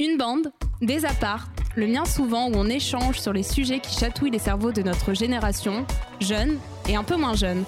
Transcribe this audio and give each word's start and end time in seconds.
Une 0.00 0.16
bande, 0.16 0.50
des 0.80 1.04
apparts, 1.04 1.48
le 1.76 1.86
mien 1.86 2.06
souvent 2.06 2.48
où 2.48 2.54
on 2.54 2.70
échange 2.70 3.20
sur 3.20 3.34
les 3.34 3.42
sujets 3.42 3.80
qui 3.80 3.94
chatouillent 3.94 4.30
les 4.30 4.38
cerveaux 4.38 4.72
de 4.72 4.80
notre 4.80 5.12
génération, 5.12 5.84
jeunes 6.22 6.58
et 6.88 6.96
un 6.96 7.04
peu 7.04 7.16
moins 7.16 7.34
jeunes. 7.34 7.64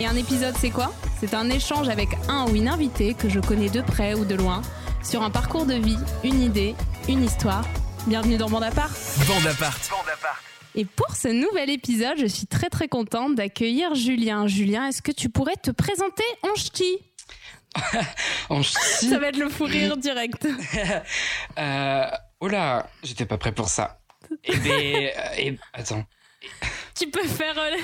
Et 0.00 0.06
un 0.06 0.16
épisode, 0.16 0.56
c'est 0.58 0.70
quoi? 0.70 0.92
C'est 1.20 1.34
un 1.34 1.48
échange 1.48 1.88
avec 1.88 2.08
un 2.28 2.50
ou 2.50 2.56
une 2.56 2.66
invitée 2.66 3.14
que 3.14 3.28
je 3.28 3.38
connais 3.38 3.68
de 3.68 3.80
près 3.80 4.14
ou 4.14 4.24
de 4.24 4.34
loin, 4.34 4.60
sur 5.04 5.22
un 5.22 5.30
parcours 5.30 5.66
de 5.66 5.74
vie, 5.74 5.98
une 6.24 6.42
idée, 6.42 6.74
une 7.08 7.22
histoire. 7.22 7.64
Bienvenue 8.08 8.38
dans 8.38 8.50
Bande 8.50 8.64
Apart. 8.64 8.90
Bande 9.28 9.46
Apart. 9.46 9.78
Et 10.74 10.84
pour 10.84 11.14
ce 11.14 11.28
nouvel 11.28 11.70
épisode, 11.70 12.18
je 12.18 12.26
suis 12.26 12.48
très 12.48 12.70
très 12.70 12.88
contente 12.88 13.36
d'accueillir 13.36 13.94
Julien. 13.94 14.48
Julien, 14.48 14.88
est-ce 14.88 15.00
que 15.00 15.12
tu 15.12 15.28
pourrais 15.28 15.54
te 15.54 15.70
présenter 15.70 16.24
en 16.42 16.56
ch'ti 16.56 16.98
en 18.48 18.62
ch'ti. 18.62 19.08
Ça 19.08 19.18
va 19.18 19.28
être 19.28 19.36
le 19.36 19.48
fou 19.48 19.64
rire 19.64 19.96
direct. 19.96 20.46
euh, 21.58 22.06
oh 22.40 22.48
là, 22.48 22.88
j'étais 23.02 23.26
pas 23.26 23.38
prêt 23.38 23.52
pour 23.52 23.68
ça. 23.68 24.00
Eh 24.44 24.56
ben, 24.56 24.70
euh, 24.94 25.10
eh, 25.38 25.58
attends. 25.72 26.04
Tu 26.94 27.10
peux 27.10 27.26
faire. 27.26 27.58
euh, 27.58 27.76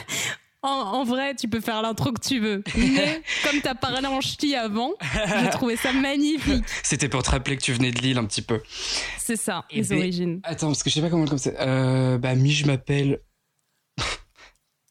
en, 0.62 0.68
en 0.68 1.04
vrai, 1.04 1.34
tu 1.34 1.46
peux 1.48 1.60
faire 1.60 1.82
l'intro 1.82 2.12
que 2.12 2.20
tu 2.20 2.40
veux. 2.40 2.62
Mais 2.76 3.22
comme 3.44 3.60
t'as 3.60 3.74
parlé 3.74 4.06
en 4.06 4.20
ch'ti 4.20 4.54
avant, 4.54 4.92
j'ai 5.42 5.50
trouvé 5.50 5.76
ça 5.76 5.92
magnifique. 5.92 6.64
C'était 6.82 7.08
pour 7.08 7.22
te 7.22 7.30
rappeler 7.30 7.56
que 7.56 7.62
tu 7.62 7.72
venais 7.72 7.90
de 7.90 7.98
Lille 8.00 8.16
un 8.18 8.24
petit 8.24 8.42
peu. 8.42 8.62
C'est 9.18 9.36
ça, 9.36 9.64
Eh 9.70 9.82
les 9.82 9.88
ben, 9.88 9.98
origines. 9.98 10.40
Attends, 10.42 10.68
parce 10.68 10.82
que 10.82 10.88
je 10.90 10.94
sais 10.94 11.00
pas 11.02 11.10
comment 11.10 11.26
comme 11.26 11.38
ça. 11.38 11.50
Euh, 11.60 12.16
bah, 12.18 12.34
mi, 12.34 12.50
je 12.50 12.66
m'appelle. 12.66 13.20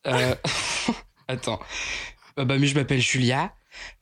euh... 0.08 0.36
Attends. 1.28 1.60
Euh, 2.40 2.46
bah, 2.46 2.58
mi, 2.58 2.68
je 2.68 2.76
m'appelle 2.76 3.02
Julia. 3.02 3.54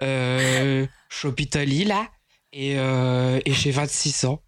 Euh, 0.02 0.86
hôpitalier, 1.24 1.86
là. 1.86 2.10
Et, 2.54 2.76
euh, 2.78 3.40
et 3.46 3.54
j'ai 3.54 3.72
26 3.72 4.26
ans. 4.26 4.42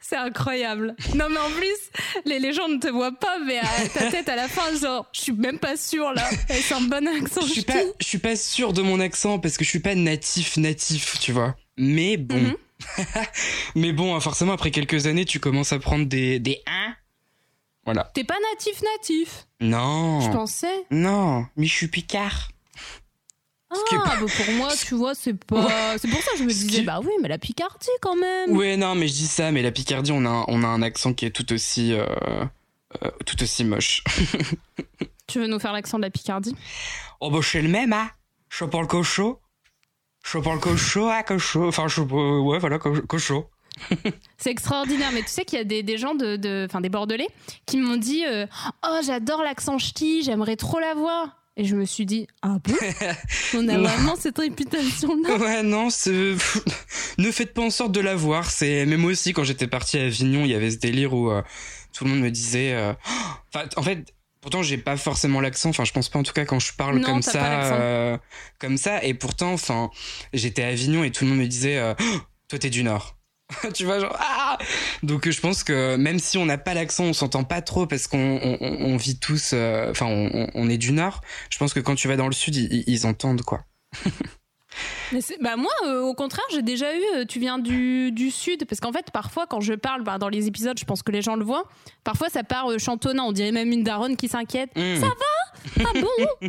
C'est 0.00 0.16
incroyable. 0.16 0.96
Non, 1.14 1.28
mais 1.30 1.38
en 1.38 1.50
plus, 1.50 1.78
les, 2.24 2.40
les 2.40 2.52
gens 2.52 2.68
ne 2.68 2.78
te 2.78 2.88
voient 2.88 3.16
pas, 3.16 3.38
mais 3.38 3.58
à 3.58 3.88
ta 3.94 4.10
tête 4.10 4.28
à 4.28 4.34
la 4.34 4.48
fin, 4.48 4.74
genre, 4.76 5.06
je 5.12 5.20
suis 5.20 5.32
même 5.32 5.58
pas 5.60 5.76
sûre 5.76 6.12
là. 6.12 6.28
C'est 6.48 6.74
un 6.74 6.80
bon 6.80 7.06
accent 7.06 7.42
Je 7.42 7.52
suis 7.52 7.62
pas, 7.62 7.80
je 8.00 8.04
suis 8.06 8.18
pas 8.18 8.34
sûr 8.34 8.72
de 8.72 8.82
mon 8.82 8.98
accent 8.98 9.38
parce 9.38 9.56
que 9.56 9.64
je 9.64 9.70
suis 9.70 9.78
pas 9.78 9.94
natif, 9.94 10.56
natif, 10.56 11.20
tu 11.20 11.30
vois. 11.32 11.54
Mais 11.76 12.16
bon. 12.16 12.36
Mhm. 12.40 12.56
Mais 13.76 13.92
bon, 13.92 14.16
hein, 14.16 14.20
forcément, 14.20 14.52
après 14.54 14.70
quelques 14.72 15.06
années, 15.06 15.24
tu 15.24 15.38
commences 15.38 15.72
à 15.72 15.78
prendre 15.78 16.06
des, 16.06 16.40
des 16.40 16.60
hein. 16.66 16.94
Voilà. 17.84 18.10
T'es 18.14 18.24
pas 18.24 18.36
natif 18.52 18.82
natif, 18.82 19.46
Non. 19.60 20.20
je 20.20 20.30
pensais. 20.30 20.84
Non, 20.90 21.46
mais 21.56 21.66
je 21.66 21.74
suis 21.74 21.88
picard. 21.88 22.50
Ah, 23.70 24.16
bah 24.20 24.26
pour 24.36 24.54
moi, 24.54 24.68
tu 24.86 24.94
vois, 24.94 25.14
c'est 25.14 25.34
pas. 25.34 25.96
C'est 25.98 26.08
pour 26.08 26.20
ça 26.22 26.32
que 26.32 26.38
je 26.38 26.42
me 26.44 26.48
disais, 26.48 26.68
qui- 26.80 26.82
bah 26.82 27.00
oui, 27.02 27.12
mais 27.22 27.28
la 27.28 27.38
Picardie 27.38 27.88
quand 28.00 28.16
même. 28.16 28.56
Ouais, 28.56 28.76
non, 28.76 28.94
mais 28.94 29.06
je 29.08 29.12
dis 29.14 29.26
ça, 29.26 29.50
mais 29.52 29.62
la 29.62 29.70
Picardie, 29.72 30.10
on 30.12 30.24
a, 30.24 30.28
un- 30.28 30.44
on 30.48 30.62
a 30.64 30.66
un 30.66 30.82
accent 30.82 31.14
qui 31.14 31.24
est 31.26 31.30
tout 31.30 31.52
aussi, 31.52 31.92
euh, 31.92 32.04
euh, 33.04 33.10
tout 33.26 33.40
aussi 33.42 33.64
moche. 33.64 34.02
Tu 35.26 35.38
veux 35.38 35.46
nous 35.46 35.60
faire 35.60 35.72
l'accent 35.72 35.96
de 35.98 36.02
la 36.02 36.10
Picardie? 36.10 36.56
Oh, 37.20 37.30
bah, 37.30 37.38
je 37.40 37.48
suis 37.48 37.62
le 37.62 37.68
même, 37.68 37.92
hein. 37.92 38.10
Je 38.48 38.64
parle 38.64 38.88
cochon. 38.88 39.38
Je 40.24 40.38
parle 40.38 40.58
cochon, 40.58 41.08
hein, 41.08 41.22
cochon. 41.22 41.68
Enfin, 41.68 41.86
je, 41.86 42.00
euh, 42.00 42.40
ouais, 42.40 42.58
voilà, 42.58 42.80
co- 42.80 43.00
cochon. 43.02 43.46
C'est 44.38 44.50
extraordinaire, 44.50 45.10
mais 45.14 45.22
tu 45.22 45.28
sais 45.28 45.44
qu'il 45.44 45.56
y 45.56 45.60
a 45.60 45.64
des, 45.64 45.84
des 45.84 45.98
gens 45.98 46.16
de, 46.16 46.34
de, 46.34 46.66
enfin 46.68 46.80
des 46.80 46.88
Bordelais 46.88 47.28
qui 47.64 47.76
m'ont 47.76 47.96
dit, 47.96 48.24
euh, 48.26 48.44
oh 48.84 48.98
j'adore 49.04 49.44
l'accent 49.44 49.78
ch'ti, 49.78 50.22
j'aimerais 50.24 50.56
trop 50.56 50.80
l'avoir. 50.80 51.39
Et 51.60 51.66
je 51.66 51.76
me 51.76 51.84
suis 51.84 52.06
dit, 52.06 52.26
ah 52.40 52.56
bon 52.64 52.72
On 53.54 53.68
a 53.68 53.76
vraiment 53.76 54.16
cette 54.16 54.38
réputation-là? 54.38 55.36
Ouais, 55.36 55.62
non, 55.62 55.88
ne 57.18 57.30
faites 57.30 57.52
pas 57.52 57.60
en 57.60 57.68
sorte 57.68 57.92
de 57.92 58.00
l'avoir. 58.00 58.50
C'est 58.50 58.86
même 58.86 59.00
moi 59.00 59.10
aussi 59.10 59.34
quand 59.34 59.44
j'étais 59.44 59.66
parti 59.66 59.98
à 59.98 60.04
Avignon, 60.06 60.40
il 60.46 60.50
y 60.52 60.54
avait 60.54 60.70
ce 60.70 60.78
délire 60.78 61.12
où 61.12 61.30
euh, 61.30 61.42
tout 61.92 62.04
le 62.04 62.10
monde 62.12 62.20
me 62.20 62.30
disait. 62.30 62.72
euh, 62.72 62.94
Enfin, 63.54 63.66
en 63.76 63.82
fait, 63.82 64.14
pourtant 64.40 64.62
j'ai 64.62 64.78
pas 64.78 64.96
forcément 64.96 65.42
l'accent. 65.42 65.68
Enfin, 65.68 65.84
je 65.84 65.92
pense 65.92 66.08
pas 66.08 66.18
en 66.18 66.22
tout 66.22 66.32
cas 66.32 66.46
quand 66.46 66.60
je 66.60 66.72
parle 66.72 66.96
Non, 66.98 67.06
comme 67.06 67.20
ça, 67.20 67.64
euh, 67.74 68.16
comme 68.58 68.78
ça. 68.78 69.04
Et 69.04 69.12
pourtant, 69.12 69.52
enfin, 69.52 69.90
j'étais 70.32 70.62
à 70.62 70.68
Avignon 70.68 71.04
et 71.04 71.10
tout 71.10 71.24
le 71.24 71.30
monde 71.30 71.40
me 71.40 71.46
disait, 71.46 71.78
toi 72.48 72.58
t'es 72.58 72.70
du 72.70 72.82
Nord. 72.84 73.18
tu 73.74 73.84
vois 73.84 73.98
genre 73.98 74.16
ah 74.18 74.58
donc 75.02 75.26
euh, 75.26 75.30
je 75.30 75.40
pense 75.40 75.64
que 75.64 75.96
même 75.96 76.18
si 76.18 76.38
on 76.38 76.46
n'a 76.46 76.58
pas 76.58 76.74
l'accent 76.74 77.04
on 77.04 77.12
s'entend 77.12 77.44
pas 77.44 77.62
trop 77.62 77.86
parce 77.86 78.06
qu'on 78.06 78.38
on, 78.42 78.58
on- 78.60 78.84
on 78.92 78.96
vit 78.96 79.18
tous 79.18 79.52
euh, 79.54 79.90
enfin 79.90 80.06
on, 80.06 80.30
on- 80.32 80.50
on 80.54 80.68
est 80.70 80.78
du 80.78 80.92
nord 80.92 81.20
je 81.50 81.58
pense 81.58 81.72
que 81.74 81.80
quand 81.80 81.94
tu 81.94 82.08
vas 82.08 82.16
dans 82.16 82.26
le 82.28 82.32
sud 82.32 82.54
ils, 82.56 83.06
entendent 83.06 83.42
quoi 83.42 83.64
Mais 85.12 85.18
bah 85.40 85.56
moi, 85.56 85.72
euh, 85.84 86.00
au 86.02 86.14
contraire, 86.14 86.44
j'ai 86.52 86.62
déjà 86.62 86.94
eu. 86.94 87.02
euh, 87.16 87.24
tu 87.24 87.40
viens 87.40 87.58
du, 87.58 88.12
du 88.12 88.30
sud, 88.30 88.64
parce 88.66 88.78
qu'en 88.80 88.92
fait, 88.92 89.10
parfois, 89.12 89.46
quand 89.48 89.60
je 89.60 89.74
parle, 89.74 90.04
bah, 90.04 90.18
dans 90.18 90.28
les 90.28 90.46
épisodes, 90.46 90.78
je 90.78 90.84
pense 90.84 91.02
que 91.02 91.10
les 91.10 91.22
gens 91.22 91.34
le 91.34 91.44
voient. 91.44 91.64
Parfois, 92.04 92.28
ça 92.28 92.44
part 92.44 92.70
euh, 92.70 92.78
chantonnant. 92.78 93.26
On 93.26 93.32
dirait 93.32 93.50
même 93.50 93.72
une 93.72 93.82
daronne 93.82 94.16
qui 94.16 94.28
s'inquiète. 94.28 94.70
Hmm. 94.76 94.94
Ça 94.94 95.06
va 95.06 95.14
Ah 95.80 95.92
bon 95.94 96.48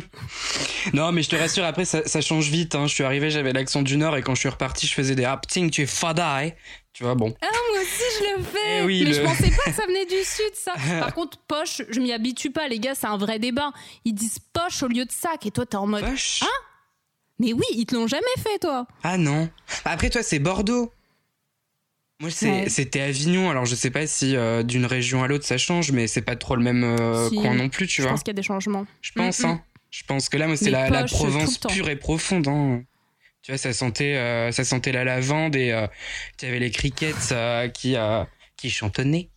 Non, 0.94 1.12
mais 1.12 1.22
je 1.22 1.30
te 1.30 1.36
rassure, 1.36 1.64
après, 1.64 1.84
ça, 1.84 2.06
ça 2.06 2.20
change 2.20 2.48
vite. 2.48 2.74
Hein. 2.74 2.86
Je 2.86 2.94
suis 2.94 3.04
arrivé, 3.04 3.30
j'avais 3.30 3.52
l'accent 3.52 3.82
du 3.82 3.96
Nord, 3.96 4.16
et 4.16 4.22
quand 4.22 4.34
je 4.34 4.40
suis 4.40 4.48
reparti, 4.48 4.86
je 4.86 4.94
faisais 4.94 5.14
des 5.14 5.24
ah, 5.24 5.36
putain, 5.36 5.68
tu 5.68 5.82
es 5.82 5.86
fada, 5.86 6.38
hein. 6.38 6.50
Tu 6.92 7.04
vois, 7.04 7.14
bon. 7.14 7.34
Ah, 7.40 7.46
moi 7.70 7.80
aussi, 7.80 8.02
je 8.18 8.36
le 8.38 8.42
fais. 8.44 8.78
Eh 8.80 8.82
oui, 8.84 9.02
mais 9.04 9.10
le- 9.10 9.14
je 9.14 9.22
pensais 9.22 9.50
pas 9.50 9.70
que 9.70 9.76
ça 9.76 9.86
venait 9.86 10.04
du 10.06 10.14
sud, 10.24 10.54
ça. 10.54 10.72
Par 11.00 11.14
contre, 11.14 11.38
poche, 11.48 11.80
je 11.88 12.00
m'y 12.00 12.12
habitue 12.12 12.50
pas, 12.50 12.68
les 12.68 12.78
gars. 12.80 12.94
C'est 12.94 13.06
un 13.06 13.16
vrai 13.16 13.38
débat. 13.38 13.70
Ils 14.04 14.12
disent 14.14 14.38
poche 14.52 14.82
au 14.82 14.88
lieu 14.88 15.04
de 15.06 15.12
sac, 15.12 15.46
et 15.46 15.50
toi, 15.50 15.64
t'es 15.64 15.76
en 15.76 15.86
mode. 15.86 16.04
Poche. 16.04 16.40
Mais 17.38 17.52
oui, 17.54 17.64
ils 17.74 17.86
te 17.86 17.94
l'ont 17.94 18.06
jamais 18.06 18.22
fait, 18.38 18.58
toi. 18.58 18.86
Ah 19.02 19.16
non. 19.16 19.48
Après, 19.86 20.10
toi, 20.10 20.22
c'est 20.22 20.38
Bordeaux. 20.38 20.92
Moi, 22.22 22.30
Ouais. 22.42 22.64
c'était 22.68 23.00
Avignon. 23.00 23.50
Alors, 23.50 23.64
je 23.66 23.74
sais 23.74 23.90
pas 23.90 24.06
si 24.06 24.36
euh, 24.36 24.62
d'une 24.62 24.86
région 24.86 25.22
à 25.24 25.26
l'autre 25.28 25.44
ça 25.44 25.58
change, 25.58 25.90
mais 25.92 26.06
c'est 26.06 26.22
pas 26.22 26.36
trop 26.36 26.54
le 26.56 26.62
même 26.62 26.84
euh, 26.84 27.28
Si. 27.28 27.34
coin 27.36 27.52
non 27.54 27.68
plus, 27.68 27.86
tu 27.88 27.96
Je 27.96 28.02
vois. 28.02 28.12
pense 28.12 28.22
qu'il 28.22 28.28
y 28.30 28.36
a 28.36 28.40
des 28.40 28.42
changements. 28.46 28.86
Je 29.02 29.10
pense, 29.12 29.40
Mm, 29.40 29.46
mm. 29.46 29.50
hein. 29.50 29.62
Je 29.90 30.02
pense 30.04 30.28
que 30.28 30.36
là, 30.38 30.46
moi, 30.46 30.56
c'est 30.56 30.70
la, 30.70 30.88
la 30.88 31.04
Provence 31.04 31.58
pure 31.58 31.88
et 31.90 31.96
profonde, 31.96 32.46
hein. 32.48 32.82
Tu 33.42 33.50
vois, 33.50 33.58
ça 33.58 33.72
sentait, 33.72 34.14
euh, 34.14 34.52
ça 34.52 34.62
sentait 34.62 34.92
la 34.92 35.02
lavande 35.02 35.56
et 35.56 35.76
tu 36.38 36.46
avais 36.46 36.60
les 36.60 36.70
crickets 36.70 37.34
qui, 37.74 37.96
chantonnaient. 38.70 39.28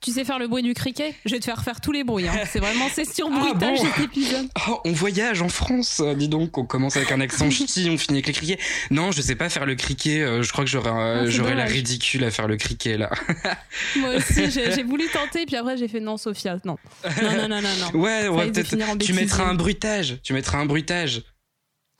Tu 0.00 0.10
sais 0.10 0.24
faire 0.24 0.38
le 0.40 0.48
bruit 0.48 0.62
du 0.64 0.74
criquet? 0.74 1.14
Je 1.24 1.30
vais 1.30 1.38
te 1.38 1.44
faire 1.44 1.62
faire 1.62 1.80
tous 1.80 1.92
les 1.92 2.02
bruits. 2.02 2.26
hein. 2.26 2.32
C'est 2.50 2.58
vraiment 2.58 2.86
c'est 2.92 3.04
sur 3.10 3.28
Ah, 3.32 3.38
bruitage 3.38 3.78
bon? 3.78 3.84
cet 3.84 4.04
épisode. 4.04 4.48
Oh, 4.68 4.80
on 4.84 4.92
voyage 4.92 5.42
en 5.42 5.48
France, 5.48 6.02
dis 6.16 6.28
donc. 6.28 6.58
On 6.58 6.64
commence 6.66 6.96
avec 6.96 7.12
un 7.12 7.20
accent 7.20 7.48
ch'ti, 7.50 7.88
on 7.90 7.96
finit 7.96 8.18
avec 8.18 8.26
les 8.26 8.32
criquets. 8.32 8.58
Non, 8.90 9.12
je 9.12 9.22
sais 9.22 9.36
pas 9.36 9.48
faire 9.48 9.64
le 9.64 9.74
criquet. 9.76 10.20
euh, 10.22 10.42
je 10.42 10.50
crois 10.52 10.64
que 10.64 10.70
j'aurais, 10.70 10.90
euh, 10.90 11.30
Ah, 11.46 11.54
la 11.54 11.64
ridicule 11.64 12.24
à 12.24 12.30
faire 12.30 12.48
le 12.48 12.56
criquet 12.56 12.96
là. 12.96 13.10
Moi 13.96 14.16
aussi, 14.16 14.50
j'ai 14.50 14.82
voulu 14.82 15.04
tenter, 15.12 15.46
puis 15.46 15.56
après 15.56 15.76
j'ai 15.76 15.88
fait 15.88 16.00
non, 16.00 16.16
Sophia, 16.16 16.58
non. 16.64 16.76
Non, 17.22 17.32
non, 17.36 17.48
non, 17.48 17.62
non, 17.62 17.68
non. 17.92 18.00
Ouais, 18.00 18.28
ouais, 18.28 18.50
peut-être. 18.50 18.76
Tu 18.98 19.12
mettras 19.12 19.44
un 19.44 19.54
bruitage. 19.54 20.18
Tu 20.24 20.32
mettras 20.32 20.58
un 20.58 20.66
bruitage. 20.66 21.22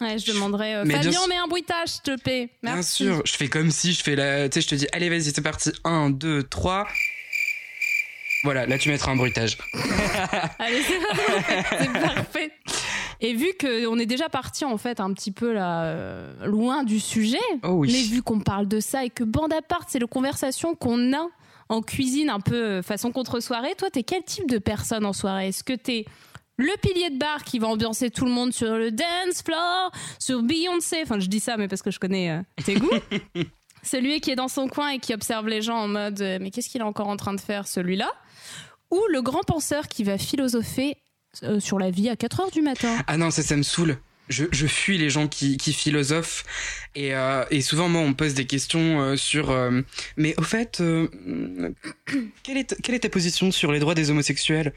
Ouais, 0.02 0.18
je 0.18 0.32
demanderais 0.32 0.74
euh, 0.76 0.84
Mais 0.86 0.98
bien 0.98 1.12
Fabien, 1.12 1.44
un 1.44 1.48
bruitage, 1.48 1.88
s'il 1.88 2.02
te 2.02 2.20
plaît. 2.20 2.48
Bien 2.62 2.74
Merci. 2.74 3.04
sûr. 3.04 3.22
Je 3.24 3.32
fais 3.32 3.48
comme 3.48 3.70
si 3.70 3.92
je 3.92 4.02
fais 4.02 4.16
la. 4.16 4.48
Tu 4.48 4.54
sais, 4.54 4.60
je 4.62 4.68
te 4.68 4.74
dis, 4.74 4.86
allez, 4.92 5.08
vas-y, 5.08 5.24
c'est 5.32 5.40
parti. 5.42 5.70
1, 5.84 6.10
2, 6.10 6.42
3. 6.44 6.86
Voilà, 8.44 8.66
là 8.66 8.76
tu 8.76 8.88
mettras 8.88 9.12
un 9.12 9.16
bruitage. 9.16 9.56
Allez, 10.58 10.82
c'est 10.82 11.92
parfait. 11.92 12.50
Et 13.20 13.34
vu 13.34 13.52
qu'on 13.60 13.98
est 14.00 14.06
déjà 14.06 14.28
parti 14.28 14.64
en 14.64 14.76
fait 14.78 14.98
un 14.98 15.12
petit 15.12 15.30
peu 15.30 15.52
là 15.52 15.84
euh, 15.84 16.44
loin 16.46 16.82
du 16.82 16.98
sujet, 16.98 17.38
Oh 17.62 17.68
oui. 17.74 17.92
mais 17.92 18.02
vu 18.02 18.20
qu'on 18.20 18.40
parle 18.40 18.66
de 18.66 18.80
ça 18.80 19.04
et 19.04 19.10
que 19.10 19.22
bande 19.22 19.52
à 19.52 19.62
part, 19.62 19.84
c'est 19.86 20.00
le 20.00 20.08
conversation 20.08 20.74
qu'on 20.74 21.12
a 21.12 21.28
en 21.68 21.82
cuisine 21.82 22.30
un 22.30 22.40
peu 22.40 22.56
euh, 22.56 22.82
façon 22.82 23.12
contre-soirée, 23.12 23.76
toi 23.78 23.90
t'es 23.90 24.02
quel 24.02 24.24
type 24.24 24.50
de 24.50 24.58
personne 24.58 25.06
en 25.06 25.12
soirée? 25.12 25.48
Est-ce 25.48 25.62
que 25.62 25.74
t'es 25.74 26.04
le 26.62 26.76
pilier 26.80 27.10
de 27.10 27.18
bar 27.18 27.44
qui 27.44 27.58
va 27.58 27.68
ambiancer 27.68 28.10
tout 28.10 28.24
le 28.24 28.30
monde 28.30 28.52
sur 28.52 28.76
le 28.76 28.90
dance 28.90 29.42
floor, 29.44 29.90
sur 30.18 30.42
Beyoncé, 30.42 31.00
enfin 31.02 31.18
je 31.18 31.26
dis 31.26 31.40
ça 31.40 31.56
mais 31.56 31.68
parce 31.68 31.82
que 31.82 31.90
je 31.90 31.98
connais 31.98 32.30
euh, 32.30 32.42
tes 32.64 32.74
goûts. 32.74 32.90
Celui 33.82 34.20
qui 34.20 34.30
est 34.30 34.36
dans 34.36 34.48
son 34.48 34.68
coin 34.68 34.90
et 34.90 34.98
qui 35.00 35.12
observe 35.12 35.48
les 35.48 35.60
gens 35.60 35.76
en 35.76 35.88
mode 35.88 36.20
euh, 36.20 36.38
mais 36.40 36.50
qu'est-ce 36.50 36.68
qu'il 36.68 36.80
est 36.80 36.84
encore 36.84 37.08
en 37.08 37.16
train 37.16 37.34
de 37.34 37.40
faire 37.40 37.66
celui-là? 37.66 38.10
Ou 38.90 39.00
le 39.10 39.22
grand 39.22 39.42
penseur 39.42 39.88
qui 39.88 40.04
va 40.04 40.18
philosopher 40.18 40.96
euh, 41.42 41.58
sur 41.60 41.78
la 41.78 41.90
vie 41.90 42.08
à 42.08 42.16
4 42.16 42.40
heures 42.40 42.50
du 42.50 42.62
matin 42.62 42.96
Ah 43.06 43.16
non, 43.16 43.30
ça, 43.30 43.42
ça 43.42 43.56
me 43.56 43.62
saoule. 43.62 43.98
Je, 44.32 44.46
je 44.50 44.66
fuis 44.66 44.98
les 44.98 45.10
gens 45.10 45.28
qui, 45.28 45.56
qui 45.58 45.72
philosophent. 45.72 46.44
Et, 46.94 47.14
euh, 47.14 47.44
et 47.50 47.60
souvent, 47.60 47.88
moi, 47.88 48.00
on 48.02 48.08
me 48.08 48.14
pose 48.14 48.34
des 48.34 48.46
questions 48.46 49.00
euh, 49.00 49.16
sur. 49.16 49.50
euh, 49.50 49.80
mais 50.16 50.34
au 50.38 50.42
fait, 50.42 50.80
euh, 50.80 51.08
quelle, 52.42 52.56
est, 52.58 52.74
quelle 52.82 52.94
est 52.94 53.00
ta 53.00 53.08
position 53.08 53.50
sur 53.52 53.72
les 53.72 53.78
droits 53.78 53.94
des 53.94 54.10
homosexuels? 54.10 54.72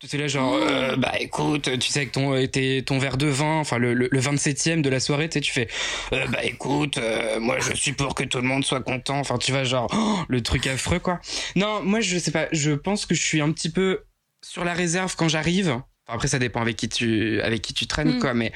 Tu 0.00 0.14
es 0.16 0.18
là, 0.18 0.26
genre, 0.28 0.54
euh, 0.54 0.96
bah 0.96 1.12
écoute, 1.20 1.68
tu 1.78 1.90
sais, 1.90 2.00
avec 2.00 2.12
ton, 2.12 2.34
euh, 2.34 2.80
ton 2.82 2.98
verre 2.98 3.16
de 3.16 3.26
vin, 3.26 3.58
enfin, 3.58 3.78
le, 3.78 3.94
le, 3.94 4.08
le 4.10 4.20
27e 4.20 4.80
de 4.82 4.88
la 4.88 5.00
soirée, 5.00 5.28
tu 5.28 5.34
sais, 5.34 5.40
tu 5.40 5.52
fais, 5.52 5.68
bah 6.10 6.42
écoute, 6.44 6.98
moi, 7.40 7.58
je 7.60 7.74
suis 7.74 7.92
pour 7.92 8.14
que 8.14 8.24
tout 8.24 8.38
le 8.38 8.44
monde 8.44 8.64
soit 8.64 8.80
content. 8.80 9.18
Enfin, 9.18 9.38
tu 9.38 9.52
vois, 9.52 9.64
genre, 9.64 9.88
oh, 9.94 10.18
le 10.28 10.42
truc 10.42 10.66
affreux, 10.66 10.98
quoi. 10.98 11.20
Non, 11.56 11.82
moi, 11.82 12.00
je 12.00 12.18
sais 12.18 12.30
pas, 12.30 12.48
je 12.52 12.72
pense 12.72 13.06
que 13.06 13.14
je 13.14 13.22
suis 13.22 13.40
un 13.40 13.52
petit 13.52 13.70
peu 13.70 14.00
sur 14.44 14.64
la 14.64 14.72
réserve 14.74 15.14
quand 15.16 15.28
j'arrive. 15.28 15.80
Après, 16.12 16.28
ça 16.28 16.38
dépend 16.38 16.60
avec 16.60 16.76
qui 16.76 16.88
tu, 16.88 17.40
avec 17.42 17.62
qui 17.62 17.74
tu 17.74 17.86
traînes, 17.86 18.16
Mm. 18.16 18.18
quoi, 18.20 18.34
mais 18.34 18.52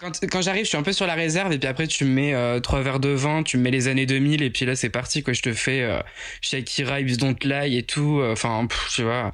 quand, 0.00 0.12
quand 0.30 0.42
j'arrive, 0.42 0.64
je 0.64 0.68
suis 0.68 0.76
un 0.76 0.82
peu 0.82 0.92
sur 0.92 1.06
la 1.06 1.14
réserve 1.14 1.52
et 1.52 1.58
puis 1.58 1.68
après 1.68 1.86
tu 1.86 2.04
me 2.04 2.10
mets 2.10 2.34
euh, 2.34 2.60
trois 2.60 2.82
verres 2.82 3.00
de 3.00 3.08
vin, 3.08 3.42
tu 3.42 3.56
me 3.56 3.62
mets 3.62 3.70
les 3.70 3.88
années 3.88 4.04
2000 4.04 4.42
et 4.42 4.50
puis 4.50 4.66
là 4.66 4.76
c'est 4.76 4.90
parti 4.90 5.22
quoi. 5.22 5.32
Je 5.32 5.40
te 5.40 5.54
fais 5.54 5.80
euh, 5.80 6.00
Shakira, 6.42 7.00
Ibs 7.00 7.16
Don't 7.16 7.36
Lie 7.42 7.78
et 7.78 7.82
tout. 7.82 8.20
euh, 8.20 8.32
Enfin, 8.32 8.68
tu 8.94 9.02
vois. 9.04 9.32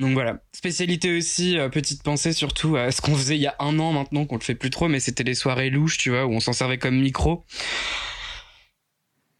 Donc 0.00 0.14
voilà. 0.14 0.38
Spécialité 0.52 1.16
aussi, 1.16 1.58
euh, 1.58 1.68
petite 1.68 2.02
pensée 2.02 2.32
surtout 2.32 2.76
à 2.76 2.90
ce 2.92 3.00
qu'on 3.02 3.14
faisait 3.14 3.36
il 3.36 3.42
y 3.42 3.46
a 3.46 3.54
un 3.60 3.78
an 3.78 3.92
maintenant 3.92 4.24
qu'on 4.24 4.36
le 4.36 4.42
fait 4.42 4.54
plus 4.54 4.70
trop, 4.70 4.88
mais 4.88 5.00
c'était 5.00 5.22
les 5.22 5.34
soirées 5.34 5.68
louches, 5.70 5.98
tu 5.98 6.10
vois, 6.10 6.24
où 6.24 6.32
on 6.32 6.40
s'en 6.40 6.52
servait 6.54 6.78
comme 6.78 6.98
micro. 6.98 7.44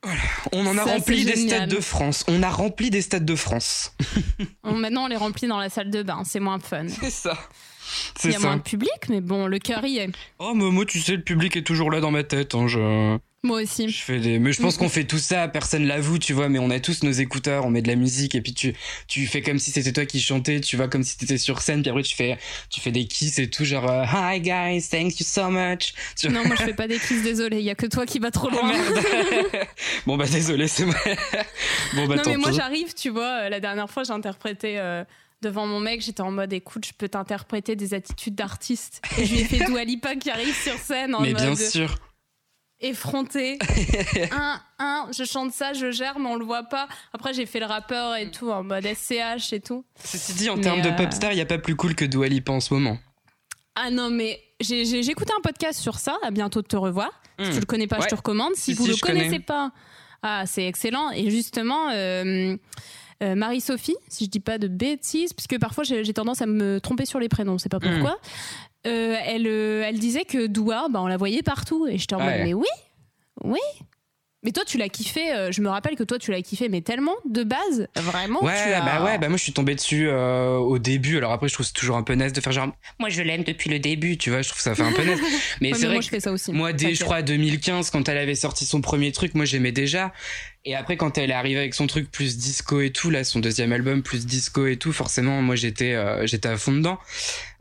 Voilà. 0.05 0.21
On 0.53 0.67
en 0.67 0.77
a 0.79 0.85
Ça, 0.85 0.95
rempli 0.95 1.25
des 1.25 1.35
génial. 1.37 1.49
stades 1.63 1.71
de 1.71 1.81
France. 1.81 2.25
On 2.29 2.43
a 2.43 2.51
rempli 2.51 2.91
des 2.91 3.03
stades 3.03 3.25
de 3.25 3.35
France. 3.37 3.93
On- 4.63 4.75
maintenant, 4.75 5.05
on 5.05 5.09
les 5.09 5.17
remplit 5.17 5.49
dans 5.49 5.59
la 5.59 5.69
salle 5.71 5.91
de 5.91 6.03
bain. 6.03 6.23
C'est 6.25 6.41
moins 6.41 6.59
fun. 6.59 6.87
C'est 6.89 7.11
ça. 7.11 7.39
Il 8.25 8.31
y 8.33 8.35
a 8.35 8.39
moins 8.39 8.57
de 8.57 8.63
public, 8.63 8.91
mais 9.09 9.21
bon, 9.21 9.47
le 9.47 9.59
cœur 9.59 9.85
y 9.85 9.99
est. 9.99 10.11
Oh, 10.39 10.53
Momo, 10.55 10.85
tu 10.85 11.01
sais, 11.01 11.13
le 11.17 11.23
public 11.23 11.57
est 11.57 11.63
toujours 11.63 11.91
là 11.91 12.01
dans 12.01 12.11
ma 12.11 12.25
tête. 12.25 12.55
hein, 12.55 12.67
je... 12.67 13.17
Moi 13.45 13.63
aussi. 13.63 13.89
Je 13.91 14.03
fais 14.03 14.19
des, 14.19 14.39
mais 14.39 14.53
je 14.53 14.61
pense 14.63 14.77
qu'on 14.79 14.89
fait 14.89 15.05
tout 15.05 15.19
ça, 15.19 15.47
personne 15.49 15.87
l'avoue, 15.87 16.19
tu 16.19 16.33
vois, 16.33 16.49
mais 16.49 16.59
on 16.59 16.71
a 16.71 16.81
tous 16.81 17.03
nos 17.03 17.13
écouteurs, 17.13 17.67
on 17.67 17.71
met 17.71 17.83
de 17.83 17.89
la 17.89 17.95
musique 17.95 18.35
et 18.35 18.41
puis 18.41 18.55
tu, 18.55 18.75
tu 19.07 19.27
fais 19.27 19.43
comme 19.43 19.59
si 19.59 19.71
c'était 19.71 19.93
toi 19.93 20.07
qui 20.07 20.19
chantais, 20.21 20.61
tu 20.61 20.77
vois, 20.77 20.89
comme 20.89 21.03
si 21.05 21.19
t'étais 21.19 21.37
sur 21.39 21.61
scène, 21.61 21.83
puis 21.83 21.91
après 21.91 22.03
tu 22.03 22.17
fais, 22.17 22.39
tu 22.71 22.81
fais 22.81 22.91
des 22.91 23.05
kiss 23.07 23.39
et 23.39 23.51
tout, 23.51 23.65
genre, 23.65 23.89
euh, 23.89 24.05
hi 24.05 24.41
guys, 24.41 24.89
thank 24.91 25.21
you 25.21 25.27
so 25.27 25.51
much. 25.51 25.93
Tu. 26.19 26.29
Non, 26.31 26.45
moi 26.47 26.57
je 26.59 26.63
fais 26.65 26.75
pas 26.75 26.89
des 26.89 26.99
kisses, 26.99 27.23
désolé. 27.23 27.59
Il 27.59 27.65
y 27.65 27.71
a 27.71 27.75
que 27.75 27.87
toi 27.87 28.07
qui 28.07 28.19
va 28.19 28.31
trop 28.31 28.49
loin. 28.51 28.67
merde. 28.67 28.99
bon 30.07 30.17
bah 30.17 30.25
désolé, 30.27 30.67
c'est 30.67 30.87
moi. 30.87 30.95
bon 31.95 32.07
bah 32.07 32.17
non, 32.17 32.23
mais 32.27 32.37
moi 32.39 32.51
j'arrive, 32.51 32.95
tu 32.95 33.11
vois. 33.11 33.43
euh, 33.45 33.49
La 33.51 33.61
dernière 33.61 33.91
fois, 33.91 34.05
j'ai 34.05 34.13
interprété 34.13 34.79
euh, 34.79 35.05
devant 35.43 35.67
mon 35.67 35.81
mec. 35.81 36.01
J'étais 36.01 36.23
en 36.23 36.31
mode, 36.31 36.53
écoute, 36.55 36.87
je 36.87 36.93
peux 36.97 37.09
t'interpréter 37.11 37.77
des 37.77 37.93
attitudes 37.95 38.35
d'artiste. 38.35 39.03
Et 39.19 39.27
je 39.27 39.35
lui 39.35 39.41
ai 39.43 39.45
fait 39.45 39.65
Dua 39.67 39.85
Lipa 39.85 40.17
qui 40.17 40.31
arrive 40.31 40.55
sur 40.55 40.79
scène 40.79 41.15
en 41.15 41.21
Mais 41.21 41.33
mode 41.33 41.43
bien 41.43 41.57
sûr. 41.57 41.95
Effronté. 42.89 43.59
un, 44.33 44.61
un, 44.79 45.07
je 45.17 45.25
chante 45.25 45.53
ça, 45.53 45.73
je 45.73 45.91
gère, 45.91 46.19
mais 46.19 46.29
on 46.29 46.37
le 46.37 46.45
voit 46.45 46.65
pas. 46.65 46.89
Après, 47.13 47.33
j'ai 47.35 47.47
fait 47.47 47.61
le 47.61 47.67
rappeur 47.67 48.17
et 48.17 48.31
tout 48.31 48.51
en 48.51 48.63
mode 48.63 48.85
SCH 48.87 49.53
et 49.53 49.61
tout. 49.61 49.85
Ceci 50.03 50.33
dit, 50.35 50.51
en 50.51 50.59
termes 50.59 50.83
de 50.83 50.89
euh, 50.89 50.93
pop 50.93 51.13
star, 51.13 51.33
il 51.33 51.39
y 51.39 51.41
a 51.43 51.47
pas 51.47 51.59
plus 51.59 51.77
cool 51.77 51.95
que 51.95 52.05
Dua 52.05 52.29
Lipa 52.29 52.53
en 52.53 52.61
ce 52.61 52.73
moment. 52.75 52.99
Ah 53.75 53.91
non, 53.91 54.11
mais 54.11 54.41
j'ai 54.61 54.99
écouté 55.11 55.33
un 55.37 55.41
podcast 55.43 55.81
sur 55.81 55.99
ça. 55.99 56.17
À 56.23 56.31
bientôt 56.31 56.63
de 56.63 56.67
te 56.67 56.77
revoir. 56.77 57.11
Si 57.43 57.51
tu 57.51 57.59
le 57.61 57.67
connais 57.67 57.89
pas, 57.89 57.97
Ouais. 57.97 58.03
je 58.05 58.09
te 58.09 58.15
recommande. 58.15 58.55
Si, 58.55 58.63
Si, 58.63 58.75
vous 58.75 58.85
si, 58.85 58.91
le 58.91 58.97
je 58.97 59.01
connais. 59.03 59.21
connaissez 59.25 59.41
pas, 59.41 59.73
ah, 60.23 60.45
c'est 60.47 60.65
excellent. 60.67 61.11
Et 61.11 61.29
justement, 61.31 61.91
euh, 61.91 62.57
euh, 63.25 63.35
Marie-Sophie, 63.35 63.97
si 64.09 64.27
je 64.27 64.31
dis 64.31 64.39
pas 64.39 64.59
de 64.59 64.69
bêtises, 64.69 65.33
puisque 65.33 65.59
parfois 65.59 65.83
j'ai 65.83 66.05
j'ai 66.05 66.13
tendance 66.15 66.41
à 66.43 66.47
me 66.47 66.81
tromper 66.81 67.07
sur 67.07 67.19
les 67.19 67.29
prénoms, 67.29 67.59
c'est 67.59 67.69
pas 67.69 67.79
Hmm. 67.79 67.91
pourquoi. 68.01 68.21
Euh, 68.87 69.17
elle, 69.25 69.47
euh, 69.47 69.85
elle 69.87 69.99
disait 69.99 70.25
que 70.25 70.47
Doua, 70.47 70.89
bah, 70.91 71.01
on 71.03 71.07
la 71.07 71.17
voyait 71.17 71.43
partout. 71.43 71.87
Et 71.87 71.99
j'étais 71.99 72.15
en 72.15 72.21
mode, 72.21 72.29
Ouais. 72.29 72.45
mais 72.45 72.55
oui, 72.55 72.67
oui. 73.43 73.61
Mais 74.47 74.53
toi, 74.53 74.63
tu 74.67 74.77
l'as 74.77 74.91
kiffé. 74.91 75.33
euh, 75.33 75.51
je 75.53 75.63
me 75.63 75.71
rappelle 75.71 75.97
que 75.97 76.03
toi, 76.03 76.19
tu 76.19 76.31
l'as 76.31 76.43
kiffé, 76.43 76.69
mais 76.69 76.83
tellement 76.83 77.15
de 77.25 77.45
base, 77.45 77.89
vraiment. 77.97 78.45
Ouais, 78.45 78.53
tu 78.63 78.73
as- 78.75 78.83
bah 78.83 79.03
ouais, 79.03 79.17
bah 79.17 79.31
moi 79.31 79.39
je 79.39 79.43
suis 79.43 79.55
tombé 79.55 79.75
dessus 79.75 80.07
euh, 80.07 80.57
au 80.59 80.79
début. 80.79 81.17
Alors 81.17 81.33
après, 81.33 81.49
je 81.49 81.55
trouve 81.55 81.65
que 81.65 81.69
c'est 81.69 81.81
toujours 81.81 81.97
un 81.97 82.03
peu 82.03 82.15
naze 82.15 82.35
de 82.35 82.43
faire 82.43 82.53
genre, 82.53 82.69
moi 82.99 83.09
je 83.09 83.23
l'aime 83.23 83.43
depuis 83.43 83.71
le 83.71 83.79
début, 83.79 84.19
tu 84.19 84.29
vois. 84.29 84.43
Je 84.43 84.49
trouve 84.51 84.59
que 84.59 84.63
ça 84.65 84.75
fait 84.75 84.83
un 84.83 84.93
peu 84.93 85.03
naze. 85.03 85.19
Mais 85.63 85.73
Ouais, 85.73 85.79
c'est 85.79 85.87
vrai 85.87 85.95
moi, 85.95 86.01
que 86.01 86.05
je 86.05 86.11
fais 86.11 86.21
ça 86.21 86.31
aussi. 86.31 86.53
Moi, 86.53 86.75
dès, 86.75 86.95
je 86.95 87.03
crois, 87.05 87.23
2015, 87.23 87.89
quand 87.89 88.07
elle 88.07 88.19
avait 88.19 88.35
sorti 88.35 88.67
son 88.67 88.83
premier 88.83 89.13
truc, 89.13 89.35
moi, 89.35 89.47
j'aimais 89.47 89.73
déjà. 89.73 90.13
Et 90.67 90.75
après, 90.75 90.99
quand 90.99 91.17
elle 91.17 91.31
est 91.31 91.35
arrivée 91.35 91.61
avec 91.61 91.73
son 91.75 91.87
truc 91.87 92.11
plus 92.11 92.37
disco 92.37 92.83
et 92.83 92.91
tout, 92.91 93.09
là, 93.09 93.25
son 93.25 93.41
deuxième 93.41 93.73
album 93.73 94.03
plus 94.03 94.27
disco 94.27 94.67
et 94.67 94.77
tout, 94.77 94.93
forcément, 94.93 95.41
moi, 95.41 95.57
j'étais, 95.57 95.95
euh, 95.95 96.27
j'étais 96.27 96.49
à 96.51 96.59
fond 96.59 96.73
dedans. 96.73 96.99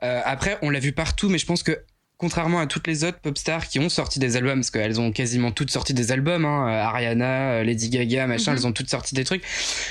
Euh, 0.03 0.21
après, 0.25 0.57
on 0.61 0.69
l'a 0.69 0.79
vu 0.79 0.91
partout, 0.91 1.29
mais 1.29 1.38
je 1.38 1.45
pense 1.45 1.63
que, 1.63 1.79
contrairement 2.17 2.59
à 2.59 2.67
toutes 2.67 2.88
les 2.88 3.03
autres 3.03 3.19
pop 3.19 3.38
stars 3.38 3.67
qui 3.67 3.79
ont 3.79 3.89
sorti 3.89 4.19
des 4.19 4.38
albums, 4.38 4.59
parce 4.59 4.71
qu'elles 4.71 5.00
ont 5.01 5.11
quasiment 5.11 5.51
toutes 5.51 5.71
sorti 5.71 5.94
des 5.94 6.11
albums, 6.11 6.45
hein, 6.45 6.67
euh, 6.69 6.83
Ariana, 6.83 7.51
euh, 7.53 7.63
Lady 7.63 7.89
Gaga, 7.89 8.27
machin, 8.27 8.51
Mhm. 8.51 8.57
elles 8.57 8.67
ont 8.67 8.71
toutes 8.71 8.89
sorti 8.89 9.15
des 9.15 9.23
trucs. 9.23 9.44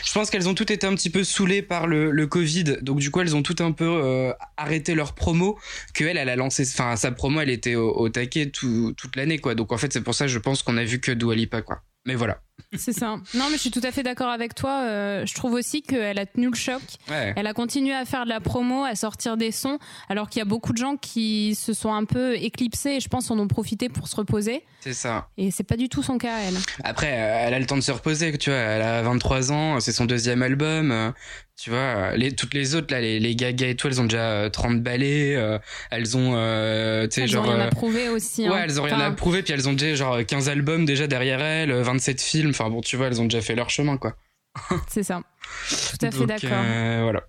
Je 0.05 0.12
pense 0.12 0.31
qu'elles 0.31 0.49
ont 0.49 0.55
toutes 0.55 0.70
été 0.70 0.87
un 0.87 0.94
petit 0.94 1.11
peu 1.11 1.25
saoulées 1.25 1.62
par 1.62 1.87
le, 1.87 2.11
le 2.11 2.26
Covid, 2.26 2.79
donc 2.82 2.99
du 3.00 3.11
coup, 3.11 3.20
elles 3.20 3.35
ont 3.37 3.43
toutes 3.43 3.61
un 3.61 3.73
peu 3.73 3.87
euh, 3.87 4.32
arrêté 4.56 4.94
leur 4.94 5.14
promo 5.14 5.59
que 5.94 6.05
elle, 6.05 6.17
elle 6.17 6.29
a 6.29 6.37
lancé, 6.37 6.65
enfin 6.69 6.97
sa 6.97 7.11
promo, 7.11 7.41
elle 7.41 7.50
était 7.50 7.75
au, 7.75 7.91
au 7.91 8.08
taquet 8.08 8.47
tout- 8.50 8.94
toute 8.97 9.17
l'année 9.17 9.38
quoi. 9.38 9.55
Donc 9.55 9.73
en 9.73 9.76
fait 9.79 9.93
c'est 9.93 10.03
pour 10.03 10.15
ça 10.15 10.26
je 10.26 10.38
pense 10.38 10.62
qu'on 10.62 10.76
a 10.76 10.85
vu 10.85 11.00
que 11.00 11.12
Dua 11.12 11.35
Lipa 11.35 11.61
quoi. 11.62 11.82
Mais 12.06 12.15
voilà. 12.17 12.41
C'est 12.75 12.93
ça. 12.93 13.19
Non, 13.35 13.49
mais 13.51 13.57
je 13.57 13.61
suis 13.61 13.71
tout 13.71 13.81
à 13.83 13.93
fait 13.93 14.03
d'accord 14.03 14.31
avec 14.31 14.55
toi. 14.55 14.83
Euh, 14.83 15.27
je 15.27 15.35
trouve 15.35 15.53
aussi 15.55 15.83
qu'elle 15.83 16.19
a 16.19 16.27
tenu 16.27 16.49
le 16.49 16.55
choc. 16.55 16.81
Ouais. 17.11 17.35
Elle 17.37 17.47
a 17.47 17.53
continué 17.53 17.95
à 17.95 18.05
faire 18.05 18.25
de 18.25 18.29
la 18.31 18.41
promo, 18.41 18.85
à 18.85 18.95
sortir 18.95 19.37
des 19.37 19.53
sons, 19.53 19.79
alors 20.09 20.29
qu'il 20.29 20.41
y 20.41 20.43
a 20.43 20.47
beaucoup 20.47 20.73
de 20.73 20.79
gens 20.79 20.97
qui 20.97 21.55
se 21.55 21.73
sont 21.75 21.93
un 21.93 22.05
peu 22.05 22.35
éclipsés 22.37 22.97
et 22.97 23.01
je 23.01 23.09
pense 23.09 23.31
en 23.31 23.39
ont 23.39 23.49
profité 23.49 23.89
pour 23.89 24.09
se 24.09 24.17
reposer. 24.17 24.65
C'est 24.81 24.95
ça. 24.95 25.29
Et 25.37 25.51
c'est 25.51 25.65
pas 25.65 25.77
du 25.77 25.89
tout 25.89 26.03
son 26.03 26.19
cas, 26.19 26.39
elle. 26.47 26.55
Après 26.85 27.13
euh, 27.13 27.47
elle 27.47 27.55
a 27.55 27.59
le 27.59 27.67
temps 27.67 27.77
de 27.77 27.83
se 27.83 27.93
reposer, 27.93 28.37
tu 28.39 28.51
vois. 28.51 28.59
Elle 28.59 28.83
a 28.83 29.03
23 29.03 29.53
ans, 29.53 29.81
c'est 29.81 29.93
son 29.93 30.07
deuxième 30.07 30.43
album. 30.43 31.13
Euh, 31.59 31.63
tu 31.63 31.71
vois, 31.71 31.79
euh, 31.79 32.17
les, 32.17 32.35
toutes 32.35 32.55
les 32.55 32.75
autres 32.75 32.93
là, 32.93 33.01
les, 33.01 33.21
les 33.21 33.37
Gaga 33.37 33.69
et 33.69 33.77
tout, 33.77 33.87
elles 33.87 34.01
ont 34.01 34.05
déjà 34.05 34.31
euh, 34.31 34.49
30 34.49 34.83
ballets. 34.83 35.37
euh, 35.37 35.59
elles 35.91 36.17
ont, 36.17 36.33
euh, 36.35 37.07
tu 37.07 37.15
sais 37.17 37.21
Elles 37.23 37.29
genre. 37.29 37.47
ont 37.47 37.51
rien 37.51 37.61
euh, 37.61 37.67
à 37.69 37.71
prouver 37.71 38.09
aussi. 38.09 38.49
Ouais, 38.49 38.55
hein. 38.57 38.61
elles 38.65 38.81
ont 38.81 38.85
rien 38.85 38.97
Enfin, 38.97 39.05
à 39.07 39.11
prouver, 39.13 39.43
puis 39.43 39.53
elles 39.53 39.69
ont 39.69 39.73
déjà 39.75 39.95
genre 39.95 40.25
15 40.27 40.49
albums 40.49 40.85
déjà 40.85 41.07
derrière 41.07 41.41
elles, 41.41 41.73
27 41.73 42.21
films, 42.21 42.51
enfin 42.51 42.69
bon, 42.71 42.81
tu 42.81 42.97
vois, 42.97 43.07
elles 43.09 43.21
ont 43.21 43.25
déjà 43.27 43.41
fait 43.43 43.55
leur 43.55 43.71
chemin, 43.71 43.97
quoi. 43.99 44.17
C'est 44.89 45.03
ça. 45.03 45.23
Tout 45.69 46.07
à 46.07 46.11
fait 46.11 46.27
d'accord. 46.27 46.51
euh, 46.53 47.01
voilà. 47.03 47.23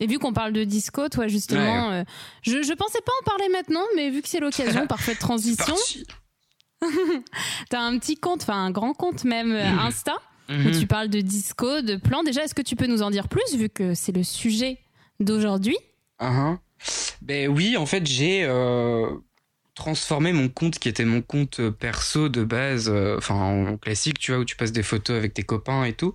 Et 0.00 0.06
vu 0.08 0.18
qu'on 0.18 0.32
parle 0.32 0.52
de 0.52 0.64
disco, 0.64 1.08
toi 1.08 1.28
justement, 1.28 1.90
euh, 1.92 2.02
je, 2.42 2.62
je 2.62 2.72
pensais 2.72 2.98
pas 3.06 3.12
en 3.22 3.24
parler 3.24 3.48
maintenant, 3.48 3.84
mais 3.96 4.10
vu 4.10 4.22
que 4.22 4.28
c'est 4.28 4.40
l'occasion, 4.40 4.86
parfaite 4.88 5.18
transition, 5.20 5.76
t'as 7.70 7.80
un 7.80 7.98
petit 7.98 8.16
compte, 8.16 8.42
enfin 8.42 8.64
un 8.66 8.70
grand 8.70 8.92
compte 8.92 9.24
même 9.24 9.52
euh, 9.52 9.70
Mhm. 9.70 9.78
Où 10.48 10.52
Mhm. 10.52 10.78
tu 10.78 10.86
parles 10.86 11.08
de 11.08 11.20
disco, 11.20 11.80
de 11.80 11.96
plans. 11.96 12.22
Déjà, 12.22 12.44
est-ce 12.44 12.54
que 12.54 12.62
tu 12.62 12.76
peux 12.76 12.86
nous 12.86 13.02
en 13.02 13.10
dire 13.10 13.28
plus, 13.28 13.56
vu 13.56 13.68
que 13.70 13.94
c'est 13.94 14.12
le 14.12 14.22
sujet 14.22 14.78
d'aujourd'hui? 15.20 15.76
Uhum. 16.20 16.58
Ben 17.22 17.48
oui, 17.48 17.76
en 17.78 17.86
fait, 17.86 18.06
j'ai 18.06 18.44
euh, 18.44 19.08
transformé 19.74 20.32
mon 20.34 20.48
compte 20.50 20.78
qui 20.78 20.88
était 20.90 21.06
mon 21.06 21.22
compte 21.22 21.60
euh, 21.60 21.70
perso 21.70 22.28
de 22.28 22.44
base, 22.44 22.90
euh, 22.90 23.16
enfin 23.16 23.34
en 23.36 23.76
classique, 23.78 24.18
tu 24.18 24.32
vois, 24.32 24.40
où 24.40 24.44
tu 24.44 24.54
passes 24.56 24.72
des 24.72 24.82
photos 24.82 25.16
avec 25.16 25.32
tes 25.32 25.42
copains 25.44 25.84
et 25.84 25.94
tout. 25.94 26.14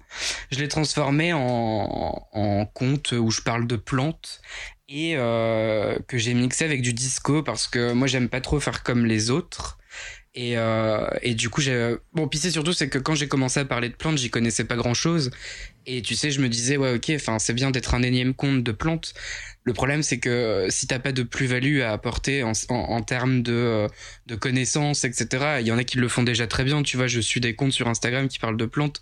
Je 0.51 0.59
l'ai 0.59 0.67
transformé 0.67 1.33
en, 1.33 2.27
en 2.31 2.65
compte 2.67 3.13
où 3.13 3.31
je 3.31 3.41
parle 3.41 3.65
de 3.65 3.77
plantes 3.77 4.41
et 4.87 5.13
euh, 5.17 5.97
que 6.07 6.17
j'ai 6.19 6.35
mixé 6.35 6.65
avec 6.65 6.81
du 6.83 6.93
disco 6.93 7.41
parce 7.41 7.67
que 7.67 7.93
moi 7.93 8.05
j'aime 8.07 8.29
pas 8.29 8.41
trop 8.41 8.59
faire 8.59 8.83
comme 8.83 9.05
les 9.07 9.31
autres. 9.31 9.78
Et, 10.41 10.57
euh, 10.57 11.06
et 11.21 11.36
du 11.36 11.50
coup, 11.50 11.59
j'ai. 11.59 11.97
Bon, 12.13 12.30
puis 12.30 12.39
c'est 12.39 12.51
surtout, 12.51 12.71
c'est 12.71 12.88
que 12.88 12.97
quand 12.97 13.13
j'ai 13.13 13.27
commencé 13.27 13.59
à 13.59 13.65
parler 13.65 13.89
de 13.89 13.94
plantes, 13.95 14.18
j'y 14.18 14.30
connaissais 14.30 14.63
pas 14.63 14.77
grand 14.77 14.94
chose. 14.94 15.31
Et 15.86 16.01
tu 16.01 16.15
sais, 16.15 16.31
je 16.31 16.39
me 16.39 16.48
disais, 16.48 16.77
ouais, 16.77 16.96
ok, 16.96 17.12
enfin, 17.15 17.39
c'est 17.39 17.51
bien 17.51 17.72
d'être 17.72 17.93
un 17.93 18.01
énième 18.03 18.34
compte 18.34 18.63
de 18.63 18.72
plantes. 18.72 19.13
Le 19.69 19.73
problème, 19.73 20.01
c'est 20.01 20.17
que 20.17 20.29
euh, 20.29 20.69
si 20.71 20.88
t'as 20.88 20.97
pas 20.97 21.11
de 21.11 21.21
plus-value 21.21 21.81
à 21.81 21.91
apporter 21.91 22.41
en, 22.41 23.01
termes 23.03 23.43
de, 23.43 23.53
euh, 23.53 23.88
de 24.25 24.33
connaissances, 24.33 25.03
etc., 25.03 25.57
il 25.59 25.67
y 25.67 25.71
en 25.71 25.77
a 25.77 25.83
qui 25.83 25.99
le 25.99 26.07
font 26.07 26.23
déjà 26.23 26.47
très 26.47 26.63
bien. 26.63 26.81
Tu 26.81 26.97
vois, 26.97 27.05
je 27.05 27.19
suis 27.19 27.39
des 27.39 27.53
comptes 27.53 27.71
sur 27.71 27.88
Instagram 27.88 28.27
qui 28.29 28.39
parlent 28.39 28.57
de 28.57 28.65
plantes, 28.65 28.99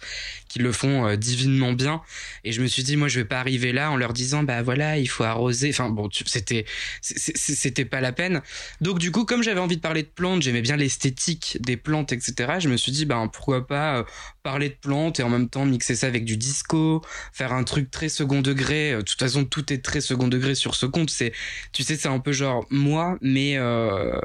qui 0.49 0.59
le 0.59 0.73
font 0.73 1.07
euh, 1.07 1.15
divinement 1.15 1.71
bien. 1.71 2.01
Et 2.43 2.51
je 2.51 2.61
me 2.61 2.67
suis 2.67 2.83
dit, 2.83 2.97
moi, 2.97 3.07
je 3.07 3.17
vais 3.21 3.25
pas 3.25 3.39
arriver 3.39 3.71
là 3.71 3.91
en 3.91 3.95
leur 3.95 4.11
disant, 4.11 4.43
bah 4.43 4.61
voilà, 4.61 4.97
il 4.97 5.07
faut 5.07 5.23
arroser. 5.23 5.69
Enfin, 5.69 5.89
bon, 5.89 6.09
c'était, 6.11 6.65
c'était 6.99 7.85
pas 7.85 8.01
la 8.01 8.11
peine. 8.11 8.41
Donc, 8.81 8.99
du 8.99 9.11
coup, 9.11 9.23
comme 9.23 9.43
j'avais 9.43 9.61
envie 9.61 9.77
de 9.77 9.81
parler 9.81 10.03
de 10.03 10.09
plantes, 10.13 10.41
j'aimais 10.41 10.61
bien 10.61 10.75
l'esthétique 10.75 11.59
des 11.61 11.77
plantes, 11.77 12.11
etc., 12.11 12.55
je 12.59 12.67
me 12.67 12.75
suis 12.75 12.91
dit, 12.91 13.05
ben, 13.05 13.29
pourquoi 13.29 13.65
pas 13.65 14.05
parler 14.43 14.67
de 14.67 14.75
plantes 14.75 15.21
et 15.21 15.23
en 15.23 15.29
même 15.29 15.47
temps 15.47 15.65
mixer 15.65 15.95
ça 15.95 16.07
avec 16.07 16.25
du 16.25 16.35
disco, 16.35 17.01
faire 17.31 17.53
un 17.53 17.63
truc 17.63 17.89
très 17.89 18.09
second 18.09 18.41
degré. 18.41 18.97
De 18.97 19.01
toute 19.01 19.19
façon, 19.19 19.45
tout 19.45 19.71
est 19.71 19.83
très 19.83 20.01
second 20.01 20.27
degré 20.27 20.55
sur 20.57 20.75
ce 20.75 20.85
compte. 20.85 21.09
C'est, 21.09 21.33
tu 21.71 21.83
sais, 21.83 21.95
c'est 21.95 22.07
un 22.07 22.19
peu 22.19 22.31
genre 22.31 22.65
moi, 22.69 23.17
mais 23.21 23.57
euh, 23.57 24.19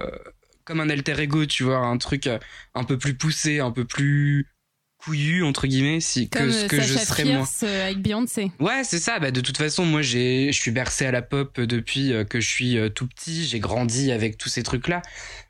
comme 0.64 0.80
un 0.80 0.88
alter 0.88 1.20
ego, 1.20 1.46
tu 1.46 1.64
vois, 1.64 1.78
un 1.78 1.98
truc 1.98 2.26
euh, 2.26 2.38
un 2.74 2.84
peu 2.84 2.98
plus 2.98 3.14
poussé, 3.14 3.60
un 3.60 3.70
peu 3.70 3.84
plus 3.84 4.48
couillu 4.96 5.42
entre 5.42 5.66
guillemets, 5.66 6.00
si 6.00 6.28
Comme 6.28 6.46
que 6.46 6.52
ce 6.52 6.64
euh, 6.64 6.68
que 6.68 6.80
je 6.80 6.96
serais 6.96 7.24
moi. 7.24 7.46
Avec 7.62 7.98
Beyoncé. 7.98 8.52
Ouais, 8.60 8.82
c'est 8.84 9.00
ça. 9.00 9.18
Bah, 9.18 9.30
de 9.30 9.40
toute 9.40 9.56
façon, 9.56 9.84
moi, 9.84 10.02
j'ai, 10.02 10.52
je 10.52 10.60
suis 10.60 10.70
bercé 10.70 11.06
à 11.06 11.10
la 11.10 11.22
pop 11.22 11.60
depuis 11.60 12.12
que 12.28 12.40
je 12.40 12.48
suis 12.48 12.78
tout 12.94 13.08
petit. 13.08 13.44
J'ai 13.44 13.58
grandi 13.58 14.12
avec 14.12 14.38
tous 14.38 14.48
ces 14.48 14.62
trucs-là. 14.62 15.02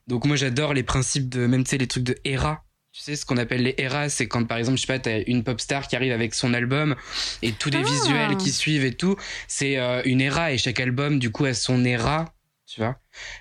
Donc, 0.07 0.25
moi, 0.25 0.37
j'adore 0.37 0.73
les 0.73 0.83
principes 0.83 1.29
de, 1.29 1.47
même, 1.47 1.65
tu 1.65 1.71
sais, 1.71 1.79
les 1.79 1.87
trucs 1.87 2.05
de 2.05 2.17
era. 2.25 2.65
Tu 2.95 3.01
sais, 3.01 3.17
ce 3.17 3.25
qu'on 3.25 3.39
appelle 3.39 3.63
les 3.63 3.75
eras, 3.79 4.11
c'est 4.11 4.29
quand, 4.29 4.45
par 4.45 4.59
exemple, 4.59 4.77
je 4.77 4.83
sais 4.83 4.87
pas, 4.87 4.99
t'as 4.99 5.23
une 5.27 5.45
pop 5.45 5.59
star 5.61 5.89
qui 5.89 5.97
arrive 5.97 6.13
avec 6.13 6.35
son 6.35 6.53
album 6.53 6.95
et 7.41 7.53
tous 7.53 7.71
les 7.71 7.79
Ah. 7.79 7.83
visuels 7.83 8.37
qui 8.37 8.51
suivent 8.53 8.85
et 8.85 8.93
tout. 8.93 9.17
C'est 9.49 9.79
euh, 9.79 10.03
une 10.05 10.21
era 10.21 10.53
et 10.53 10.59
chaque 10.59 10.79
album, 10.79 11.19
du 11.19 11.31
coup, 11.31 11.47
a 11.47 11.55
son 11.55 11.85
era. 11.87 12.35
Tu 12.67 12.81
vois 12.81 12.99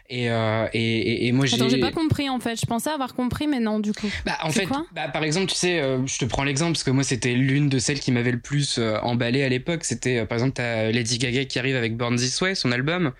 et, 0.10 0.30
euh, 0.32 0.68
et, 0.74 0.82
et, 0.82 1.28
et 1.28 1.32
moi, 1.34 1.46
j'ai. 1.46 1.56
Attends, 1.56 1.68
j'ai 1.70 1.80
pas 1.80 1.92
compris 1.92 2.30
en 2.30 2.40
fait. 2.40 2.60
Je 2.60 2.66
pensais 2.66 2.90
avoir 2.90 3.14
compris, 3.14 3.48
mais 3.48 3.60
non, 3.60 3.80
du 3.80 3.92
coup. 3.94 4.10
Bah, 4.26 4.38
en 4.42 4.52
fait, 4.52 4.68
bah, 4.94 5.08
par 5.10 5.24
exemple, 5.24 5.48
tu 5.48 5.56
sais, 5.56 5.82
euh, 5.82 6.06
je 6.08 6.18
te 6.18 6.26
prends 6.26 6.44
l'exemple 6.44 6.72
parce 6.74 6.84
que 6.84 6.92
moi, 6.92 7.04
c'était 7.04 7.34
l'une 7.34 7.68
de 7.70 7.78
celles 7.80 8.00
qui 8.00 8.12
m'avait 8.14 8.32
le 8.32 8.40
plus 8.40 8.80
emballé 8.80 9.44
à 9.44 9.50
l'époque. 9.50 9.84
C'était, 9.84 10.26
par 10.26 10.38
exemple, 10.38 10.54
t'as 10.54 10.92
Lady 10.92 11.18
Gaga 11.18 11.44
qui 11.46 11.60
arrive 11.60 11.76
avec 11.76 11.96
Born 11.98 12.16
This 12.16 12.40
Way, 12.42 12.56
son 12.56 12.72
album, 12.72 13.12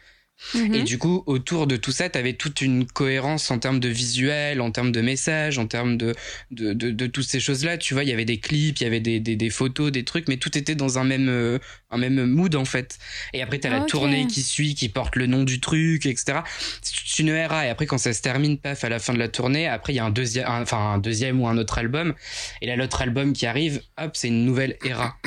Mhm. 0.56 0.74
Et 0.74 0.84
du 0.84 0.98
coup, 0.98 1.24
autour 1.28 1.68
de 1.68 1.76
tout 1.76 1.92
ça, 1.92 2.10
tu 2.10 2.18
avais 2.18 2.34
toute 2.34 2.62
une 2.62 2.86
cohérence 2.86 3.52
en 3.52 3.60
termes 3.60 3.80
de 3.80 3.88
visuel, 3.88 4.62
en 4.62 4.72
termes 4.72 4.92
de 4.92 5.02
messages, 5.02 5.58
en 5.58 5.68
termes 5.68 5.98
de, 5.98 6.14
de, 6.52 6.74
de, 6.74 7.08
toutes 7.08 7.26
ces 7.26 7.40
choses-là. 7.40 7.78
Tu 7.78 7.94
vois, 7.94 8.04
il 8.04 8.10
y 8.10 8.14
avait 8.14 8.26
des 8.26 8.40
clips, 8.40 8.80
il 8.80 8.84
y 8.84 8.88
avait 8.88 9.00
des, 9.00 9.20
des, 9.20 9.36
des, 9.36 9.50
photos, 9.50 9.92
des 9.92 10.04
trucs, 10.04 10.28
mais 10.28 10.38
tout 10.38 10.58
était 10.58 10.76
dans 10.76 11.00
un 11.00 11.04
même, 11.04 11.30
euh, 11.30 11.60
un 11.90 11.98
même 11.98 12.26
mood, 12.26 12.56
en 12.56 12.66
fait. 12.66 12.98
Et 13.34 13.42
après, 13.42 13.60
tu 13.60 13.68
as 13.68 13.70
la 13.70 13.82
tournée 13.82 14.28
qui 14.28 14.42
suit, 14.42 14.76
qui 14.76 14.90
porte 14.90 15.16
le 15.16 15.28
nom 15.28 15.44
du 15.44 15.60
truc, 15.60 16.06
etc. 16.06 16.40
C'est 16.82 17.20
une 17.20 17.30
era. 17.30 17.66
Et 17.66 17.70
après, 17.70 17.86
quand 17.86 17.98
ça 17.98 18.14
se 18.14 18.22
termine, 18.22 18.58
paf, 18.58 18.84
à 18.84 18.90
la 18.90 19.00
fin 19.00 19.14
de 19.14 19.20
la 19.20 19.28
tournée, 19.28 19.68
après, 19.68 19.94
il 19.94 19.98
y 19.98 20.00
a 20.00 20.06
un 20.06 20.12
deuxième, 20.12 20.48
enfin, 20.48 20.94
un 20.94 20.98
deuxième 20.98 21.40
ou 21.42 21.48
un 21.48 21.58
autre 21.58 21.78
album. 21.78 22.14
Et 22.62 22.68
là, 22.68 22.76
l'autre 22.76 23.02
album 23.02 23.34
qui 23.34 23.46
arrive, 23.46 23.82
hop, 23.98 24.12
c'est 24.14 24.28
une 24.28 24.46
nouvelle 24.46 24.78
era. 24.84 25.18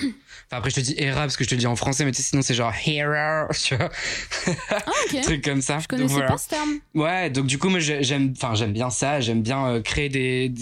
Enfin, 0.47 0.59
après, 0.59 0.71
je 0.71 0.77
te 0.77 0.81
dis 0.81 0.95
era 0.99 1.21
parce 1.21 1.37
que 1.37 1.45
je 1.45 1.49
te 1.49 1.55
dis 1.55 1.67
en 1.67 1.77
français, 1.77 2.05
mais 2.05 2.13
tu 2.13 2.19
sais, 2.23 2.29
sinon, 2.29 2.43
c'est 2.43 2.55
genre 2.55 2.73
hero, 2.87 3.49
tu 3.63 3.77
vois. 3.77 3.91
Ah, 4.71 4.83
ok. 5.07 5.21
Truc 5.23 5.45
comme 5.45 5.63
ça. 5.63 5.79
Je 5.79 5.89
connaissais 5.89 6.27
pas 6.27 6.39
ce 6.39 6.49
terme. 6.49 6.79
Ouais, 6.95 7.31
donc 7.31 7.47
du 7.47 7.59
coup, 7.59 7.69
moi, 7.69 7.81
j'aime, 7.81 8.33
enfin, 8.37 8.55
j'aime 8.55 8.73
bien 8.73 8.91
ça. 8.91 9.21
J'aime 9.21 9.43
bien 9.43 9.67
euh, 9.67 9.83
créer 9.83 10.09
des, 10.09 10.53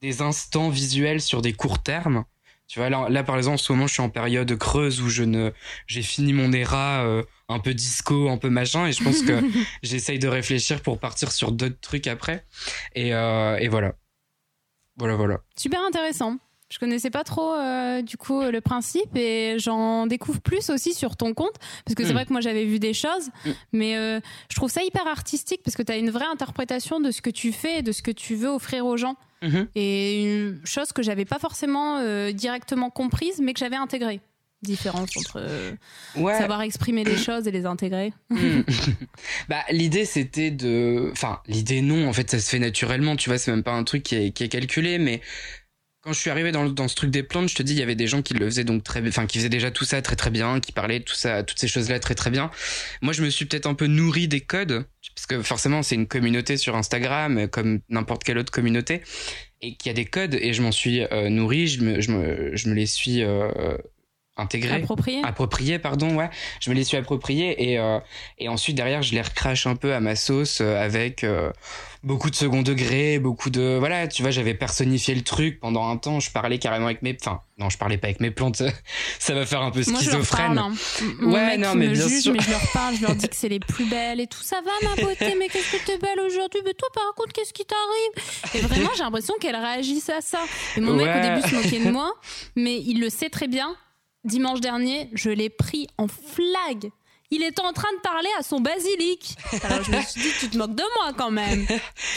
des, 0.00 0.22
instants 0.22 0.68
visuels 0.68 1.20
sur 1.20 1.42
des 1.42 1.52
courts 1.52 1.82
termes. 1.82 2.24
Tu 2.68 2.78
vois, 2.78 2.88
là, 2.88 3.08
là, 3.08 3.22
par 3.22 3.36
exemple, 3.36 3.54
en 3.54 3.58
ce 3.58 3.72
moment, 3.72 3.86
je 3.86 3.92
suis 3.92 4.02
en 4.02 4.08
période 4.08 4.56
creuse 4.56 5.00
où 5.02 5.08
je 5.08 5.24
ne, 5.24 5.52
j'ai 5.86 6.02
fini 6.02 6.32
mon 6.32 6.52
era 6.52 7.04
euh, 7.04 7.22
un 7.48 7.58
peu 7.58 7.74
disco, 7.74 8.30
un 8.30 8.38
peu 8.38 8.48
machin, 8.48 8.86
et 8.86 8.92
je 8.92 9.04
pense 9.04 9.22
que 9.22 9.40
j'essaye 9.82 10.18
de 10.18 10.28
réfléchir 10.28 10.80
pour 10.80 10.98
partir 10.98 11.32
sur 11.32 11.52
d'autres 11.52 11.80
trucs 11.80 12.06
après. 12.06 12.46
Et, 12.94 13.14
euh, 13.14 13.58
et 13.58 13.68
voilà. 13.68 13.94
Voilà, 14.96 15.16
voilà. 15.16 15.40
Super 15.56 15.82
intéressant. 15.84 16.38
Je 16.72 16.78
connaissais 16.78 17.10
pas 17.10 17.22
trop 17.22 17.52
euh, 17.52 18.00
du 18.00 18.16
coup 18.16 18.40
le 18.40 18.60
principe 18.62 19.14
et 19.14 19.56
j'en 19.58 20.06
découvre 20.06 20.40
plus 20.40 20.70
aussi 20.70 20.94
sur 20.94 21.16
ton 21.16 21.34
compte 21.34 21.52
parce 21.84 21.94
que 21.94 22.02
c'est 22.02 22.12
mm. 22.12 22.14
vrai 22.14 22.24
que 22.24 22.32
moi 22.32 22.40
j'avais 22.40 22.64
vu 22.64 22.78
des 22.78 22.94
choses, 22.94 23.28
mm. 23.44 23.50
mais 23.72 23.96
euh, 23.98 24.20
je 24.48 24.56
trouve 24.56 24.70
ça 24.70 24.82
hyper 24.82 25.06
artistique 25.06 25.60
parce 25.62 25.76
que 25.76 25.82
tu 25.82 25.92
as 25.92 25.98
une 25.98 26.08
vraie 26.08 26.24
interprétation 26.24 26.98
de 26.98 27.10
ce 27.10 27.20
que 27.20 27.28
tu 27.28 27.52
fais 27.52 27.80
et 27.80 27.82
de 27.82 27.92
ce 27.92 28.00
que 28.00 28.10
tu 28.10 28.36
veux 28.36 28.48
offrir 28.48 28.86
aux 28.86 28.96
gens. 28.96 29.16
Mm-hmm. 29.42 29.66
Et 29.74 30.24
une 30.24 30.60
chose 30.64 30.92
que 30.92 31.02
j'avais 31.02 31.26
pas 31.26 31.38
forcément 31.38 31.98
euh, 31.98 32.32
directement 32.32 32.88
comprise 32.88 33.42
mais 33.42 33.52
que 33.52 33.60
j'avais 33.60 33.76
intégrée 33.76 34.22
différence 34.62 35.16
entre 35.16 35.42
savoir 36.14 36.62
exprimer 36.62 37.02
les 37.02 37.16
choses 37.16 37.48
et 37.48 37.50
les 37.50 37.66
intégrer 37.66 38.14
mm. 38.30 38.60
Bah 39.48 39.58
l'idée 39.72 40.04
c'était 40.04 40.52
de, 40.52 41.10
enfin 41.10 41.40
l'idée 41.48 41.82
non 41.82 42.08
en 42.08 42.12
fait 42.12 42.30
ça 42.30 42.38
se 42.38 42.48
fait 42.48 42.60
naturellement 42.60 43.16
tu 43.16 43.28
vois 43.28 43.38
c'est 43.38 43.50
même 43.50 43.64
pas 43.64 43.72
un 43.72 43.82
truc 43.82 44.04
qui 44.04 44.14
est, 44.14 44.30
qui 44.30 44.44
est 44.44 44.48
calculé 44.48 44.98
mais 44.98 45.20
quand 46.02 46.12
je 46.12 46.18
suis 46.18 46.30
arrivé 46.30 46.50
dans, 46.50 46.68
dans 46.68 46.88
ce 46.88 46.96
truc 46.96 47.10
des 47.10 47.22
plantes, 47.22 47.48
je 47.48 47.54
te 47.54 47.62
dis, 47.62 47.74
il 47.74 47.78
y 47.78 47.82
avait 47.82 47.94
des 47.94 48.08
gens 48.08 48.22
qui 48.22 48.34
le 48.34 48.44
faisaient 48.44 48.64
donc 48.64 48.82
très, 48.82 49.06
enfin, 49.06 49.26
qui 49.26 49.38
faisaient 49.38 49.48
déjà 49.48 49.70
tout 49.70 49.84
ça 49.84 50.02
très 50.02 50.16
très 50.16 50.30
bien, 50.30 50.58
qui 50.58 50.72
parlaient 50.72 51.00
tout 51.00 51.14
ça, 51.14 51.44
toutes 51.44 51.60
ces 51.60 51.68
choses-là 51.68 52.00
très 52.00 52.16
très 52.16 52.30
bien. 52.30 52.50
Moi, 53.02 53.12
je 53.12 53.22
me 53.22 53.30
suis 53.30 53.44
peut-être 53.44 53.66
un 53.66 53.74
peu 53.74 53.86
nourri 53.86 54.26
des 54.26 54.40
codes, 54.40 54.84
parce 55.14 55.26
que 55.26 55.42
forcément, 55.42 55.84
c'est 55.84 55.94
une 55.94 56.08
communauté 56.08 56.56
sur 56.56 56.74
Instagram, 56.76 57.46
comme 57.48 57.80
n'importe 57.88 58.24
quelle 58.24 58.38
autre 58.38 58.50
communauté, 58.50 59.02
et 59.60 59.76
qui 59.76 59.90
a 59.90 59.92
des 59.92 60.04
codes, 60.04 60.34
et 60.34 60.52
je 60.52 60.62
m'en 60.62 60.72
suis 60.72 61.02
euh, 61.02 61.28
nourri, 61.28 61.68
je 61.68 61.82
me, 61.82 62.00
je 62.00 62.10
me, 62.10 62.56
je 62.56 62.68
me 62.68 62.74
les 62.74 62.86
suis 62.86 63.22
euh, 63.22 63.76
intégrés, 64.36 64.76
appropriés, 64.76 65.22
appropriés, 65.24 65.78
pardon, 65.78 66.14
ouais, 66.16 66.30
je 66.60 66.70
me 66.70 66.74
les 66.74 66.84
suis 66.84 66.96
appropriés, 66.96 67.70
et 67.70 67.78
euh, 67.78 67.98
et 68.38 68.48
ensuite 68.48 68.76
derrière, 68.76 69.02
je 69.02 69.12
les 69.12 69.22
recrache 69.22 69.66
un 69.66 69.76
peu 69.76 69.94
à 69.94 70.00
ma 70.00 70.16
sauce 70.16 70.60
avec 70.60 71.24
beaucoup 72.02 72.30
de 72.30 72.34
second 72.34 72.62
degré, 72.62 73.18
beaucoup 73.18 73.50
de 73.50 73.76
voilà, 73.78 74.08
tu 74.08 74.22
vois, 74.22 74.30
j'avais 74.30 74.54
personnifié 74.54 75.14
le 75.14 75.22
truc 75.22 75.60
pendant 75.60 75.88
un 75.88 75.96
temps, 75.96 76.20
je 76.20 76.30
parlais 76.30 76.58
carrément 76.58 76.86
avec 76.86 77.02
mes 77.02 77.16
enfin, 77.20 77.42
non, 77.58 77.70
je 77.70 77.78
parlais 77.78 77.96
pas 77.98 78.08
avec 78.08 78.20
mes 78.20 78.30
plantes, 78.30 78.62
ça 79.18 79.34
va 79.34 79.46
faire 79.46 79.62
un 79.62 79.70
peu 79.70 79.82
schizophrène. 79.82 80.54
Moi, 80.54 80.72
je 80.72 81.00
leur 81.00 81.06
parle, 81.06 81.22
hein. 81.22 81.32
Ouais, 81.32 81.56
non, 81.58 81.74
mais 81.74 81.88
me 81.88 81.92
bien 81.94 82.08
juge, 82.08 82.22
sûr. 82.22 82.32
mais 82.32 82.40
je 82.40 82.50
leur 82.50 82.72
parle, 82.72 82.96
je 82.96 83.02
leur 83.02 83.14
dis 83.14 83.28
que 83.28 83.36
c'est 83.36 83.48
les 83.48 83.60
plus 83.60 83.84
belles 83.84 84.20
et 84.20 84.26
tout 84.26 84.42
ça 84.42 84.56
va 84.64 84.88
ma 84.88 85.02
beauté, 85.02 85.36
mais 85.38 85.48
qu'est-ce 85.48 85.76
que 85.76 85.84
t'es 85.84 85.98
belle 85.98 86.20
aujourd'hui? 86.20 86.60
Mais 86.64 86.74
toi 86.74 86.88
par 86.94 87.14
contre, 87.16 87.32
qu'est-ce 87.32 87.52
qui 87.52 87.64
t'arrive? 87.64 88.54
Et 88.54 88.66
vraiment, 88.66 88.90
j'ai 88.96 89.04
l'impression 89.04 89.34
qu'elles 89.40 89.56
réagissent 89.56 90.10
à 90.10 90.20
ça. 90.20 90.40
Et 90.76 90.80
mon 90.80 90.94
mec 90.94 91.06
au 91.06 91.20
début 91.20 91.48
se 91.48 91.54
moquait 91.54 91.84
de 91.84 91.90
moi, 91.90 92.14
mais 92.56 92.78
il 92.80 93.00
le 93.00 93.10
sait 93.10 93.30
très 93.30 93.46
bien. 93.48 93.76
Dimanche 94.24 94.60
dernier, 94.60 95.10
je 95.14 95.30
l'ai 95.30 95.50
pris 95.50 95.88
en 95.98 96.08
flag 96.08 96.90
il 97.32 97.42
était 97.42 97.62
en 97.62 97.72
train 97.72 97.92
de 97.96 98.00
parler 98.00 98.28
à 98.38 98.42
son 98.42 98.60
basilic. 98.60 99.36
Alors 99.64 99.82
je 99.82 99.90
me 99.90 100.00
suis 100.02 100.20
dit, 100.20 100.28
tu 100.38 100.48
te 100.50 100.58
moques 100.58 100.74
de 100.74 100.84
moi 100.98 101.12
quand 101.16 101.30
même. 101.30 101.66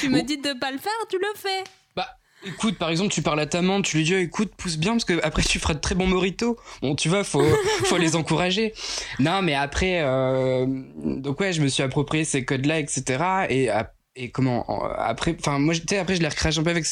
Tu 0.02 0.10
me 0.10 0.22
dis 0.22 0.38
de 0.38 0.54
pas 0.60 0.72
le 0.72 0.78
faire, 0.78 0.92
tu 1.10 1.18
le 1.18 1.28
fais. 1.36 1.64
Bah, 1.96 2.08
Écoute, 2.46 2.78
par 2.78 2.90
exemple, 2.90 3.14
tu 3.14 3.22
parles 3.22 3.40
à 3.40 3.46
ta 3.46 3.62
maman, 3.62 3.82
tu 3.82 3.98
lui 3.98 4.04
dis, 4.04 4.14
écoute, 4.14 4.52
pousse 4.58 4.78
bien, 4.78 4.92
parce 4.92 5.06
que 5.06 5.24
après 5.24 5.42
tu 5.42 5.58
feras 5.58 5.74
de 5.74 5.80
très 5.80 5.96
bons 5.96 6.06
moritos. 6.06 6.58
Bon, 6.82 6.96
tu 6.96 7.08
vois, 7.08 7.24
faut, 7.24 7.42
faut 7.86 7.98
les 7.98 8.18
encourager. 8.18 8.74
Non, 9.20 9.42
mais 9.42 9.56
après, 9.56 10.02
euh, 10.02 10.66
donc 10.68 11.40
ouais, 11.40 11.54
je 11.54 11.62
me 11.62 11.70
suis 11.70 11.82
approprié 11.82 12.26
ces 12.26 12.44
codes-là, 12.44 12.80
etc. 12.80 13.24
Et, 13.50 13.70
et 14.15 14.31
comment, 14.31 14.65
après, 14.98 15.36
enfin, 15.39 15.60
moi, 15.60 15.74
après, 16.00 16.15
je 16.15 16.22
les 16.22 16.27
recrache 16.27 16.57
un 16.57 16.63
peu 16.63 16.69
avec 16.69 16.86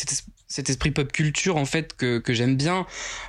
cet 0.53 0.69
esprit 0.69 0.91
pop 0.91 1.11
culture 1.11 1.57
en 1.57 1.65
fait 1.65 1.95
que, 1.95 2.19
que 2.19 2.33
j'aime 2.33 2.55
bien 2.55 2.85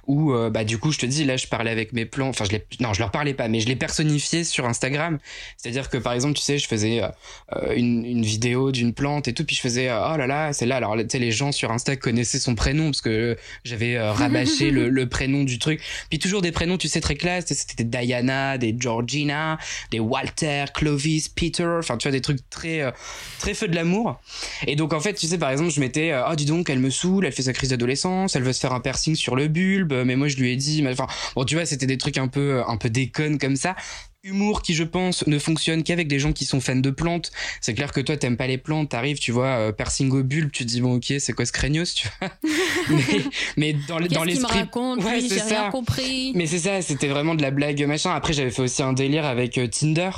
où 0.07 0.33
euh, 0.33 0.51
bah 0.51 0.65
du 0.65 0.77
coup 0.77 0.93
je 0.93 0.99
te 0.99 1.07
dis 1.07 1.25
là 1.25 1.39
je 1.39 1.47
parlais 1.47 1.71
avec 1.71 1.95
mes 1.95 2.05
plans 2.05 2.29
enfin 2.29 2.45
je 2.45 2.51
les 2.51 2.67
non 2.81 2.93
je 2.93 3.01
leur 3.01 3.11
parlais 3.11 3.33
pas 3.33 3.49
mais 3.49 3.61
je 3.61 3.67
les 3.67 3.77
personnifiais 3.77 4.45
sur 4.45 4.67
Instagram. 4.67 5.19
C'est-à-dire 5.57 5.89
que 5.89 5.97
par 5.97 6.13
exemple 6.13 6.35
tu 6.35 6.43
sais 6.43 6.59
je 6.59 6.69
faisais 6.69 7.03
euh, 7.03 7.75
une, 7.75 8.05
une, 8.05 8.25
vidéo 8.25 8.73
d'une 8.73 8.93
plante 8.93 9.27
et 9.27 9.33
tout 9.33 9.45
puis 9.45 9.57
je 9.57 9.63
faisais 9.63 9.89
euh, 9.89 10.13
oh 10.13 10.17
là 10.19 10.27
là 10.27 10.53
c'est 10.53 10.67
là. 10.67 10.77
Alors 10.77 10.97
tu 10.97 11.07
sais 11.09 11.19
les 11.19 11.33
gens 11.33 11.51
sur 11.51 11.71
Insta 11.73 11.97
connaissaient 11.97 12.39
son 12.39 12.55
prénom 12.55 12.87
parce 12.87 13.01
que 13.01 13.39
j'avais 13.65 13.99
rabâché 13.99 14.71
le, 14.71 14.91
le, 14.91 15.09
prénom 15.09 15.45
du 15.45 15.59
truc. 15.59 15.81
Puis 16.11 16.19
toujours 16.19 16.43
des 16.43 16.53
prénoms 16.53 16.77
tu 16.77 16.89
sais 16.89 17.01
très 17.01 17.17
classe. 17.17 17.47
C'était 17.47 17.85
Diana 17.85 18.59
des 18.59 18.77
Georgina 18.79 19.59
des 19.91 20.01
Walter 20.01 20.65
Clovis 20.75 21.29
Peter 21.29 21.77
enfin 21.79 21.97
tu 21.97 22.09
vois 22.09 22.13
des 22.13 22.21
trucs 22.21 22.49
très 22.51 22.93
très 23.39 23.55
feu 23.55 23.69
de 23.69 23.77
l'amour. 23.85 24.21
Et 24.67 24.77
donc 24.77 24.93
en 24.93 25.01
fait 25.01 25.15
tu 25.15 25.27
sais 25.27 25.39
par 25.39 25.51
exemple 25.51 25.71
je 25.71 25.81
mettais 25.81 26.15
oh 26.31 26.35
dis 26.35 26.47
donc 26.47 26.69
elle 26.71 26.79
me 26.79 26.91
saoule 26.91 27.27
elle 27.27 27.33
fait 27.33 27.43
sa 27.43 27.53
crise 27.53 27.71
d'adolescence, 27.71 28.37
elle 28.37 28.43
veut 28.43 28.53
se 28.53 28.61
faire 28.61 28.73
un 28.73 28.81
piercing 28.81 29.15
sur 29.15 29.37
le 29.37 29.49
bulbe, 29.49 29.95
mais 30.05 30.17
moi 30.17 30.29
je 30.29 30.37
lui 30.37 30.53
ai 30.53 30.57
dit, 30.57 30.85
enfin, 30.89 31.07
bon, 31.37 31.45
tu 31.45 31.55
vois, 31.55 31.67
c'était 31.67 31.87
des 31.87 31.99
trucs 31.99 32.19
un 32.19 32.29
peu, 32.29 32.63
un 32.67 32.77
peu 32.77 32.91
déconnes 32.91 33.39
comme 33.39 33.57
ça. 33.57 33.77
Humour 34.23 34.63
qui 34.63 34.75
je 34.75 34.85
pense 34.85 35.27
ne 35.27 35.39
fonctionne 35.39 35.83
qu'avec 35.83 36.09
des 36.09 36.19
gens 36.19 36.33
qui 36.33 36.47
sont 36.47 36.59
fans 36.59 36.77
de 36.77 36.89
plantes. 36.89 37.31
C'est 37.61 37.75
clair 37.75 37.93
que 37.93 38.01
toi 38.01 38.17
t'aimes 38.17 38.39
pas 38.39 38.47
les 38.47 38.57
plantes 38.57 38.89
t'arrives 38.89 39.19
tu 39.19 39.33
vois 39.33 39.49
euh, 39.49 39.71
piercing 39.71 40.11
au 40.13 40.23
bulbe 40.23 40.51
tu 40.51 40.65
te 40.65 40.69
dis 40.71 40.81
bon 40.81 40.95
ok 40.95 41.13
c'est 41.19 41.35
quoi 41.35 41.45
ce 41.45 41.53
craignos 41.53 41.95
tu 41.95 42.09
vois? 42.19 42.31
Mais, 42.89 43.21
mais 43.59 43.77
dans, 43.87 44.01
dans 44.01 44.25
l'esprit 44.25 44.61
ouais, 44.77 45.21
c'est 45.21 45.41
ça. 45.41 45.69
compris. 45.71 46.33
Mais 46.35 46.47
c'est 46.47 46.61
ça 46.61 46.81
c'était 46.81 47.09
vraiment 47.09 47.35
de 47.35 47.43
la 47.43 47.51
blague 47.51 47.85
machin. 47.87 48.15
Après 48.15 48.33
j'avais 48.33 48.51
fait 48.51 48.63
aussi 48.63 48.83
un 48.83 48.95
délire 48.95 49.27
avec 49.27 49.59
euh, 49.59 49.67
Tinder 49.69 50.09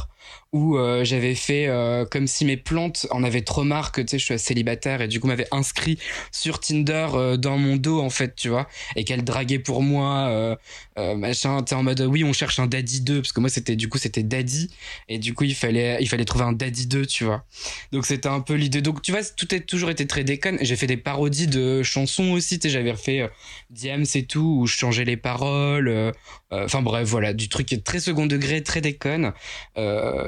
où 0.53 0.79
euh, 0.79 1.05
j'avais 1.05 1.35
fait 1.35 1.67
euh, 1.67 2.05
comme 2.05 2.27
si 2.27 2.45
mes 2.45 2.57
plantes 2.57 3.07
en 3.11 3.25
avaient 3.25 3.43
trop 3.43 3.65
marre 3.65 3.93
que 3.93 4.01
tu 4.01 4.09
sais 4.09 4.19
je 4.19 4.25
suis 4.25 4.39
célibataire 4.39 5.03
et 5.03 5.09
du 5.09 5.21
coup 5.21 5.27
m'avait 5.27 5.49
inscrit 5.51 5.99
sur 6.33 6.61
Tinder 6.61 7.09
euh, 7.15 7.37
dans 7.37 7.59
mon 7.59 7.77
dos 7.77 8.01
en 8.01 8.11
fait 8.11 8.35
tu 8.37 8.49
vois 8.49 8.69
et 8.95 9.05
qu'elle 9.05 9.25
draguait 9.25 9.59
pour 9.59 9.83
moi 9.83 10.57
machin 10.97 11.63
tu 11.63 11.75
en 11.75 11.83
mode 11.83 12.01
oui 12.01 12.25
on 12.25 12.33
cherche 12.33 12.59
un 12.59 12.67
daddy 12.67 13.01
2 13.01 13.21
parce 13.21 13.33
que 13.33 13.41
moi 13.41 13.51
c'était 13.51 13.77
du 13.77 13.89
coup 13.89 13.99
c'était 13.99 14.23
daddy 14.23 14.71
et 15.09 15.19
du 15.19 15.35
coup 15.35 15.45
il 15.45 15.55
fallait 15.55 15.99
il 16.01 16.09
fallait 16.09 16.25
trouver 16.25 16.45
un 16.45 16.53
daddy 16.53 16.87
2 16.87 17.07
tu 17.07 17.25
vois. 17.25 17.45
Donc 17.93 18.07
c'était 18.07 18.29
un 18.29 18.41
peu 18.41 18.55
l'idée. 18.55 18.81
Donc 18.81 19.03
tu 19.03 19.13
vois 19.13 19.23
tout 19.37 19.49
a 19.51 19.61
toujours 19.61 19.91
été 19.91 20.07
très 20.07 20.25
déconne. 20.25 20.59
J'ai 20.63 20.77
fait 20.77 20.87
des 20.87 20.97
parodies 20.97 21.49
de 21.49 21.83
chansons 21.83 22.33
aussi 22.33 22.59
tu 22.59 22.69
sais 22.69 22.73
j'avais 22.73 22.93
refait 22.93 23.29
Diams 23.71 24.07
et 24.15 24.25
tout 24.25 24.59
où 24.61 24.67
je 24.67 24.77
changeais 24.77 25.05
les 25.05 25.17
paroles 25.17 26.13
enfin 26.51 26.83
bref 26.83 27.07
voilà 27.07 27.33
du 27.35 27.49
truc 27.49 27.83
très 27.85 28.01
second 28.01 28.27
degré 28.27 28.63
très 28.63 28.81
déconne 28.81 29.33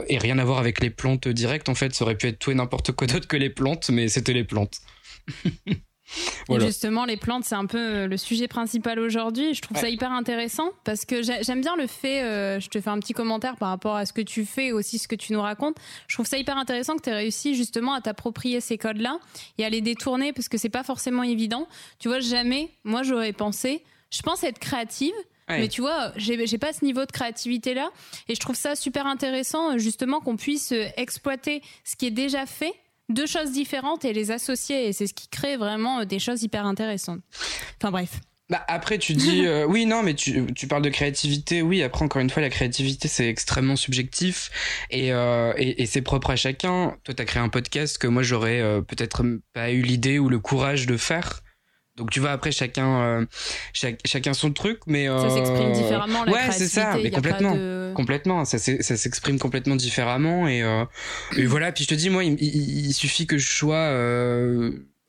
et 0.09 0.18
rien 0.18 0.38
à 0.38 0.45
voir 0.45 0.59
avec 0.59 0.80
les 0.80 0.90
plantes 0.90 1.28
directes. 1.28 1.68
En 1.68 1.75
fait, 1.75 1.95
ça 1.95 2.04
aurait 2.04 2.16
pu 2.16 2.28
être 2.28 2.38
tout 2.38 2.50
et 2.50 2.54
n'importe 2.54 2.92
quoi 2.92 3.07
d'autre 3.07 3.28
que 3.28 3.37
les 3.37 3.50
plantes, 3.50 3.90
mais 3.90 4.09
c'était 4.09 4.33
les 4.33 4.45
plantes. 4.45 4.80
Justement, 6.59 7.04
les 7.04 7.16
plantes, 7.16 7.45
c'est 7.45 7.54
un 7.54 7.66
peu 7.66 7.78
euh, 7.78 8.07
le 8.07 8.16
sujet 8.16 8.49
principal 8.49 8.99
aujourd'hui. 8.99 9.54
Je 9.54 9.61
trouve 9.61 9.76
ça 9.76 9.88
hyper 9.88 10.11
intéressant 10.11 10.71
parce 10.85 11.04
que 11.04 11.23
j'aime 11.23 11.61
bien 11.61 11.76
le 11.76 11.87
fait, 11.87 12.23
euh, 12.23 12.61
je 12.61 12.68
te 12.68 12.80
fais 12.80 12.90
un 12.90 12.99
petit 12.99 13.12
commentaire 13.12 13.57
par 13.57 13.68
rapport 13.68 13.97
à 13.97 14.07
ce 14.07 14.12
que 14.12 14.23
tu 14.23 14.45
fais 14.45 14.68
et 14.68 14.73
aussi 14.73 14.99
ce 14.99 15.07
que 15.07 15.14
tu 15.14 15.33
nous 15.33 15.42
racontes. 15.42 15.76
Je 16.07 16.16
trouve 16.16 16.26
ça 16.26 16.38
hyper 16.38 16.57
intéressant 16.57 16.97
que 16.97 17.02
tu 17.02 17.11
aies 17.11 17.14
réussi 17.14 17.54
justement 17.54 17.92
à 17.92 18.00
t'approprier 18.00 18.61
ces 18.61 18.78
codes-là 18.78 19.18
et 19.59 19.64
à 19.64 19.68
les 19.68 19.80
détourner 19.80 20.33
parce 20.33 20.49
que 20.49 20.57
c'est 20.57 20.71
pas 20.71 20.83
forcément 20.85 21.23
évident. 21.23 21.68
Tu 21.99 22.09
vois, 22.09 22.21
jamais, 22.21 22.71
moi 22.85 23.02
j'aurais 23.02 23.33
pensé, 23.33 23.85
je 24.11 24.23
pense 24.23 24.42
être 24.45 24.59
créative, 24.59 25.14
mais 25.48 25.68
tu 25.68 25.80
vois, 25.80 26.12
j'ai 26.16 26.58
pas 26.58 26.72
ce 26.72 26.84
niveau 26.84 27.04
de 27.04 27.12
créativité 27.12 27.74
là, 27.74 27.90
et 28.28 28.34
je 28.34 28.40
trouve 28.40 28.56
ça 28.56 28.76
super 28.76 29.06
intéressant 29.06 29.78
justement 29.78 30.20
qu'on 30.20 30.36
puisse 30.36 30.72
exploiter 30.96 31.62
ce 31.84 31.96
qui 31.96 32.06
est 32.06 32.10
déjà 32.10 32.46
fait, 32.46 32.72
deux 33.08 33.26
choses 33.26 33.52
différentes 33.52 34.04
et 34.04 34.12
les 34.12 34.30
associer, 34.30 34.88
et 34.88 34.92
c'est 34.92 35.06
ce 35.06 35.14
qui 35.14 35.28
crée 35.28 35.56
vraiment 35.56 36.04
des 36.04 36.18
choses 36.18 36.42
hyper 36.42 36.66
intéressantes. 36.66 37.20
Enfin 37.80 37.90
bref. 37.90 38.20
Bah 38.50 38.64
après 38.66 38.96
tu 38.96 39.12
dis 39.12 39.44
euh, 39.44 39.66
oui 39.66 39.84
non 39.84 40.02
mais 40.02 40.14
tu, 40.14 40.46
tu 40.54 40.66
parles 40.66 40.80
de 40.80 40.88
créativité. 40.88 41.60
Oui 41.60 41.82
après 41.82 42.02
encore 42.02 42.22
une 42.22 42.30
fois 42.30 42.40
la 42.40 42.48
créativité 42.48 43.06
c'est 43.06 43.28
extrêmement 43.28 43.76
subjectif 43.76 44.50
et, 44.90 45.12
euh, 45.12 45.52
et, 45.58 45.82
et 45.82 45.86
c'est 45.86 46.00
propre 46.00 46.30
à 46.30 46.36
chacun. 46.36 46.96
Toi 47.04 47.14
t'as 47.14 47.26
créé 47.26 47.42
un 47.42 47.50
podcast 47.50 47.98
que 47.98 48.06
moi 48.06 48.22
j'aurais 48.22 48.62
euh, 48.62 48.80
peut-être 48.80 49.22
pas 49.52 49.70
eu 49.70 49.82
l'idée 49.82 50.18
ou 50.18 50.30
le 50.30 50.38
courage 50.38 50.86
de 50.86 50.96
faire 50.96 51.42
Donc 51.98 52.10
tu 52.10 52.20
vois 52.20 52.30
après 52.30 52.52
chacun 52.52 53.26
chacun 53.72 54.32
son 54.32 54.52
truc 54.52 54.80
mais 54.86 55.06
ça 55.06 55.28
s'exprime 55.28 55.72
différemment 55.72 56.24
la 56.24 56.32
ouais 56.32 56.50
c'est 56.52 56.68
ça 56.68 56.96
mais 57.02 57.10
complètement. 57.10 57.92
complètement. 57.94 58.44
Ça 58.44 58.58
s'exprime 58.58 59.38
complètement 59.38 59.76
différemment 59.76 60.48
et, 60.48 60.64
et 61.36 61.44
voilà. 61.46 61.72
Puis 61.72 61.84
je 61.84 61.88
te 61.88 61.94
dis 61.94 62.08
moi 62.08 62.24
il, 62.24 62.40
il 62.40 62.94
suffit 62.94 63.26
que 63.26 63.36
je 63.36 63.50
sois 63.50 63.90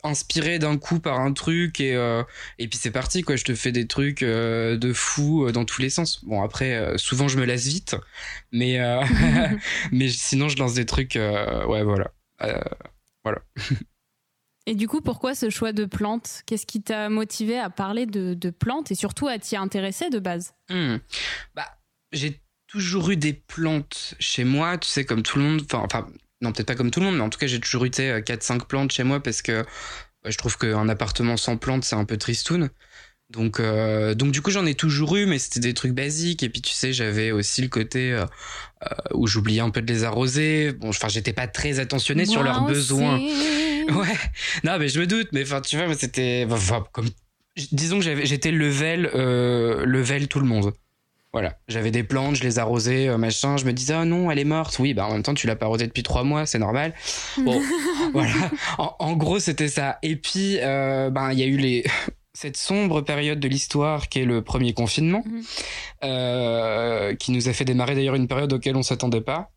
inspiré 0.04 0.60
d'un 0.60 0.78
coup 0.78 1.00
par 1.00 1.20
un 1.20 1.34
truc 1.34 1.82
et 1.82 1.96
euh, 1.96 2.24
et 2.58 2.68
puis 2.68 2.80
c'est 2.82 2.92
parti 2.92 3.22
quoi. 3.22 3.36
Je 3.36 3.44
te 3.44 3.54
fais 3.54 3.72
des 3.72 3.88
trucs 3.88 4.24
euh, 4.24 4.78
de 4.78 4.94
fou 4.94 5.46
euh, 5.46 5.52
dans 5.52 5.66
tous 5.66 5.82
les 5.82 5.90
sens. 5.90 6.24
Bon 6.26 6.42
après 6.42 6.98
souvent 6.98 7.28
je 7.28 7.38
me 7.38 7.46
lasse 7.46 7.68
vite 7.68 7.96
mais 8.52 8.80
mais 9.92 10.10
sinon 10.10 10.48
je 10.48 10.58
lance 10.58 10.74
des 10.74 10.86
trucs 10.86 11.16
ouais 11.16 11.84
voilà. 11.84 12.12
Voilà 13.24 13.42
et 14.66 14.76
du 14.76 14.88
coup 14.88 15.02
pourquoi 15.02 15.36
ce 15.36 15.50
choix 15.50 15.74
de 15.74 15.86
plantes? 15.86 16.44
Qu'est-ce 16.46 16.66
qui 16.66 16.82
t'a 16.82 17.10
motivé 17.10 17.58
à 17.58 17.70
parler 17.70 18.06
de, 18.06 18.50
plantes 18.50 18.92
et 18.92 18.96
surtout 18.96 19.28
à 19.28 19.38
t'y 19.40 19.56
intéresser 19.56 20.10
de 20.10 20.20
base? 20.20 20.54
Hmm. 20.70 20.98
bah 21.56 21.68
j'ai 22.12 22.42
toujours 22.68 23.10
eu 23.10 23.18
des 23.18 23.34
plantes 23.34 24.14
chez 24.20 24.44
moi 24.44 24.78
tu 24.78 24.88
sais 24.88 25.06
comme 25.06 25.24
tout 25.24 25.40
le 25.40 25.46
monde 25.46 25.62
enfin 25.74 26.08
non 26.42 26.52
peut-être 26.52 26.68
pas 26.68 26.76
comme 26.76 26.92
tout 26.92 27.00
le 27.00 27.08
monde, 27.08 27.18
mais 27.18 27.24
en 27.24 27.30
tout 27.30 27.40
cas 27.40 27.48
j'ai 27.48 27.60
toujours 27.60 27.86
eu 27.86 27.90
4-5 27.90 28.66
plantes 28.66 28.92
chez 28.92 29.04
moi 29.04 29.22
parce 29.22 29.42
que 29.42 29.66
bah, 30.24 30.30
je 30.30 30.38
trouve 30.38 30.58
qu'un 30.58 30.88
appartement 30.90 31.38
sans 31.38 31.58
plantes 31.58 31.84
c'est 31.84 31.96
un 31.96 32.06
peu 32.06 32.18
tristoun. 32.18 32.70
Donc, 33.30 33.60
euh, 33.60 34.16
donc 34.16 34.32
du 34.32 34.42
coup 34.42 34.50
j'en 34.50 34.66
ai 34.66 34.74
toujours 34.74 35.16
eu, 35.16 35.28
mais 35.28 35.38
c'était 35.38 35.60
des 35.60 35.74
trucs 35.74 35.94
basiques. 35.94 36.42
Et 36.42 36.50
puis 36.50 36.62
tu 36.62 36.74
sais, 36.74 36.94
j'avais 36.94 37.32
aussi 37.32 37.62
le 37.62 37.68
côté 37.68 38.12
euh, 38.12 38.26
euh, 38.84 38.88
où 39.14 39.28
j'oubliais 39.28 39.62
un 39.62 39.70
peu 39.70 39.82
de 39.82 39.92
les 39.92 40.04
arroser. 40.04 40.72
Bon, 40.74 40.90
enfin 40.90 41.10
j'étais 41.10 41.34
pas 41.34 41.48
très 41.48 41.80
attentionné 41.80 42.26
sur 42.26 42.44
leurs 42.44 42.66
besoins. 42.66 43.20
Ouais, 43.90 44.16
non 44.64 44.78
mais 44.78 44.88
je 44.88 45.00
me 45.00 45.08
doute, 45.08 45.30
mais 45.32 45.42
enfin 45.42 45.62
tu 45.62 45.76
vois, 45.76 45.92
c'était, 45.96 46.48
comme, 46.92 47.10
disons 47.72 48.00
que 48.00 48.24
j'étais 48.24 48.52
level, 48.52 49.10
level 49.12 50.28
tout 50.28 50.40
le 50.40 50.46
monde. 50.46 50.74
Voilà, 51.34 51.58
j'avais 51.68 51.90
des 51.90 52.04
plantes, 52.04 52.36
je 52.36 52.44
les 52.44 52.60
arrosais, 52.60 53.16
machin. 53.18 53.58
Je 53.58 53.66
me 53.66 53.74
disais, 53.74 53.96
ah 53.96 54.06
non, 54.06 54.30
elle 54.30 54.38
est 54.38 54.44
morte. 54.44 54.78
Oui, 54.78 54.94
bah 54.94 55.08
en 55.08 55.14
même 55.14 55.24
temps, 55.24 55.34
tu 55.34 55.48
l'as 55.48 55.56
pas 55.56 55.66
arrosée 55.66 55.88
depuis 55.88 56.04
trois 56.04 56.24
mois, 56.24 56.46
c'est 56.46 56.60
normal. 56.60 56.94
Bon, 57.40 57.60
voilà. 58.14 58.52
En, 58.78 59.14
gros, 59.14 59.40
c'était 59.40 59.70
ça. 59.70 59.98
Et 60.04 60.16
puis, 60.16 60.58
euh, 60.60 61.10
ben, 61.10 61.32
il 61.32 61.40
y 61.40 61.44
a 61.44 61.48
eu 61.48 61.58
les 61.58 61.84
cette 62.40 62.56
sombre 62.56 63.02
période 63.02 63.42
de 63.42 63.50
l'histoire 63.50 64.08
qui 64.08 64.20
est 64.20 64.26
le 64.26 64.42
premier 64.42 64.74
confinement, 64.74 65.24
mhm. 65.26 65.44
euh, 66.06 67.16
qui 67.16 67.34
nous 67.34 67.50
a 67.50 67.54
fait 67.54 67.66
démarrer 67.66 67.96
d'ailleurs 67.96 68.16
une 68.16 68.30
période 68.30 68.54
auquel 68.54 68.78
on 68.78 68.84
s'attendait 68.84 69.20
pas. 69.20 69.52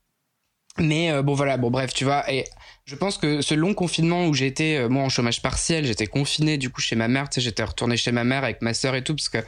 Mais 0.78 1.22
bon 1.22 1.34
voilà, 1.34 1.58
bon 1.58 1.70
bref, 1.70 1.92
tu 1.94 2.04
vois, 2.04 2.28
et 2.32 2.44
je 2.84 2.96
pense 2.96 3.18
que 3.18 3.42
ce 3.42 3.54
long 3.54 3.74
confinement 3.74 4.26
où 4.26 4.34
j'étais 4.34 4.88
moi 4.88 5.02
en 5.02 5.08
chômage 5.08 5.40
partiel, 5.42 5.84
j'étais 5.84 6.06
confiné 6.06 6.58
du 6.58 6.70
coup 6.70 6.80
chez 6.80 6.96
ma 6.96 7.08
mère, 7.08 7.28
tu 7.28 7.36
sais, 7.36 7.40
j'étais 7.40 7.64
retourné 7.64 7.96
chez 7.96 8.12
ma 8.12 8.24
mère 8.24 8.44
avec 8.44 8.62
ma 8.62 8.74
sœur 8.74 8.94
et 8.94 9.04
tout 9.04 9.14
parce 9.14 9.28
que 9.28 9.38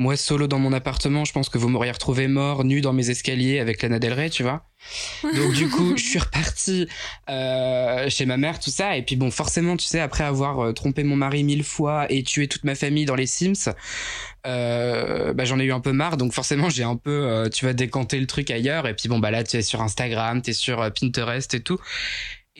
moi, 0.00 0.16
solo 0.16 0.46
dans 0.46 0.58
mon 0.58 0.72
appartement, 0.72 1.26
je 1.26 1.32
pense 1.34 1.50
que 1.50 1.58
vous 1.58 1.68
m'auriez 1.68 1.92
retrouvé 1.92 2.26
mort, 2.26 2.64
nu 2.64 2.80
dans 2.80 2.94
mes 2.94 3.10
escaliers 3.10 3.58
avec 3.58 3.82
Lana 3.82 3.98
Del 3.98 4.14
Rey, 4.14 4.30
tu 4.30 4.42
vois. 4.42 4.64
Donc 5.36 5.52
du 5.52 5.68
coup, 5.68 5.94
je 5.98 6.02
suis 6.02 6.18
reparti 6.18 6.88
euh, 7.28 8.08
chez 8.08 8.24
ma 8.24 8.38
mère, 8.38 8.58
tout 8.60 8.70
ça. 8.70 8.96
Et 8.96 9.02
puis 9.02 9.16
bon, 9.16 9.30
forcément, 9.30 9.76
tu 9.76 9.84
sais, 9.84 10.00
après 10.00 10.24
avoir 10.24 10.60
euh, 10.60 10.72
trompé 10.72 11.04
mon 11.04 11.16
mari 11.16 11.44
mille 11.44 11.64
fois 11.64 12.10
et 12.10 12.22
tué 12.22 12.48
toute 12.48 12.64
ma 12.64 12.74
famille 12.74 13.04
dans 13.04 13.14
les 13.14 13.26
Sims, 13.26 13.74
euh, 14.46 15.34
bah, 15.34 15.44
j'en 15.44 15.60
ai 15.60 15.64
eu 15.64 15.72
un 15.72 15.80
peu 15.80 15.92
marre. 15.92 16.16
Donc 16.16 16.32
forcément, 16.32 16.70
j'ai 16.70 16.84
un 16.84 16.96
peu, 16.96 17.10
euh, 17.10 17.50
tu 17.50 17.66
vas 17.66 17.74
décanter 17.74 18.18
le 18.18 18.26
truc 18.26 18.50
ailleurs. 18.50 18.88
Et 18.88 18.94
puis 18.94 19.10
bon, 19.10 19.18
bah 19.18 19.30
là, 19.30 19.44
tu 19.44 19.58
es 19.58 19.62
sur 19.62 19.82
Instagram, 19.82 20.40
tu 20.40 20.50
es 20.50 20.54
sur 20.54 20.90
Pinterest 20.98 21.52
et 21.52 21.60
tout. 21.60 21.78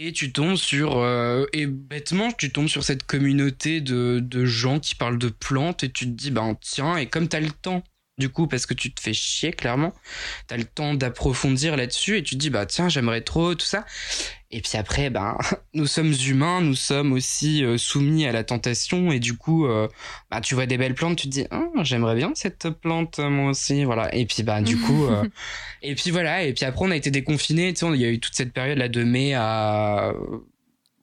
Et 0.03 0.13
tu 0.13 0.33
tombes 0.33 0.57
sur 0.57 0.97
euh, 0.97 1.45
et 1.53 1.67
bêtement 1.67 2.33
tu 2.33 2.51
tombes 2.51 2.69
sur 2.69 2.85
cette 2.85 3.05
communauté 3.05 3.83
de, 3.83 4.19
de 4.19 4.47
gens 4.47 4.81
qui 4.81 4.95
parlent 4.95 5.19
de 5.19 5.29
plantes 5.29 5.85
et 5.85 5.93
tu 5.93 6.07
te 6.07 6.11
dis 6.13 6.31
ben 6.31 6.57
tiens 6.59 6.97
et 6.97 7.07
comme 7.07 7.29
t'as 7.29 7.41
le 7.41 7.51
temps 7.51 7.85
du 8.21 8.29
coup, 8.29 8.47
parce 8.47 8.67
que 8.67 8.75
tu 8.75 8.93
te 8.93 9.01
fais 9.01 9.13
chier, 9.13 9.53
clairement. 9.53 9.93
T'as 10.47 10.57
le 10.57 10.65
temps 10.65 10.95
d'approfondir 10.95 11.77
là-dessus 11.77 12.19
et 12.19 12.23
tu 12.23 12.37
te 12.37 12.41
dis, 12.41 12.51
bah 12.51 12.67
tiens, 12.67 12.89
j'aimerais 12.89 13.23
trop, 13.23 13.57
tout 13.57 13.67
ça. 13.67 13.85
Et 14.53 14.61
puis 14.61 14.77
après, 14.77 15.11
ben, 15.11 15.37
nous 15.75 15.87
sommes 15.87 16.13
humains, 16.13 16.61
nous 16.61 16.75
sommes 16.77 17.13
aussi 17.13 17.65
euh, 17.65 17.79
soumis 17.79 18.27
à 18.27 18.33
la 18.33 18.45
tentation 18.45 19.11
et 19.11 19.19
du 19.19 19.37
coup, 19.37 19.67
euh, 19.67 19.89
bah, 20.31 20.41
tu 20.41 20.55
vois 20.55 20.67
des 20.67 20.79
belles 20.79 20.95
plantes, 20.95 21.17
tu 21.17 21.27
te 21.27 21.33
dis, 21.33 21.47
oh, 21.51 21.73
j'aimerais 21.83 22.15
bien 22.15 22.31
cette 22.35 22.69
plante, 22.69 23.19
moi 23.19 23.51
aussi, 23.51 23.85
voilà. 23.85 24.15
Et 24.15 24.27
puis, 24.27 24.43
bah, 24.43 24.61
du 24.61 24.77
coup, 24.77 25.07
euh, 25.07 25.25
et 25.83 25.95
puis 25.97 26.11
voilà. 26.11 26.45
Et 26.45 26.53
puis 26.53 26.65
après, 26.65 26.85
on 26.85 26.91
a 26.91 26.97
été 26.97 27.11
déconfinés, 27.11 27.73
tu 27.73 27.81
sais, 27.81 27.93
il 27.93 28.01
y 28.01 28.05
a 28.05 28.11
eu 28.11 28.21
toute 28.21 28.35
cette 28.35 28.53
période 28.53 28.79
là 28.79 28.89
de 28.89 29.03
mai 29.03 29.35
à 29.35 30.13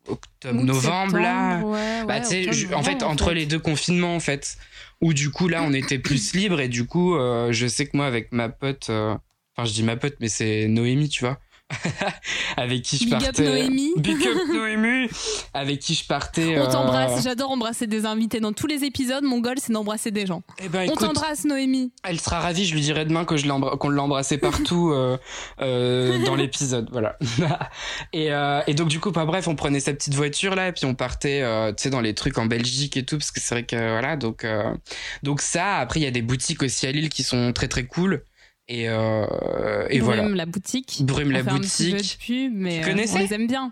octobre, 0.08 0.64
novembre, 0.64 1.18
là. 1.18 1.62
bah, 2.06 2.22
en 2.76 2.84
fait, 2.84 3.04
entre 3.04 3.32
les 3.32 3.46
deux 3.46 3.60
confinements, 3.60 4.16
en 4.16 4.20
fait 4.20 4.58
où 5.02 5.14
du 5.14 5.30
coup 5.30 5.48
là 5.48 5.64
on 5.64 5.74
était 5.74 6.00
plus 6.00 6.34
libre 6.34 6.60
et 6.60 6.68
du 6.68 6.86
coup 6.86 7.16
euh, 7.16 7.52
je 7.52 7.68
sais 7.68 7.86
que 7.86 7.96
moi 7.96 8.06
avec 8.06 8.32
ma 8.32 8.50
pote 8.50 8.88
euh, 8.90 9.16
enfin 9.56 9.68
je 9.68 9.74
dis 9.74 9.84
ma 9.84 9.96
pote 9.96 10.16
mais 10.20 10.30
c'est 10.30 10.68
Noémie 10.68 11.10
tu 11.10 11.24
vois 11.24 11.40
avec 12.58 12.82
qui 12.84 12.98
je 12.98 13.10
partais. 13.10 13.32
Big 13.32 13.40
up 13.42 13.46
Noémie. 13.46 13.94
Big 13.98 14.28
up 14.28 14.38
Noémie. 14.54 15.10
avec 15.54 15.80
qui 15.80 15.96
je 15.96 16.06
partais. 16.06 16.60
On 16.60 16.70
t'embrasse. 16.70 17.20
Euh, 17.20 17.22
J'adore 17.24 17.52
embrasser 17.52 17.88
des 17.88 18.06
invités. 18.06 18.40
Dans 18.40 18.54
tous 18.54 18.68
les 18.68 18.84
épisodes, 18.84 19.24
mon 19.24 19.40
goal, 19.40 19.58
c'est 19.60 19.74
d'embrasser 19.74 20.12
des 20.12 20.26
gens. 20.26 20.44
Eh 20.60 20.70
ben, 20.70 20.90
On 20.90 20.96
t'embrasse, 20.96 21.44
Noémie. 21.46 21.92
Elle 22.04 22.20
sera 22.20 22.40
ravie. 22.40 22.66
Je 22.66 22.74
lui 22.74 22.82
dirai 22.82 23.06
demain 23.06 23.26
que 23.26 23.36
je 23.36 23.48
qu'on 23.48 23.90
l'embrassait 23.90 24.38
partout 24.38 24.92
euh, 24.92 25.18
euh, 25.62 26.24
dans 26.26 26.36
l'épisode. 26.36 26.90
Voilà. 26.92 27.18
et, 28.14 28.30
et, 28.68 28.74
donc, 28.74 28.88
du 28.88 29.00
coup, 29.00 29.12
pas 29.12 29.26
bref, 29.26 29.48
on 29.48 29.56
prenait 29.56 29.80
sa 29.80 29.94
petite 29.94 30.14
voiture 30.14 30.56
là 30.56 30.70
et 30.70 30.72
puis 30.72 30.86
on 30.86 30.96
partait, 30.96 31.42
tu 31.76 31.84
sais, 31.84 31.90
dans 31.90 32.02
les 32.02 32.14
trucs 32.14 32.38
en 32.38 32.46
Belgique 32.46 32.98
et 32.98 33.04
tout 33.04 33.18
parce 33.18 33.32
que 33.32 33.40
c'est 33.40 33.56
vrai 33.56 33.64
que 33.64 33.76
voilà. 33.76 34.16
Donc, 34.16 34.46
donc 35.24 35.42
ça. 35.42 35.78
Après, 35.78 36.00
il 36.00 36.04
y 36.04 36.08
a 36.08 36.12
des 36.12 36.22
boutiques 36.22 36.64
aussi 36.64 36.88
à 36.88 36.92
Lille 36.92 37.10
qui 37.10 37.24
sont 37.24 37.52
très 37.54 37.68
très 37.68 37.86
cool. 37.86 38.24
Et, 38.70 38.90
euh, 38.90 39.88
et 39.90 40.00
Brume, 40.00 40.16
voilà. 40.16 40.36
la 40.36 40.46
boutique. 40.46 41.02
Brume 41.02 41.32
la 41.32 41.44
boutique. 41.44 42.20
Mais 42.52 42.82
tu 42.82 42.90
euh, 42.90 43.06
on 43.14 43.18
les 43.18 43.34
aime 43.34 43.48
bien. 43.48 43.72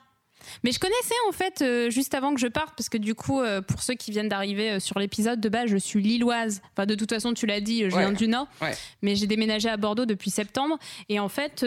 Mais 0.63 0.71
je 0.71 0.79
connaissais 0.79 1.15
en 1.27 1.31
fait 1.31 1.61
euh, 1.61 1.89
juste 1.89 2.13
avant 2.13 2.33
que 2.33 2.39
je 2.39 2.47
parte 2.47 2.75
parce 2.77 2.87
que 2.87 2.99
du 2.99 3.15
coup 3.15 3.41
euh, 3.41 3.61
pour 3.61 3.81
ceux 3.81 3.95
qui 3.95 4.11
viennent 4.11 4.29
d'arriver 4.29 4.79
sur 4.79 4.99
l'épisode 4.99 5.41
de 5.41 5.49
base 5.49 5.69
je 5.69 5.77
suis 5.77 6.01
lilloise. 6.01 6.61
Enfin 6.73 6.85
de 6.85 6.95
toute 6.95 7.09
façon 7.09 7.33
tu 7.33 7.45
l'as 7.45 7.61
dit 7.61 7.89
je 7.89 7.95
viens 7.97 8.11
du 8.11 8.27
Nord. 8.27 8.47
Mais 9.01 9.15
j'ai 9.15 9.27
déménagé 9.27 9.69
à 9.69 9.75
Bordeaux 9.75 10.05
depuis 10.05 10.29
septembre 10.29 10.77
et 11.09 11.19
en 11.19 11.29
fait 11.29 11.65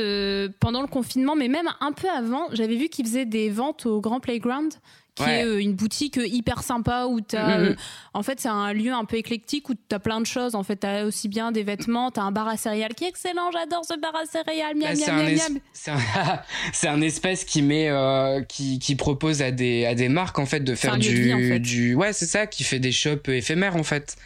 pendant 0.61 0.81
le 0.81 0.87
confinement 0.87 1.35
mais 1.35 1.49
même 1.49 1.69
un 1.81 1.93
peu 1.93 2.09
avant 2.09 2.47
j'avais 2.53 2.77
vu 2.77 2.89
qu'ils 2.89 3.05
faisaient 3.05 3.27
des 3.27 3.51
ventes 3.51 3.85
au 3.85 4.01
Grand 4.01 4.21
Playground 4.21 4.73
qui 5.19 5.31
est 5.31 5.45
euh, 5.45 5.61
une 5.61 5.75
boutique 5.75 6.19
euh, 6.19 6.27
hyper 6.27 6.63
sympa 6.63 7.07
où 7.07 7.21
tu 7.21 7.37
as. 7.37 7.59
Mm-hmm. 7.59 7.71
Euh, 7.71 7.75
en 8.15 8.23
fait, 8.23 8.41
c'est 8.41 8.49
un 8.49 8.73
lieu 8.73 8.93
un 8.93 9.05
peu 9.05 9.17
éclectique 9.17 9.69
où 9.69 9.75
tu 9.75 9.95
as 9.95 9.99
plein 9.99 10.21
de 10.21 10.27
choses. 10.27 10.55
En 10.55 10.63
fait, 10.63 10.81
tu 10.81 10.87
as 10.87 11.05
aussi 11.05 11.29
bien 11.29 11.53
des 11.53 11.63
vêtements, 11.63 12.11
tu 12.11 12.21
as 12.21 12.23
un 12.23 12.33
bar 12.33 12.49
à 12.49 12.57
céréales 12.57 12.95
qui 12.95 13.05
est 13.05 13.09
excellent. 13.09 13.51
J'adore 13.53 13.85
ce 13.85 13.99
bar 13.99 14.15
à 14.17 14.27
céréales. 14.27 14.77
Miam, 14.77 14.95
bah, 14.95 15.13
miam, 15.13 15.35
miam, 15.35 15.59
C'est 16.73 16.89
un, 16.89 17.01
espèce 17.03 17.45
qui 17.45 17.63
met, 17.63 17.91
qui, 18.49 18.79
qui, 18.79 18.97
propose 18.97 19.43
à 19.43 19.51
des, 19.51 19.87
à 19.87 19.95
des 19.95 20.09
marques 20.09 20.39
en 20.39 20.47
fait 20.47 20.61
de 20.61 20.75
faire 20.75 20.97
du, 20.97 21.61
du. 21.61 21.95
Ouais, 21.95 22.13
c'est 22.13 22.27
ça, 22.27 22.47
qui 22.47 22.65
fait 22.65 22.79
des 22.79 22.93
shops 22.93 23.29
éphémères 23.29 23.77
en 23.77 23.85
fait. 23.85 24.17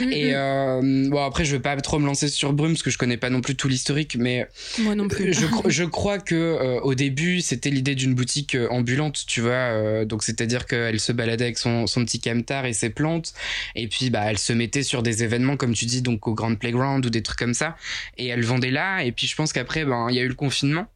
Et 0.00 0.32
bon, 0.32 1.24
après, 1.24 1.44
je 1.44 1.56
veux 1.56 1.62
pas 1.62 1.76
trop 1.76 1.98
me 1.98 2.06
lancer 2.06 2.28
sur 2.28 2.52
Brume 2.52 2.72
parce 2.72 2.82
que 2.82 2.90
je 2.90 2.98
connais 2.98 3.16
pas 3.16 3.30
non 3.30 3.40
plus 3.40 3.56
tout 3.56 3.68
l'historique, 3.68 4.16
mais. 4.18 4.48
Moi 4.80 4.94
non 4.94 5.08
plus. 5.08 5.32
je, 5.32 5.46
je 5.66 5.84
crois 5.84 6.18
que 6.18 6.80
au 6.82 6.94
début, 6.94 7.40
c'était 7.40 7.70
l'idée 7.70 7.94
d'une 7.94 8.14
boutique 8.14 8.56
ambulante, 8.70 9.24
tu 9.26 9.40
vois. 9.40 10.04
donc, 10.04 10.22
c'est-à-dire 10.30 10.66
qu'elle 10.66 11.00
se 11.00 11.12
baladait 11.12 11.44
avec 11.44 11.58
son, 11.58 11.84
petit 11.86 12.20
camtar 12.20 12.66
et 12.66 12.72
ses 12.72 12.90
plantes, 12.90 13.34
et 13.74 13.88
puis 13.88 14.10
bah 14.10 14.22
elle 14.26 14.38
se 14.38 14.52
mettait 14.52 14.82
sur 14.82 15.02
des 15.02 15.22
événements 15.24 15.56
comme 15.56 15.74
tu 15.74 15.84
dis 15.84 16.02
donc 16.02 16.26
au 16.26 16.34
Grand 16.34 16.54
Playground 16.54 17.04
ou 17.04 17.10
des 17.10 17.22
trucs 17.22 17.38
comme 17.38 17.54
ça, 17.54 17.76
et 18.16 18.28
elle 18.28 18.44
vendait 18.44 18.70
là. 18.70 19.02
Et 19.02 19.12
puis 19.12 19.26
je 19.26 19.36
pense 19.36 19.52
qu'après 19.52 19.84
ben 19.84 20.08
il 20.10 20.16
y 20.16 20.18
a 20.18 20.22
eu 20.22 20.28
le 20.28 20.34
confinement. 20.34 20.86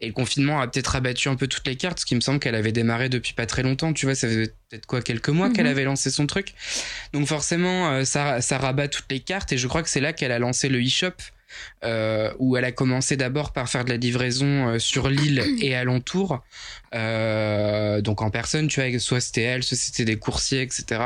Et 0.00 0.08
le 0.08 0.12
confinement 0.12 0.60
a 0.60 0.66
peut-être 0.66 0.96
abattu 0.96 1.28
un 1.28 1.36
peu 1.36 1.46
toutes 1.46 1.66
les 1.68 1.76
cartes, 1.76 2.00
ce 2.00 2.06
qui 2.06 2.16
me 2.16 2.20
semble 2.20 2.40
qu'elle 2.40 2.56
avait 2.56 2.72
démarré 2.72 3.08
depuis 3.08 3.32
pas 3.32 3.46
très 3.46 3.62
longtemps. 3.62 3.92
Tu 3.92 4.06
vois, 4.06 4.16
ça 4.16 4.26
faisait 4.26 4.52
peut-être 4.68 4.86
quoi 4.86 5.02
quelques 5.02 5.28
mois 5.28 5.50
qu'elle 5.50 5.66
mhm. 5.66 5.70
avait 5.70 5.84
lancé 5.84 6.10
son 6.10 6.26
truc. 6.26 6.54
Donc 7.12 7.28
forcément, 7.28 7.92
euh, 7.92 8.04
ça, 8.04 8.40
ça 8.40 8.58
rabat 8.58 8.88
toutes 8.88 9.10
les 9.10 9.20
cartes. 9.20 9.52
Et 9.52 9.56
je 9.56 9.68
crois 9.68 9.84
que 9.84 9.88
c'est 9.88 10.00
là 10.00 10.12
qu'elle 10.12 10.32
a 10.32 10.40
lancé 10.40 10.68
le 10.68 10.84
e-shop 10.84 11.14
euh, 11.84 12.32
où 12.38 12.56
elle 12.56 12.64
a 12.64 12.72
commencé 12.72 13.16
d'abord 13.16 13.52
par 13.52 13.68
faire 13.68 13.84
de 13.84 13.90
la 13.90 13.96
livraison 13.96 14.68
euh, 14.68 14.78
sur 14.78 15.08
l'île 15.08 15.44
et 15.60 15.74
alentour, 15.74 16.42
euh, 16.94 18.00
donc 18.00 18.22
en 18.22 18.30
personne, 18.30 18.68
tu 18.68 18.80
vois, 18.80 18.98
soit 18.98 19.20
c'était 19.20 19.42
elle, 19.42 19.62
soit 19.62 19.76
c'était 19.76 20.04
des 20.04 20.16
coursiers, 20.16 20.62
etc. 20.62 21.02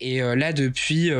Et 0.00 0.20
là, 0.20 0.52
depuis 0.52 1.10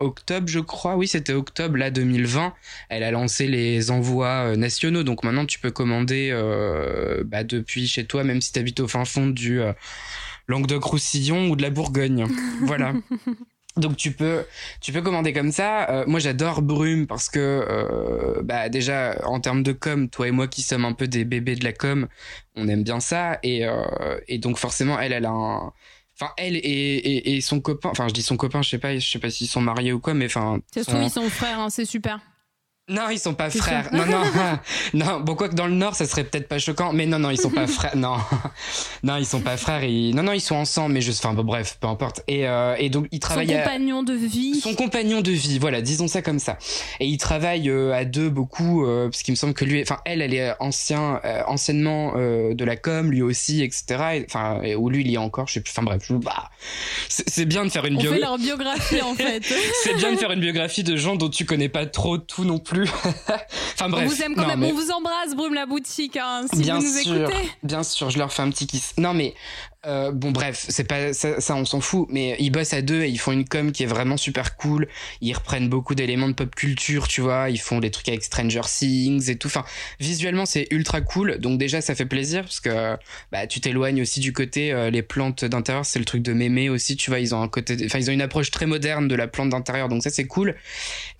octobre, 0.00 0.48
je 0.48 0.58
crois, 0.58 0.96
oui, 0.96 1.06
c'était 1.06 1.32
octobre, 1.32 1.76
là, 1.76 1.90
2020, 1.90 2.54
elle 2.88 3.02
a 3.02 3.10
lancé 3.10 3.46
les 3.46 3.90
envois 3.90 4.56
nationaux, 4.56 5.04
donc 5.04 5.24
maintenant 5.24 5.46
tu 5.46 5.58
peux 5.58 5.70
commander 5.70 6.32
bah, 7.24 7.44
depuis 7.44 7.86
chez 7.86 8.04
toi, 8.04 8.24
même 8.24 8.40
si 8.40 8.52
tu 8.52 8.58
habites 8.58 8.80
au 8.80 8.88
fin 8.88 9.04
fond 9.04 9.26
du 9.28 9.60
Languedoc-Roussillon 10.48 11.48
ou 11.48 11.56
de 11.56 11.62
la 11.62 11.70
Bourgogne. 11.70 12.26
voilà. 12.62 12.92
Donc 13.76 13.96
tu 13.96 14.12
peux 14.12 14.44
tu 14.80 14.92
peux 14.92 15.00
commander 15.00 15.32
comme 15.32 15.50
ça. 15.50 15.88
Euh, 15.88 16.04
moi 16.06 16.20
j'adore 16.20 16.60
Brume 16.60 17.06
parce 17.06 17.30
que 17.30 17.38
euh, 17.38 18.42
bah 18.42 18.68
déjà 18.68 19.16
en 19.24 19.40
termes 19.40 19.62
de 19.62 19.72
com, 19.72 20.10
toi 20.10 20.28
et 20.28 20.30
moi 20.30 20.46
qui 20.46 20.62
sommes 20.62 20.84
un 20.84 20.92
peu 20.92 21.08
des 21.08 21.24
bébés 21.24 21.56
de 21.56 21.64
la 21.64 21.72
com, 21.72 22.06
on 22.54 22.68
aime 22.68 22.82
bien 22.82 23.00
ça 23.00 23.38
et 23.42 23.66
euh, 23.66 24.20
et 24.28 24.38
donc 24.38 24.58
forcément 24.58 25.00
elle 25.00 25.12
elle 25.12 25.24
a 25.24 25.30
un 25.30 25.72
enfin 26.20 26.32
elle 26.36 26.56
et, 26.56 27.36
et, 27.36 27.40
son 27.40 27.60
copain 27.60 27.88
enfin 27.88 28.08
je 28.08 28.12
dis 28.12 28.22
son 28.22 28.36
copain 28.36 28.60
je 28.60 28.68
sais 28.68 28.78
pas 28.78 28.98
je 28.98 29.10
sais 29.10 29.18
pas 29.18 29.30
s'ils 29.30 29.48
sont 29.48 29.62
mariés 29.62 29.92
ou 29.92 30.00
quoi 30.00 30.12
mais 30.12 30.26
enfin 30.26 30.60
c'est 30.70 30.84
son... 30.84 31.00
ils 31.00 31.10
sont 31.10 31.30
frères 31.30 31.58
hein, 31.58 31.70
c'est 31.70 31.86
super 31.86 32.20
non, 32.88 33.10
ils 33.10 33.18
sont 33.18 33.34
pas 33.34 33.48
frères. 33.48 33.90
Non, 33.92 34.04
non, 34.06 34.22
non. 34.94 35.20
Bon, 35.20 35.36
quoi 35.36 35.48
que 35.48 35.54
dans 35.54 35.68
le 35.68 35.74
Nord, 35.74 35.94
ça 35.94 36.04
serait 36.04 36.24
peut-être 36.24 36.48
pas 36.48 36.58
choquant, 36.58 36.92
mais 36.92 37.06
non, 37.06 37.20
non, 37.20 37.30
ils 37.30 37.40
sont 37.40 37.50
pas 37.50 37.66
frères. 37.68 37.96
Non, 37.96 38.16
non, 39.04 39.16
ils 39.18 39.24
sont 39.24 39.40
pas 39.40 39.56
frères. 39.56 39.82
Non, 40.14 40.24
non, 40.24 40.32
ils 40.32 40.40
sont 40.40 40.56
ensemble, 40.56 40.94
mais 40.94 41.00
je, 41.00 41.12
enfin, 41.12 41.32
bref, 41.32 41.78
peu 41.80 41.86
importe. 41.86 42.24
Et, 42.26 42.48
euh, 42.48 42.74
et 42.78 42.90
donc, 42.90 43.06
ils 43.12 43.20
travaillent. 43.20 43.46
Son 43.46 43.54
compagnon 43.54 44.02
de 44.02 44.14
vie. 44.14 44.60
Son 44.60 44.74
compagnon 44.74 45.20
de 45.20 45.30
vie, 45.30 45.60
voilà, 45.60 45.80
disons 45.80 46.08
ça 46.08 46.22
comme 46.22 46.40
ça. 46.40 46.58
Et 46.98 47.06
ils 47.06 47.18
travaillent 47.18 47.70
euh, 47.70 47.92
à 47.92 48.04
deux 48.04 48.28
beaucoup, 48.28 48.84
euh, 48.84 49.08
parce 49.08 49.22
qu'il 49.22 49.32
me 49.32 49.36
semble 49.36 49.54
que 49.54 49.64
lui, 49.64 49.80
enfin, 49.80 49.98
elle, 50.04 50.20
elle 50.20 50.34
est 50.34 50.52
ancien, 50.58 51.20
anciennement 51.46 52.14
de 52.14 52.64
la 52.64 52.76
com, 52.76 53.12
lui 53.12 53.22
aussi, 53.22 53.62
etc. 53.62 54.24
Enfin, 54.26 54.60
ou 54.76 54.90
lui, 54.90 55.02
il 55.02 55.10
y 55.10 55.14
est 55.14 55.18
encore, 55.18 55.46
je 55.46 55.54
sais 55.54 55.60
plus. 55.60 55.70
Enfin, 55.70 55.82
bref, 55.82 56.10
bah, 56.10 56.50
c'est 57.08 57.44
bien 57.44 57.64
de 57.64 57.70
faire 57.70 57.84
une 57.84 57.96
biographie. 57.96 58.20
leur 58.20 58.38
biographie, 58.38 59.02
en 59.02 59.14
fait. 59.14 59.44
c'est 59.84 59.94
bien 59.94 60.12
de 60.12 60.16
faire 60.16 60.32
une 60.32 60.40
biographie 60.40 60.82
de 60.82 60.96
gens 60.96 61.14
dont 61.14 61.28
tu 61.28 61.44
connais 61.44 61.68
pas 61.68 61.86
trop 61.86 62.18
tout 62.18 62.44
non 62.44 62.58
plus. 62.58 62.71
enfin 63.74 63.88
bref. 63.88 64.04
On 64.04 64.08
vous 64.08 64.22
aime 64.22 64.34
quand 64.34 64.46
même. 64.46 64.62
On 64.62 64.72
vous 64.72 64.90
embrasse, 64.90 65.34
Brume 65.34 65.54
la 65.54 65.66
boutique. 65.66 66.16
Hein, 66.16 66.46
si 66.52 66.62
bien 66.62 66.78
vous 66.78 66.84
nous 66.84 67.02
sûr, 67.02 67.30
écoutez. 67.30 67.50
Bien 67.62 67.82
sûr, 67.82 68.10
je 68.10 68.18
leur 68.18 68.32
fais 68.32 68.42
un 68.42 68.50
petit 68.50 68.66
kiss. 68.66 68.94
Non 68.98 69.14
mais 69.14 69.34
euh, 69.84 70.12
bon 70.12 70.30
bref, 70.30 70.66
c'est 70.68 70.84
pas 70.84 71.12
ça, 71.12 71.56
on 71.56 71.64
s'en 71.64 71.80
fout, 71.80 72.06
mais 72.08 72.36
ils 72.38 72.50
bossent 72.50 72.72
à 72.72 72.82
deux 72.82 73.02
et 73.02 73.08
ils 73.08 73.18
font 73.18 73.32
une 73.32 73.44
com 73.44 73.72
qui 73.72 73.82
est 73.82 73.86
vraiment 73.86 74.16
super 74.16 74.56
cool. 74.56 74.86
Ils 75.20 75.32
reprennent 75.32 75.68
beaucoup 75.68 75.96
d'éléments 75.96 76.28
de 76.28 76.34
pop 76.34 76.54
culture, 76.54 77.08
tu 77.08 77.20
vois. 77.20 77.50
Ils 77.50 77.58
font 77.58 77.80
des 77.80 77.90
trucs 77.90 78.08
avec 78.08 78.22
Stranger 78.22 78.60
Things 78.64 79.28
et 79.28 79.36
tout. 79.36 79.48
Enfin, 79.48 79.64
visuellement 79.98 80.46
c'est 80.46 80.68
ultra 80.70 81.00
cool. 81.00 81.38
Donc 81.38 81.58
déjà 81.58 81.80
ça 81.80 81.96
fait 81.96 82.06
plaisir 82.06 82.42
parce 82.42 82.60
que 82.60 82.96
bah 83.32 83.48
tu 83.48 83.60
t'éloignes 83.60 84.00
aussi 84.02 84.20
du 84.20 84.32
côté 84.32 84.72
euh, 84.72 84.88
les 84.88 85.02
plantes 85.02 85.44
d'intérieur, 85.44 85.84
c'est 85.84 85.98
le 85.98 86.04
truc 86.04 86.22
de 86.22 86.32
mémé 86.32 86.68
aussi, 86.68 86.96
tu 86.96 87.10
vois. 87.10 87.18
Ils 87.18 87.34
ont 87.34 87.42
un 87.42 87.48
côté, 87.48 87.76
enfin 87.84 87.98
ils 87.98 88.08
ont 88.08 88.12
une 88.12 88.22
approche 88.22 88.52
très 88.52 88.66
moderne 88.66 89.08
de 89.08 89.16
la 89.16 89.26
plante 89.26 89.48
d'intérieur, 89.48 89.88
donc 89.88 90.04
ça 90.04 90.10
c'est 90.10 90.28
cool. 90.28 90.54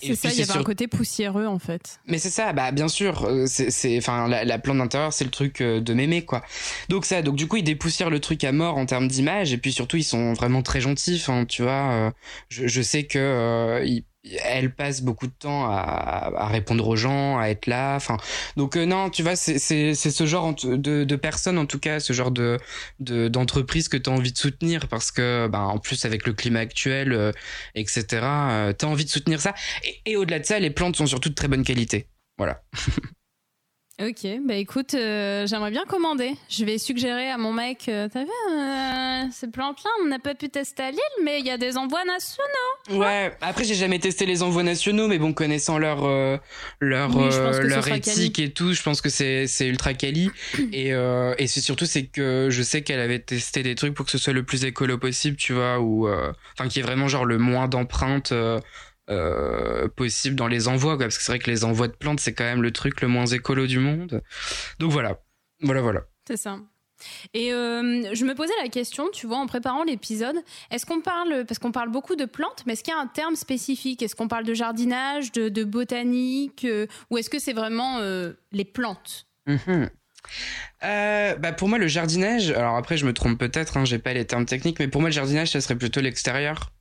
C'est 0.01 0.14
ça, 0.14 0.31
il 0.31 0.38
y 0.38 0.42
avait 0.42 0.57
un 0.57 0.62
côté 0.62 0.87
poussiéreux 0.87 1.46
en 1.46 1.59
fait. 1.59 1.98
Mais 2.07 2.18
c'est 2.18 2.31
ça, 2.31 2.53
bah 2.53 2.70
bien 2.70 2.88
sûr, 2.88 3.25
euh, 3.25 3.46
c'est, 3.46 3.98
enfin 3.98 4.29
la, 4.29 4.44
la, 4.44 4.59
plante 4.61 4.79
d'intérieur 4.79 5.12
c'est 5.12 5.25
le 5.25 5.31
truc 5.31 5.61
de 5.61 5.94
mémé 5.94 6.25
quoi. 6.25 6.44
Donc 6.88 7.05
ça, 7.07 7.22
donc 7.22 7.35
du 7.35 7.48
coup 7.48 7.57
ils 7.57 7.64
dépoussièrent 7.64 8.11
le 8.11 8.20
truc 8.20 8.44
à 8.44 8.52
mort 8.53 8.79
en 8.79 8.87
termes 8.87 9.09
d'image 9.09 9.53
et 9.53 9.59
puis 9.59 9.73
surtout 9.73 9.97
ils 9.97 10.05
sont 10.05 10.33
vraiment 10.35 10.62
très 10.62 10.81
gentils 10.81 11.23
tu 11.49 11.62
vois 11.62 11.93
euh, 11.93 12.11
je, 12.49 12.83
sais 12.83 13.05
que 13.05 13.19
euh, 13.19 14.01
elle 14.45 14.73
passe 14.75 15.03
beaucoup 15.03 15.27
de 15.27 15.33
temps 15.33 15.65
à, 15.65 16.47
répondre 16.49 16.87
aux 16.87 16.97
gens, 16.97 17.38
à 17.38 17.49
être 17.49 17.67
là. 17.67 17.97
Enfin, 17.97 18.17
donc 18.57 18.77
euh, 18.77 18.87
non, 18.87 19.11
tu 19.11 19.23
vois, 19.23 19.35
c'est 19.35 19.59
ce 19.59 20.27
genre 20.27 20.55
de, 20.55 21.05
de 21.05 21.17
personnes, 21.17 21.59
en 21.59 21.67
tout 21.67 21.81
cas, 21.81 21.99
ce 21.99 22.12
genre 22.12 22.31
de 22.31 22.59
d'entreprise 23.01 23.88
que 23.88 23.97
tu 23.97 24.11
as 24.11 24.12
envie 24.12 24.33
de 24.33 24.38
soutenir 24.38 24.87
parce 24.88 25.11
que, 25.11 25.49
ben, 25.49 25.62
en 25.62 25.79
plus 25.79 26.05
avec 26.05 26.27
le 26.27 26.35
climat 26.35 26.61
actuel, 26.61 27.33
etc., 27.75 28.05
tu 28.11 28.19
as 28.21 28.88
envie 28.88 29.05
de 29.05 29.11
soutenir 29.11 29.41
ça. 29.41 29.55
Et 30.07 30.17
au-delà 30.17 30.38
de 30.38 30.45
ça, 30.45 30.59
les 30.59 30.71
plantes 30.71 30.97
sont 30.97 31.07
surtout 31.07 31.31
de 31.31 31.35
très 31.35 31.49
bonne 31.49 31.65
qualité. 31.65 32.09
Voilà. 32.38 32.62
Ok, 34.09 34.27
bah 34.45 34.55
écoute, 34.55 34.95
euh, 34.95 35.47
j'aimerais 35.47 35.71
bien 35.71 35.85
commander. 35.87 36.35
Je 36.49 36.65
vais 36.65 36.79
suggérer 36.79 37.31
à 37.31 37.38
mon 37.38 37.53
mec, 37.53 37.85
euh, 37.88 38.09
t'as 38.12 38.25
vu, 38.25 38.31
euh, 38.51 39.31
ces 39.31 39.49
plantes-là, 39.49 39.91
on 40.03 40.09
n'a 40.09 40.19
pas 40.19 40.35
pu 40.35 40.49
tester 40.49 40.83
à 40.83 40.91
Lille, 40.91 41.01
mais 41.23 41.38
il 41.38 41.47
y 41.47 41.51
a 41.51 41.57
des 41.57 41.77
envois 41.77 42.03
nationaux. 42.05 43.01
Ouais, 43.01 43.33
après 43.41 43.62
j'ai 43.62 43.77
jamais 43.77 44.01
testé 44.01 44.27
les 44.27 44.43
envois 44.43 44.65
nationaux, 44.65 45.07
mais 45.07 45.19
bon, 45.19 45.33
connaissant 45.33 45.79
leur 45.79 46.01
leur 46.81 47.11
leur 47.61 47.88
éthique 47.88 48.41
et 48.41 48.51
tout, 48.51 48.73
je 48.73 48.83
pense 48.83 49.01
que 49.01 49.09
c'est 49.09 49.47
c'est 49.47 49.69
ultra 49.69 49.95
quali. 49.95 50.31
et 50.73 50.88
et 50.88 51.47
c'est 51.47 51.61
surtout 51.61 51.87
c'est 51.87 52.07
que 52.07 52.49
je 52.51 52.62
sais 52.62 52.83
qu'elle 52.83 53.01
avait 53.01 53.21
testé 53.21 53.62
des 53.62 53.77
trucs 53.77 53.95
pour 53.95 54.07
que 54.07 54.11
ce 54.11 54.19
soit 54.19 54.33
le 54.33 54.43
plus 54.43 54.65
écolo 54.65 54.99
possible, 54.99 55.37
tu 55.37 55.53
vois, 55.53 55.79
ou 55.79 56.09
enfin 56.09 56.69
qui 56.69 56.81
est 56.81 56.83
vraiment 56.83 57.07
genre 57.07 57.25
le 57.25 57.38
moins 57.38 57.69
d'empreintes 57.69 58.33
euh, 59.12 59.88
possible 59.88 60.37
dans 60.37 60.48
les 60.48 60.68
envois, 60.68 60.98
parce 60.98 61.18
que 61.18 61.22
c'est 61.22 61.33
vrai 61.33 61.38
que 61.38 61.51
les 61.51 61.64
envois 61.64 61.88
de 61.88 61.92
plantes, 61.92 62.20
c'est 62.20 62.33
quand 62.33 62.44
même 62.44 62.62
le 62.62 62.70
truc 62.70 63.01
le 63.01 63.09
moins 63.09 63.27
écolo 63.27 63.66
du 63.66 63.79
monde. 63.79 64.22
Donc 64.79 64.90
voilà, 64.90 65.20
voilà, 65.61 65.81
voilà. 65.83 66.01
C'est 66.27 66.37
ça. 66.37 66.59
Et 67.35 67.53
euh, 67.53 68.14
je 68.14 68.25
me 68.25 68.35
posais 68.35 68.53
la 68.62 68.68
question, 68.68 69.09
tu 69.12 69.27
vois, 69.27 69.38
en 69.38 69.46
préparant 69.46 69.83
l'épisode, 69.83 70.37
est-ce 70.70 70.87
qu'on 70.87 71.01
parle, 71.01 71.44
parce 71.46 71.59
qu'on 71.59 71.72
parle 71.72 71.90
beaucoup 71.90 72.14
de 72.14 72.25
plantes, 72.25 72.62
mais 72.66 72.75
est-ce 72.75 72.85
qu'il 72.85 72.94
y 72.94 72.96
a 72.96 73.01
un 73.01 73.09
terme 73.09 73.35
spécifique? 73.35 74.03
Est-ce 74.03 74.14
qu'on 74.14 74.29
parle 74.29 74.44
de 74.44 74.55
jardinage, 74.55 75.33
de, 75.33 75.64
botanique, 75.64 76.64
euh, 76.64 76.87
ou 77.11 77.18
est-ce 77.18 77.31
que 77.31 77.38
c'est 77.38 77.53
vraiment 77.53 78.01
les 78.53 78.64
plantes? 78.64 79.27
Mhm. 79.46 79.90
bah 80.81 81.53
pour 81.53 81.68
moi, 81.68 81.79
le 81.79 81.88
jardinage, 81.88 82.51
alors 82.51 82.77
après, 82.77 82.96
je 82.96 83.05
me 83.05 83.12
trompe 83.12 83.38
peut-être, 83.38 83.77
hein, 83.77 83.85
j'ai 83.85 83.98
pas 83.98 84.12
les 84.12 84.25
termes 84.25 84.46
techniques, 84.46 84.79
mais 84.79 84.88
pour 84.88 85.01
moi, 85.01 85.11
le 85.11 85.14
jardinage, 85.14 85.51
ça 85.51 85.61
serait 85.61 85.77
plutôt 85.77 86.01
l'extérieur. 86.01 86.72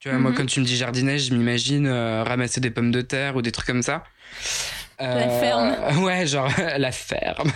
Tu 0.00 0.08
vois, 0.08 0.18
moi, 0.18 0.30
mhm. 0.30 0.36
quand 0.36 0.46
tu 0.46 0.60
me 0.60 0.64
dis 0.64 0.76
jardinage, 0.76 1.22
je 1.22 1.34
m'imagine 1.34 1.86
euh, 1.86 2.22
ramasser 2.22 2.60
des 2.60 2.70
pommes 2.70 2.92
de 2.92 3.00
terre 3.00 3.34
ou 3.34 3.42
des 3.42 3.50
trucs 3.50 3.66
comme 3.66 3.82
ça. 3.82 4.04
la 5.00 5.28
ferme. 5.28 5.76
Euh, 5.76 5.96
ouais, 6.04 6.26
genre 6.26 6.50
la 6.78 6.92
ferme. 6.92 7.50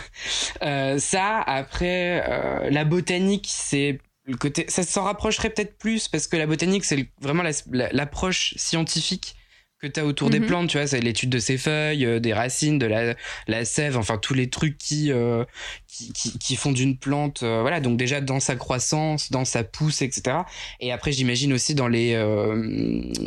Euh, 0.62 0.98
ça, 0.98 1.40
après, 1.40 2.68
la 2.70 2.84
botanique, 2.84 3.46
c'est 3.48 4.00
le 4.26 4.36
côté. 4.36 4.64
Ça 4.68 4.82
s'en 4.82 5.04
rapprocherait 5.04 5.50
peut-être 5.50 5.78
plus 5.78 6.08
parce 6.08 6.26
que 6.26 6.36
la 6.36 6.46
botanique, 6.46 6.84
c'est 6.84 7.06
vraiment 7.20 7.44
l'approche 7.70 8.54
scientifique 8.56 9.36
que 9.82 9.88
tu 9.88 9.98
as 9.98 10.06
autour 10.06 10.30
des 10.30 10.38
mhm. 10.38 10.46
plantes, 10.46 10.68
tu 10.70 10.78
vois, 10.78 10.86
c'est 10.86 11.00
l'étude 11.00 11.30
de 11.30 11.40
ses 11.40 11.58
feuilles, 11.58 12.06
euh, 12.06 12.20
des 12.20 12.32
racines, 12.32 12.78
de 12.78 12.86
la, 12.86 13.16
la 13.48 13.64
sève, 13.64 13.96
enfin 13.96 14.16
tous 14.16 14.32
les 14.32 14.48
trucs 14.48 14.78
qui, 14.78 15.10
euh, 15.10 15.44
qui, 15.88 16.12
qui, 16.38 16.54
font 16.54 16.70
d'une 16.70 16.96
plante, 16.96 17.42
euh, 17.42 17.62
voilà, 17.62 17.80
donc 17.80 17.96
déjà 17.96 18.20
dans 18.20 18.38
sa 18.38 18.54
croissance, 18.54 19.32
dans 19.32 19.44
sa 19.44 19.64
pousse, 19.64 20.00
etc. 20.00 20.36
Et 20.78 20.92
après, 20.92 21.10
j'imagine 21.10 21.52
aussi 21.52 21.74
dans 21.74 21.88
les, 21.88 22.12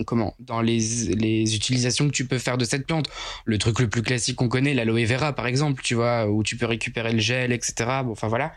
comment, 0.07 0.33
dans 0.39 0.61
les, 0.61 0.79
les 1.15 1.55
utilisations 1.55 2.07
que 2.07 2.13
tu 2.13 2.25
peux 2.25 2.39
faire 2.39 2.57
de 2.57 2.63
cette 2.63 2.87
plante. 2.87 3.09
Le 3.43 3.57
truc 3.57 3.79
le 3.79 3.89
plus 3.89 4.01
classique 4.01 4.37
qu'on 4.37 4.47
connaît, 4.47 4.73
l'aloe 4.73 5.05
vera 5.05 5.33
par 5.33 5.47
exemple, 5.47 5.83
tu 5.83 5.95
vois, 5.95 6.27
où 6.27 6.41
tu 6.41 6.55
peux 6.55 6.65
récupérer 6.65 7.11
le 7.11 7.19
gel, 7.19 7.51
etc. 7.51 7.73
Bon, 8.05 8.11
enfin 8.11 8.29
voilà. 8.29 8.53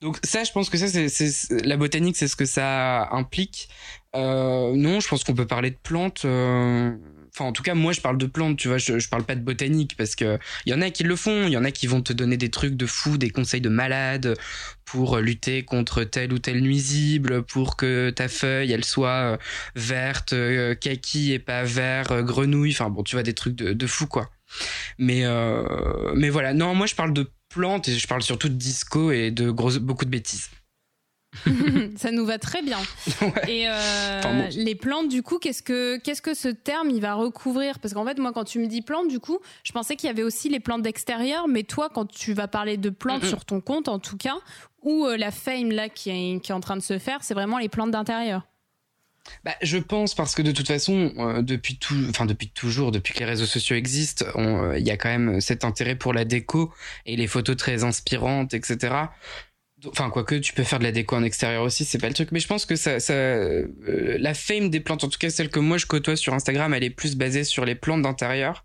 Donc 0.00 0.18
ça, 0.22 0.44
je 0.44 0.52
pense 0.52 0.70
que 0.70 0.78
ça, 0.78 0.86
c'est 0.86 1.64
la 1.64 1.76
botanique, 1.76 2.16
c'est 2.16 2.28
ce 2.28 2.36
que 2.36 2.44
ça 2.44 3.08
implique. 3.10 3.68
non, 4.14 5.00
je 5.00 5.08
pense 5.08 5.24
qu'on 5.24 5.34
peut 5.34 5.46
parler 5.46 5.70
de 5.70 5.78
plantes. 5.82 6.24
Enfin, 7.34 7.46
en 7.46 7.52
tout 7.52 7.64
cas, 7.64 7.74
moi, 7.74 7.92
je 7.92 8.00
parle 8.00 8.16
de 8.16 8.26
plantes, 8.26 8.56
tu 8.56 8.68
vois, 8.68 8.78
je, 8.78 9.00
je 9.00 9.08
parle 9.08 9.24
pas 9.24 9.34
de 9.34 9.40
botanique 9.40 9.96
parce 9.96 10.14
que 10.14 10.38
il 10.66 10.72
y 10.72 10.74
en 10.74 10.80
a 10.80 10.90
qui 10.90 11.02
le 11.02 11.16
font, 11.16 11.48
il 11.48 11.52
y 11.52 11.56
en 11.56 11.64
a 11.64 11.72
qui 11.72 11.88
vont 11.88 12.00
te 12.00 12.12
donner 12.12 12.36
des 12.36 12.48
trucs 12.50 12.76
de 12.76 12.86
fou, 12.86 13.18
des 13.18 13.30
conseils 13.30 13.60
de 13.60 13.68
malade 13.68 14.36
pour 14.84 15.18
lutter 15.18 15.64
contre 15.64 16.04
tel 16.04 16.32
ou 16.32 16.38
tel 16.38 16.60
nuisible, 16.60 17.42
pour 17.42 17.76
que 17.76 18.10
ta 18.10 18.28
feuille, 18.28 18.70
elle 18.70 18.84
soit 18.84 19.32
euh, 19.32 19.36
verte, 19.74 20.32
euh, 20.32 20.76
kaki 20.76 21.32
et 21.32 21.40
pas 21.40 21.64
vert, 21.64 22.12
euh, 22.12 22.22
grenouille. 22.22 22.70
Enfin, 22.72 22.90
bon, 22.90 23.02
tu 23.02 23.16
vois, 23.16 23.24
des 23.24 23.34
trucs 23.34 23.56
de, 23.56 23.72
de 23.72 23.86
fou, 23.86 24.06
quoi. 24.06 24.30
Mais, 24.98 25.24
mais 26.14 26.28
voilà. 26.28 26.54
Non, 26.54 26.74
moi, 26.74 26.86
je 26.86 26.94
parle 26.94 27.12
de 27.12 27.28
plantes 27.48 27.88
et 27.88 27.98
je 27.98 28.06
parle 28.06 28.22
surtout 28.22 28.48
de 28.48 28.54
disco 28.54 29.10
et 29.10 29.32
de 29.32 29.50
gros, 29.50 29.78
beaucoup 29.80 30.04
de 30.04 30.10
bêtises. 30.10 30.50
ça 31.96 32.10
nous 32.10 32.24
va 32.24 32.38
très 32.38 32.62
bien. 32.62 32.78
Et 33.48 33.66
euh, 33.68 34.48
les 34.50 34.74
plantes, 34.74 35.08
du 35.08 35.22
coup, 35.22 35.38
qu'est-ce 35.38 35.62
que 35.62 35.98
qu'est-ce 35.98 36.22
que 36.22 36.34
ce 36.34 36.48
terme 36.48 36.90
il 36.90 37.00
va 37.00 37.14
recouvrir? 37.14 37.78
Parce 37.78 37.94
qu'en 37.94 38.04
fait, 38.04 38.18
moi, 38.18 38.32
quand 38.32 38.44
tu 38.44 38.58
me 38.58 38.66
dis 38.66 38.82
plantes, 38.82 39.08
du 39.08 39.20
coup, 39.20 39.38
je 39.62 39.72
pensais 39.72 39.96
qu'il 39.96 40.06
y 40.06 40.10
avait 40.10 40.22
aussi 40.22 40.48
les 40.48 40.60
plantes 40.60 40.82
d'extérieur, 40.82 41.48
mais 41.48 41.62
toi, 41.62 41.88
quand 41.92 42.06
tu 42.06 42.32
vas 42.32 42.48
parler 42.48 42.76
de 42.76 42.90
plantes 42.90 43.24
sur 43.24 43.44
ton 43.44 43.60
compte, 43.60 43.88
en 43.88 43.98
tout 43.98 44.16
cas, 44.16 44.36
ou 44.82 45.06
euh, 45.06 45.16
la 45.16 45.30
fame 45.30 45.70
là 45.70 45.88
qui 45.88 46.10
est, 46.10 46.40
qui 46.40 46.52
est 46.52 46.54
en 46.54 46.60
train 46.60 46.76
de 46.76 46.82
se 46.82 46.98
faire, 46.98 47.22
c'est 47.22 47.34
vraiment 47.34 47.58
les 47.58 47.68
plantes 47.68 47.90
d'intérieur? 47.90 48.42
Bah, 49.42 49.54
je 49.62 49.78
pense 49.78 50.14
parce 50.14 50.34
que 50.34 50.42
de 50.42 50.52
toute 50.52 50.66
façon, 50.66 51.12
euh, 51.16 51.42
depuis 51.42 51.78
tout, 51.78 51.96
enfin 52.10 52.26
depuis 52.26 52.48
toujours, 52.48 52.92
depuis 52.92 53.14
que 53.14 53.20
les 53.20 53.24
réseaux 53.24 53.46
sociaux 53.46 53.76
existent, 53.76 54.26
il 54.76 54.86
y 54.86 54.90
a 54.90 54.96
quand 54.96 55.08
même 55.08 55.40
cet 55.40 55.64
intérêt 55.64 55.96
pour 55.96 56.12
la 56.12 56.24
déco 56.24 56.72
et 57.06 57.16
les 57.16 57.26
photos 57.26 57.56
très 57.56 57.84
inspirantes, 57.84 58.52
etc. 58.54 58.94
Enfin, 59.88 60.10
quoique, 60.10 60.36
tu 60.36 60.52
peux 60.52 60.62
faire 60.62 60.78
de 60.78 60.84
la 60.84 60.92
déco 60.92 61.16
en 61.16 61.22
extérieur 61.22 61.62
aussi, 61.62 61.84
c'est 61.84 61.98
pas 61.98 62.08
le 62.08 62.14
truc. 62.14 62.30
Mais 62.32 62.40
je 62.40 62.46
pense 62.46 62.66
que 62.66 62.76
ça, 62.76 63.00
ça 63.00 63.12
euh, 63.12 63.66
la 64.18 64.34
fame 64.34 64.70
des 64.70 64.80
plantes, 64.80 65.04
en 65.04 65.08
tout 65.08 65.18
cas 65.18 65.30
celle 65.30 65.50
que 65.50 65.58
moi 65.60 65.78
je 65.78 65.86
côtoie 65.86 66.16
sur 66.16 66.34
Instagram, 66.34 66.74
elle 66.74 66.84
est 66.84 66.90
plus 66.90 67.16
basée 67.16 67.44
sur 67.44 67.64
les 67.64 67.74
plantes 67.74 68.02
d'intérieur. 68.02 68.64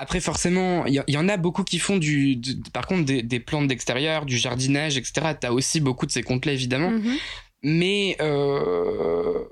Après, 0.00 0.20
forcément, 0.20 0.86
il 0.86 1.02
y, 1.08 1.16
en 1.16 1.28
a 1.28 1.36
beaucoup 1.36 1.64
qui 1.64 1.80
font 1.80 1.96
du, 1.96 2.40
par 2.72 2.86
contre, 2.86 3.04
des, 3.04 3.40
plantes 3.40 3.66
d'extérieur, 3.66 4.26
du 4.26 4.38
jardinage, 4.38 4.96
etc. 4.96 5.32
T'as 5.40 5.50
aussi 5.50 5.80
beaucoup 5.80 6.06
de 6.06 6.12
ces 6.12 6.22
comptes-là, 6.22 6.52
évidemment. 6.52 6.92
Mm-hmm. 6.92 7.18
Mais 7.64 8.16
euh, 8.20 9.44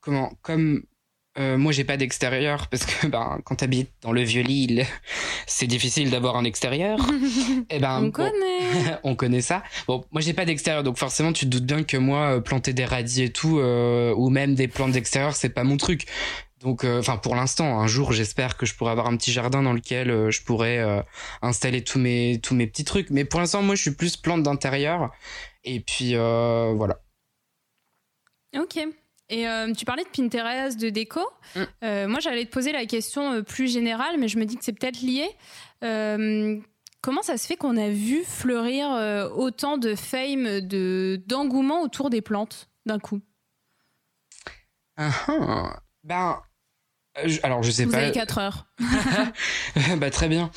comment, 0.00 0.32
comme 0.42 0.82
euh, 1.38 1.56
moi, 1.56 1.72
j'ai 1.72 1.84
pas 1.84 1.96
d'extérieur 1.96 2.68
parce 2.68 2.84
que 2.84 3.06
ben, 3.06 3.40
quand 3.44 3.56
t'habites 3.56 3.90
dans 4.02 4.12
le 4.12 4.22
vieux 4.22 4.42
Lille, 4.42 4.84
c'est 5.46 5.66
difficile 5.66 6.10
d'avoir 6.10 6.36
un 6.36 6.44
extérieur. 6.44 6.98
Et 7.00 7.64
eh 7.76 7.78
ben, 7.78 8.02
on 8.02 8.10
connaît. 8.10 8.60
on 9.02 9.14
connaît 9.14 9.40
ça. 9.40 9.62
Bon, 9.86 10.04
moi, 10.12 10.20
j'ai 10.20 10.34
pas 10.34 10.44
d'extérieur, 10.44 10.82
donc 10.82 10.98
forcément, 10.98 11.32
tu 11.32 11.46
te 11.46 11.50
doutes 11.50 11.64
bien 11.64 11.84
que 11.84 11.96
moi, 11.96 12.36
euh, 12.36 12.40
planter 12.40 12.74
des 12.74 12.84
radis 12.84 13.22
et 13.22 13.32
tout, 13.32 13.58
euh, 13.58 14.14
ou 14.14 14.28
même 14.28 14.54
des 14.54 14.68
plantes 14.68 14.92
d'extérieur, 14.92 15.34
c'est 15.34 15.48
pas 15.48 15.64
mon 15.64 15.78
truc. 15.78 16.06
Donc, 16.60 16.84
enfin, 16.84 17.16
pour 17.16 17.34
l'instant, 17.34 17.80
un 17.80 17.88
jour, 17.88 18.12
j'espère 18.12 18.56
que 18.56 18.66
je 18.66 18.76
pourrai 18.76 18.92
avoir 18.92 19.08
un 19.08 19.16
petit 19.16 19.32
jardin 19.32 19.64
dans 19.64 19.72
lequel 19.72 20.30
je 20.30 20.42
pourrais 20.42 20.80
installer 21.42 21.82
tous 21.82 21.98
mes 21.98 22.38
tous 22.40 22.54
mes 22.54 22.68
petits 22.68 22.84
trucs. 22.84 23.10
Mais 23.10 23.24
pour 23.24 23.40
l'instant, 23.40 23.62
moi, 23.62 23.74
je 23.74 23.82
suis 23.82 23.90
plus 23.90 24.16
plante 24.16 24.44
d'intérieur. 24.44 25.10
Et 25.64 25.80
puis 25.80 26.14
voilà. 26.14 27.00
Ok. 28.56 28.78
Et 29.32 29.48
euh, 29.48 29.72
tu 29.72 29.86
parlais 29.86 30.04
de 30.04 30.08
Pinterest, 30.10 30.78
de 30.78 30.90
déco. 30.90 31.20
Mm. 31.56 31.60
Euh, 31.84 32.06
moi, 32.06 32.20
j'allais 32.20 32.44
te 32.44 32.50
poser 32.50 32.70
la 32.70 32.84
question 32.84 33.32
euh, 33.32 33.42
plus 33.42 33.66
générale, 33.72 34.16
mais 34.18 34.28
je 34.28 34.38
me 34.38 34.44
dis 34.44 34.56
que 34.58 34.64
c'est 34.64 34.74
peut-être 34.78 35.00
lié. 35.00 35.26
Euh, 35.82 36.58
comment 37.00 37.22
ça 37.22 37.38
se 37.38 37.46
fait 37.46 37.56
qu'on 37.56 37.78
a 37.78 37.88
vu 37.88 38.24
fleurir 38.24 38.90
autant 39.34 39.78
de 39.78 39.94
fame, 39.94 40.60
de 40.60 41.18
d'engouement 41.26 41.80
autour 41.80 42.10
des 42.10 42.20
plantes 42.20 42.68
d'un 42.84 42.98
coup? 42.98 43.22
Ah. 44.98 45.80
Ben, 46.04 46.38
je- 47.24 47.40
alors 47.42 47.62
je 47.62 47.70
sais 47.70 47.86
Vous 47.86 47.92
pas. 47.92 47.98
avez 47.98 48.12
4 48.12 48.38
heures. 48.38 48.66
bah 49.96 50.10
très 50.10 50.28
bien. 50.28 50.50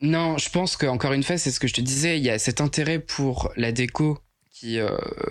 Non, 0.00 0.38
je 0.38 0.50
pense 0.50 0.76
que 0.76 0.86
encore 0.86 1.12
une 1.12 1.24
fois, 1.24 1.36
c'est 1.36 1.50
ce 1.50 1.58
que 1.58 1.66
je 1.66 1.74
te 1.74 1.80
disais, 1.80 2.16
il 2.18 2.24
y 2.24 2.30
a 2.30 2.38
cet 2.38 2.60
intérêt 2.60 3.00
pour 3.00 3.50
la 3.56 3.72
déco 3.72 4.18
qui, 4.58 4.80
euh, 4.80 4.88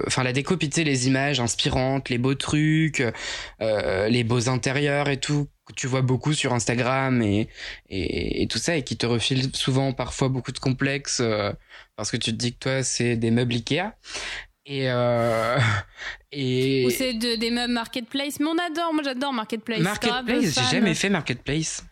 enfin 0.08 0.24
la 0.24 0.32
déco, 0.32 0.56
puis 0.58 0.70
les 0.84 1.08
images 1.08 1.40
inspirantes, 1.40 2.10
les 2.10 2.18
beaux 2.18 2.36
trucs, 2.36 3.04
euh, 3.62 4.08
les 4.08 4.24
beaux 4.24 4.48
intérieurs 4.50 5.10
et 5.10 5.18
tout 5.20 5.48
que 5.66 5.74
tu 5.74 5.88
vois 5.88 6.02
beaucoup 6.02 6.34
sur 6.34 6.54
Instagram 6.54 7.22
et, 7.22 7.50
et, 7.90 8.42
et 8.44 8.48
tout 8.48 8.58
ça 8.58 8.78
et 8.78 8.84
qui 8.84 8.96
te 8.96 9.06
refile 9.06 9.54
souvent 9.54 9.92
parfois 9.92 10.30
beaucoup 10.30 10.54
de 10.54 10.60
complexes 10.60 11.20
euh, 11.20 11.52
parce 11.98 12.10
que 12.10 12.16
tu 12.16 12.32
te 12.32 12.38
dis 12.38 12.54
que 12.54 12.60
toi 12.60 12.84
c'est 12.84 13.18
des 13.18 13.32
meubles 13.32 13.54
Ikea 13.56 13.92
et 14.66 14.90
euh, 14.90 15.58
et 16.32 16.86
Ou 16.86 16.90
c'est 16.90 17.14
de- 17.16 17.36
des 17.36 17.52
meubles 17.52 17.74
marketplace. 17.74 18.40
Mais 18.40 18.46
on 18.48 18.58
adore, 18.58 18.94
moi 18.94 19.04
j'adore 19.04 19.34
marketplace. 19.34 19.80
Marketplace 19.80 20.56
j'ai 20.56 20.76
jamais 20.78 20.94
fait 20.96 21.10
marketplace 21.10 21.84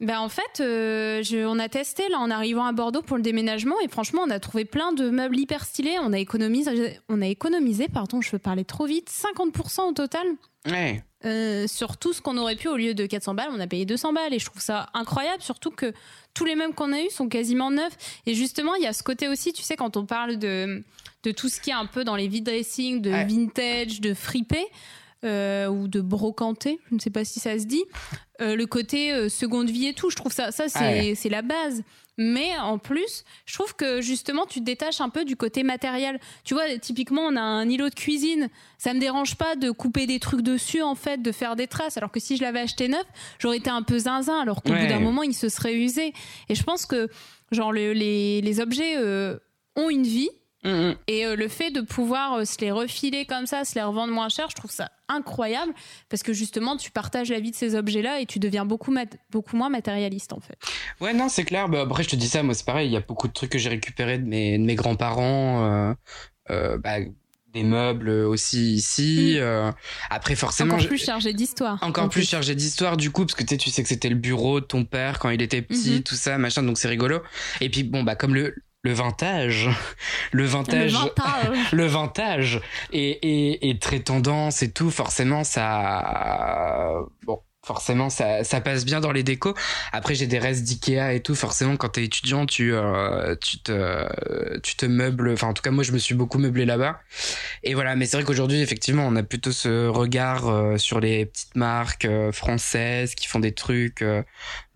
Ben 0.00 0.20
en 0.20 0.28
fait, 0.28 0.60
euh, 0.60 1.22
je- 1.24 1.44
on 1.44 1.58
a 1.58 1.68
testé 1.68 2.08
là 2.08 2.18
en 2.18 2.30
arrivant 2.30 2.64
à 2.64 2.72
Bordeaux 2.72 3.02
pour 3.02 3.16
le 3.16 3.22
déménagement 3.22 3.74
et 3.84 3.88
franchement, 3.88 4.22
on 4.24 4.30
a 4.30 4.38
trouvé 4.38 4.64
plein 4.64 4.92
de 4.92 5.10
meubles 5.10 5.36
hyper 5.38 5.64
stylés. 5.64 5.96
On 6.00 6.12
a 6.12 6.18
économisé, 6.18 6.98
on 7.08 7.20
a 7.20 7.26
économisé, 7.26 7.88
pardon, 7.88 8.20
je 8.20 8.36
parlais 8.36 8.62
trop 8.64 8.86
vite, 8.86 9.10
50% 9.10 9.88
au 9.88 9.92
total. 9.92 10.26
ouais 10.70 11.02
Euh, 11.24 11.66
sur 11.66 11.96
tout 11.96 12.12
ce 12.12 12.20
qu'on 12.22 12.36
aurait 12.38 12.54
pu 12.54 12.68
au 12.68 12.76
lieu 12.76 12.94
de 12.94 13.04
400 13.06 13.34
balles, 13.34 13.48
on 13.52 13.58
a 13.58 13.66
payé 13.66 13.84
200 13.86 14.12
balles 14.12 14.32
et 14.32 14.38
je 14.38 14.44
trouve 14.46 14.62
ça 14.62 14.86
incroyable, 14.94 15.42
surtout 15.42 15.72
que 15.72 15.92
tous 16.32 16.44
les 16.44 16.54
meubles 16.54 16.74
qu'on 16.74 16.92
a 16.92 17.00
eus 17.02 17.10
sont 17.10 17.28
quasiment 17.28 17.72
neufs. 17.72 17.96
Et 18.26 18.34
justement, 18.34 18.76
il 18.76 18.84
y 18.84 18.86
a 18.86 18.92
ce 18.92 19.02
côté 19.02 19.26
aussi, 19.26 19.52
tu 19.52 19.62
sais, 19.64 19.74
quand 19.74 19.96
on 19.96 20.06
parle 20.06 20.36
de, 20.36 20.84
de 21.24 21.30
tout 21.32 21.48
ce 21.48 21.60
qui 21.60 21.70
est 21.70 21.74
un 21.74 21.86
peu 21.86 22.04
dans 22.04 22.14
les 22.14 22.28
vide 22.28 22.44
dressing, 22.44 23.00
de 23.02 23.10
Ouais. 23.10 23.24
vintage, 23.24 24.00
de 24.00 24.14
fripé 24.14 24.64
euh, 25.24 25.66
ou 25.66 25.88
de 25.88 26.00
brocanté, 26.00 26.78
je 26.88 26.94
ne 26.94 27.00
sais 27.00 27.10
pas 27.10 27.24
si 27.24 27.40
ça 27.40 27.58
se 27.58 27.64
dit, 27.64 27.82
euh, 28.40 28.56
le 28.56 28.66
côté 28.66 29.12
euh, 29.12 29.28
seconde 29.28 29.70
vie 29.70 29.86
et 29.88 29.94
tout, 29.94 30.10
je 30.10 30.16
trouve 30.16 30.32
ça, 30.32 30.50
ça 30.52 30.68
c'est 30.68 30.78
Ah 30.78 30.90
ouais. 30.90 31.14
c'est 31.16 31.28
la 31.28 31.42
base. 31.42 31.82
Mais 32.20 32.58
en 32.58 32.78
plus, 32.78 33.22
je 33.46 33.54
trouve 33.54 33.76
que 33.76 34.00
justement, 34.00 34.44
tu 34.44 34.58
te 34.58 34.64
détaches 34.64 35.00
un 35.00 35.08
peu 35.08 35.24
du 35.24 35.36
côté 35.36 35.62
matériel. 35.62 36.18
Tu 36.42 36.52
vois, 36.54 36.76
typiquement, 36.78 37.22
on 37.22 37.36
a 37.36 37.40
un 37.40 37.68
îlot 37.68 37.90
de 37.90 37.94
cuisine. 37.94 38.48
Ça 38.76 38.92
me 38.92 38.98
dérange 38.98 39.36
pas 39.36 39.54
de 39.54 39.70
couper 39.70 40.06
des 40.06 40.18
trucs 40.18 40.42
dessus, 40.42 40.82
en 40.82 40.96
fait, 40.96 41.22
de 41.22 41.30
faire 41.30 41.54
des 41.54 41.68
traces. 41.68 41.96
Alors 41.96 42.10
que 42.10 42.18
si 42.18 42.36
je 42.36 42.42
l'avais 42.42 42.58
acheté 42.58 42.88
neuf, 42.88 43.04
j'aurais 43.38 43.58
été 43.58 43.70
un 43.70 43.82
peu 43.82 43.98
zinzin, 44.00 44.40
alors 44.40 44.64
qu'au 44.64 44.72
Ouais. 44.72 44.82
bout 44.82 44.88
d'un 44.88 44.98
moment, 44.98 45.22
il 45.22 45.32
se 45.34 45.48
serait 45.48 45.74
usé. 45.76 46.12
Et 46.48 46.56
je 46.56 46.62
pense 46.64 46.86
que, 46.86 47.08
genre, 47.52 47.70
le- 47.72 47.92
les, 47.92 48.40
les 48.40 48.58
objets 48.60 48.96
euh, 48.96 49.38
ont 49.76 49.88
une 49.88 50.02
vie. 50.02 50.30
Mm, 50.64 50.70
mm. 50.70 50.94
Et 51.06 51.24
euh, 51.24 51.36
le 51.36 51.46
fait 51.48 51.70
de 51.70 51.80
pouvoir 51.80 52.34
euh, 52.34 52.44
se 52.44 52.58
les 52.60 52.70
refiler 52.72 53.24
comme 53.26 53.46
ça, 53.46 53.64
se 53.64 53.74
les 53.76 53.82
revendre 53.82 54.12
moins 54.12 54.28
cher, 54.28 54.46
je 54.50 54.56
trouve 54.56 54.70
ça 54.72 54.90
incroyable. 55.08 55.72
Parce 56.08 56.22
que 56.22 56.32
justement, 56.32 56.76
tu 56.76 56.90
partages 56.90 57.30
la 57.30 57.40
vie 57.40 57.50
de 57.52 57.56
ces 57.56 57.74
objets-là 57.76 58.20
et 58.20 58.26
tu 58.26 58.38
deviens 58.38 58.64
beaucoup, 58.64 58.94
beaucoup 59.30 59.56
moins 59.56 59.68
matérialiste, 59.70 60.32
en 60.32 60.40
fait. 60.40 60.58
Ouais, 61.00 61.14
non, 61.14 61.28
c'est 61.28 61.44
clair. 61.44 61.68
Bah, 61.68 61.82
après, 61.82 62.02
je 62.02 62.08
te 62.08 62.16
dis 62.16 62.28
ça, 62.28 62.42
moi, 62.42 62.54
c'est 62.54 62.66
pareil. 62.66 62.88
Il 62.88 62.92
y 62.92 62.96
a 62.96 63.00
beaucoup 63.00 63.28
de 63.28 63.32
trucs 63.32 63.50
que 63.50 63.58
j'ai 63.58 63.68
récupérés 63.70 64.18
de 64.18 64.26
mes, 64.26 64.58
de 64.58 64.64
mes 64.64 64.74
grands-parents. 64.74 65.94
euh, 66.50 66.78
bah, 66.78 66.96
des 67.54 67.62
meubles 67.62 68.10
aussi 68.10 68.74
ici. 68.74 69.38
Mm. 69.40 69.72
après, 70.10 70.34
forcément. 70.34 70.74
Encore 70.74 70.86
plus 70.86 71.02
chargé 71.02 71.32
d'histoire. 71.32 71.78
Encore 71.82 72.04
en 72.04 72.08
plus 72.08 72.28
chargé 72.28 72.54
d'histoire, 72.54 72.98
du 72.98 73.10
coup, 73.10 73.24
parce 73.24 73.34
que 73.34 73.42
tu 73.42 73.48
sais, 73.48 73.56
tu 73.56 73.70
sais 73.70 73.82
que 73.82 73.88
c'était 73.88 74.10
le 74.10 74.16
bureau 74.16 74.60
de 74.60 74.66
ton 74.66 74.84
père 74.84 75.18
quand 75.18 75.30
il 75.30 75.40
était 75.40 75.62
petit, 75.62 75.92
Mhm. 75.96 76.02
tout 76.02 76.14
ça, 76.14 76.36
machin, 76.36 76.62
donc 76.62 76.76
c'est 76.78 76.88
rigolo. 76.88 77.20
Et 77.62 77.70
puis, 77.70 77.84
bon, 77.84 78.02
bah, 78.02 78.16
comme 78.16 78.34
le, 78.34 78.54
le 78.82 78.92
vintage, 78.92 79.68
le 80.32 80.42
Le 80.42 80.48
vintage. 80.48 80.92
vintage. 80.92 81.56
le 81.72 81.86
vintage 81.86 82.60
est, 82.92 83.18
est, 83.22 83.68
est 83.68 83.82
très 83.82 84.00
tendance 84.00 84.62
et 84.62 84.72
tout, 84.72 84.90
forcément 84.90 85.44
ça 85.44 86.94
bon 87.24 87.40
forcément 87.66 88.08
ça, 88.08 88.44
ça 88.44 88.62
passe 88.62 88.86
bien 88.86 89.00
dans 89.00 89.12
les 89.12 89.22
décos. 89.22 89.54
Après 89.92 90.14
j'ai 90.14 90.26
des 90.26 90.38
restes 90.38 90.62
d'Ikea 90.64 91.12
et 91.12 91.20
tout, 91.20 91.34
forcément 91.34 91.76
quand 91.76 91.90
t'es 91.90 92.04
étudiant 92.04 92.46
tu 92.46 92.72
euh, 92.72 93.36
tu 93.42 93.58
te 93.60 94.58
tu 94.60 94.74
te 94.76 94.86
meubles, 94.86 95.32
enfin 95.32 95.48
en 95.48 95.52
tout 95.52 95.62
cas 95.62 95.70
moi 95.70 95.84
je 95.84 95.92
me 95.92 95.98
suis 95.98 96.14
beaucoup 96.14 96.38
meublé 96.38 96.64
là-bas. 96.64 96.98
Et 97.64 97.74
voilà, 97.74 97.94
mais 97.94 98.06
c'est 98.06 98.16
vrai 98.16 98.24
qu'aujourd'hui 98.24 98.62
effectivement 98.62 99.06
on 99.06 99.16
a 99.16 99.22
plutôt 99.22 99.52
ce 99.52 99.86
regard 99.88 100.48
euh, 100.48 100.78
sur 100.78 100.98
les 101.00 101.26
petites 101.26 101.56
marques 101.56 102.06
euh, 102.06 102.32
françaises 102.32 103.14
qui 103.14 103.26
font 103.26 103.40
des 103.40 103.52
trucs 103.52 104.02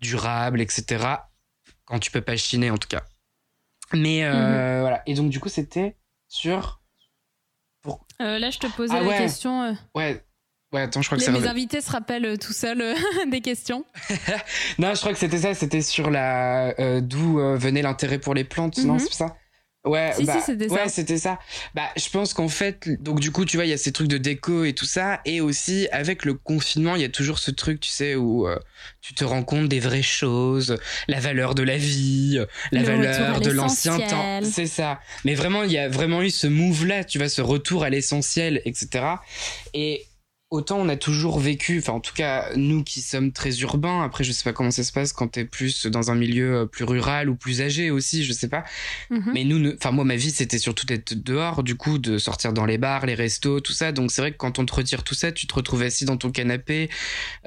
durables, 0.01 0.61
etc. 0.61 1.05
Quand 1.85 1.99
tu 1.99 2.11
peux 2.11 2.21
pas 2.21 2.37
chiner 2.37 2.69
en 2.69 2.77
tout 2.77 2.89
cas. 2.89 3.03
Mais 3.93 4.23
euh, 4.23 4.79
voilà, 4.81 5.01
et 5.05 5.13
donc 5.13 5.29
du 5.29 5.39
coup 5.39 5.49
c'était 5.49 5.95
sur 6.27 6.81
Euh, 8.21 8.39
là, 8.39 8.49
je 8.51 8.59
te 8.59 8.67
posais 8.67 8.93
Ah 8.95 9.01
la 9.01 9.07
ouais. 9.07 9.17
question. 9.17 9.63
euh, 9.63 9.73
Ouais. 9.95 10.23
Ouais, 10.71 10.81
attends, 10.81 11.01
je 11.01 11.07
crois 11.07 11.17
que 11.17 11.21
les- 11.23 11.25
ça 11.27 11.31
mes 11.39 11.47
invités 11.47 11.81
se 11.81 11.91
rappellent 11.91 12.37
tout 12.39 12.53
seuls 12.53 12.81
euh, 12.81 12.95
des 13.29 13.41
questions. 13.41 13.85
Non, 14.79 14.93
je 14.95 14.99
crois 14.99 15.11
que 15.13 15.19
c'était 15.19 15.37
ça, 15.39 15.53
c'était 15.53 15.81
sur 15.81 16.09
la 16.09 16.73
euh, 16.79 17.01
d'où 17.01 17.39
euh, 17.39 17.55
venait 17.57 17.81
l'intérêt 17.81 18.17
pour 18.19 18.33
les 18.33 18.43
plantes, 18.43 18.77
non, 18.79 18.93
Mhm. 18.93 18.99
c'est 18.99 19.13
ça? 19.13 19.35
Ouais, 19.85 20.13
Si, 20.15 20.23
bah, 20.23 20.35
si, 20.39 20.45
c'était 20.45 20.69
ça. 20.69 20.75
ouais, 20.75 20.89
c'était 20.89 21.17
ça. 21.17 21.39
Bah, 21.75 21.89
je 21.97 22.09
pense 22.09 22.33
qu'en 22.33 22.47
fait, 22.47 22.87
donc 23.03 23.19
du 23.19 23.31
coup, 23.31 23.43
tu 23.43 23.57
vois, 23.57 23.65
il 23.65 23.69
y 23.69 23.73
a 23.73 23.77
ces 23.77 23.91
trucs 23.91 24.07
de 24.07 24.17
déco 24.17 24.63
et 24.63 24.73
tout 24.73 24.85
ça, 24.85 25.19
et 25.25 25.41
aussi 25.41 25.89
avec 25.91 26.23
le 26.23 26.35
confinement, 26.35 26.95
il 26.95 27.01
y 27.01 27.05
a 27.05 27.09
toujours 27.09 27.37
ce 27.37 27.51
truc, 27.51 27.81
tu 27.81 27.89
sais, 27.89 28.15
où 28.15 28.47
euh, 28.47 28.57
tu 29.01 29.13
te 29.13 29.25
rends 29.25 29.43
compte 29.43 29.67
des 29.67 29.81
vraies 29.81 30.01
choses, 30.01 30.77
la 31.09 31.19
valeur 31.19 31.53
de 31.53 31.63
la 31.63 31.75
vie, 31.77 32.39
la 32.71 32.79
Le 32.79 32.85
valeur 32.85 33.41
de 33.41 33.51
l'ancien 33.51 33.99
temps. 33.99 34.39
C'est 34.43 34.67
ça. 34.67 35.01
Mais 35.25 35.35
vraiment, 35.35 35.63
il 35.63 35.71
y 35.73 35.77
a 35.77 35.89
vraiment 35.89 36.21
eu 36.21 36.29
ce 36.29 36.47
move-là, 36.47 37.03
tu 37.03 37.17
vois, 37.17 37.27
ce 37.27 37.41
retour 37.41 37.83
à 37.83 37.89
l'essentiel, 37.89 38.61
etc. 38.63 39.05
Et 39.73 40.05
autant 40.53 40.77
on 40.77 40.87
a 40.87 40.95
toujours 40.95 41.39
vécu, 41.39 41.79
enfin 41.79 41.93
en 41.93 41.99
tout 41.99 42.13
cas 42.13 42.49
nous 42.55 42.83
qui 42.83 43.01
sommes 43.01 43.31
très 43.31 43.57
urbains, 43.61 44.03
après 44.03 44.23
je 44.23 44.31
sais 44.31 44.43
pas 44.43 44.53
comment 44.53 44.69
ça 44.69 44.83
se 44.83 44.91
passe 44.91 45.11
quand 45.11 45.27
t'es 45.27 45.45
plus 45.45 45.87
dans 45.87 46.11
un 46.11 46.15
milieu 46.15 46.55
euh, 46.55 46.65
plus 46.67 46.83
rural 46.85 47.27
ou 47.27 47.35
plus 47.35 47.61
âgé 47.61 47.89
aussi, 47.89 48.23
je 48.23 48.31
sais 48.33 48.47
pas. 48.47 48.63
Mhm. 49.09 49.31
Mais 49.33 49.43
nous, 49.45 49.73
enfin 49.73 49.89
moi 49.89 50.05
ma 50.05 50.15
vie 50.15 50.29
c'était 50.29 50.59
surtout 50.59 50.85
d'être 50.85 51.15
dehors, 51.15 51.63
du 51.63 51.75
coup 51.75 51.97
de 51.97 52.19
sortir 52.19 52.53
dans 52.53 52.65
les 52.65 52.77
bars, 52.77 53.07
les 53.07 53.15
restos, 53.15 53.61
tout 53.61 53.73
ça. 53.73 53.91
Donc 53.91 54.11
c'est 54.11 54.21
vrai 54.21 54.31
que 54.31 54.37
quand 54.37 54.59
on 54.59 54.65
te 54.65 54.73
retire 54.75 55.03
tout 55.03 55.15
ça, 55.15 55.31
tu 55.31 55.47
te 55.47 55.55
retrouves 55.55 55.81
assis 55.81 56.05
dans 56.05 56.17
ton 56.17 56.29
canapé 56.29 56.89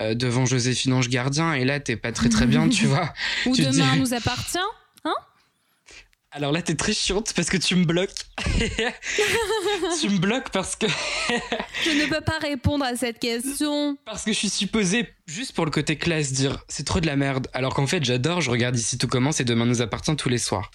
euh, 0.00 0.14
devant 0.14 0.44
Joséphine 0.44 0.92
Ange 0.94 1.08
Gardien 1.08 1.54
et 1.54 1.64
là 1.64 1.78
t'es 1.78 1.96
pas 1.96 2.10
très 2.10 2.28
très 2.28 2.46
bien, 2.46 2.68
tu 2.76 2.86
vois. 2.86 3.14
Ou 3.46 3.54
tu 3.54 3.62
demain 3.62 3.92
dis- 3.94 4.00
nous 4.00 4.14
appartient. 4.14 4.58
Alors 6.36 6.52
là 6.52 6.60
t'es 6.60 6.74
très 6.74 6.92
chiante 6.92 7.32
parce 7.34 7.48
que 7.48 7.56
tu 7.56 7.74
me 7.76 7.86
bloques. 7.86 8.10
tu 9.98 10.10
me 10.10 10.18
bloques 10.18 10.50
parce 10.50 10.76
que 10.76 10.86
Je 11.82 11.90
ne 11.92 12.10
peux 12.10 12.20
pas 12.20 12.36
répondre 12.38 12.84
à 12.84 12.94
cette 12.94 13.18
question. 13.18 13.96
Parce 14.04 14.22
que 14.22 14.34
je 14.34 14.36
suis 14.40 14.50
supposé, 14.50 15.08
juste 15.26 15.52
pour 15.54 15.64
le 15.64 15.70
côté 15.70 15.96
classe, 15.96 16.32
dire 16.32 16.64
c'est 16.68 16.84
trop 16.84 17.00
de 17.00 17.06
la 17.06 17.16
merde. 17.16 17.48
Alors 17.52 17.74
qu'en 17.74 17.86
fait, 17.86 18.04
j'adore, 18.04 18.40
je 18.40 18.50
regarde 18.50 18.76
ici 18.76 18.98
tout 18.98 19.08
commence 19.08 19.40
et 19.40 19.44
demain 19.44 19.66
nous 19.66 19.82
appartient 19.82 20.14
tous 20.16 20.28
les 20.28 20.38
soirs. 20.38 20.70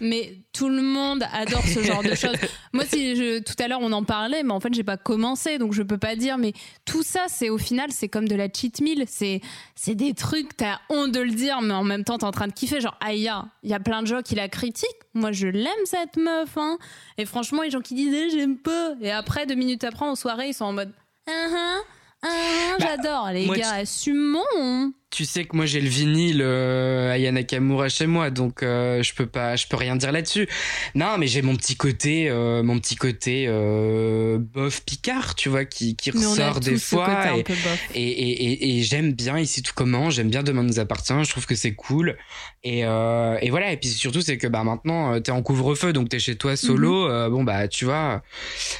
Mais 0.00 0.34
tout 0.52 0.70
le 0.70 0.80
monde 0.80 1.24
adore 1.32 1.62
ce 1.66 1.82
genre 1.82 2.02
de 2.02 2.14
choses. 2.14 2.36
Moi, 2.72 2.84
si 2.86 3.16
je, 3.16 3.40
tout 3.40 3.54
à 3.62 3.68
l'heure, 3.68 3.80
on 3.82 3.92
en 3.92 4.02
parlait, 4.02 4.42
mais 4.42 4.52
en 4.52 4.60
fait, 4.60 4.72
j'ai 4.72 4.82
pas 4.82 4.96
commencé, 4.96 5.58
donc 5.58 5.74
je 5.74 5.82
peux 5.82 5.98
pas 5.98 6.16
dire. 6.16 6.38
Mais 6.38 6.52
tout 6.86 7.02
ça, 7.02 7.26
c'est 7.28 7.50
au 7.50 7.58
final, 7.58 7.90
c'est 7.92 8.08
comme 8.08 8.26
de 8.26 8.34
la 8.34 8.48
cheat 8.50 8.80
meal. 8.80 9.04
C'est, 9.06 9.40
c'est 9.74 9.94
des 9.94 10.14
trucs, 10.14 10.56
t'as 10.56 10.78
honte 10.88 11.12
de 11.12 11.20
le 11.20 11.32
dire, 11.32 11.60
mais 11.60 11.74
en 11.74 11.84
même 11.84 12.04
temps, 12.04 12.16
t'es 12.18 12.24
en 12.24 12.30
train 12.30 12.46
de 12.46 12.52
kiffer. 12.52 12.80
Genre, 12.80 12.96
Aya, 13.00 13.44
il 13.62 13.70
y 13.70 13.74
a 13.74 13.80
plein 13.80 14.00
de 14.00 14.06
gens 14.06 14.22
qui 14.22 14.34
la 14.34 14.48
critiquent. 14.48 14.88
Moi, 15.12 15.32
je 15.32 15.48
l'aime, 15.48 15.84
cette 15.84 16.16
meuf, 16.16 16.56
hein. 16.56 16.78
Et 17.18 17.26
franchement, 17.26 17.62
les 17.62 17.70
gens 17.70 17.80
qui 17.80 17.94
disent, 17.94 18.14
eh, 18.14 18.30
j'aime 18.30 18.56
pas. 18.56 18.94
Et 19.02 19.10
après, 19.10 19.44
deux 19.44 19.54
minutes 19.54 19.84
après, 19.84 20.06
en 20.06 20.14
soirée, 20.14 20.48
ils 20.48 20.54
sont 20.54 20.64
en 20.64 20.72
mode, 20.72 20.92
ah, 21.28 21.76
ah, 22.22 22.76
Bah, 22.78 22.86
j'adore. 22.96 23.30
Les 23.32 23.46
gars, 23.48 23.74
assumons. 23.74 24.92
Tu 25.10 25.24
sais 25.24 25.44
que 25.44 25.56
moi 25.56 25.66
j'ai 25.66 25.80
le 25.80 25.88
vinyle 25.88 26.40
euh, 26.40 27.10
Aya 27.12 27.32
Nakamura 27.32 27.88
chez 27.88 28.06
moi, 28.06 28.30
donc 28.30 28.62
euh, 28.62 29.02
je 29.02 29.12
peux 29.12 29.26
pas, 29.26 29.56
je 29.56 29.66
peux 29.66 29.76
rien 29.76 29.96
dire 29.96 30.12
là-dessus. 30.12 30.48
Non, 30.94 31.18
mais 31.18 31.26
j'ai 31.26 31.42
mon 31.42 31.56
petit 31.56 31.74
côté, 31.74 32.28
euh, 32.30 32.62
mon 32.62 32.78
petit 32.78 32.94
côté 32.94 33.46
euh, 33.48 34.38
bof 34.38 34.82
Picard, 34.84 35.34
tu 35.34 35.48
vois, 35.48 35.64
qui, 35.64 35.96
qui 35.96 36.12
Mais 36.14 36.24
ressort 36.24 36.60
des 36.60 36.78
fois. 36.78 37.36
et-. 37.36 37.44
Et, 38.00 38.02
et, 38.02 38.78
et, 38.78 38.82
j'aime 38.84 39.12
bien 39.12 39.36
ici 39.36 39.62
tout 39.64 39.72
comment, 39.74 40.10
j'aime 40.10 40.30
bien 40.30 40.44
Demain 40.44 40.62
nous 40.62 40.78
appartient, 40.78 41.12
je 41.24 41.30
trouve 41.30 41.44
que 41.44 41.56
c'est 41.56 41.74
cool. 41.74 42.16
Et, 42.62 42.80
et 42.82 43.50
voilà, 43.50 43.72
et 43.72 43.76
puis 43.78 43.88
surtout 43.88 44.20
c'est 44.20 44.38
que 44.38 44.46
bah 44.46 44.62
maintenant 44.62 45.20
t'es 45.20 45.32
en 45.32 45.42
couvre-feu, 45.42 45.92
donc 45.92 46.08
t'es 46.08 46.20
chez 46.20 46.36
toi 46.36 46.54
solo, 46.56 47.08
Mhm. 47.08 47.30
bon 47.32 47.42
bah 47.42 47.66
tu 47.66 47.84
vois. 47.84 48.22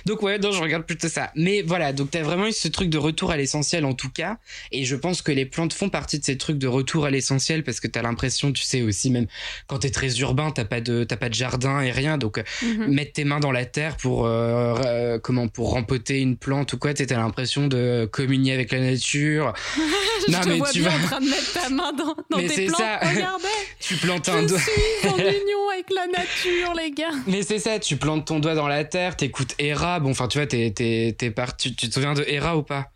Donc 0.06 0.22
ouais, 0.22 0.38
donc 0.38 0.52
je 0.52 0.60
regarde 0.60 0.84
plutôt 0.84 1.08
ça. 1.08 1.32
Mais 1.34 1.62
voilà, 1.62 1.92
donc 1.92 2.10
t'as 2.12 2.22
vraiment 2.22 2.46
eu 2.46 2.52
ce 2.52 2.68
truc 2.68 2.88
de 2.88 2.98
retour 2.98 3.32
à 3.32 3.36
l'essentiel 3.36 3.84
en 3.84 3.94
tout 3.94 4.10
cas, 4.10 4.36
et 4.70 4.84
je 4.84 4.94
pense 4.94 5.22
que 5.22 5.32
les 5.32 5.44
plantes 5.44 5.72
font 5.72 5.88
partie 5.88 6.19
de 6.20 6.24
ces 6.24 6.38
trucs 6.38 6.58
de 6.58 6.68
retour 6.68 7.04
à 7.04 7.10
l'essentiel 7.10 7.64
parce 7.64 7.80
que 7.80 7.88
t'as 7.88 8.02
l'impression, 8.02 8.52
tu 8.52 8.62
sais 8.62 8.82
aussi 8.82 9.10
même 9.10 9.26
quand 9.66 9.78
t'es 9.80 9.90
très 9.90 10.18
urbain, 10.20 10.50
t'as 10.52 10.64
pas 10.64 10.80
de 10.80 11.02
t'as 11.04 11.16
pas 11.16 11.28
de 11.28 11.34
jardin 11.34 11.80
et 11.80 11.90
rien, 11.90 12.16
donc 12.16 12.42
Mhm. 12.62 12.86
mettre 12.86 13.12
tes 13.14 13.24
mains 13.24 13.40
dans 13.40 13.50
la 13.52 13.64
terre 13.64 13.96
pour 13.96 14.26
euh, 14.26 14.74
euh, 14.84 15.18
comment 15.18 15.48
pour 15.48 15.70
rempoter 15.72 16.20
une 16.20 16.36
plante 16.36 16.72
ou 16.72 16.78
quoi, 16.78 16.94
t'as 16.94 17.04
l'impression 17.16 17.66
de 17.66 18.08
communier 18.10 18.52
avec 18.52 18.70
la 18.72 18.80
nature. 18.80 19.52
Je 20.28 20.32
Non, 20.32 20.40
te 20.42 20.48
mais 20.50 20.58
vois 20.58 20.70
tu 20.70 20.80
bien 20.80 20.90
vas- 20.90 20.96
en 20.96 21.06
train 21.06 21.20
de 21.20 21.28
mettre 21.30 21.52
ta 21.52 21.68
main 21.70 21.92
dans, 21.92 22.14
dans 22.30 22.36
Mais 22.36 22.46
tes 22.46 22.54
c'est 22.54 22.64
plantes. 22.66 22.78
ça. 22.80 22.98
Regardez, 23.02 23.44
Tu 23.80 23.94
plantes 23.96 24.28
un 24.28 24.42
je 24.42 24.46
doigt. 24.48 24.58
suis 24.58 25.08
en 25.08 25.16
union 25.18 25.68
avec 25.72 25.86
la 25.94 26.06
nature, 26.06 26.74
les 26.76 26.90
gars. 26.92 27.10
Mais 27.26 27.42
c'est 27.42 27.58
ça, 27.58 27.78
tu 27.78 27.96
plantes 27.96 28.26
ton 28.26 28.38
doigt 28.38 28.54
dans 28.54 28.68
la 28.68 28.84
terre, 28.84 29.16
t'écoutes 29.16 29.54
Hera. 29.58 29.98
Bon, 30.00 30.10
enfin, 30.10 30.28
tu 30.28 30.38
vois, 30.38 30.46
t'es, 30.46 30.70
t'es, 30.74 31.14
t'es 31.18 31.30
parti. 31.30 31.74
Tu 31.74 31.88
te 31.88 31.94
souviens 31.94 32.12
de 32.14 32.24
Hera 32.28 32.56
ou 32.56 32.62
pas? 32.62 32.90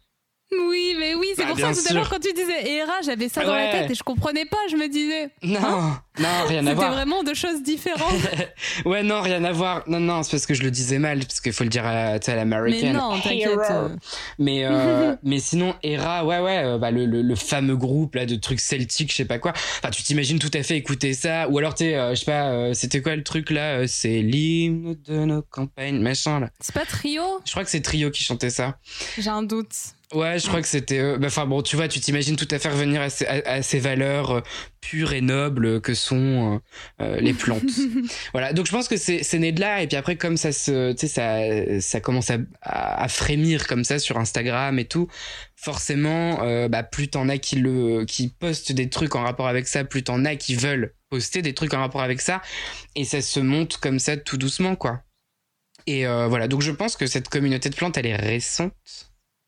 Oui, 0.68 0.94
mais 0.98 1.14
oui, 1.14 1.28
c'est 1.36 1.42
Bah, 1.42 1.50
pour 1.50 1.58
ça 1.58 1.72
tout 1.74 1.80
à 1.90 1.92
l'heure 1.92 2.08
quand 2.08 2.18
tu 2.20 2.32
disais 2.32 2.70
Hera, 2.76 2.94
j'avais 3.04 3.28
ça 3.28 3.44
dans 3.44 3.54
la 3.54 3.70
tête 3.72 3.90
et 3.90 3.94
je 3.94 4.02
comprenais 4.02 4.44
pas. 4.44 4.56
Je 4.70 4.76
me 4.76 4.88
disais, 4.88 5.30
Non, 5.42 5.60
non, 6.18 6.28
rien 6.48 6.60
à 6.66 6.70
c'était 6.70 6.74
voir. 6.74 6.92
vraiment 6.92 7.22
deux 7.22 7.34
choses 7.34 7.62
différentes. 7.62 8.14
Ouais, 8.84 9.02
non, 9.02 9.20
rien 9.20 9.42
à 9.44 9.52
voir. 9.52 9.82
Non, 9.86 10.00
non, 10.00 10.22
c'est 10.22 10.32
parce 10.32 10.46
que 10.46 10.54
je 10.54 10.62
le 10.62 10.70
disais 10.70 10.98
mal, 10.98 11.20
parce 11.20 11.40
qu'il 11.40 11.52
faut 11.52 11.64
le 11.64 11.70
dire 11.70 11.86
à, 11.86 12.14
à 12.14 12.18
mais 12.18 12.34
l'américaine. 12.36 12.96
non, 12.96 13.18
t'inquiète. 13.20 13.50
Mais, 14.38 14.64
euh, 14.64 15.14
mais 15.22 15.38
sinon, 15.38 15.74
Hera, 15.82 16.24
ouais, 16.24 16.40
ouais, 16.40 16.58
euh, 16.64 16.78
bah, 16.78 16.90
le, 16.90 17.06
le, 17.06 17.22
le 17.22 17.34
fameux 17.36 17.76
groupe 17.76 18.14
là 18.16 18.26
de 18.26 18.36
trucs 18.36 18.60
celtiques, 18.60 19.10
je 19.10 19.16
sais 19.16 19.24
pas 19.24 19.38
quoi. 19.38 19.52
Enfin, 19.52 19.90
tu 19.90 20.02
t'imagines 20.02 20.38
tout 20.38 20.50
à 20.54 20.62
fait 20.62 20.76
écouter 20.76 21.14
ça. 21.14 21.48
Ou 21.48 21.58
alors, 21.58 21.74
tu 21.74 21.84
sais, 21.84 21.94
euh, 21.94 22.10
je 22.14 22.20
sais 22.20 22.24
pas, 22.26 22.48
euh, 22.50 22.74
c'était 22.74 23.00
quoi 23.02 23.16
le 23.16 23.22
truc 23.22 23.50
là 23.50 23.86
C'est 23.86 24.20
l'hymne 24.22 24.96
de 25.06 25.24
nos 25.24 25.42
campagnes, 25.42 26.00
machin 26.00 26.40
là. 26.40 26.50
C'est 26.60 26.74
pas 26.74 26.84
trio? 26.84 27.22
Je 27.44 27.50
crois 27.52 27.64
que 27.64 27.70
c'est 27.70 27.80
Trio 27.80 28.10
qui 28.10 28.24
chantait 28.24 28.50
ça. 28.50 28.78
J'ai 29.18 29.30
un 29.30 29.42
doute. 29.42 29.74
Ouais, 30.14 30.38
je 30.38 30.46
crois 30.46 30.62
que 30.62 30.68
c'était. 30.68 31.18
Bah, 31.18 31.26
Enfin 31.26 31.44
bon, 31.44 31.60
tu 31.60 31.74
vois, 31.74 31.88
tu 31.88 31.98
t'imagines 31.98 32.36
tout 32.36 32.46
à 32.50 32.58
fait 32.60 32.68
revenir 32.68 33.00
à 33.00 33.10
ces, 33.10 33.26
à, 33.26 33.42
à 33.46 33.62
ces 33.62 33.80
valeurs 33.80 34.30
euh, 34.30 34.40
pures 34.80 35.12
et 35.12 35.20
nobles 35.20 35.80
que 35.80 35.92
sont 35.92 36.60
euh, 37.00 37.04
euh, 37.04 37.20
les 37.20 37.34
plantes. 37.34 37.62
voilà, 38.32 38.52
donc 38.52 38.66
je 38.66 38.70
pense 38.70 38.86
que 38.86 38.96
c'est 38.96 39.38
né 39.38 39.50
de 39.50 39.60
là. 39.60 39.82
Et 39.82 39.88
puis 39.88 39.96
après, 39.96 40.16
comme 40.16 40.36
ça 40.36 40.52
se, 40.52 40.92
tu 40.92 40.98
sais, 40.98 41.08
ça, 41.08 41.80
ça 41.80 42.00
commence 42.00 42.30
à, 42.62 43.08
frémir 43.08 43.66
comme 43.66 43.82
ça 43.82 43.98
sur 43.98 44.16
Instagram 44.16 44.78
et 44.78 44.84
tout. 44.84 45.08
Forcément, 45.56 46.68
bah, 46.68 46.82
plus 46.84 47.08
t'en 47.08 47.28
as 47.28 47.38
qui 47.38 47.56
le, 47.56 48.04
qui 48.04 48.28
postent 48.28 48.72
des 48.72 48.88
trucs 48.90 49.16
en 49.16 49.22
rapport 49.22 49.48
avec 49.48 49.66
ça, 49.66 49.82
plus 49.82 50.04
t'en 50.04 50.24
as 50.24 50.36
qui 50.36 50.54
veulent 50.54 50.94
poster 51.10 51.42
des 51.42 51.54
trucs 51.54 51.74
en 51.74 51.80
rapport 51.80 52.02
avec 52.02 52.20
ça, 52.20 52.42
et 52.96 53.04
ça 53.04 53.22
se 53.22 53.40
monte 53.40 53.78
comme 53.78 53.98
ça 53.98 54.16
tout 54.16 54.36
doucement, 54.36 54.76
quoi. 54.76 55.02
Et 55.86 56.06
voilà, 56.06 56.48
donc 56.48 56.60
je 56.60 56.70
pense 56.70 56.96
que 56.96 57.06
cette 57.06 57.28
communauté 57.28 57.70
de 57.70 57.74
plantes, 57.74 57.96
elle 57.96 58.06
est 58.06 58.16
récente, 58.16 58.74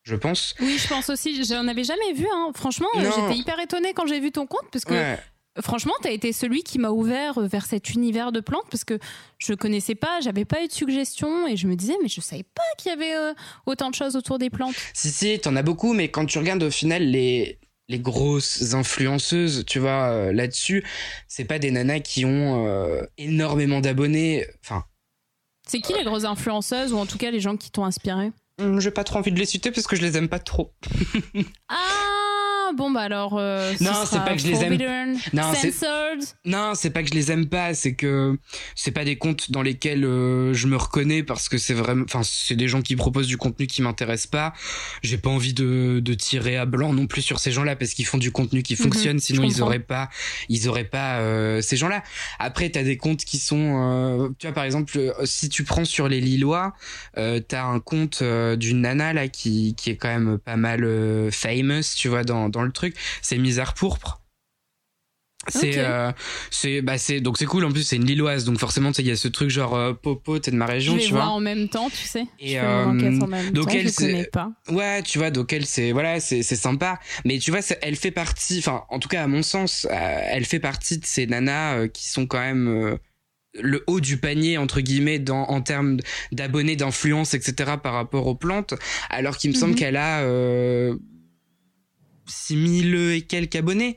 je 0.07 0.15
pense. 0.17 0.55
Oui, 0.61 0.79
je 0.79 0.89
pense 0.89 1.11
aussi. 1.11 1.45
J'en 1.45 1.67
avais 1.69 1.85
jamais 1.85 2.13
vu. 2.15 2.27
Hein. 2.33 2.53
Franchement, 2.55 2.87
euh, 2.97 3.11
j'étais 3.15 3.37
hyper 3.39 3.59
étonnée 3.61 3.93
quand 3.93 4.07
j'ai 4.07 4.21
vu 4.21 4.31
ton 4.33 4.47
compte 4.47 4.65
parce 4.73 4.85
que 4.85 4.95
Ouais. 4.95 5.19
franchement, 5.63 5.95
t'as 6.01 6.13
été 6.13 6.33
celui 6.33 6.63
qui 6.63 6.79
m'a 6.79 6.91
ouvert 6.91 7.39
euh, 7.39 7.47
vers 7.49 7.67
cet 7.67 7.91
univers 7.91 8.31
de 8.31 8.41
plantes 8.41 8.67
parce 8.71 8.85
que 8.85 8.99
je 9.39 9.53
connaissais 9.55 9.95
pas, 9.97 10.21
j'avais 10.21 10.45
pas 10.45 10.63
eu 10.63 10.69
de 10.69 10.73
suggestions 10.73 11.47
et 11.49 11.57
je 11.57 11.67
me 11.67 11.75
disais 11.75 11.95
mais 12.03 12.09
je 12.09 12.21
savais 12.21 12.45
pas 12.45 12.63
qu'il 12.79 12.91
y 12.91 12.93
avait 12.95 13.15
euh, 13.17 13.35
autant 13.67 13.91
de 13.91 13.95
choses 13.97 14.15
autour 14.17 14.39
des 14.39 14.49
plantes. 14.49 14.75
Si, 14.95 15.11
si, 15.11 15.39
t'en 15.41 15.57
as 15.57 15.63
beaucoup, 15.63 15.93
mais 15.93 16.09
quand 16.09 16.25
tu 16.25 16.39
regardes 16.39 16.63
au 16.63 16.71
final 16.71 17.03
les, 17.03 17.59
les 17.89 17.99
grosses 17.99 18.75
influenceuses, 18.75 19.65
tu 19.67 19.79
vois, 19.81 20.09
euh, 20.11 20.33
là-dessus, 20.33 20.85
c'est 21.27 21.45
pas 21.47 21.59
des 21.59 21.71
nanas 21.73 22.01
qui 22.01 22.25
ont 22.25 22.67
euh, 22.69 23.03
énormément 23.19 23.81
d'abonnés. 23.81 24.47
Enfin, 24.65 24.85
C'est 25.67 25.81
qui 25.81 25.93
les 25.95 26.05
grosses 26.05 26.25
influenceuses 26.25 26.93
ou 26.93 26.99
en 26.99 27.07
tout 27.07 27.19
cas 27.19 27.31
les 27.31 27.41
gens 27.41 27.57
qui 27.57 27.71
t'ont 27.71 27.85
inspiré? 27.85 28.31
J'ai 28.79 28.91
pas 28.91 29.05
trop 29.05 29.19
envie 29.19 29.33
de 29.33 29.39
les 29.39 29.47
citer 29.47 29.71
parce 29.71 29.87
que 29.87 29.97
je 29.97 30.03
les 30.03 30.17
aime 30.17 30.29
pas 30.29 30.39
trop. 30.39 30.73
Ah 31.69 32.26
bon 32.77 32.91
bah 32.91 33.03
alors. 33.03 33.37
euh, 33.39 33.73
ce 33.79 33.85
Non, 33.85 33.91
c'est 34.09 34.19
pas 34.25 34.35
que 34.35 34.41
je 34.41 34.47
les 34.49 34.63
aime. 34.63 35.17
Non, 35.33 35.53
c'est- 35.55 35.71
Censored. 35.71 36.21
Non, 36.45 36.73
c'est 36.75 36.91
pas 36.91 37.03
que 37.03 37.09
je 37.09 37.15
les 37.15 37.31
aime 37.31 37.47
pas, 37.47 37.75
c'est 37.75 37.95
que 37.95 38.37
c'est 38.75 38.91
pas 38.91 39.05
des 39.05 39.17
comptes 39.17 39.51
dans 39.51 39.63
lesquels 39.63 40.05
euh, 40.05 40.55
je 40.55 40.67
me 40.67 40.77
reconnais 40.77 41.23
parce 41.23 41.49
que 41.49 41.59
c'est 41.59 41.75
vraiment, 41.75 42.05
enfin, 42.05 42.23
c'est 42.25 42.57
des 42.57 42.69
gens 42.69 42.83
qui 42.83 42.97
proposent 42.97 43.27
du 43.27 43.37
contenu 43.37 43.67
qui 43.67 43.83
m'intéresse 43.83 44.27
pas. 44.27 44.53
J'ai 45.03 45.19
pas 45.19 45.31
envie 45.31 45.55
de, 45.55 46.01
de 46.03 46.15
tirer 46.15 46.57
à 46.57 46.65
blanc 46.67 46.93
non 46.93 47.07
plus 47.07 47.23
sur 47.23 47.39
ces 47.41 47.51
gens-là 47.53 47.77
parce 47.77 47.93
qu'ils 47.93 48.07
font 48.07 48.19
du 48.19 48.31
contenu 48.33 48.63
qui 48.63 48.77
fonctionne, 48.77 49.19
sinon 49.19 49.43
ils 49.45 49.63
auraient 49.63 49.79
pas, 49.81 50.09
ils 50.49 50.69
auraient 50.69 50.85
pas 50.85 51.19
euh, 51.19 51.61
ces 51.61 51.77
gens-là. 51.77 52.03
Après, 52.39 52.71
t'as 52.71 52.83
des 52.83 52.97
comptes 52.97 53.25
qui 53.25 53.39
sont, 53.39 54.33
tu 54.39 54.47
vois, 54.47 54.55
par 54.55 54.65
exemple, 54.65 55.13
si 55.25 55.49
tu 55.49 55.65
prends 55.65 55.85
sur 55.85 56.09
les 56.09 56.21
Lillois, 56.21 56.73
t'as 57.15 57.65
un 57.65 57.81
compte 57.81 58.23
d'une 58.23 58.81
nana 58.83 59.13
là 59.13 59.29
qui 59.29 59.75
qui 59.77 59.91
est 59.91 59.97
quand 59.97 60.09
même 60.09 60.39
pas 60.39 60.57
mal 60.57 60.87
famous, 61.31 61.83
tu 61.97 62.09
vois, 62.09 62.25
dans 62.25 62.49
dans 62.49 62.56
le 62.63 62.73
truc. 62.73 62.95
C'est 63.23 63.39
Misère 63.39 63.75
pourpre. 63.75 64.23
C'est 65.49 65.75
euh, 65.79 66.11
c'est 66.51 66.83
bah 66.83 66.99
c'est 66.99 67.21
donc 67.21 67.39
c'est 67.39 67.45
cool 67.45 67.65
en 67.67 67.71
plus 67.71 67.85
c'est 67.85 67.95
une 67.97 68.05
lilloise 68.07 68.45
donc 68.45 68.59
forcément 68.59 68.91
tu 68.91 68.97
sais 68.97 69.03
il 69.03 69.09
y 69.09 69.13
a 69.13 69.17
ce 69.17 69.29
truc 69.29 69.49
genre 69.49 69.77
euh, 69.77 69.93
popo 69.93 70.41
t'es 70.41 70.51
de 70.51 70.57
ma 70.57 70.67
Je 70.67 70.73
région 70.73 70.97
vais 70.97 71.03
tu 71.03 71.13
vois 71.13 71.27
en 71.27 71.39
même 71.39 71.69
temps, 71.69 71.89
tu 71.89 71.99
sais. 71.99 72.25
Et, 72.41 72.55
je 72.55 72.59
euh, 72.59 72.85
en 72.87 72.93
même 72.95 73.53
donc 73.53 73.67
temps. 73.69 73.73
elle, 73.75 73.83
je 73.85 73.89
c'est- 73.91 74.31
pas. 74.33 74.51
ouais 74.71 75.03
tu 75.05 75.19
vois 75.19 75.31
donc 75.31 75.53
elle 75.53 75.65
c'est 75.65 75.93
voilà 75.93 76.19
c'est 76.19 76.43
c'est 76.43 76.57
sympa 76.57 76.99
mais 77.25 77.39
tu 77.39 77.53
vois 77.53 77.61
elle 77.81 77.95
fait 77.95 78.11
partie 78.11 78.59
enfin 78.59 78.83
en 78.89 78.99
tout 78.99 79.09
cas 79.09 79.23
à 79.23 79.27
mon 79.29 79.45
sens 79.45 79.87
euh, 79.89 79.95
elle 79.95 80.47
fait 80.47 80.59
partie 80.59 80.99
de 80.99 81.07
ces 81.07 81.29
nanas 81.29 81.77
euh, 81.77 81.87
qui 81.87 82.09
sont 82.09 82.27
quand 82.27 82.41
même 82.41 82.99
le 83.55 83.85
haut 83.87 84.01
du 84.01 84.17
panier 84.17 84.59
entre 84.59 84.81
guillemets 84.81 85.21
dans 85.21 85.45
en 85.45 85.61
termes 85.61 85.99
d'abonnés 86.33 86.75
d'influence 86.75 87.35
etc 87.35 87.75
par 87.81 87.93
rapport 87.93 88.27
aux 88.27 88.35
plantes 88.35 88.75
alors 89.11 89.37
qu'il 89.37 89.51
me 89.51 89.55
semble 89.55 89.75
Mhm. 89.75 89.79
qu'elle 89.79 89.97
a 89.97 90.23
6000 92.27 92.95
et 93.13 93.23
quelques 93.23 93.57
abonnés 93.57 93.97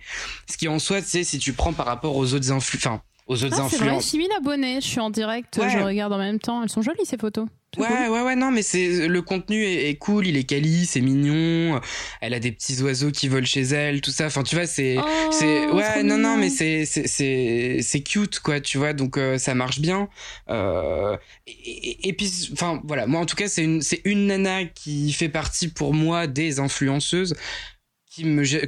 ce 0.49 0.57
qui 0.57 0.67
en 0.67 0.79
soi 0.79 1.01
sais 1.01 1.23
si 1.23 1.39
tu 1.39 1.53
prends 1.53 1.73
par 1.73 1.85
rapport 1.85 2.15
aux 2.15 2.33
autres 2.33 2.51
influ 2.51 2.77
enfin 2.81 3.01
aux 3.27 3.43
autres 3.43 3.55
Ah, 3.59 3.67
c'est 3.69 3.77
vrai, 3.77 3.85
influences 3.89 4.05
6000 4.07 4.27
abonnés. 4.39 4.81
Je 4.81 4.87
suis 4.87 4.99
en 4.99 5.11
direct, 5.11 5.57
Ouais. 5.57 5.69
je 5.69 5.77
regarde 5.77 6.11
en 6.13 6.17
même 6.17 6.39
temps. 6.39 6.63
Elles 6.63 6.69
sont 6.69 6.81
jolies 6.81 7.05
ces 7.05 7.17
photos. 7.19 7.45
C'est 7.75 7.81
Ouais, 7.81 7.87
cool. 7.87 8.09
ouais, 8.09 8.21
ouais, 8.23 8.35
non, 8.35 8.49
mais 8.49 8.63
c'est 8.63 9.07
le 9.07 9.21
contenu 9.21 9.63
est, 9.63 9.87
est 9.91 9.95
cool, 9.97 10.25
il 10.25 10.35
est 10.35 10.45
quali, 10.45 10.87
c'est 10.87 10.99
mignon. 11.01 11.79
Elle 12.21 12.33
a 12.33 12.39
des 12.39 12.51
petits 12.51 12.81
oiseaux 12.81 13.11
qui 13.11 13.27
volent 13.27 13.45
chez 13.45 13.61
elle, 13.61 14.01
tout 14.01 14.09
ça. 14.09 14.25
Enfin, 14.25 14.41
tu 14.41 14.55
vois, 14.55 14.65
c'est, 14.65 14.97
Oh, 14.97 15.05
c'est, 15.31 15.67
ouais, 15.67 16.01
non, 16.01 16.17
non, 16.17 16.37
mais 16.37 16.49
c'est, 16.49 16.85
c'est, 16.85 17.05
c'est, 17.07 17.81
c'est 17.83 18.01
cute, 18.01 18.39
quoi, 18.39 18.59
tu 18.61 18.79
vois. 18.79 18.93
Donc 18.93 19.15
euh, 19.19 19.37
ça 19.37 19.53
marche 19.53 19.79
bien. 19.79 20.09
Euh, 20.49 21.15
et, 21.45 21.51
et- 21.51 22.07
et 22.09 22.13
puis, 22.13 22.49
enfin, 22.53 22.81
voilà, 22.83 23.05
moi 23.05 23.21
en 23.21 23.27
tout 23.27 23.35
cas, 23.35 23.47
c'est 23.47 23.63
une, 23.63 23.83
c'est 23.83 24.01
une 24.05 24.25
nana 24.25 24.65
qui 24.65 25.11
fait 25.13 25.29
partie 25.29 25.67
pour 25.67 25.93
moi 25.93 26.25
des 26.25 26.59
influenceuses. 26.59 27.35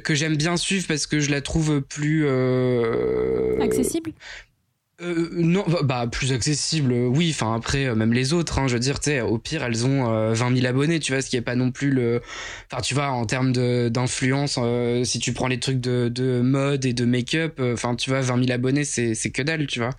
Que 0.02 0.14
j'aime 0.14 0.36
bien 0.36 0.56
suivre 0.56 0.86
parce 0.86 1.06
que 1.06 1.20
je 1.20 1.30
la 1.30 1.40
trouve 1.40 1.80
plus 1.82 2.24
euh, 2.26 3.60
Accessible? 3.60 4.12
Euh, 5.02 5.28
non, 5.32 5.64
bah, 5.66 5.80
bah, 5.82 6.06
plus 6.06 6.32
accessible, 6.32 6.92
euh, 6.92 7.06
oui. 7.06 7.30
Enfin 7.34 7.54
après, 7.54 7.86
euh, 7.86 7.94
même 7.94 8.12
les 8.12 8.32
autres, 8.32 8.58
hein, 8.58 8.68
je 8.68 8.74
veux 8.74 8.78
dire, 8.78 9.00
tu 9.00 9.10
sais, 9.10 9.20
au 9.20 9.38
pire, 9.38 9.64
elles 9.64 9.84
ont 9.84 10.12
euh, 10.12 10.32
20 10.32 10.54
000 10.56 10.66
abonnés, 10.66 11.00
tu 11.00 11.12
vois, 11.12 11.22
ce 11.22 11.28
qui 11.30 11.36
est 11.36 11.42
pas 11.42 11.56
non 11.56 11.72
plus 11.72 11.90
le. 11.90 12.20
Enfin, 12.70 12.82
tu 12.82 12.94
vois, 12.94 13.08
en 13.08 13.24
termes 13.26 13.52
d'influence, 13.52 14.58
si 15.04 15.18
tu 15.18 15.32
prends 15.32 15.48
les 15.48 15.58
trucs 15.58 15.80
de, 15.80 16.08
de 16.08 16.40
mode 16.40 16.84
et 16.84 16.92
de 16.92 17.04
make-up, 17.04 17.60
enfin, 17.60 17.96
tu 17.96 18.10
vois, 18.10 18.20
20 18.20 18.44
000 18.44 18.52
abonnés, 18.52 18.84
c'est 18.84 19.14
c'est 19.14 19.30
que 19.30 19.42
dalle, 19.42 19.66
tu 19.66 19.80
vois. 19.80 19.90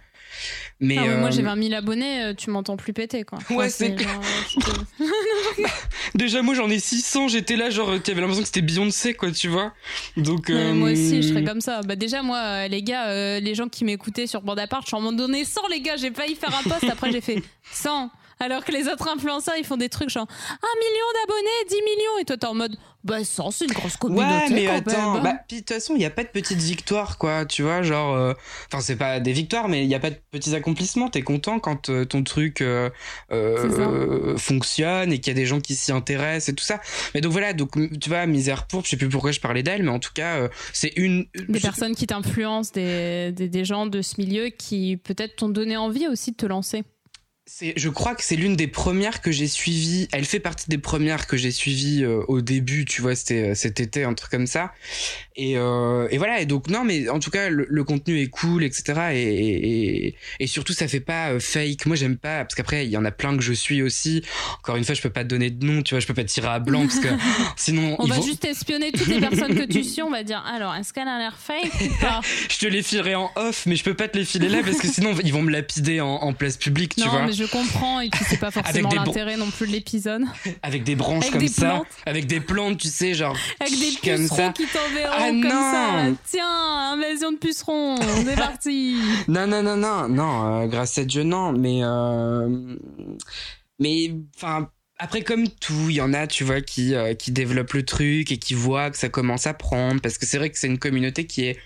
Mais 0.79 0.97
Ah 0.99 1.03
ouais, 1.03 1.15
Moi 1.17 1.29
euh, 1.29 1.31
j'ai 1.31 1.41
20 1.41 1.61
000 1.63 1.73
abonnés, 1.75 2.23
euh, 2.23 2.33
tu 2.33 2.49
m'entends 2.49 2.77
plus 2.77 2.93
péter 2.93 3.23
quoi. 3.23 3.39
Ouais, 3.49 3.69
c'est 3.69 3.97
genre, 3.97 4.21
euh, 4.21 4.61
te- 4.61 5.03
déjà, 6.15 6.41
moi, 6.41 6.53
j'en 6.55 6.69
ai 6.69 6.79
600, 6.79 7.27
j'étais 7.29 7.55
là, 7.55 7.69
genre, 7.69 7.91
tu 8.03 8.11
avais 8.11 8.21
l'impression 8.21 8.41
que 8.41 8.47
c'était 8.47 8.61
Beyoncé, 8.61 9.13
quoi, 9.13 9.31
tu 9.31 9.47
vois. 9.47 9.73
Donc. 10.17 10.47
Ouais, 10.49 10.55
euh, 10.55 10.73
Moi 10.73 10.91
aussi, 10.91 11.21
je 11.21 11.29
serais 11.29 11.43
comme 11.43 11.61
ça. 11.61 11.81
Bah 11.81 11.95
déjà, 11.95 12.21
moi, 12.23 12.37
euh, 12.37 12.67
les 12.67 12.83
gars, 12.83 13.07
euh, 13.09 13.39
les 13.39 13.55
gens 13.55 13.67
qui 13.69 13.85
m'écoutaient 13.85 14.27
sur 14.27 14.41
Bande 14.41 14.59
Apart, 14.59 14.81
je 14.81 14.87
suis 14.87 14.95
en 14.95 15.01
mode 15.01 15.15
donné 15.15 15.45
100, 15.45 15.61
les 15.69 15.81
gars, 15.81 15.95
j'ai 15.97 16.11
failli 16.11 16.35
faire 16.35 16.53
un 16.57 16.69
post, 16.69 16.83
après 16.89 17.11
j'ai 17.11 17.21
fait 17.21 17.41
100. 17.71 18.09
Alors 18.39 18.65
que 18.65 18.71
les 18.71 18.87
autres 18.87 19.07
influenceurs, 19.07 19.55
ils 19.57 19.63
font 19.65 19.77
des 19.77 19.89
trucs 19.89 20.09
genre 20.09 20.27
1 20.27 20.55
million 20.79 21.05
d'abonnés, 21.21 21.69
10 21.69 21.75
millions. 21.75 22.17
Et 22.21 22.25
toi, 22.25 22.35
t'es 22.35 22.47
en 22.47 22.55
mode, 22.55 22.75
bah 23.03 23.23
100, 23.23 23.51
c'est 23.51 23.65
une 23.65 23.73
grosse 23.73 23.97
communauté. 23.97 24.25
Ouais, 24.25 24.49
mais 24.49 24.65
quand 24.65 24.89
attends, 24.89 25.13
même. 25.15 25.23
bah, 25.23 25.35
puis 25.47 25.57
de 25.57 25.61
toute 25.61 25.73
façon, 25.73 25.93
il 25.95 25.99
n'y 25.99 26.05
a 26.05 26.09
pas 26.09 26.23
de 26.23 26.29
petites 26.29 26.61
victoires, 26.61 27.17
quoi, 27.17 27.45
tu 27.45 27.61
vois, 27.61 27.81
genre, 27.81 28.15
euh, 28.15 28.33
enfin, 28.71 28.81
c'est 28.81 28.95
pas 28.95 29.19
des 29.19 29.33
victoires, 29.33 29.67
mais 29.67 29.83
il 29.83 29.87
n'y 29.89 29.95
a 29.95 29.99
pas 29.99 30.09
de 30.09 30.15
petits 30.31 30.55
accomplissements, 30.55 31.09
t'es 31.09 31.21
content 31.21 31.59
quand 31.59 31.89
euh, 31.89 32.05
ton 32.05 32.23
truc 32.23 32.61
euh, 32.61 32.89
fonctionne 34.37 35.11
et 35.11 35.19
qu'il 35.19 35.31
y 35.33 35.35
a 35.35 35.39
des 35.39 35.45
gens 35.45 35.59
qui 35.59 35.75
s'y 35.75 35.91
intéressent 35.91 36.49
et 36.49 36.55
tout 36.55 36.63
ça. 36.63 36.79
Mais 37.13 37.19
donc 37.19 37.33
voilà, 37.33 37.51
donc, 37.51 37.71
tu 37.99 38.09
vois, 38.09 38.25
Misère 38.25 38.67
Pourpre, 38.67 38.85
je 38.85 38.91
sais 38.91 38.97
plus 38.97 39.09
pourquoi 39.09 39.31
je 39.31 39.41
parlais 39.41 39.63
d'elle, 39.63 39.83
mais 39.83 39.91
en 39.91 39.99
tout 39.99 40.13
cas, 40.13 40.47
c'est 40.71 40.93
une... 40.95 41.25
Des 41.49 41.59
personnes 41.59 41.95
qui 41.95 42.07
t'influencent, 42.07 42.71
des, 42.73 43.33
des, 43.33 43.49
des 43.49 43.65
gens 43.65 43.85
de 43.85 44.01
ce 44.01 44.15
milieu 44.17 44.47
qui 44.47 44.97
peut-être 44.97 45.35
t'ont 45.35 45.49
donné 45.49 45.75
envie 45.75 46.07
aussi 46.07 46.31
de 46.31 46.37
te 46.37 46.45
lancer. 46.45 46.83
Je 47.45 47.89
crois 47.89 48.15
que 48.15 48.23
c'est 48.23 48.37
l'une 48.37 48.55
des 48.55 48.67
premières 48.67 49.21
que 49.21 49.31
j'ai 49.31 49.47
suivies. 49.47 50.07
Elle 50.13 50.25
fait 50.25 50.39
partie 50.39 50.69
des 50.69 50.77
premières 50.77 51.27
que 51.27 51.35
j'ai 51.35 51.51
suivies 51.51 52.03
euh, 52.03 52.23
au 52.29 52.41
début, 52.41 52.85
tu 52.85 53.01
vois, 53.01 53.15
c'était 53.15 53.49
euh, 53.49 53.55
cet 53.55 53.81
été, 53.81 54.05
un 54.05 54.13
truc 54.13 54.31
comme 54.31 54.47
ça. 54.47 54.73
Et, 55.35 55.57
euh, 55.57 56.07
et 56.11 56.17
voilà, 56.17 56.41
et 56.41 56.45
donc 56.45 56.67
non, 56.69 56.83
mais 56.83 57.09
en 57.09 57.19
tout 57.19 57.31
cas, 57.31 57.49
le, 57.49 57.83
contenu 57.83 58.21
est 58.21 58.27
cool, 58.27 58.63
etc. 58.63 58.93
Et, 59.13 60.07
et, 60.07 60.15
et 60.39 60.47
surtout, 60.47 60.73
ça 60.73 60.87
fait 60.87 60.99
pas 60.99 61.31
euh, 61.31 61.39
fake. 61.39 61.85
Moi, 61.85 61.95
j'aime 61.95 62.17
pas, 62.17 62.43
parce 62.43 62.55
qu'après, 62.55 62.85
il 62.85 62.91
y 62.91 62.97
en 62.97 63.05
a 63.05 63.11
plein 63.11 63.35
que 63.35 63.41
je 63.41 63.53
suis 63.53 63.81
aussi. 63.81 64.23
Encore 64.59 64.75
une 64.75 64.83
fois, 64.83 64.93
je 64.93 65.01
peux 65.01 65.09
pas 65.09 65.23
te 65.23 65.29
donner 65.29 65.49
de 65.49 65.65
nom, 65.65 65.81
tu 65.81 65.95
vois, 65.95 65.99
je 65.99 66.07
peux 66.07 66.13
pas 66.13 66.23
tirer 66.23 66.47
à 66.47 66.59
blanc, 66.59 66.81
parce 66.81 66.99
que 66.99 67.07
sinon. 67.55 67.95
on 67.99 68.05
va 68.05 68.21
juste 68.21 68.45
espionner 68.45 68.91
toutes 68.91 69.07
les 69.07 69.19
personnes 69.19 69.55
que 69.55 69.65
tu 69.65 69.83
suis, 69.83 70.01
on 70.01 70.11
va 70.11 70.23
dire, 70.23 70.43
alors, 70.45 70.75
est-ce 70.75 70.93
qu'elle 70.93 71.07
a 71.07 71.17
l'air 71.17 71.37
fake 71.37 71.73
ou 71.81 72.01
pas? 72.01 72.21
Je 72.49 72.57
te 72.59 72.65
les 72.67 72.83
filerai 72.83 73.15
en 73.15 73.31
off, 73.35 73.65
mais 73.65 73.75
je 73.75 73.83
peux 73.83 73.93
pas 73.93 74.07
te 74.07 74.17
les 74.17 74.25
filer 74.25 74.49
là, 74.49 74.59
parce 74.63 74.77
que 74.77 74.87
sinon, 74.87 75.15
ils 75.23 75.33
vont 75.33 75.41
me 75.41 75.51
lapider 75.51 76.01
en, 76.01 76.15
en 76.15 76.33
place 76.33 76.57
publique, 76.57 76.95
tu 76.95 77.01
non, 77.01 77.09
vois. 77.09 77.21
Non, 77.21 77.27
mais 77.27 77.33
je 77.33 77.45
comprends, 77.45 77.99
et 77.99 78.09
puis 78.09 78.23
c'est 78.27 78.39
pas 78.39 78.51
forcément 78.51 78.89
l'intérêt 78.89 79.37
non 79.37 79.49
plus 79.49 79.67
de 79.67 79.71
l'épisode. 79.71 80.23
Avec 80.61 80.83
des 80.83 80.95
branches 80.95 81.31
comme 81.31 81.47
ça, 81.47 81.81
avec 82.05 82.27
des 82.27 82.39
plantes, 82.39 82.77
tu 82.77 82.87
sais, 82.87 83.13
genre. 83.13 83.35
Avec 83.59 83.79
des 83.79 83.91
pucerons 84.01 84.51
qui 84.51 84.65
t'enverront 84.67 85.22
ah, 85.23 85.29
comme 85.29 85.41
non. 85.41 85.49
ça 85.49 86.11
tiens, 86.25 86.93
invasion 86.93 87.31
de 87.31 87.37
pucerons, 87.37 87.97
c'est 88.25 88.35
parti. 88.35 88.97
non, 89.27 89.47
non, 89.47 89.63
non, 89.63 89.77
non, 89.77 90.07
non, 90.07 90.61
euh, 90.61 90.67
grâce 90.67 90.97
à 90.97 91.05
Dieu, 91.05 91.23
non, 91.23 91.51
mais. 91.51 91.79
Euh, 91.83 92.75
mais, 93.79 94.13
enfin. 94.35 94.69
Après, 94.99 95.21
comme 95.21 95.49
tout, 95.49 95.89
il 95.89 95.95
y 95.95 96.01
en 96.01 96.13
a, 96.13 96.27
tu 96.27 96.43
vois, 96.43 96.61
qui, 96.61 96.93
euh, 96.93 97.13
qui 97.13 97.31
développent 97.31 97.73
le 97.73 97.83
truc 97.83 98.31
et 98.31 98.37
qui 98.37 98.53
voient 98.53 98.89
que 98.91 98.97
ça 98.97 99.09
commence 99.09 99.47
à 99.47 99.53
prendre. 99.53 99.99
Parce 99.99 100.17
que 100.17 100.25
c'est 100.25 100.37
vrai 100.37 100.49
que 100.49 100.57
c'est 100.57 100.67
une 100.67 100.79
communauté 100.79 101.25
qui 101.25 101.45
est 101.45 101.57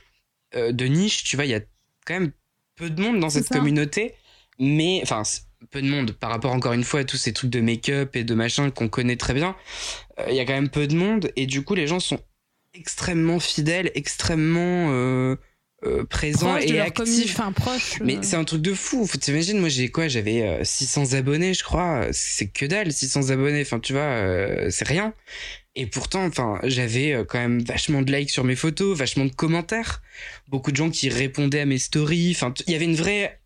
de 0.55 0.85
niche, 0.85 1.23
tu 1.23 1.35
vois, 1.35 1.45
il 1.45 1.51
y 1.51 1.55
a 1.55 1.59
quand 2.05 2.13
même 2.15 2.31
peu 2.77 2.89
de 2.89 2.99
monde 2.99 3.19
dans 3.19 3.29
cette 3.29 3.49
communauté. 3.49 4.15
Mais, 4.59 5.01
enfin, 5.03 5.21
peu 5.69 5.81
de 5.81 5.89
monde 5.89 6.11
par 6.11 6.29
rapport 6.29 6.53
encore 6.53 6.73
une 6.73 6.83
fois 6.83 7.01
à 7.01 7.03
tous 7.03 7.17
ces 7.17 7.33
trucs 7.33 7.49
de 7.49 7.59
make-up 7.59 8.15
et 8.15 8.23
de 8.23 8.33
machin 8.33 8.69
qu'on 8.71 8.89
connaît 8.89 9.15
très 9.15 9.33
bien. 9.33 9.55
Il 10.29 10.35
y 10.35 10.39
a 10.39 10.45
quand 10.45 10.53
même 10.53 10.69
peu 10.69 10.87
de 10.87 10.95
monde 10.95 11.31
et 11.35 11.45
du 11.45 11.63
coup 11.63 11.75
les 11.75 11.87
gens 11.87 11.99
sont 11.99 12.19
extrêmement 12.77 13.39
fidèle, 13.39 13.91
extrêmement 13.95 14.91
euh, 14.91 15.35
euh, 15.85 16.05
présent 16.05 16.57
et 16.57 16.79
actif. 16.79 17.39
Enfin, 17.39 17.51
proche. 17.51 17.99
Mais 18.01 18.17
euh. 18.17 18.21
c'est 18.21 18.35
un 18.35 18.43
truc 18.43 18.61
de 18.61 18.73
fou. 18.73 19.05
Faut 19.05 19.17
t'imaginer, 19.17 19.59
moi 19.59 19.69
j'ai 19.69 19.89
quoi? 19.89 20.07
J'avais 20.07 20.59
600 20.63 21.13
abonnés, 21.13 21.53
je 21.53 21.63
crois. 21.63 22.07
C'est 22.11 22.47
que 22.47 22.65
dalle, 22.65 22.91
600 22.91 23.29
abonnés. 23.29 23.61
Enfin, 23.61 23.79
tu 23.79 23.93
vois, 23.93 24.69
c'est 24.69 24.87
rien. 24.87 25.13
Et 25.75 25.85
pourtant, 25.85 26.25
enfin, 26.25 26.59
j'avais 26.63 27.23
quand 27.27 27.37
même 27.37 27.61
vachement 27.61 28.01
de 28.01 28.11
likes 28.11 28.31
sur 28.31 28.43
mes 28.43 28.55
photos, 28.55 28.97
vachement 28.97 29.25
de 29.25 29.33
commentaires, 29.33 30.01
beaucoup 30.47 30.71
de 30.71 30.77
gens 30.77 30.89
qui 30.89 31.09
répondaient 31.09 31.61
à 31.61 31.65
mes 31.65 31.77
stories. 31.77 32.31
Enfin, 32.35 32.53
il 32.65 32.73
y 32.73 32.75
avait 32.75 32.85
une 32.85 32.95
vraie 32.95 33.39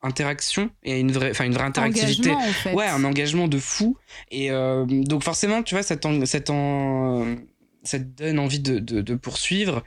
interaction 0.00 0.70
et 0.84 1.00
une 1.00 1.10
vraie 1.10 1.30
enfin 1.32 1.44
une 1.44 1.54
vraie 1.54 1.64
interactivité 1.64 2.30
en 2.30 2.40
fait. 2.40 2.72
ouais 2.72 2.86
un 2.86 3.02
engagement 3.02 3.48
de 3.48 3.58
fou 3.58 3.96
et 4.30 4.48
donc 4.86 5.24
forcément 5.24 5.64
tu 5.64 5.74
vois 5.74 5.82
ça 5.82 5.96
t'en 5.96 6.22
ça 7.88 7.98
te 7.98 8.04
donne 8.04 8.38
envie 8.38 8.60
de, 8.60 8.78
de, 8.78 9.14
poursuivre. 9.14 9.82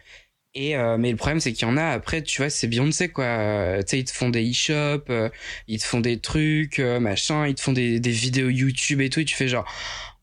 Et 0.53 0.75
euh, 0.75 0.97
mais 0.97 1.11
le 1.11 1.17
problème 1.17 1.39
c'est 1.39 1.53
qu'il 1.53 1.65
y 1.65 1.71
en 1.71 1.77
a 1.77 1.85
après 1.85 2.23
tu 2.23 2.41
vois 2.41 2.49
c'est 2.49 2.67
Beyoncé 2.67 3.07
quoi 3.07 3.23
euh, 3.23 3.81
tu 3.83 3.87
sais 3.87 3.99
ils 3.99 4.03
te 4.03 4.11
font 4.11 4.29
des 4.29 4.51
e-shops 4.51 5.09
euh, 5.09 5.29
ils 5.67 5.79
te 5.79 5.85
font 5.85 6.01
des 6.01 6.19
trucs 6.19 6.79
machin 6.79 7.47
ils 7.47 7.55
te 7.55 7.61
font 7.61 7.71
des, 7.71 8.01
des 8.01 8.11
vidéos 8.11 8.49
YouTube 8.49 8.99
et 8.99 9.09
tout 9.09 9.21
et 9.21 9.25
tu 9.25 9.33
fais 9.33 9.47
genre 9.47 9.65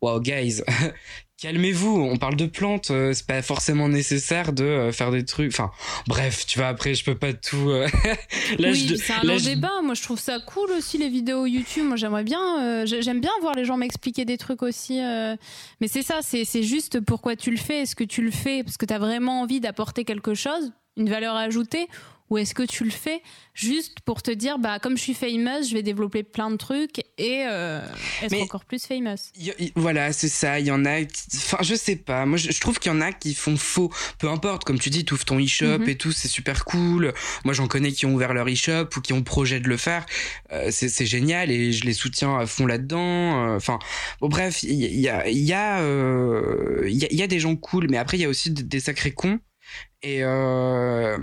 wow 0.02 0.20
guys 0.20 0.62
calmez-vous, 1.40 2.00
on 2.00 2.16
parle 2.16 2.36
de 2.36 2.46
plantes, 2.46 2.90
euh, 2.90 3.12
c'est 3.12 3.26
pas 3.26 3.42
forcément 3.42 3.88
nécessaire 3.88 4.52
de 4.52 4.64
euh, 4.64 4.92
faire 4.92 5.12
des 5.12 5.24
trucs. 5.24 5.52
Enfin, 5.52 5.70
bref, 6.06 6.44
tu 6.46 6.58
vois, 6.58 6.68
après, 6.68 6.94
je 6.94 7.04
peux 7.04 7.14
pas 7.14 7.32
tout. 7.32 7.70
Euh, 7.70 7.86
oui, 8.58 8.98
c'est 8.98 9.12
un 9.12 9.22
long 9.22 9.36
débat. 9.36 9.80
Moi, 9.82 9.94
je 9.94 10.02
trouve 10.02 10.18
ça 10.18 10.40
cool 10.40 10.70
aussi 10.72 10.98
les 10.98 11.08
vidéos 11.08 11.46
YouTube. 11.46 11.84
Moi, 11.84 11.96
j'aimerais 11.96 12.24
bien, 12.24 12.84
j'aime 12.84 13.20
bien 13.20 13.30
voir 13.40 13.54
les 13.54 13.64
gens 13.64 13.76
m'expliquer 13.76 14.24
des 14.24 14.36
trucs 14.36 14.62
aussi. 14.62 14.98
Mais 15.80 15.88
c'est 15.88 16.02
ça, 16.02 16.20
c'est 16.22 16.62
juste 16.62 17.00
pourquoi 17.00 17.36
tu 17.36 17.50
le 17.50 17.56
fais. 17.56 17.82
Est-ce 17.82 17.94
que 17.96 18.04
tu 18.04 18.22
le 18.22 18.30
fais 18.30 18.64
parce 18.64 18.76
que 18.76 18.86
tu 18.86 18.92
as 18.92 18.98
vraiment 18.98 19.40
envie 19.40 19.60
d'apporter 19.60 20.04
quelque 20.04 20.34
chose, 20.34 20.72
une 20.96 21.08
valeur 21.08 21.36
ajoutée, 21.36 21.86
ou 22.30 22.38
est-ce 22.38 22.54
que 22.54 22.62
tu 22.62 22.84
le 22.84 22.90
fais 22.90 23.22
juste 23.54 24.00
pour 24.00 24.22
te 24.22 24.30
dire, 24.30 24.58
bah, 24.58 24.78
comme 24.78 24.96
je 24.96 25.02
suis 25.02 25.14
famous, 25.14 25.62
je 25.68 25.74
vais 25.74 25.82
développer 25.82 26.22
plein 26.22 26.50
de 26.50 26.56
trucs 26.56 26.98
et 27.18 27.44
euh, 27.48 27.80
être 28.22 28.40
encore 28.42 28.64
plus 28.64 28.84
famous? 28.84 29.16
Voilà, 29.74 30.12
c'est 30.12 30.28
ça. 30.28 30.60
Il 30.60 30.66
y 30.66 30.70
en 30.70 30.84
a. 30.84 31.00
Enfin, 31.34 31.58
je 31.62 31.74
sais 31.74 31.96
pas. 31.96 32.26
Moi, 32.26 32.38
je, 32.38 32.60
trouve 32.60 32.78
qu'il 32.78 32.92
y 32.92 32.94
en 32.94 33.00
a 33.00 33.12
qui 33.12 33.34
font 33.34 33.56
faux. 33.56 33.90
Peu 34.18 34.28
importe, 34.28 34.64
comme 34.64 34.78
tu 34.78 34.90
dis, 34.90 35.04
tu 35.04 35.14
ouvres 35.14 35.24
ton 35.24 35.38
e-shop 35.42 35.78
mhm. 35.78 35.88
et 35.88 35.96
tout, 35.96 36.12
c'est 36.12 36.28
super 36.28 36.64
cool. 36.64 37.12
Moi, 37.44 37.54
j'en 37.54 37.66
connais 37.66 37.92
qui 37.92 38.06
ont 38.06 38.14
ouvert 38.14 38.34
leur 38.34 38.48
e-shop 38.48 38.88
ou 38.96 39.00
qui 39.00 39.12
ont 39.12 39.22
projet 39.22 39.60
de 39.60 39.68
le 39.68 39.76
faire. 39.76 40.06
Euh, 40.52 40.70
c'est 40.70 41.06
génial 41.06 41.50
et 41.50 41.72
je 41.72 41.84
les 41.84 41.92
soutiens 41.92 42.38
à 42.38 42.46
fond 42.46 42.66
là-dedans. 42.66 43.48
Euh, 43.48 43.56
enfin, 43.56 43.78
bon, 44.20 44.28
bref, 44.28 44.62
il 44.62 44.74
y 44.74 45.08
a, 45.08 45.28
il 45.28 45.38
y, 45.38 45.52
a, 45.52 45.82
y, 46.86 47.14
y 47.14 47.22
a 47.22 47.26
des 47.26 47.40
gens 47.40 47.56
cool, 47.56 47.88
mais 47.90 47.96
après, 47.96 48.18
il 48.18 48.20
y 48.20 48.24
a 48.24 48.28
aussi 48.28 48.50
des, 48.50 48.62
des 48.62 48.80
sacrés 48.80 49.12
cons. 49.12 49.40
Et 50.02 50.22
euh, 50.22 51.18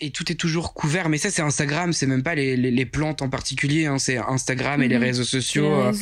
et 0.00 0.10
tout 0.10 0.30
est 0.30 0.36
toujours 0.36 0.74
couvert. 0.74 1.08
Mais 1.08 1.18
ça, 1.18 1.30
c'est 1.30 1.42
Instagram, 1.42 1.92
c'est 1.92 2.06
même 2.06 2.22
pas 2.22 2.34
les, 2.34 2.56
les, 2.56 2.86
plantes 2.86 3.22
en 3.22 3.28
particulier, 3.28 3.86
hein, 3.86 3.98
c'est 3.98 4.16
Instagram 4.16 4.82
et 4.82 4.88
les 4.88 4.96
mhm. 4.96 5.04
réseaux 5.04 5.24
sociaux. 5.24 5.72
Euh, 5.72 5.92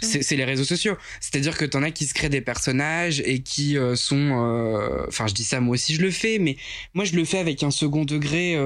c'est 0.00 0.36
les 0.36 0.44
réseaux 0.44 0.64
sociaux. 0.64 0.96
C'est-à-dire 1.20 1.56
que 1.56 1.64
t'en 1.64 1.82
as 1.82 1.90
qui 1.90 2.06
se 2.06 2.14
créent 2.14 2.28
des 2.28 2.40
personnages 2.40 3.22
et 3.24 3.40
qui 3.40 3.78
euh, 3.78 3.96
sont. 3.96 4.44
Euh, 4.44 5.04
enfin, 5.08 5.26
je 5.26 5.34
dis 5.34 5.44
ça, 5.44 5.60
moi 5.60 5.74
aussi 5.74 5.94
je 5.94 6.02
le 6.02 6.10
fais, 6.10 6.38
mais 6.38 6.56
moi 6.94 7.04
je 7.04 7.14
le 7.14 7.24
fais 7.24 7.38
avec 7.38 7.62
un 7.62 7.70
second 7.70 8.04
degré 8.04 8.56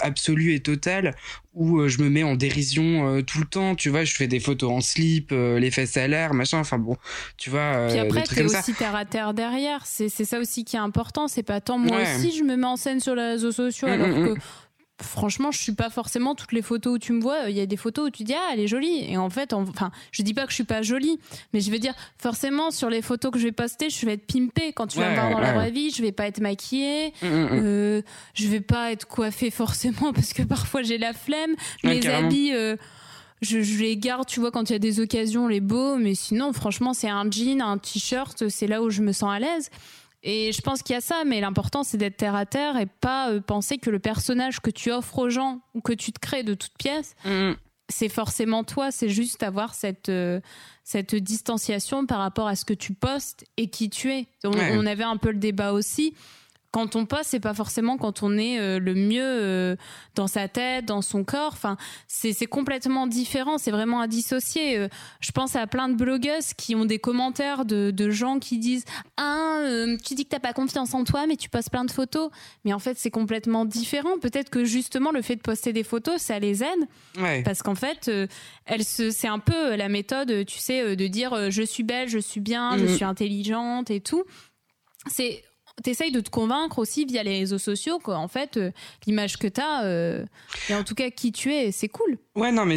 absolu 0.00 0.54
et 0.54 0.60
total 0.60 1.14
où 1.54 1.86
je 1.86 1.98
me 1.98 2.08
mets 2.08 2.22
en 2.22 2.34
dérision 2.34 3.22
tout 3.22 3.38
le 3.40 3.44
temps. 3.44 3.74
Tu 3.74 3.90
vois, 3.90 4.04
je 4.04 4.14
fais 4.14 4.26
des 4.26 4.40
photos 4.40 4.70
en 4.70 4.80
slip, 4.80 5.30
les 5.32 5.70
fesses 5.70 5.96
à 5.96 6.08
l'air, 6.08 6.34
machin. 6.34 6.58
Enfin 6.58 6.78
bon, 6.78 6.96
tu 7.36 7.50
vois. 7.50 7.88
Puis 7.88 7.98
après, 7.98 8.22
t'es 8.22 8.44
aussi 8.44 8.74
terre 8.74 8.94
à 8.94 9.04
terre 9.04 9.34
derrière. 9.34 9.84
C'est 9.84 10.08
ça 10.08 10.38
aussi 10.38 10.64
qui 10.64 10.76
est 10.76 10.80
important. 10.80 11.28
C'est 11.28 11.42
pas 11.42 11.60
tant 11.60 11.78
moi 11.78 11.98
aussi, 12.02 12.36
je 12.36 12.44
me 12.44 12.56
mets 12.56 12.66
en 12.66 12.76
scène 12.76 13.00
sur 13.00 13.14
les 13.14 13.22
réseaux 13.22 13.52
sociaux 13.52 13.88
mm, 13.88 13.90
alors 13.90 14.08
mm, 14.08 14.22
mm. 14.22 14.34
que 14.34 14.40
franchement, 15.02 15.50
je 15.50 15.58
suis 15.58 15.72
pas 15.72 15.90
forcément 15.90 16.34
toutes 16.34 16.52
les 16.52 16.62
photos 16.62 16.94
où 16.94 16.98
tu 16.98 17.12
me 17.12 17.20
vois. 17.20 17.50
Il 17.50 17.56
y 17.56 17.60
a 17.60 17.66
des 17.66 17.76
photos 17.76 18.08
où 18.08 18.10
tu 18.10 18.24
dis 18.24 18.34
ah 18.34 18.50
elle 18.52 18.60
est 18.60 18.66
jolie 18.66 19.04
et 19.10 19.16
en 19.16 19.30
fait, 19.30 19.52
enfin, 19.52 19.90
je 20.10 20.22
dis 20.22 20.34
pas 20.34 20.44
que 20.44 20.50
je 20.50 20.56
suis 20.56 20.64
pas 20.64 20.82
jolie, 20.82 21.18
mais 21.52 21.60
je 21.60 21.70
veux 21.70 21.78
dire 21.78 21.94
forcément 22.18 22.70
sur 22.70 22.88
les 22.88 23.02
photos 23.02 23.30
que 23.30 23.38
je 23.38 23.44
vais 23.44 23.52
poster, 23.52 23.90
je 23.90 24.06
vais 24.06 24.14
être 24.14 24.26
pimpée. 24.26 24.72
Quand 24.72 24.86
tu 24.86 24.98
vas 24.98 25.10
me 25.10 25.14
voir 25.14 25.30
dans 25.30 25.40
la 25.40 25.52
vraie 25.52 25.70
vie, 25.70 25.90
je 25.90 26.02
vais 26.02 26.12
pas 26.12 26.26
être 26.26 26.40
maquillée, 26.40 27.12
euh, 27.22 28.02
je 28.34 28.48
vais 28.48 28.60
pas 28.60 28.92
être 28.92 29.06
coiffée 29.06 29.50
forcément 29.50 30.12
parce 30.14 30.32
que 30.32 30.42
parfois 30.42 30.82
j'ai 30.82 30.98
la 30.98 31.12
flemme. 31.12 31.54
Mes 31.84 32.06
habits. 32.06 32.52
Euh, 32.54 32.76
je, 33.42 33.58
les 33.80 33.96
garde, 33.96 34.26
tu 34.26 34.38
vois, 34.38 34.52
quand 34.52 34.70
il 34.70 34.72
y 34.72 34.76
a 34.76 34.78
des 34.78 35.00
occasions, 35.00 35.48
les 35.48 35.60
beaux, 35.60 35.96
mais 35.96 36.14
sinon, 36.14 36.52
franchement, 36.52 36.94
c'est 36.94 37.08
un 37.08 37.28
jean, 37.28 37.60
un 37.60 37.76
t-shirt, 37.76 38.48
c'est 38.48 38.68
là 38.68 38.82
où 38.82 38.90
je 38.90 39.02
me 39.02 39.10
sens 39.12 39.32
à 39.32 39.40
l'aise. 39.40 39.68
Et 40.22 40.52
je 40.52 40.60
pense 40.60 40.82
qu'il 40.82 40.94
y 40.94 40.96
a 40.96 41.00
ça, 41.00 41.24
mais 41.26 41.40
l'important 41.40 41.82
c'est 41.82 41.96
d'être 41.96 42.16
terre 42.16 42.34
à 42.34 42.46
terre 42.46 42.76
et 42.76 42.86
pas 42.86 43.30
euh, 43.30 43.40
penser 43.40 43.78
que 43.78 43.90
le 43.90 43.98
personnage 43.98 44.60
que 44.60 44.70
tu 44.70 44.92
offres 44.92 45.18
aux 45.18 45.30
gens 45.30 45.60
ou 45.74 45.80
que 45.80 45.92
tu 45.92 46.12
te 46.12 46.20
crées 46.20 46.44
de 46.44 46.54
toutes 46.54 46.76
pièces, 46.78 47.14
mm. 47.24 47.52
c'est 47.88 48.08
forcément 48.08 48.62
toi. 48.62 48.90
C'est 48.90 49.08
juste 49.08 49.42
avoir 49.42 49.74
cette 49.74 50.08
euh, 50.08 50.40
cette 50.84 51.14
distanciation 51.14 52.06
par 52.06 52.18
rapport 52.18 52.46
à 52.46 52.56
ce 52.56 52.64
que 52.64 52.74
tu 52.74 52.94
postes 52.94 53.44
et 53.56 53.68
qui 53.68 53.90
tu 53.90 54.12
es. 54.12 54.26
on 54.44 54.86
avait 54.86 55.04
un 55.04 55.16
peu 55.16 55.30
le 55.30 55.38
débat 55.38 55.72
aussi 55.72 56.14
quand 56.72 56.96
on 56.96 57.04
poste, 57.04 57.26
c'est 57.26 57.40
pas 57.40 57.52
forcément 57.52 57.98
quand 57.98 58.22
on 58.22 58.38
est 58.38 58.58
euh, 58.58 58.78
le 58.78 58.94
mieux 58.94 59.22
euh, 59.22 59.76
dans 60.14 60.26
sa 60.26 60.48
tête, 60.48 60.86
dans 60.86 61.02
son 61.02 61.22
corps. 61.22 61.52
Enfin, 61.52 61.76
c'est 62.08 62.46
complètement 62.46 63.06
différent. 63.06 63.58
C'est 63.58 63.70
vraiment 63.70 64.00
à 64.00 64.06
dissocier. 64.06 64.78
Euh, 64.78 64.88
je 65.20 65.32
pense 65.32 65.54
à 65.54 65.66
plein 65.66 65.90
de 65.90 65.94
blogueuses 65.94 66.54
qui 66.54 66.74
ont 66.74 66.86
des 66.86 66.98
commentaires 66.98 67.66
de, 67.66 67.90
de 67.90 68.10
gens 68.10 68.38
qui 68.38 68.58
disent 68.58 68.84
ah 69.18 69.60
tu 70.02 70.14
dis 70.14 70.24
que 70.24 70.30
t'as 70.30 70.40
pas 70.40 70.54
confiance 70.54 70.94
en 70.94 71.04
toi, 71.04 71.26
mais 71.26 71.36
tu 71.36 71.50
postes 71.50 71.70
plein 71.70 71.84
de 71.84 71.90
photos. 71.90 72.30
Mais 72.64 72.72
en 72.72 72.78
fait, 72.78 72.96
c'est 72.98 73.10
complètement 73.10 73.66
différent. 73.66 74.18
Peut-être 74.18 74.48
que 74.48 74.64
justement 74.64 75.10
le 75.10 75.20
fait 75.20 75.36
de 75.36 75.42
poster 75.42 75.74
des 75.74 75.84
photos, 75.84 76.20
ça 76.22 76.38
les 76.38 76.64
aide. 76.64 77.44
Parce 77.44 77.62
qu'en 77.62 77.74
fait, 77.74 78.10
elle 78.64 78.84
se, 78.84 79.10
c'est 79.10 79.28
un 79.28 79.38
peu 79.38 79.76
la 79.76 79.90
méthode, 79.90 80.46
tu 80.46 80.58
sais, 80.58 80.96
de 80.96 81.06
dire 81.06 81.50
je 81.50 81.62
suis 81.62 81.82
belle, 81.82 82.08
je 82.08 82.18
suis 82.18 82.40
bien, 82.40 82.78
je 82.78 82.84
mm. 82.84 82.94
suis 82.96 83.04
intelligente 83.04 83.90
et 83.90 84.00
tout. 84.00 84.24
C'est 85.06 85.44
t'essayes 85.82 86.12
de 86.12 86.20
te 86.20 86.30
convaincre 86.30 86.78
aussi 86.78 87.04
via 87.04 87.22
les 87.22 87.38
réseaux 87.38 87.58
sociaux 87.58 87.98
qu'en 87.98 88.28
fait 88.28 88.56
euh, 88.56 88.70
l'image 89.06 89.38
que 89.38 89.46
t'as 89.46 89.84
euh, 89.84 90.24
et 90.68 90.74
en 90.74 90.84
tout 90.84 90.94
cas 90.94 91.10
qui 91.10 91.32
tu 91.32 91.52
es 91.52 91.72
c'est 91.72 91.88
cool. 91.88 92.18
Ouais 92.34 92.52
non 92.52 92.64
mais 92.64 92.76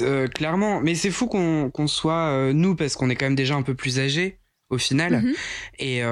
euh, 0.00 0.26
clairement. 0.28 0.80
Mais 0.80 0.94
c'est 0.94 1.10
fou 1.10 1.26
qu'on 1.26 1.86
soit 1.86 2.28
euh, 2.28 2.52
nous 2.52 2.74
parce 2.74 2.96
qu'on 2.96 3.10
est 3.10 3.16
quand 3.16 3.26
même 3.26 3.34
déjà 3.34 3.54
un 3.54 3.62
peu 3.62 3.74
plus 3.74 3.98
âgés 3.98 4.38
au 4.70 4.78
final. 4.78 5.22
Mhm. 5.22 5.34
et 5.78 6.04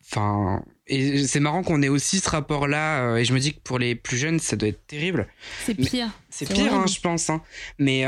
enfin 0.00 0.62
et 0.88 1.26
c'est 1.26 1.40
marrant 1.40 1.62
qu'on 1.62 1.82
ait 1.82 1.88
aussi 1.88 2.20
ce 2.20 2.30
rapport 2.30 2.68
là 2.68 3.18
et 3.18 3.24
je 3.24 3.34
me 3.34 3.40
dis 3.40 3.52
que 3.54 3.60
pour 3.60 3.78
les 3.78 3.94
plus 3.94 4.16
jeunes 4.16 4.38
ça 4.38 4.56
doit 4.56 4.68
être 4.68 4.86
terrible. 4.86 5.28
C'est 5.64 5.74
pire. 5.74 6.08
c'est 6.30 6.48
pire 6.48 6.72
hein, 6.72 6.86
je 6.86 7.00
pense 7.00 7.28
hein. 7.28 7.42
mais 7.78 8.04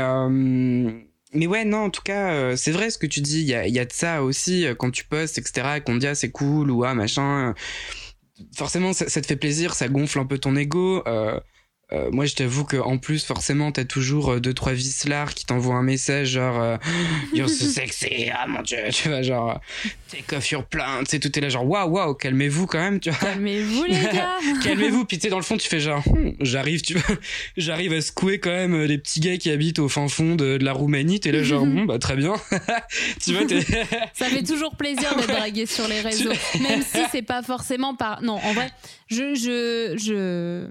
mais 1.33 1.47
ouais, 1.47 1.65
non, 1.65 1.85
en 1.85 1.89
tout 1.89 2.01
cas, 2.01 2.33
euh, 2.33 2.55
c'est 2.55 2.71
vrai 2.71 2.89
ce 2.89 2.97
que 2.97 3.05
tu 3.07 3.21
dis. 3.21 3.41
Il 3.41 3.47
y 3.47 3.53
a, 3.53 3.67
y 3.67 3.79
a, 3.79 3.85
de 3.85 3.93
ça 3.93 4.23
aussi 4.23 4.65
euh, 4.65 4.75
quand 4.75 4.91
tu 4.91 5.05
postes, 5.05 5.37
etc. 5.37 5.81
Qu'on 5.85 5.95
dit 5.97 6.07
ah, 6.07 6.15
c'est 6.15 6.31
cool 6.31 6.71
ou 6.71 6.83
ah 6.83 6.93
machin. 6.95 7.53
Forcément, 8.55 8.93
ça, 8.93 9.05
te 9.05 9.27
fait 9.27 9.35
plaisir, 9.35 9.73
ça 9.73 9.89
gonfle 9.89 10.19
un 10.19 10.25
peu 10.25 10.39
ton 10.39 10.55
ego. 10.55 11.03
Euh, 11.91 11.99
euh, 11.99 12.09
moi, 12.11 12.25
je 12.25 12.35
t'avoue 12.35 12.65
que 12.65 12.77
en 12.77 12.97
plus, 12.97 13.23
forcément, 13.23 13.71
t'as 13.71 13.85
toujours 13.85 14.33
euh, 14.33 14.39
deux 14.39 14.53
trois 14.53 14.73
vislards 14.73 15.33
qui 15.33 15.45
t'envoient 15.45 15.75
un 15.75 15.83
message 15.83 16.29
genre 16.29 16.59
euh, 16.61 16.77
You're 17.33 17.49
so 17.49 17.65
sexy, 17.65 18.29
ah 18.33 18.47
mon 18.47 18.61
dieu, 18.61 18.77
tu 18.91 19.09
vois, 19.09 19.21
genre 19.21 19.59
take 20.09 20.35
off 20.35 20.51
your 20.51 20.63
plant, 20.65 21.03
c'est 21.07 21.19
tout 21.19 21.35
est 21.37 21.41
là 21.41 21.49
genre 21.49 21.67
waouh 21.67 21.89
waouh, 21.89 22.13
calmez-vous 22.13 22.67
quand 22.67 22.79
même, 22.79 22.99
tu 22.99 23.09
vois. 23.09 23.29
Calmez-vous 23.29 23.83
les 23.85 23.93
gars. 23.93 24.37
calmez-vous, 24.63 25.05
puis 25.05 25.17
tu 25.17 25.23
sais 25.23 25.29
dans 25.29 25.37
le 25.37 25.43
fond, 25.43 25.57
tu 25.57 25.67
fais 25.67 25.79
genre 25.79 26.03
Hm, 26.05 26.33
j'arrive, 26.41 26.81
tu 26.81 26.93
vois, 26.93 27.15
j'arrive 27.57 27.93
à 27.93 28.01
secouer 28.01 28.39
quand 28.39 28.49
même 28.51 28.73
euh, 28.73 28.85
les 28.85 28.97
petits 28.97 29.19
gars 29.19 29.37
qui 29.37 29.49
habitent 29.49 29.79
au 29.79 29.89
fin 29.89 30.07
fond 30.07 30.35
de, 30.35 30.57
de 30.57 30.63
la 30.65 30.73
Roumanie, 30.73 31.19
t'es 31.19 31.31
là 31.31 31.43
genre 31.43 31.63
Hm, 31.63 31.87
bah 31.87 31.99
très 31.99 32.15
bien, 32.15 32.33
tu 33.23 33.33
vois, 33.33 33.41
Ça 34.13 34.25
fait 34.25 34.43
toujours 34.43 34.75
plaisir 34.75 35.15
d'être 35.15 35.27
dragué 35.27 35.65
sur 35.65 35.87
les 35.87 36.01
réseaux, 36.01 36.29
même 36.61 36.81
si 36.81 36.99
c'est 37.11 37.21
pas 37.21 37.41
forcément 37.43 37.95
par. 37.95 38.21
Non, 38.21 38.35
en 38.35 38.53
vrai, 38.53 38.69
je 39.07 39.35
je 39.35 39.95
je 39.97 40.67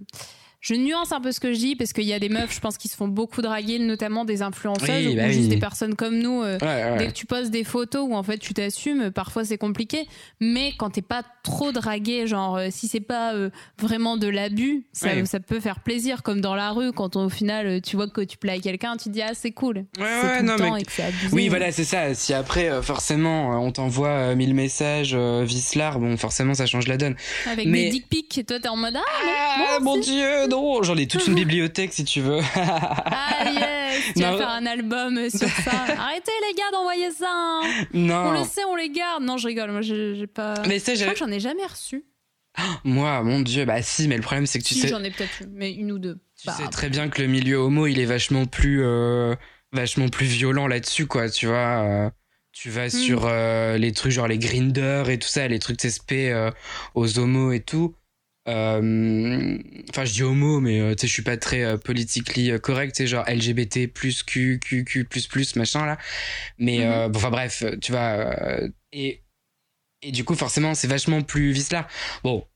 je 0.61 0.75
nuance 0.75 1.13
un 1.13 1.21
peu 1.21 1.31
ce 1.33 1.39
que 1.41 1.53
je 1.53 1.59
dis 1.59 1.77
parce 1.77 1.93
qu'il 1.93 2.05
y 2.05 2.13
a 2.13 2.19
des 2.19 2.29
meufs, 2.29 2.53
je 2.55 2.61
pense, 2.61 2.77
qui 2.79 2.89
se 2.89 2.97
font 2.97 3.07
beaucoup 3.09 3.43
draguer, 3.43 3.79
notamment 3.79 4.25
des 4.25 4.43
influenceuses 4.43 4.89
Oui, 5.07 5.13
ou 5.13 5.17
bah 5.17 5.29
juste 5.29 5.43
oui. 5.43 5.49
des 5.49 5.57
personnes 5.59 5.95
comme 5.95 6.19
nous. 6.19 6.43
euh, 6.43 6.59
ouais, 6.61 6.67
ouais. 6.67 6.97
Dès 6.99 7.07
que 7.09 7.13
tu 7.13 7.27
poses 7.27 7.51
des 7.51 7.63
photos 7.65 8.07
où 8.09 8.15
en 8.17 8.23
fait 8.25 8.39
tu 8.39 8.55
t'assumes, 8.55 9.11
parfois 9.13 9.45
c'est 9.45 9.59
compliqué. 9.59 10.07
Mais 10.41 10.73
quand 10.77 10.91
t'es 10.91 11.03
pas 11.03 11.23
trop 11.45 11.71
dragué, 11.71 12.27
genre 12.27 12.57
euh, 12.57 12.69
si 12.71 12.89
c'est 12.89 12.99
pas 13.01 13.35
euh, 13.35 13.51
vraiment 13.79 14.17
de 14.17 14.27
l'abus, 14.27 14.87
ça, 14.93 15.09
Ouais. 15.09 15.25
ça 15.27 15.39
peut 15.41 15.61
faire 15.61 15.81
plaisir. 15.81 16.23
Comme 16.25 16.41
dans 16.41 16.55
la 16.57 16.71
rue, 16.73 16.93
quand 16.93 17.15
au 17.17 17.29
final 17.29 17.81
tu 17.81 17.95
vois 17.97 18.09
que 18.09 18.21
tu 18.23 18.37
plais 18.37 18.55
à 18.55 18.59
quelqu'un, 18.59 18.97
tu 18.97 19.05
te 19.05 19.11
dis 19.11 19.23
ah 19.23 19.35
c'est 19.35 19.53
cool. 19.53 19.77
Ouais, 19.77 19.85
c'est 19.99 20.27
ouais, 20.27 20.39
tout 20.41 20.45
non, 20.45 20.53
le 20.55 20.59
temps 20.59 20.75
mais- 20.75 20.81
et 20.81 20.85
que 20.85 20.93
c'est 20.93 21.05
abusé. 21.05 21.29
Oui, 21.33 21.49
voilà, 21.49 21.71
c'est 21.71 21.85
ça. 21.85 22.15
Si 22.15 22.35
après, 22.35 22.69
euh, 22.69 22.83
forcément, 22.83 23.63
on 23.65 23.71
t'envoie 23.71 24.35
1000 24.35 24.55
messages 24.55 25.15
Vislar, 25.15 26.01
bon, 26.01 26.17
forcément, 26.17 26.55
ça 26.55 26.67
change 26.67 26.89
la 26.89 26.97
donne. 26.97 27.15
Avec 27.47 27.67
mais- 27.69 27.85
des 27.85 27.91
dick 27.91 28.09
pics, 28.09 28.45
toi 28.47 28.59
t'es 28.59 28.69
en 28.69 28.77
mode 28.77 28.97
ah 28.97 29.03
Ah, 29.77 29.79
mon 29.81 29.97
dieu, 29.99 30.48
non 30.49 30.83
J'en 30.83 30.97
ai 30.97 31.07
toute 31.07 31.27
une 31.27 31.35
bibliothèque, 31.45 31.93
si 31.93 32.05
tu 32.05 32.21
veux. 32.21 32.41
Ah 32.55 33.45
yes, 33.51 34.03
tu 34.17 34.23
vas 34.23 34.33
Non. 34.33 34.39
faire 34.39 34.49
un 34.49 34.67
album 34.67 35.31
sur 35.31 35.49
ça. 35.49 35.71
Arrêtez 35.99 36.33
les 36.49 36.55
gars 36.55 36.71
d'envoyer 36.73 37.11
ça. 37.11 37.29
hein. 37.31 37.63
On 37.95 38.31
le 38.33 38.45
sait, 38.45 38.65
on 38.65 38.77
les 38.77 38.91
garde. 38.91 39.23
Non, 39.23 39.37
je 39.37 39.47
rigole. 39.49 39.71
Moi, 39.71 39.83
j'ai 39.83 40.27
pas. 40.27 40.55
Mais 40.69 40.79
ça, 40.79 40.95
je 40.95 41.03
crois 41.03 41.13
que 41.15 41.19
j'en 41.19 41.31
ai 41.31 41.41
jamais 41.41 41.67
reçu. 41.67 42.05
Moi, 42.85 43.23
mon 43.23 43.41
dieu, 43.41 43.65
bah 43.65 43.83
si, 43.83 44.09
mais 44.09 44.17
le 44.17 44.23
problème, 44.23 44.47
c'est 44.47 44.59
que 44.59 44.65
tu 44.65 44.75
si, 44.75 44.81
sais, 44.81 44.89
j'en 44.89 45.05
ai 45.05 45.11
peut-être 45.11 45.43
eu, 45.43 45.47
mais 45.53 45.73
une 45.73 45.93
ou 45.93 45.99
deux. 46.01 46.19
tu 46.41 46.47
Bah, 46.49 46.55
sais 46.57 46.67
très 46.69 46.89
bien 46.89 47.09
que 47.09 47.23
le 47.23 47.29
milieu 47.29 47.57
homo, 47.59 47.87
il 47.87 48.01
est 48.01 48.05
vachement 48.05 48.47
plus, 48.47 48.83
euh, 48.85 49.37
vachement 49.73 50.09
plus 50.09 50.27
violent 50.27 50.67
là-dessus, 50.67 51.07
quoi, 51.07 51.31
tu 51.31 51.47
vois. 51.47 51.57
euh, 51.85 52.11
tu 52.51 52.71
vas 52.71 52.91
sur 52.91 53.27
euh, 53.27 53.77
les 53.79 53.93
trucs 53.93 54.11
genre 54.11 54.27
les 54.27 54.39
grinders 54.39 55.09
et 55.11 55.19
tout 55.21 55.29
ça, 55.29 55.47
les 55.47 55.61
trucs 55.61 55.79
euh, 56.11 56.51
aux 56.97 57.19
homos 57.21 57.53
et 57.53 57.61
tout. 57.61 57.95
Euh, 58.49 59.59
Enfin, 59.91 60.05
je 60.05 60.13
dis 60.13 60.23
homo, 60.23 60.61
mais 60.61 60.81
euh, 60.81 60.95
tu 60.95 61.03
sais, 61.03 61.07
je 61.07 61.13
suis 61.13 61.23
pas 61.23 61.37
très 61.37 61.65
euh, 61.65 61.77
politically 61.79 62.59
correct, 62.61 62.95
tu 62.95 63.03
sais, 63.03 63.07
genre 63.07 63.25
LGBT 63.29 63.87
plus 63.93 64.23
Q, 64.23 64.61
Q, 64.63 64.85
Q 64.85 65.05
plus 65.05 65.27
plus, 65.27 65.57
machin 65.57 65.87
là. 65.87 65.99
Mais, 66.59 66.85
euh, 66.87 67.09
bon, 67.09 67.19
enfin 67.19 67.31
bref, 67.31 67.65
tu 67.81 67.93
vois. 67.93 68.37
et, 68.93 69.23
et 70.03 70.13
du 70.13 70.25
coup, 70.25 70.35
forcément, 70.35 70.75
c'est 70.75 70.89
vachement 70.89 71.23
plus 71.23 71.53
vice-là. 71.53 71.89
Bon, 72.23 72.47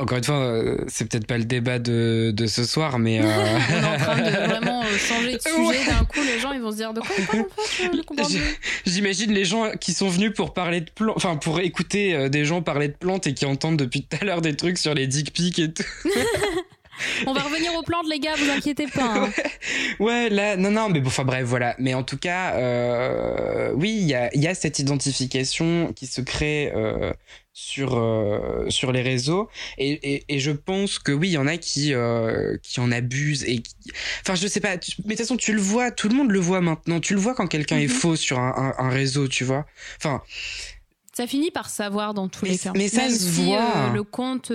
encore 0.00 0.18
une 0.18 0.24
fois, 0.24 0.36
euh, 0.42 0.76
c'est 0.88 1.08
peut-être 1.08 1.26
pas 1.26 1.38
le 1.38 1.44
débat 1.44 1.78
de, 1.78 2.32
de 2.34 2.46
ce 2.46 2.64
soir, 2.64 2.98
mais. 2.98 3.20
euh, 3.20 3.24
On 3.70 3.72
est 3.72 3.84
en 3.86 3.96
train 3.96 4.16
de 4.16 4.30
vraiment 4.48 4.82
euh, 4.82 4.98
changer 4.98 5.36
de 5.36 5.40
sujet 5.40 5.86
d'un 5.86 6.04
coup. 6.04 6.20
Les 6.26 6.40
gens, 6.40 6.52
ils 6.52 6.60
vont 6.60 6.72
se 6.72 6.76
dire 6.76 6.92
de 6.92 7.00
quoi 7.00 7.10
on 7.18 7.24
parle 7.26 7.40
en 7.42 8.24
fait 8.24 8.38
plus. 8.38 8.58
J'imagine 8.86 9.32
les 9.32 9.44
gens 9.44 9.70
qui 9.80 9.92
sont 9.92 10.08
venus 10.08 10.32
pour 10.34 10.52
parler 10.52 10.80
de 10.80 10.90
plantes, 10.90 11.16
enfin 11.16 11.36
pour 11.36 11.60
écouter 11.60 12.14
euh, 12.14 12.28
des 12.28 12.44
gens 12.44 12.60
parler 12.60 12.88
de 12.88 12.94
plantes 12.94 13.26
et 13.28 13.34
qui 13.34 13.46
entendent 13.46 13.78
depuis 13.78 14.02
tout 14.02 14.16
à 14.20 14.24
l'heure 14.24 14.40
des 14.40 14.56
trucs 14.56 14.78
sur 14.78 14.94
les 14.94 15.06
dick 15.06 15.32
pics 15.32 15.58
et 15.60 15.72
tout. 15.72 15.84
On 17.26 17.32
va 17.32 17.42
revenir 17.42 17.74
aux 17.74 17.82
plantes, 17.82 18.06
les 18.08 18.18
gars. 18.20 18.34
Vous 18.36 18.50
inquiétez 18.50 18.86
pas. 18.86 19.14
hein. 19.26 19.30
Ouais, 20.00 20.28
là, 20.30 20.56
non, 20.56 20.70
non, 20.70 20.88
mais 20.88 21.00
bon, 21.00 21.08
enfin 21.08 21.24
bref, 21.24 21.44
voilà. 21.44 21.74
Mais 21.78 21.94
en 21.94 22.02
tout 22.02 22.18
cas, 22.18 22.54
euh, 22.54 23.72
oui, 23.74 23.90
il 24.00 24.06
y 24.06 24.14
a, 24.14 24.34
il 24.34 24.42
y 24.42 24.46
a 24.48 24.54
cette 24.54 24.78
identification 24.78 25.92
qui 25.94 26.06
se 26.06 26.20
crée 26.20 26.72
euh, 26.74 27.12
sur, 27.52 27.96
euh, 27.96 28.64
sur 28.68 28.92
les 28.92 29.02
réseaux. 29.02 29.48
Et, 29.78 29.90
et, 30.14 30.24
et 30.28 30.38
je 30.38 30.50
pense 30.50 30.98
que 30.98 31.12
oui, 31.12 31.28
il 31.28 31.32
y 31.32 31.38
en 31.38 31.46
a 31.46 31.56
qui, 31.56 31.92
qui 32.62 32.80
en 32.80 32.92
abusent. 32.92 33.44
Et 33.44 33.58
qui... 33.60 33.74
Enfin, 34.22 34.34
je 34.34 34.46
sais 34.46 34.60
pas, 34.60 34.76
tu- 34.78 34.92
mais 35.04 35.14
de 35.14 35.18
toute 35.18 35.18
façon, 35.26 35.36
tu 35.36 35.52
le 35.52 35.60
vois, 35.60 35.90
tout 35.90 36.08
le 36.08 36.14
monde 36.14 36.30
le 36.30 36.40
voit 36.40 36.60
maintenant. 36.60 37.00
Tu 37.00 37.14
le 37.14 37.20
vois 37.20 37.34
quand 37.34 37.46
quelqu'un 37.46 37.78
est 37.78 37.84
Mhm. 37.84 37.88
faux 37.90 38.16
sur 38.16 38.38
un, 38.38 38.72
un, 38.78 38.84
un 38.84 38.88
réseau, 38.88 39.28
tu 39.28 39.44
vois. 39.44 39.66
Enfin, 39.98 40.22
Ça 41.12 41.26
finit 41.26 41.50
par 41.50 41.68
savoir 41.68 42.12
dans 42.14 42.28
tous 42.28 42.44
Mais 42.44 42.52
les 42.52 42.58
cas. 42.58 42.72
mais 42.74 42.88
ça 42.88 43.02
Même 43.02 43.10
se 43.10 43.18
si, 43.18 43.44
voit. 43.46 43.90
le 43.92 44.02
compte. 44.02 44.52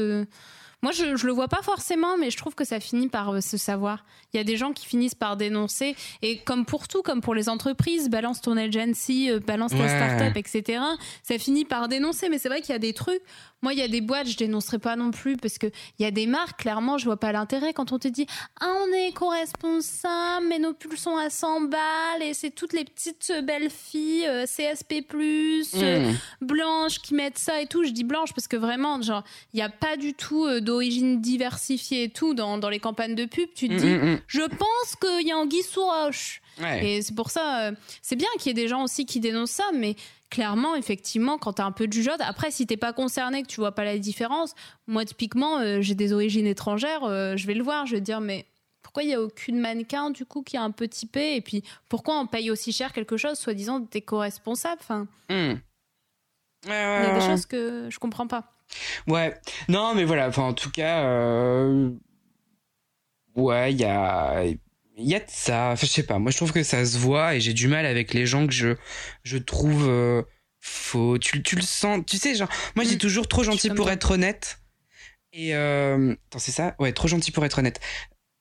Moi, 0.82 0.91
je, 0.93 1.15
je 1.15 1.25
le 1.27 1.34
vois 1.34 1.47
pas 1.47 1.61
forcément, 1.61 2.17
mais 2.17 2.32
je 2.32 2.38
trouve 2.38 2.55
que 2.55 2.63
ça 2.63 2.80
finit 2.80 3.09
par 3.09 3.34
euh, 3.34 3.41
se 3.41 3.57
savoir. 3.57 4.05
Il 4.34 4.38
y 4.38 4.39
a 4.39 4.43
des 4.43 4.55
gens 4.57 4.71
qui 4.71 4.86
finissent 4.86 5.15
par 5.15 5.36
dénoncer. 5.38 5.95
Et 6.21 6.39
comme 6.39 6.65
pour 6.65 6.88
tout, 6.88 7.01
comme 7.01 7.21
pour 7.21 7.36
les 7.36 7.49
entreprises, 7.49 8.09
balance 8.09 8.41
ton 8.41 8.55
agency, 8.55 9.30
euh, 9.30 9.39
balance 9.39 9.71
ta 9.71 9.77
Ouais. 9.77 9.89
startup, 9.89 10.38
etc. 10.38 10.82
Ça 11.23 11.38
finit 11.38 11.65
par 11.65 11.88
dénoncer. 11.88 12.30
Mais 12.30 12.38
c'est 12.38 12.49
vrai 12.49 12.61
qu'il 12.61 12.71
y 12.71 12.75
a 12.75 12.80
des 12.80 12.93
trucs. 12.93 13.21
Moi, 13.61 13.73
il 13.73 13.80
y 13.80 13.82
a 13.82 13.89
des 13.89 13.99
boîtes, 13.99 14.27
je 14.27 14.38
dénoncerai 14.38 14.80
pas 14.80 14.95
non 14.95 15.11
plus 15.11 15.36
parce 15.36 15.57
que 15.57 15.67
il 15.67 16.03
y 16.03 16.05
a 16.05 16.11
des 16.11 16.27
marques, 16.27 16.61
clairement, 16.61 16.97
je 16.97 17.05
vois 17.05 17.17
pas 17.19 17.34
l'intérêt 17.34 17.73
quand 17.73 17.91
on 17.91 17.99
te 17.99 18.07
dit 18.07 18.25
Ah, 18.61 18.73
on 18.88 18.93
est 18.93 19.09
éco-responsable, 19.09 20.45
mais 20.47 20.59
nos 20.59 20.73
pulls 20.73 20.97
sont 20.97 21.17
à 21.17 21.30
100 21.30 21.61
balles 21.61 22.21
et 22.21 22.34
c'est 22.34 22.51
toutes 22.51 22.71
les 22.71 22.86
petites 22.86 23.32
euh, 23.36 23.41
belles 23.41 23.69
filles 23.69 24.25
euh, 24.27 24.45
CSP, 24.45 25.03
hmm. 25.13 26.13
blanches 26.41 26.99
qui 26.99 27.13
mettent 27.13 27.38
ça 27.38 27.61
et 27.61 27.67
tout. 27.67 27.84
Je 27.84 27.89
dis 27.89 28.05
blanche 28.05 28.34
parce 28.34 28.47
que 28.47 28.55
vraiment, 28.55 29.01
genre, 29.01 29.23
il 29.53 29.57
n'y 29.57 29.63
a 29.63 29.69
pas 29.69 29.97
du 29.97 30.13
tout 30.13 30.45
euh, 30.45 30.61
d'origine 30.70 31.20
diversifiée 31.22 32.03
et 32.03 32.09
tout 32.09 32.34
dans, 32.34 32.57
dans 32.57 32.70
les 32.70 32.80
campagnes 32.80 33.15
de 33.15 33.26
pub. 33.26 33.49
Tu 33.55 33.67
te 33.67 33.74
Mm, 33.74 33.78
dis, 33.78 33.86
mm, 33.88 34.13
mm. 34.13 34.22
je 34.28 34.41
pense 34.41 34.95
qu'il 35.01 35.28
y 35.28 35.32
a 35.32 35.38
Anguille 35.38 35.63
sous 35.63 35.84
roche. 35.84 36.41
Ouais. 36.61 36.86
Et 36.86 37.01
c'est 37.01 37.15
pour 37.15 37.30
ça, 37.32 37.67
euh, 37.67 37.72
c'est 38.01 38.15
bien 38.15 38.28
qu'il 38.38 38.47
y 38.47 38.51
ait 38.51 38.61
des 38.61 38.67
gens 38.67 38.84
aussi 38.84 39.05
qui 39.05 39.20
dénoncent 39.20 39.51
ça, 39.51 39.65
mais 39.74 39.95
clairement, 40.30 40.76
effectivement, 40.76 41.38
quand 41.38 41.53
t'as 41.53 41.65
un 41.65 41.72
peu 41.72 41.88
de 41.88 41.93
jugeote, 41.93 42.20
après, 42.22 42.51
si 42.51 42.67
t'es 42.67 42.78
pas 42.78 42.93
concerné, 42.93 43.41
que 43.43 43.47
tu 43.47 43.59
vois 43.61 43.72
pas 43.74 43.84
la 43.84 43.97
différence, 43.97 44.53
moi, 44.88 45.05
typiquement, 45.05 45.57
euh, 45.59 45.80
j'ai 45.82 45.95
des 45.95 46.13
origines 46.13 46.45
étrangères, 46.45 47.03
euh, 47.03 47.36
je 47.36 47.47
vais 47.47 47.53
le 47.55 47.63
voir, 47.63 47.86
je 47.88 47.95
vais 47.95 48.01
dire, 48.01 48.20
mais 48.22 48.45
pourquoi 48.84 49.03
il 49.03 49.09
y 49.09 49.13
a 49.13 49.22
aucune 49.22 49.59
mannequin, 49.59 50.09
du 50.11 50.26
coup, 50.26 50.41
qui 50.43 50.55
a 50.57 50.61
un 50.61 50.72
peu 50.72 50.88
typé 50.88 51.36
Et 51.36 51.41
puis, 51.41 51.63
pourquoi 51.89 52.20
on 52.20 52.28
paye 52.28 52.51
aussi 52.51 52.72
cher 52.74 52.91
quelque 52.93 53.17
chose, 53.17 53.38
soi-disant, 53.39 53.80
d'éco-responsable? 53.80 54.82
Enfin, 54.82 55.07
Hmm. 55.30 55.55
Ouais, 56.67 56.97
il 57.01 57.05
y 57.05 57.11
a 57.11 57.13
des 57.13 57.22
choses 57.26 57.45
que 57.45 57.88
je 57.89 57.99
comprends 57.99 58.28
pas. 58.28 58.51
Ouais, 59.07 59.34
non, 59.67 59.95
mais 59.95 60.03
voilà, 60.05 60.28
enfin, 60.28 60.43
en 60.43 60.53
tout 60.53 60.72
cas, 60.72 61.03
euh, 61.05 61.91
ouais, 63.36 63.74
il 63.74 63.80
y 63.80 63.86
a, 63.86 64.43
il 64.45 64.59
y 64.97 65.15
a 65.15 65.20
de 65.20 65.26
ça. 65.28 65.72
Enfin, 65.74 65.86
je 65.88 65.91
sais 65.91 66.03
pas, 66.03 66.20
moi 66.20 66.32
je 66.32 66.38
trouve 66.38 66.51
que 66.51 66.63
ça 66.63 66.86
se 66.86 66.97
voit 66.97 67.36
et 67.36 67.39
j'ai 67.41 67.53
du 67.53 67.67
mal 67.67 67.86
avec 67.86 68.13
les 68.13 68.26
gens 68.26 68.47
que 68.47 68.53
je, 68.53 68.76
je 69.24 69.38
trouve 69.38 69.88
euh, 69.88 70.24
faux. 70.59 71.17
Tu, 71.17 71.41
tu 71.43 71.55
le 71.55 71.61
sens, 71.61 72.03
tu 72.05 72.17
sais, 72.17 72.36
genre, 72.36 72.49
moi 72.76 72.84
je 72.84 72.89
dis 72.89 72.95
Mm. 72.95 72.99
toujours 72.99 73.28
trop 73.28 73.43
gentil 73.43 73.70
pour 73.72 73.89
être 73.89 74.11
honnête. 74.11 74.59
Et, 75.34 75.55
euh, 75.55 76.13
attends, 76.28 76.39
c'est 76.39 76.51
ça? 76.51 76.76
Ouais, 76.80 76.91
trop 76.93 77.07
gentil 77.07 77.32
pour 77.32 77.45
être 77.45 77.59
honnête. 77.59 77.80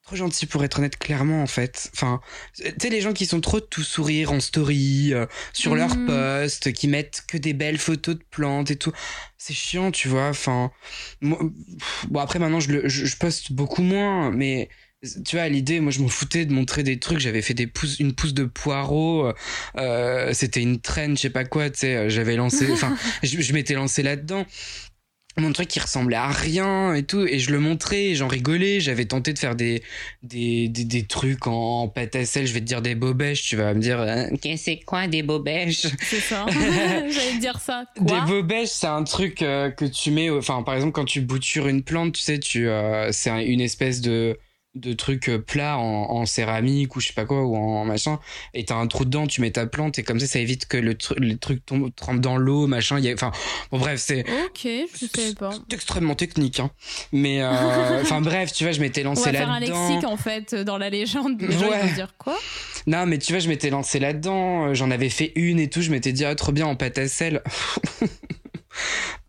Trop 0.09 0.17
gentil 0.17 0.47
pour 0.47 0.65
être 0.65 0.79
honnête, 0.79 0.97
clairement, 0.97 1.43
en 1.43 1.47
fait. 1.47 1.91
Enfin, 1.95 2.23
tu 2.57 2.65
sais, 2.81 2.89
les 2.89 3.03
gens 3.03 3.13
qui 3.13 3.27
sont 3.27 3.43
trop 3.43 3.61
tout 3.61 3.83
sourire 3.83 4.33
en 4.33 4.41
story, 4.41 5.13
euh, 5.13 5.27
sur 5.53 5.75
leur 5.75 5.95
Mm. 5.95 6.07
post, 6.07 6.73
qui 6.73 6.89
mettent 6.89 7.25
que 7.29 7.37
des 7.37 7.53
belles 7.53 7.77
photos 7.77 8.15
de 8.17 8.23
plantes 8.31 8.71
et 8.71 8.77
tout. 8.77 8.91
C'est 9.37 9.53
chiant, 9.53 9.91
tu 9.91 10.09
vois. 10.09 10.29
Enfin, 10.31 10.71
moi- 11.21 11.39
pff, 11.39 12.07
bon, 12.09 12.21
après, 12.21 12.39
maintenant, 12.39 12.59
je, 12.59 12.73
le- 12.73 12.89
je, 12.89 13.05
je 13.05 13.17
poste 13.19 13.53
beaucoup 13.53 13.83
moins, 13.83 14.31
mais 14.31 14.71
tu 15.27 15.37
vois, 15.37 15.43
à 15.43 15.49
l'idée, 15.51 15.79
moi, 15.81 15.93
je 15.93 16.01
m'en 16.01 16.09
foutais 16.09 16.47
de 16.47 16.55
montrer 16.55 16.83
des 16.85 16.99
trucs. 16.99 17.19
J'avais 17.19 17.43
fait 17.43 17.53
des 17.53 17.67
pousses, 17.67 18.01
une 18.01 18.15
pousse 18.15 18.33
de 18.33 18.45
poireaux. 18.45 19.27
euh, 19.27 19.35
euh, 19.77 20.33
C'était 20.33 20.63
une 20.63 20.81
traîne, 20.81 21.19
je 21.19 21.21
sais 21.23 21.29
pas 21.31 21.45
quoi, 21.45 21.69
tu 21.69 21.81
sais. 21.81 22.09
J'avais 22.09 22.37
lancé, 22.37 22.73
enfin, 22.73 22.97
je, 23.23 23.43
je 23.43 23.53
m'étais 23.53 23.75
lancé 23.75 24.03
là-dedans. 24.03 24.47
Mon 25.39 25.53
truc 25.53 25.69
qui 25.69 25.79
ressemblait 25.81 26.17
à 26.17 26.29
rien 26.29 26.95
et 26.95 27.05
tout, 27.05 27.25
et 27.27 27.39
je 27.39 27.51
le 27.53 27.61
montrais, 27.61 28.15
j'en 28.15 28.29
rigolais. 28.29 28.81
J'avais 28.81 29.05
tenté 29.05 29.33
de 29.33 29.39
faire 29.39 29.55
des, 29.55 29.83
des, 30.23 30.69
des, 30.69 30.85
des 30.85 31.07
trucs 31.07 31.47
en, 31.47 31.89
pâte 31.89 32.17
à 32.17 32.25
sel. 32.27 32.47
Je 32.47 32.53
vais 32.53 32.61
te 32.61 32.65
dire 32.65 32.83
des 32.83 32.95
bobèches, 32.95 33.43
tu 33.43 33.57
vas 33.57 33.73
me 33.75 33.81
dire, 33.81 34.05
que 34.43 34.57
c'est 34.57 34.79
quoi 34.81 35.07
des 35.07 35.23
bobèches? 35.23 35.87
C'est 36.03 36.21
ça. 36.21 36.45
J'allais 36.51 37.37
te 37.37 37.41
dire 37.41 37.61
ça. 37.61 37.85
Quoi? 37.97 38.21
Des 38.21 38.27
bobèches, 38.27 38.71
c'est 38.71 38.87
un 38.87 39.05
truc 39.05 39.43
euh, 39.43 39.71
que 39.71 39.85
tu 39.85 40.11
mets. 40.11 40.31
Enfin, 40.31 40.63
par 40.63 40.75
exemple, 40.75 40.93
quand 40.93 41.05
tu 41.05 41.21
boutures 41.21 41.69
une 41.69 41.83
plante, 41.83 42.15
tu 42.15 42.21
sais, 42.23 42.39
tu, 42.39 42.69
euh, 42.69 43.11
c'est 43.13 43.31
un- 43.31 43.39
une 43.41 43.61
espèce 43.61 44.01
de 44.01 44.39
de 44.79 44.93
truc 44.93 45.29
euh, 45.29 45.39
plat 45.39 45.79
en, 45.79 45.83
en 46.11 46.27
céramique 46.27 46.95
ou 46.97 47.01
je 47.01 47.09
sais 47.09 47.13
pas 47.13 47.25
quoi 47.25 47.43
ou 47.45 47.57
en 47.57 47.85
machin 47.85 48.19
et 48.55 48.65
t'as 48.65 48.77
un 48.77 48.87
trou 48.87 49.05
dedans 49.05 49.27
tu 49.27 49.41
mets 49.41 49.51
ta 49.51 49.67
plante 49.67 49.99
et 49.99 50.03
comme 50.03 50.21
ça 50.21 50.27
ça 50.27 50.39
évite 50.39 50.67
que 50.67 50.77
le, 50.77 50.95
tru- 50.95 51.19
le 51.19 51.37
truc 51.37 51.65
tombe 51.67 51.91
trempe 51.95 52.21
dans 52.21 52.37
l'eau 52.37 52.67
machin 52.67 52.99
il 52.99 53.05
y 53.05 53.11
a- 53.11 53.15
enfin 53.15 53.33
bon 53.71 53.79
bref 53.79 54.01
c'est 54.01 54.21
Ok, 54.47 54.63
je 54.65 55.35
pas. 55.35 55.51
extrêmement 55.73 56.15
technique 56.15 56.61
hein 56.61 56.71
mais 57.13 57.43
euh, 57.43 57.51
enfin 58.03 58.21
bref 58.21 58.53
tu 58.53 58.65
vois 58.65 58.73
je 58.73 58.81
m'étais 58.81 59.03
On 59.03 59.11
lancé 59.11 59.31
va 59.31 59.39
faire 59.39 59.51
un 59.51 59.61
là-dedans 59.61 59.89
lexique 59.89 60.09
en 60.09 60.17
fait 60.17 60.55
dans 60.55 60.79
la 60.79 60.91
légende. 60.91 61.41
Les 61.41 61.53
gens 61.53 61.67
ils 61.67 61.69
Ouais. 61.71 61.87
vont 61.89 61.95
dire 61.95 62.15
quoi? 62.19 62.37
Non 62.87 63.07
mais 63.07 63.19
tu 63.19 63.33
vois 63.33 63.41
je 63.41 63.49
m'étais 63.49 63.71
lancé 63.71 63.99
là-dedans 63.99 64.69
euh, 64.69 64.75
j'en 64.75 64.91
avais 64.91 65.09
fait 65.11 65.33
une 65.35 65.59
et 65.61 65.69
tout 65.69 65.83
je 65.83 65.91
m'étais 65.91 66.13
dit 66.13 66.25
ah 66.25 66.35
trop 66.35 66.53
bien 66.53 66.67
en 66.67 66.77
pâte 66.77 66.99
à 66.99 67.09
sel 67.09 67.43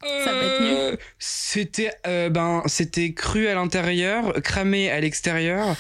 Ça 0.02 0.34
nul. 0.62 0.98
C'était 1.18 1.92
ben 2.06 2.64
c'était 2.68 3.14
cru 3.14 3.48
à 3.48 3.54
l'intérieur, 3.56 4.34
cramé 4.44 4.90
à 4.90 5.00
l'extérieur. 5.00 5.76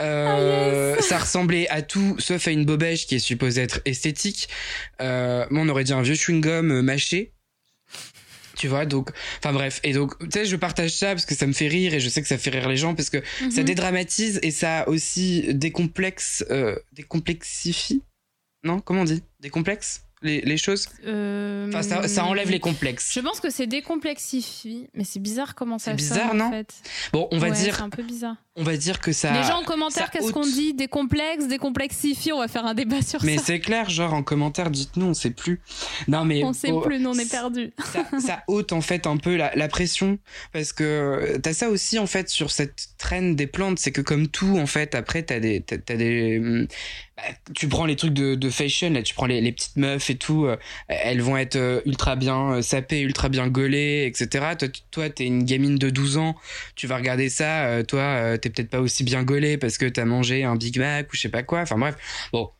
Euh, 0.00 0.92
Ah, 0.94 0.96
yes. 0.96 1.06
ça 1.08 1.18
ressemblait 1.18 1.68
à 1.70 1.82
tout 1.82 2.14
sauf 2.20 2.46
à 2.46 2.52
une 2.52 2.64
bobèche 2.64 3.06
qui 3.08 3.16
est 3.16 3.18
supposée 3.18 3.62
être 3.62 3.80
esthétique. 3.84 4.48
Euh, 5.00 5.44
moi, 5.50 5.62
on 5.64 5.68
aurait 5.68 5.82
dit 5.82 5.92
un 5.92 6.02
vieux 6.02 6.14
chewing-gum 6.14 6.70
euh, 6.70 6.82
mâché. 6.82 7.32
Tu 8.56 8.66
vois, 8.68 8.86
donc, 8.86 9.10
enfin 9.38 9.52
bref. 9.52 9.80
Et 9.84 9.92
donc, 9.92 10.16
tu 10.18 10.26
sais, 10.32 10.44
je 10.44 10.54
partage 10.56 10.90
ça 10.90 11.08
parce 11.14 11.26
que 11.26 11.34
ça 11.34 11.46
me 11.46 11.52
fait 11.52 11.68
rire 11.68 11.94
et 11.94 12.00
je 12.00 12.08
sais 12.08 12.22
que 12.22 12.28
ça 12.28 12.38
fait 12.38 12.50
rire 12.50 12.68
les 12.68 12.76
gens 12.76 12.94
parce 12.94 13.10
que 13.10 13.18
ça 13.50 13.60
Mhm. 13.60 13.64
dédramatise 13.64 14.38
et 14.42 14.50
ça 14.52 14.88
aussi 14.88 15.52
décomplexe, 15.54 16.44
euh, 16.50 16.76
décomplexifie. 16.92 18.02
Non, 18.64 18.80
comment 18.80 19.02
on 19.02 19.04
dit? 19.04 19.22
Décomplexe? 19.40 20.02
Les, 20.22 20.40
les 20.40 20.56
choses 20.56 20.88
Euh, 21.06 21.68
Enfin, 21.68 21.82
ça, 21.82 22.08
ça 22.08 22.24
enlève 22.24 22.50
les 22.50 22.60
complexes. 22.60 23.12
Je 23.14 23.20
pense 23.20 23.40
que 23.40 23.50
c'est 23.50 23.66
décomplexifie, 23.66 24.88
mais 24.94 25.04
c'est 25.04 25.20
bizarre 25.20 25.54
comment 25.54 25.78
ça 25.78 25.90
C'est 25.92 25.96
bizarre, 25.96 26.30
en 26.32 26.34
non 26.34 26.50
fait. 26.50 26.74
Bon, 27.12 27.28
on 27.30 27.38
va 27.38 27.48
Ouais, 27.48 27.56
dire, 27.56 27.76
C'est 27.76 27.82
un 27.82 27.90
peu 27.90 28.02
bizarre. 28.02 28.36
on 28.56 28.62
va 28.62 28.76
dire 28.76 29.00
que 29.00 29.12
ça. 29.12 29.32
Les 29.32 29.42
gens 29.46 29.60
en 29.60 29.64
commentaire, 29.64 30.10
qu'est-ce 30.10 30.32
qu'on 30.32 30.42
dit 30.46 30.74
Décomplexe, 30.74 31.46
décomplexifie 31.48 32.32
On 32.32 32.38
va 32.40 32.48
faire 32.48 32.66
un 32.66 32.74
débat 32.74 33.02
sur 33.02 33.22
Mais 33.24 33.36
ça. 33.38 33.44
c'est 33.46 33.60
clair, 33.60 33.90
genre 33.90 34.14
en 34.14 34.22
commentaire, 34.22 34.70
dites-nous, 34.70 35.06
on 35.06 35.14
sait 35.14 35.30
plus. 35.30 35.60
Non, 36.08 36.24
mais 36.24 36.42
On 36.44 36.52
sait 36.52 36.70
oh, 36.72 36.80
plus, 36.80 36.98
nous 36.98 37.10
on 37.10 37.18
est 37.18 37.30
perdu. 37.30 37.72
ça, 37.92 38.04
ça 38.24 38.42
ôte 38.48 38.72
en 38.72 38.80
fait 38.80 39.06
un 39.06 39.16
peu 39.16 39.36
la, 39.36 39.54
la 39.54 39.68
pression 39.68 40.18
parce 40.52 40.72
que 40.72 41.38
t'as 41.42 41.52
ça 41.52 41.68
aussi 41.70 41.98
en 41.98 42.06
fait 42.06 42.28
sur 42.28 42.50
cette 42.50 42.88
traîne 42.98 43.36
des 43.36 43.46
plantes, 43.46 43.78
c'est 43.78 43.92
que 43.92 44.00
comme 44.00 44.28
tout 44.28 44.58
en 44.58 44.66
fait 44.66 44.94
après 44.94 45.22
t'as 45.22 45.40
des 45.40 45.60
t'as, 45.60 45.78
t'as 45.78 45.96
des 45.96 46.38
hum, 46.38 46.66
bah, 47.18 47.34
tu 47.54 47.66
prends 47.68 47.84
les 47.84 47.96
trucs 47.96 48.12
de, 48.14 48.36
de 48.36 48.50
fashion 48.50 48.90
là, 48.90 49.02
tu 49.02 49.12
prends 49.14 49.26
les, 49.26 49.40
les 49.40 49.50
petites 49.52 49.76
meufs 49.76 50.08
et 50.08 50.16
tout, 50.16 50.46
euh, 50.46 50.56
elles 50.86 51.20
vont 51.20 51.36
être 51.36 51.56
euh, 51.56 51.80
ultra 51.84 52.14
bien 52.16 52.52
euh, 52.54 52.62
sapées, 52.62 53.00
ultra 53.00 53.28
bien 53.28 53.48
gaulées, 53.48 54.04
etc. 54.06 54.54
Toi, 54.58 54.68
tu- 54.68 54.82
toi 54.90 55.10
t'es 55.10 55.24
une 55.26 55.42
gamine 55.44 55.76
de 55.78 55.90
12 55.90 56.16
ans, 56.16 56.36
tu 56.76 56.86
vas 56.86 56.96
regarder 56.96 57.28
ça, 57.28 57.64
euh, 57.66 57.82
toi 57.82 58.38
t'es 58.38 58.50
peut-être 58.50 58.70
pas 58.70 58.80
aussi 58.80 59.02
bien 59.04 59.24
gaulée 59.24 59.58
parce 59.58 59.78
que 59.78 59.86
t'as 59.86 60.04
mangé 60.04 60.44
un 60.44 60.54
Big 60.56 60.78
Mac 60.78 61.12
ou 61.12 61.16
je 61.16 61.22
sais 61.22 61.28
pas 61.28 61.42
quoi. 61.42 61.60
Enfin 61.62 61.76
bref, 61.76 61.96
bon. 62.32 62.50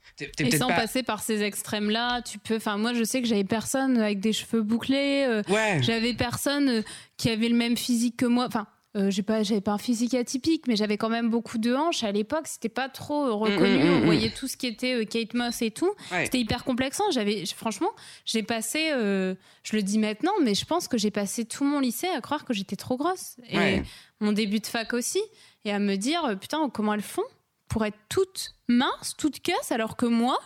Et 0.41 0.57
sans 0.57 0.67
pas. 0.67 0.75
passer 0.75 1.05
par 1.05 1.23
ces 1.23 1.43
extrêmes-là, 1.45 2.23
tu 2.23 2.41
peux. 2.41 2.57
Enfin, 2.57 2.77
moi, 2.77 2.93
je 2.93 3.05
sais 3.05 3.23
que 3.23 3.29
j'avais 3.29 3.45
personne 3.45 3.99
avec 3.99 4.19
des 4.19 4.33
cheveux 4.33 4.63
bouclés. 4.63 5.25
euh, 5.29 5.43
Ouais. 5.49 5.79
j'avais 5.81 6.13
personne 6.13 6.83
qui 7.17 7.31
avait 7.31 7.49
le 7.49 7.55
même 7.55 7.77
physique 7.77 8.17
que 8.17 8.27
moi. 8.27 8.47
Enfin, 8.49 8.67
euh, 8.99 9.11
j'ai 9.11 9.23
pas, 9.23 9.43
j'avais 9.43 9.61
pas 9.61 9.73
un 9.73 9.79
physique 9.79 10.13
atypique, 10.15 10.67
mais 10.67 10.75
j'avais 10.77 10.97
quand 10.99 11.09
même 11.09 11.31
beaucoup 11.31 11.57
de 11.59 11.73
hanches. 11.75 12.03
À 12.05 12.11
l'époque, 12.13 12.47
c'était 12.49 12.69
pas 12.69 12.89
trop 12.89 13.27
euh, 13.27 13.33
reconnu. 13.33 13.79
Mm, 13.79 13.87
mm, 13.87 13.91
mm, 13.91 14.03
On 14.03 14.05
voyait 14.05 14.31
tout 14.31 14.49
ce 14.49 14.57
qui 14.57 14.67
était 14.67 14.95
euh, 14.95 15.05
Kate 15.05 15.35
Moss 15.35 15.63
et 15.63 15.71
tout. 15.71 15.91
Ouais. 16.11 16.25
C'était 16.25 16.41
hyper 16.41 16.65
complexant. 16.65 17.05
J'avais, 17.13 17.45
franchement, 17.47 17.91
j'ai 18.25 18.43
passé. 18.43 18.91
euh, 18.93 19.35
je 19.63 19.77
le 19.77 19.83
dis 19.83 19.99
maintenant, 19.99 20.33
mais 20.43 20.55
je 20.55 20.65
pense 20.65 20.89
que 20.89 20.99
j'ai 20.99 21.11
passé 21.11 21.45
tout 21.45 21.65
mon 21.65 21.81
lycée 21.81 22.09
à 22.09 22.21
croire 22.21 22.45
que 22.45 22.53
j'étais 22.53 22.77
trop 22.77 22.97
grosse. 22.97 23.37
Et 23.49 23.57
Ouais. 23.57 23.83
mon 24.21 24.33
début 24.33 24.59
de 24.61 24.67
fac 24.67 24.93
aussi. 24.95 25.21
Et 25.65 25.73
à 25.73 25.79
me 25.79 25.97
dire, 25.97 26.37
putain, 26.41 26.69
comment 26.69 26.95
elles 26.95 27.03
font 27.03 27.25
pour 27.69 27.85
être 27.85 27.99
toutes 28.09 28.55
minces, 28.69 29.15
toutes 29.19 29.41
casses, 29.41 29.71
alors 29.73 29.97
que 29.97 30.07
moi, 30.07 30.39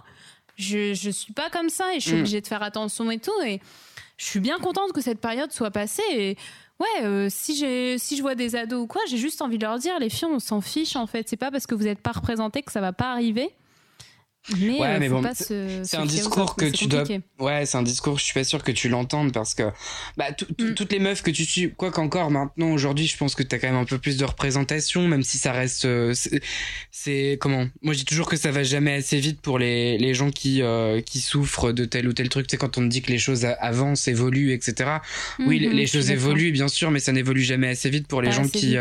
je, 0.56 0.92
je 0.92 1.08
suis 1.10 1.32
pas 1.32 1.48
comme 1.50 1.68
ça 1.70 1.94
et 1.94 2.00
je 2.00 2.08
suis 2.08 2.18
obligée 2.18 2.40
de 2.40 2.46
faire 2.46 2.62
attention 2.62 3.10
et 3.10 3.18
tout. 3.18 3.30
Et 3.46 3.60
je 4.18 4.24
suis 4.26 4.40
bien 4.40 4.58
contente 4.58 4.92
que 4.92 5.00
cette 5.00 5.20
période 5.20 5.52
soit 5.52 5.70
passée. 5.70 6.02
Et 6.10 6.36
ouais, 6.80 7.04
euh, 7.04 7.28
si, 7.30 7.56
j'ai, 7.56 7.98
si 7.98 8.16
je 8.16 8.22
vois 8.22 8.34
des 8.34 8.56
ados 8.56 8.82
ou 8.82 8.86
quoi, 8.86 9.00
j'ai 9.08 9.18
juste 9.18 9.42
envie 9.42 9.58
de 9.58 9.64
leur 9.64 9.78
dire, 9.78 9.98
les 9.98 10.10
filles, 10.10 10.28
on 10.30 10.38
s'en 10.38 10.60
fiche 10.60 10.96
en 10.96 11.06
fait. 11.06 11.28
C'est 11.28 11.36
pas 11.36 11.50
parce 11.50 11.66
que 11.66 11.74
vous 11.74 11.84
n'êtes 11.84 12.00
pas 12.00 12.12
représentés 12.12 12.62
que 12.62 12.72
ça 12.72 12.80
va 12.80 12.92
pas 12.92 13.10
arriver. 13.12 13.50
Mais, 14.58 14.78
Ouais, 14.80 14.88
euh, 14.88 14.96
mais 14.98 15.08
bon, 15.08 15.22
c'est 15.34 15.84
se 15.84 15.96
un 15.96 16.04
discours 16.04 16.56
que 16.56 16.66
c'est 16.66 16.72
tu 16.72 16.86
dois-. 16.88 17.04
Ouais, 17.38 17.64
c'est 17.64 17.76
un 17.78 17.82
discours, 17.82 18.18
je 18.18 18.24
suis 18.24 18.34
pas 18.34 18.42
sûr 18.42 18.64
que 18.64 18.72
tu 18.72 18.88
l'entendes 18.88 19.32
parce 19.32 19.54
que 19.54 19.62
bah, 20.16 20.26
Mm. 20.58 20.74
toutes 20.74 20.90
les 20.92 20.98
meufs 20.98 21.22
que 21.22 21.30
tu 21.30 21.44
suis, 21.44 21.72
quoi 21.72 21.92
qu'encore 21.92 22.30
maintenant, 22.32 22.72
aujourd'hui, 22.72 23.06
je 23.06 23.16
pense 23.16 23.36
que 23.36 23.44
t'as 23.44 23.58
quand 23.58 23.68
même 23.68 23.76
un 23.80 23.84
peu 23.84 23.98
plus 23.98 24.16
de 24.16 24.24
représentation, 24.24 25.06
même 25.06 25.22
si 25.22 25.38
ça 25.38 25.52
reste. 25.52 25.84
euh, 25.84 26.12
c'est- 26.14 26.42
c'est. 26.90 27.38
Comment? 27.40 27.66
Moi, 27.82 27.94
je 27.94 28.00
dis 28.00 28.04
toujours 28.04 28.28
que 28.28 28.36
ça 28.36 28.50
va 28.50 28.64
jamais 28.64 28.94
assez 28.94 29.20
vite 29.20 29.40
pour 29.40 29.58
les, 29.60 29.96
les 29.98 30.12
gens 30.12 30.30
qui, 30.30 30.60
euh, 30.60 31.00
qui 31.00 31.20
souffrent 31.20 31.70
de 31.72 31.84
tel 31.84 32.08
ou 32.08 32.12
tel 32.12 32.28
truc. 32.28 32.46
Tu 32.48 32.52
sais, 32.52 32.56
quand 32.58 32.78
on 32.78 32.82
dit 32.82 33.00
que 33.02 33.12
les 33.12 33.18
choses 33.18 33.44
avancent, 33.60 34.08
évoluent, 34.08 34.52
etc. 34.52 34.90
Oui, 35.38 35.60
les, 35.60 35.68
Mhm, 35.68 35.74
les 35.74 35.86
choses 35.86 36.10
évoluent, 36.10 36.50
bien 36.52 36.68
sûr, 36.68 36.90
mais 36.90 36.98
ça 36.98 37.12
n'évolue 37.12 37.42
jamais 37.42 37.68
assez 37.68 37.90
vite 37.90 38.08
pour 38.08 38.20
les 38.22 38.30
Pas 38.30 38.34
gens 38.36 38.42
assez 38.42 38.50
qui. 38.50 38.76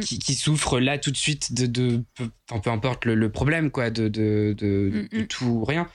qui, 0.00 0.18
qui 0.18 0.34
souffrent 0.34 0.80
là 0.80 0.96
tout 0.98 1.10
de 1.10 1.16
suite 1.16 1.52
de, 1.52 1.66
de 1.66 2.02
peu, 2.14 2.30
importe 2.70 3.04
le, 3.04 3.14
le 3.14 3.30
problème 3.30 3.70
quoi 3.70 3.90
de 3.90 4.08
de, 4.08 4.54
de, 4.86 4.90
Mm, 4.90 5.08
de 5.18 5.22
mm. 5.22 5.26
tout 5.26 5.44
ou 5.46 5.64
rien 5.64 5.88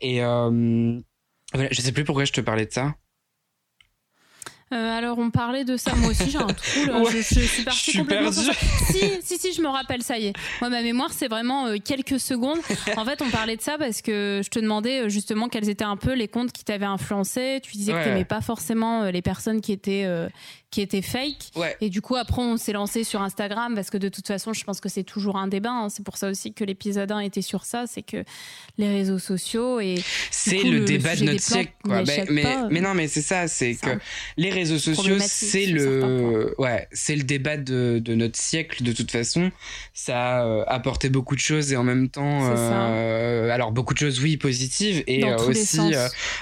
et 0.00 0.22
euh, 0.24 1.00
voilà, 1.54 1.68
je 1.72 1.80
sais 1.80 1.92
plus 1.92 2.04
pourquoi 2.04 2.24
je 2.24 2.32
te 2.32 2.40
parlais 2.40 2.66
de 2.66 2.72
ça 2.72 2.94
Euh, 4.74 4.98
alors, 4.98 5.18
on 5.18 5.30
parlait 5.30 5.64
de 5.64 5.76
ça. 5.76 5.94
Moi 5.94 6.10
aussi, 6.10 6.28
j'ai 6.28 6.38
un 6.38 6.46
trou. 6.48 6.84
Là. 6.86 6.98
Ouais, 7.02 7.10
je, 7.12 7.18
je 7.18 7.40
suis 7.46 7.62
partie 7.62 7.78
je 7.84 7.90
suis 7.90 7.98
complètement 8.00 8.32
sur 8.32 8.42
perdu. 8.52 8.58
ça. 8.66 8.92
Si, 8.92 9.10
si, 9.22 9.38
si, 9.38 9.52
je 9.52 9.62
me 9.62 9.68
rappelle, 9.68 10.02
ça 10.02 10.18
y 10.18 10.26
est. 10.26 10.32
Moi, 10.60 10.70
ma 10.70 10.82
mémoire, 10.82 11.12
c'est 11.12 11.28
vraiment 11.28 11.66
euh, 11.68 11.76
quelques 11.78 12.18
secondes. 12.18 12.58
En 12.96 13.04
fait, 13.04 13.22
on 13.22 13.30
parlait 13.30 13.56
de 13.56 13.62
ça 13.62 13.78
parce 13.78 14.02
que 14.02 14.40
je 14.44 14.50
te 14.50 14.58
demandais 14.58 15.02
euh, 15.04 15.08
justement 15.08 15.48
quels 15.48 15.68
étaient 15.68 15.84
un 15.84 15.96
peu 15.96 16.14
les 16.14 16.26
comptes 16.26 16.50
qui 16.50 16.64
t'avaient 16.64 16.84
influencé. 16.84 17.60
Tu 17.62 17.76
disais 17.76 17.92
Ouais. 17.92 18.00
que 18.00 18.04
t'aimais 18.06 18.24
pas 18.24 18.40
forcément 18.40 19.04
les 19.04 19.22
personnes 19.22 19.60
qui 19.60 19.70
étaient, 19.70 20.02
euh, 20.04 20.28
qui 20.76 20.82
étaient 20.82 21.00
fake. 21.00 21.52
ouais 21.56 21.74
Et 21.80 21.88
du 21.88 22.02
coup, 22.02 22.16
après, 22.16 22.42
on 22.42 22.58
s'est 22.58 22.72
lancé 22.74 23.02
sur 23.02 23.22
Instagram 23.22 23.74
parce 23.74 23.88
que 23.88 23.96
de 23.96 24.10
toute 24.10 24.26
façon, 24.26 24.52
je 24.52 24.62
pense 24.62 24.78
que 24.78 24.90
c'est 24.90 25.04
toujours 25.04 25.36
un 25.36 25.48
débat. 25.48 25.70
hein. 25.70 25.88
C'est 25.88 26.04
pour 26.04 26.18
ça 26.18 26.28
aussi 26.28 26.52
que 26.52 26.64
l'épisode 26.64 27.10
1 27.10 27.20
était 27.20 27.40
sur 27.40 27.64
ça. 27.64 27.84
C'est 27.86 28.02
que 28.02 28.22
les 28.76 28.88
réseaux 28.88 29.18
sociaux 29.18 29.80
et 29.80 29.94
c'est 30.30 30.62
le, 30.62 30.80
débat 30.84 31.16
de 31.16 31.24
notre 31.24 31.40
siècle 31.40 31.72
quoi 31.82 32.02
mais 32.30 32.42
pas. 32.42 32.68
mais 32.70 32.80
non 32.82 32.92
mais 32.92 33.08
c'est 33.08 33.22
ça 33.22 33.48
c'est 33.48 33.74
que 33.74 33.88
un- 33.88 33.98
les 34.36 34.50
réseaux 34.50 34.78
sociaux 34.78 35.16
c'est 35.20 35.64
le 35.66 36.54
ouais 36.58 36.86
c'est 36.92 37.16
le 37.16 37.22
débat 37.22 37.56
de, 37.56 37.98
de 38.04 38.14
notre 38.14 38.38
siècle 38.38 38.82
de 38.82 38.92
toute 38.92 39.10
façon 39.10 39.50
ça 39.94 40.40
a 40.40 40.44
euh, 40.44 40.64
apporté 40.66 41.08
beaucoup 41.08 41.34
de 41.36 41.40
choses 41.40 41.72
et 41.72 41.76
en 41.76 41.84
même 41.84 42.08
temps 42.10 42.50
euh, 42.54 43.48
alors 43.50 43.72
beaucoup 43.72 43.94
de 43.94 43.98
choses 43.98 44.20
oui 44.20 44.36
positives 44.36 45.02
et 45.06 45.24
euh, 45.24 45.38
aussi 45.38 45.80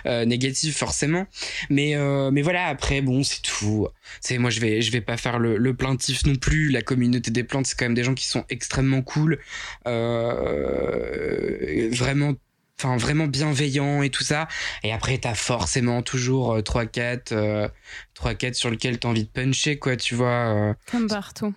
euh, 0.06 0.24
négatif 0.24 0.76
forcément 0.76 1.26
mais 1.70 1.94
mais 2.32 2.42
voilà 2.42 2.66
après 2.66 3.00
bon 3.00 3.22
c'est 3.22 3.42
tout 3.42 3.86
c'est 4.24 4.38
moi 4.38 4.50
je 4.50 4.60
vais 4.60 4.80
je 4.80 4.90
vais 4.90 5.02
pas 5.02 5.18
faire 5.18 5.38
le, 5.38 5.58
le 5.58 5.74
plaintif 5.74 6.24
non 6.24 6.34
plus 6.34 6.70
la 6.70 6.80
communauté 6.80 7.30
des 7.30 7.44
plantes 7.44 7.66
c'est 7.66 7.78
quand 7.78 7.84
même 7.84 7.94
des 7.94 8.04
gens 8.04 8.14
qui 8.14 8.26
sont 8.26 8.44
extrêmement 8.48 9.02
cool 9.02 9.38
euh, 9.86 11.90
vraiment 11.92 12.32
enfin 12.78 12.96
vraiment 12.96 13.26
bienveillants 13.26 14.02
et 14.02 14.08
tout 14.08 14.24
ça 14.24 14.48
et 14.82 14.92
après 14.92 15.18
t'as 15.18 15.34
forcément 15.34 16.00
toujours 16.00 16.62
3 16.62 16.86
4 16.86 17.70
3 18.14 18.34
4 18.34 18.54
sur 18.54 18.70
lequel 18.70 18.98
t'as 18.98 19.08
envie 19.08 19.24
de 19.24 19.28
puncher 19.28 19.78
quoi 19.78 19.96
tu 19.96 20.14
vois 20.14 20.70
euh. 20.70 20.74
comme 20.90 21.06
partout. 21.06 21.54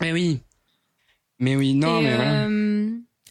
mais 0.00 0.12
oui 0.12 0.40
mais 1.40 1.56
oui 1.56 1.74
non 1.74 1.98
Et, 1.98 2.04
mais 2.04 2.14
voilà 2.14 2.44
euh, 2.44 2.77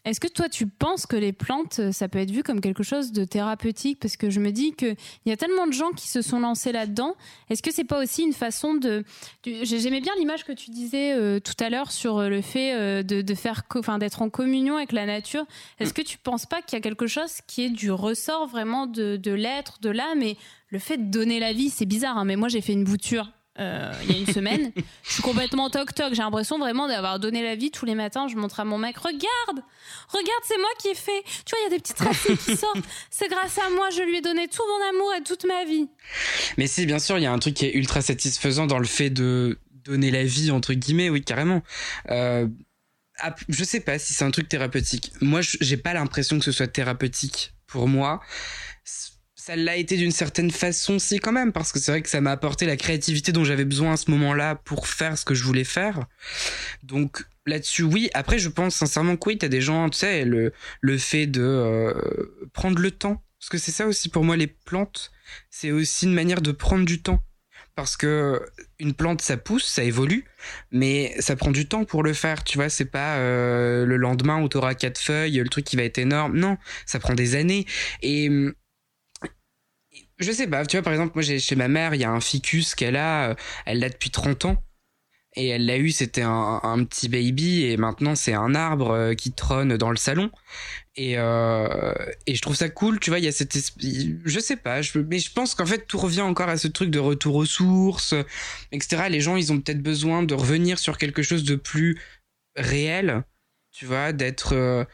Est-ce 0.08 0.22
que 0.22 0.30
toi, 0.30 0.48
tu 0.48 0.68
penses 0.68 1.06
que 1.06 1.18
les 1.18 1.34
plantes, 1.34 1.80
euh, 1.80 1.92
ça 1.92 2.08
peut 2.08 2.20
être 2.20 2.32
vu 2.32 2.42
comme 2.42 2.62
quelque 2.62 2.82
chose 2.82 3.12
de 3.12 3.26
thérapeutique? 3.26 4.00
Parce 4.00 4.16
que 4.16 4.30
je 4.30 4.40
me 4.40 4.52
dis 4.52 4.72
qu'il 4.72 4.96
y 5.26 5.32
a 5.34 5.36
tellement 5.36 5.68
de 5.68 5.74
gens 5.74 5.90
qui 5.92 6.08
se 6.08 6.22
sont 6.22 6.40
lancés 6.40 6.72
là-dedans. 6.72 7.16
Est-ce 7.50 7.62
que 7.62 7.74
c'est 7.74 7.84
pas 7.84 8.02
aussi 8.02 8.24
une 8.24 8.32
façon 8.32 8.74
de. 8.74 9.04
J'aimais 9.44 10.00
bien 10.00 10.14
l'image 10.18 10.46
que 10.46 10.54
tu 10.54 10.72
disais 10.72 11.12
euh, 11.12 11.42
tout 11.42 11.62
à 11.62 11.70
l'heure 11.70 11.92
sur 11.92 12.20
euh, 12.20 12.30
le 12.30 12.42
fait 12.42 13.04
de, 13.04 13.36
faire, 13.36 13.64
enfin, 13.76 13.98
d'être 13.98 14.22
en 14.22 14.30
communion 14.30 14.78
avec 14.78 14.94
la 14.94 15.06
nature. 15.06 15.46
Est-ce 15.80 15.94
que 15.94 16.02
tu 16.02 16.18
penses 16.18 16.46
pas 16.46 16.62
qu'il 16.62 16.78
y 16.78 16.80
a 16.80 16.82
quelque 16.82 17.08
chose 17.08 17.42
qui 17.46 17.64
est 17.64 17.70
du 17.70 17.92
ressort 17.92 18.48
vraiment 18.48 18.88
de, 18.88 19.18
de 19.18 19.32
l'être, 19.32 19.80
de 19.82 19.90
l'âme? 19.90 20.22
Et 20.22 20.38
le 20.70 20.80
fait 20.80 20.98
de 20.98 21.12
donner 21.12 21.42
la 21.42 21.52
vie, 21.52 21.70
c'est 21.70 21.86
bizarre, 21.86 22.18
hein, 22.18 22.24
mais 22.24 22.38
moi 22.38 22.48
j'ai 22.48 22.62
fait 22.62 22.74
une 22.74 22.86
bouture 22.86 23.30
euh, 23.60 23.92
il 24.04 24.12
y 24.12 24.16
a 24.16 24.20
une 24.20 24.34
semaine. 24.34 24.72
je 25.04 25.14
suis 25.14 25.24
complètement 25.24 25.70
toc-toc. 25.70 26.14
J'ai 26.14 26.22
l'impression 26.22 26.60
vraiment 26.60 26.88
d'avoir 26.88 27.20
donné 27.20 27.44
la 27.44 27.56
vie 27.56 27.72
tous 27.72 27.86
les 27.86 27.96
matins. 27.96 28.28
Je 28.28 28.36
montre 28.36 28.60
à 28.60 28.66
mon 28.66 28.78
mec, 28.78 28.98
regarde, 28.98 29.64
regarde, 30.10 30.44
c'est 30.44 30.58
moi 30.58 30.70
qui 30.80 30.90
ai 30.90 30.96
fait. 30.96 31.24
Tu 31.46 31.52
vois, 31.52 31.60
il 31.62 31.64
y 31.64 31.68
a 31.68 31.70
des 31.70 31.80
petites 31.80 32.00
racines 32.00 32.38
qui 32.38 32.56
sortent. 32.56 32.78
C'est 33.10 33.30
grâce 33.30 33.58
à 33.58 33.70
moi, 33.70 33.90
je 33.90 34.02
lui 34.04 34.18
ai 34.18 34.22
donné 34.22 34.48
tout 34.48 34.64
mon 34.68 34.90
amour 34.90 35.14
et 35.18 35.24
toute 35.24 35.46
ma 35.46 35.66
vie. 35.66 35.90
Mais 36.58 36.68
si, 36.68 36.86
bien 36.86 37.00
sûr, 37.00 37.18
il 37.18 37.24
y 37.24 37.28
a 37.28 37.32
un 37.32 37.40
truc 37.40 37.56
qui 37.56 37.66
est 37.66 37.74
ultra 37.74 38.02
satisfaisant 38.02 38.68
dans 38.68 38.80
le 38.80 38.86
fait 38.86 39.10
de 39.10 39.60
donner 39.72 40.12
la 40.12 40.24
vie, 40.24 40.52
entre 40.52 40.74
guillemets, 40.74 41.10
oui, 41.10 41.24
carrément. 41.24 41.64
Euh, 42.10 42.48
je 43.50 43.64
sais 43.64 43.80
pas 43.80 43.98
si 43.98 44.14
c'est 44.14 44.26
un 44.26 44.32
truc 44.32 44.48
thérapeutique. 44.50 45.12
Moi, 45.22 45.42
j'ai 45.42 45.78
pas 45.78 45.94
l'impression 45.94 46.38
que 46.38 46.46
ce 46.46 46.52
soit 46.52 46.68
thérapeutique 46.68 47.54
pour 47.66 47.88
moi. 47.88 48.22
Ça 49.48 49.56
l'a 49.56 49.78
été 49.78 49.96
d'une 49.96 50.12
certaine 50.12 50.52
façon, 50.52 51.00
si, 51.00 51.20
quand 51.20 51.32
même, 51.32 51.54
parce 51.54 51.72
que 51.72 51.80
c'est 51.80 51.92
vrai 51.92 52.02
que 52.02 52.10
ça 52.10 52.20
m'a 52.20 52.32
apporté 52.32 52.66
la 52.66 52.76
créativité 52.76 53.32
dont 53.32 53.46
j'avais 53.46 53.64
besoin 53.64 53.94
à 53.94 53.96
ce 53.96 54.12
moment-là 54.12 54.56
pour 54.56 54.90
faire 54.90 55.18
ce 55.18 55.24
que 55.24 55.34
je 55.34 55.46
voulais 55.46 55.64
faire. 55.64 56.02
Donc, 56.84 57.24
là-dessus, 57.46 57.84
oui. 57.84 58.10
Après, 58.14 58.40
je 58.40 58.50
pense 58.50 58.76
sincèrement 58.76 59.16
que 59.16 59.30
oui, 59.30 59.38
t'as 59.38 59.48
des 59.48 59.62
gens, 59.62 59.88
tu 59.88 60.00
sais, 60.00 60.26
le, 60.26 60.52
le 60.82 60.98
fait 60.98 61.28
de 61.28 61.42
euh, 61.42 62.50
prendre 62.52 62.78
le 62.78 62.92
temps. 62.92 63.24
Parce 63.40 63.48
que 63.48 63.58
c'est 63.58 63.72
ça 63.72 63.88
aussi 63.88 64.10
pour 64.10 64.26
moi, 64.26 64.36
les 64.36 64.48
plantes 64.48 65.12
c'est 65.50 65.72
aussi 65.72 66.08
une 66.08 66.14
manière 66.14 66.42
de 66.42 66.52
prendre 66.52 66.84
du 66.84 67.02
temps. 67.02 67.24
Parce 67.74 67.96
que 67.96 68.42
une 68.80 68.96
plante, 68.96 69.22
ça 69.22 69.38
pousse, 69.38 69.66
ça 69.66 69.86
évolue, 69.86 70.26
mais 70.72 71.16
ça 71.20 71.38
prend 71.38 71.52
du 71.52 71.70
temps 71.70 71.86
pour 71.86 72.04
le 72.04 72.12
faire. 72.12 72.44
Tu 72.44 72.58
vois, 72.58 72.68
c'est 72.68 72.92
pas 72.92 73.16
euh, 73.20 73.86
le 73.86 73.96
lendemain 73.96 74.42
où 74.42 74.50
t'auras 74.50 74.74
quatre 74.74 75.00
feuilles, 75.00 75.38
le 75.38 75.48
truc 75.48 75.64
qui 75.64 75.78
va 75.78 75.84
être 75.84 76.00
énorme. 76.00 76.38
Non, 76.38 76.58
ça 76.86 77.00
prend 77.00 77.14
des 77.14 77.36
années. 77.36 77.66
Et, 78.02 78.30
je 80.20 80.32
sais 80.32 80.48
pas, 80.48 80.66
tu 80.66 80.78
vois, 80.78 80.84
par 80.84 80.94
exemple, 80.94 81.14
moi, 81.16 81.24
chez 81.24 81.56
ma 81.56 81.68
mère, 81.68 81.94
il 81.94 82.02
y 82.02 82.04
a 82.04 82.12
un 82.12 82.22
ficus 82.22 82.76
qu'elle 82.76 82.96
a, 82.96 83.32
euh, 83.32 83.36
elle 83.66 83.80
l'a 83.80 83.90
depuis 83.90 84.10
30 84.10 84.46
ans. 84.46 84.64
Et 85.36 85.50
elle 85.50 85.68
l'a 85.68 85.78
eu, 85.78 85.92
c'était 85.92 86.24
un, 86.24 86.84
petit 86.86 87.10
baby, 87.10 87.66
et 87.66 87.78
maintenant 87.78 88.16
c'est 88.16 88.34
un 88.34 88.56
arbre 88.56 88.90
euh, 88.90 89.14
qui 89.14 89.32
trône 89.32 89.78
dans 89.78 89.92
le 89.92 89.96
salon. 89.96 90.32
Et, 90.96 91.20
euh, 91.20 91.94
et 92.26 92.34
je 92.34 92.42
trouve 92.42 92.56
ça 92.56 92.70
cool, 92.70 93.00
tu 93.00 93.12
vois, 93.12 93.20
il 93.20 93.26
y 93.26 93.28
a 93.28 93.32
cette 93.32 93.56
je 93.56 94.40
sais 94.40 94.56
pas, 94.56 94.82
mais 95.08 95.20
je 95.20 95.32
pense 95.32 95.54
qu'en 95.54 95.68
fait 95.68 95.86
tout 95.86 96.00
revient 96.00 96.22
encore 96.22 96.50
à 96.50 96.58
ce 96.58 96.68
truc 96.68 96.90
de 96.90 96.98
retour 96.98 97.36
aux 97.36 97.46
sources, 97.46 98.16
etc. 98.72 99.04
Les 99.12 99.22
gens, 99.22 99.36
ils 99.36 99.54
ont 99.54 99.62
peut-être 99.62 99.84
besoin 99.84 100.24
de 100.24 100.34
revenir 100.34 100.80
sur 100.80 100.98
quelque 100.98 101.22
chose 101.22 101.44
de 101.44 101.56
plus 101.56 102.00
réel, 102.56 103.24
tu 103.72 103.86
vois, 103.86 104.14
d'être 104.14 104.88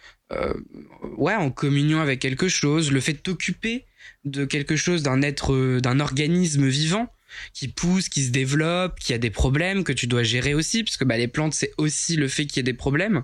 ouais 1.17 1.35
en 1.35 1.51
communion 1.51 2.01
avec 2.01 2.19
quelque 2.19 2.49
chose, 2.49 2.91
le 2.91 2.99
fait 2.99 3.13
de 3.13 3.19
t'occuper 3.19 3.85
de 4.25 4.45
quelque 4.45 4.75
chose, 4.75 5.03
d'un 5.03 5.21
être, 5.21 5.79
d'un 5.79 5.99
organisme 5.99 6.67
vivant 6.67 7.07
qui 7.53 7.67
pousse, 7.67 8.09
qui 8.09 8.23
se 8.23 8.31
développe, 8.31 8.99
qui 8.99 9.13
a 9.13 9.17
des 9.17 9.29
problèmes 9.29 9.83
que 9.83 9.91
tu 9.91 10.07
dois 10.07 10.23
gérer 10.23 10.53
aussi, 10.53 10.83
parce 10.83 10.97
que 10.97 11.03
bah, 11.03 11.17
les 11.17 11.27
plantes 11.27 11.53
c'est 11.53 11.71
aussi 11.77 12.15
le 12.15 12.27
fait 12.27 12.45
qu'il 12.45 12.57
y 12.57 12.59
ait 12.61 12.63
des 12.63 12.73
problèmes. 12.73 13.23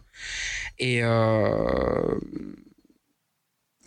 Et 0.79 1.03
euh, 1.03 2.19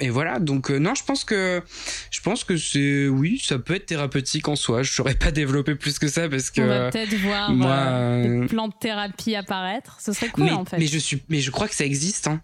et 0.01 0.11
voilà, 0.11 0.40
donc 0.40 0.70
euh, 0.70 0.78
non, 0.78 0.95
je 0.95 1.05
pense 1.05 1.22
que 1.22 1.62
je 2.11 2.20
pense 2.22 2.45
que 2.45 2.57
c'est 2.57 3.07
oui, 3.07 3.40
ça 3.45 3.59
peut 3.59 3.74
être 3.74 3.86
thérapeutique 3.86 4.49
en 4.49 4.57
soi. 4.57 4.82
Je 4.82 4.93
saurais 4.93 5.14
pas 5.14 5.30
développer 5.30 5.74
plus 5.74 5.99
que 5.99 6.09
ça 6.09 6.28
parce 6.28 6.51
que 6.51 6.61
on 6.61 6.66
va 6.66 6.90
peut-être 6.90 7.14
voir 7.14 7.53
moi, 7.53 7.70
euh, 7.70 8.40
des 8.40 8.47
plantes 8.47 8.74
thérapie 8.80 9.36
apparaître. 9.36 9.99
Ce 10.01 10.12
serait 10.12 10.30
cool 10.30 10.45
mais, 10.45 10.53
en 10.53 10.64
fait. 10.64 10.78
Mais 10.78 10.86
je 10.86 10.99
suis, 10.99 11.22
mais 11.28 11.40
je 11.40 11.51
crois 11.51 11.68
que 11.68 11.74
ça 11.74 11.84
existe. 11.84 12.26
Hein. 12.26 12.43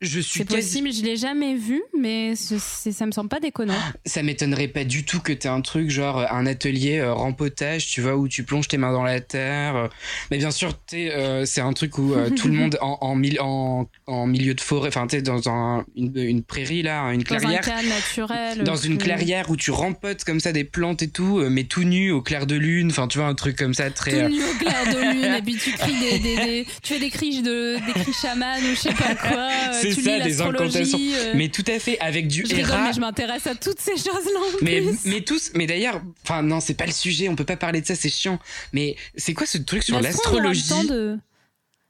Je 0.00 0.20
suis 0.20 0.38
c'est 0.40 0.44
possible, 0.44 0.92
je 0.92 1.02
l'ai 1.02 1.16
jamais 1.16 1.56
vu, 1.56 1.82
mais 1.98 2.34
ça 2.36 3.06
me 3.06 3.10
semble 3.10 3.28
pas 3.28 3.40
déconnant. 3.40 3.74
Ça 4.06 4.22
m'étonnerait 4.22 4.68
pas 4.68 4.84
du 4.84 5.04
tout 5.04 5.18
que 5.18 5.32
tu 5.32 5.48
aies 5.48 5.50
un 5.50 5.60
truc 5.60 5.90
genre 5.90 6.18
un 6.30 6.46
atelier 6.46 6.98
euh, 6.98 7.12
rempotage, 7.12 7.88
tu 7.88 8.00
vois, 8.00 8.16
où 8.16 8.28
tu 8.28 8.44
plonges 8.44 8.68
tes 8.68 8.76
mains 8.76 8.92
dans 8.92 9.02
la 9.02 9.20
terre. 9.20 9.88
Mais 10.30 10.38
bien 10.38 10.52
sûr, 10.52 10.72
euh, 10.94 11.44
c'est 11.44 11.60
un 11.60 11.72
truc 11.72 11.98
où 11.98 12.14
euh, 12.14 12.30
tout 12.36 12.46
le 12.46 12.54
monde 12.54 12.78
en, 12.80 12.98
en, 13.00 13.20
en, 13.40 13.88
en, 14.06 14.26
milieu 14.26 14.54
de 14.54 14.60
forêt, 14.60 14.88
enfin, 14.88 15.08
tu 15.08 15.20
dans 15.20 15.48
un, 15.48 15.84
une, 15.96 16.16
une, 16.16 16.42
prairie 16.44 16.82
là, 16.82 17.10
une 17.10 17.24
clairière. 17.24 17.60
Dans 17.60 17.72
un 17.72 17.76
cadre 17.76 17.88
naturel. 17.88 18.64
Dans 18.64 18.76
une 18.76 18.98
clairière 18.98 19.50
où 19.50 19.56
tu 19.56 19.72
rempotes 19.72 20.22
comme 20.22 20.38
ça 20.38 20.52
des 20.52 20.64
plantes 20.64 21.02
et 21.02 21.08
tout, 21.08 21.40
mais 21.50 21.64
tout 21.64 21.82
nu 21.82 22.12
au 22.12 22.22
clair 22.22 22.46
de 22.46 22.54
lune, 22.54 22.90
enfin, 22.92 23.08
tu 23.08 23.18
vois, 23.18 23.26
un 23.26 23.34
truc 23.34 23.56
comme 23.56 23.74
ça 23.74 23.90
très. 23.90 24.12
Tout 24.12 24.32
nu 24.32 24.44
au 24.44 24.54
clair 24.58 24.94
de 24.94 25.12
lune, 25.12 25.34
et 25.34 25.42
puis 25.42 25.56
tu 25.56 25.72
cries 25.72 25.98
des, 25.98 26.18
des, 26.20 26.36
des, 26.44 26.66
tu 26.82 26.94
fais 26.94 27.00
des 27.00 27.10
cris 27.10 27.42
de, 27.42 27.84
des 27.84 27.92
cris 28.00 28.12
chamans 28.12 28.58
ou 28.58 28.74
je 28.74 28.80
sais 28.80 28.94
pas 28.94 29.16
quoi 29.16 29.48
c'est 29.94 30.02
ça, 30.02 30.20
des 30.20 30.40
incantations. 30.40 30.98
Euh... 30.98 31.32
Mais 31.34 31.48
tout 31.48 31.64
à 31.66 31.78
fait, 31.78 31.98
avec 32.00 32.28
du 32.28 32.44
je 32.48 32.54
rigole, 32.54 32.80
mais 32.84 32.92
je 32.92 33.00
m'intéresse 33.00 33.46
à 33.46 33.54
toutes 33.54 33.80
ces 33.80 33.96
choses-là. 33.96 34.40
Mais, 34.62 34.82
mais 35.04 35.20
tous, 35.22 35.50
mais 35.54 35.66
d'ailleurs, 35.66 36.02
enfin 36.24 36.42
non, 36.42 36.60
c'est 36.60 36.74
pas 36.74 36.86
le 36.86 36.92
sujet, 36.92 37.28
on 37.28 37.36
peut 37.36 37.44
pas 37.44 37.56
parler 37.56 37.80
de 37.80 37.86
ça, 37.86 37.94
c'est 37.94 38.08
chiant. 38.08 38.38
Mais 38.72 38.96
c'est 39.16 39.34
quoi 39.34 39.46
ce 39.46 39.58
truc 39.58 39.82
sur 39.82 40.00
l'astrologie 40.00 40.86
de... 40.88 41.18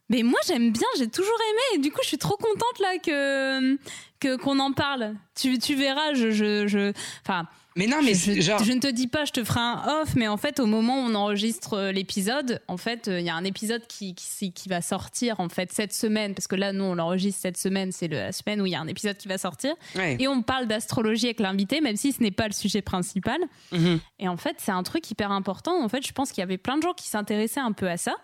Mais 0.09 0.23
moi 0.23 0.39
j'aime 0.47 0.71
bien, 0.71 0.87
j'ai 0.97 1.07
toujours 1.07 1.37
aimé, 1.51 1.61
et 1.75 1.77
du 1.83 1.91
coup 1.91 1.99
je 2.01 2.07
suis 2.07 2.17
trop 2.17 2.35
contente 2.35 2.79
là 2.79 2.97
que 3.03 4.35
qu'on 4.37 4.59
en 4.59 4.73
parle. 4.73 5.13
Tu, 5.39 5.59
tu 5.59 5.75
verras, 5.75 6.13
je, 6.13 6.31
je, 6.31 6.67
je... 6.67 6.93
mais 7.79 7.87
non, 7.87 8.01
mais 8.03 8.13
je, 8.13 8.41
genre... 8.41 8.61
je, 8.61 8.73
ne 8.73 8.79
te 8.81 8.87
dis 8.87 9.07
pas, 9.07 9.23
je 9.23 9.31
te 9.31 9.41
ferai 9.41 9.61
un 9.61 10.01
off, 10.01 10.13
mais 10.17 10.27
en 10.27 10.35
fait, 10.35 10.59
au 10.59 10.65
moment 10.65 11.01
où 11.01 11.05
on 11.09 11.15
enregistre 11.15 11.75
euh, 11.75 11.91
l'épisode, 11.93 12.61
en 12.67 12.75
fait, 12.75 13.07
il 13.07 13.13
euh, 13.13 13.21
y 13.21 13.29
a 13.29 13.35
un 13.35 13.45
épisode 13.45 13.87
qui, 13.87 14.15
qui, 14.15 14.51
qui, 14.51 14.67
va 14.67 14.81
sortir 14.81 15.39
en 15.39 15.47
fait 15.47 15.71
cette 15.71 15.93
semaine, 15.93 16.35
parce 16.35 16.47
que 16.47 16.57
là, 16.57 16.73
nous, 16.73 16.83
on 16.83 16.95
l'enregistre 16.95 17.39
cette 17.41 17.55
semaine, 17.55 17.93
c'est 17.93 18.09
la 18.09 18.33
semaine 18.33 18.59
où 18.61 18.65
il 18.65 18.73
y 18.73 18.75
a 18.75 18.81
un 18.81 18.87
épisode 18.87 19.15
qui 19.15 19.29
va 19.29 19.37
sortir, 19.37 19.73
ouais. 19.95 20.17
et 20.19 20.27
on 20.27 20.41
parle 20.41 20.67
d'astrologie 20.67 21.27
avec 21.27 21.39
l'invité, 21.39 21.79
même 21.79 21.95
si 21.95 22.11
ce 22.11 22.21
n'est 22.21 22.31
pas 22.31 22.47
le 22.47 22.53
sujet 22.53 22.81
principal. 22.81 23.39
Mm 23.71 23.77
-hmm. 23.77 23.99
Et 24.19 24.27
en 24.27 24.35
fait, 24.35 24.55
c'est 24.57 24.73
un 24.73 24.83
truc 24.83 25.09
hyper 25.09 25.31
important. 25.31 25.81
En 25.81 25.87
fait, 25.87 26.05
je 26.05 26.11
pense 26.11 26.31
qu'il 26.31 26.41
y 26.41 26.47
avait 26.49 26.57
plein 26.57 26.77
de 26.77 26.83
gens 26.83 26.93
qui 26.93 27.07
s'intéressaient 27.07 27.61
un 27.61 27.71
peu 27.71 27.87
à 27.89 27.95
ça. 27.95 28.15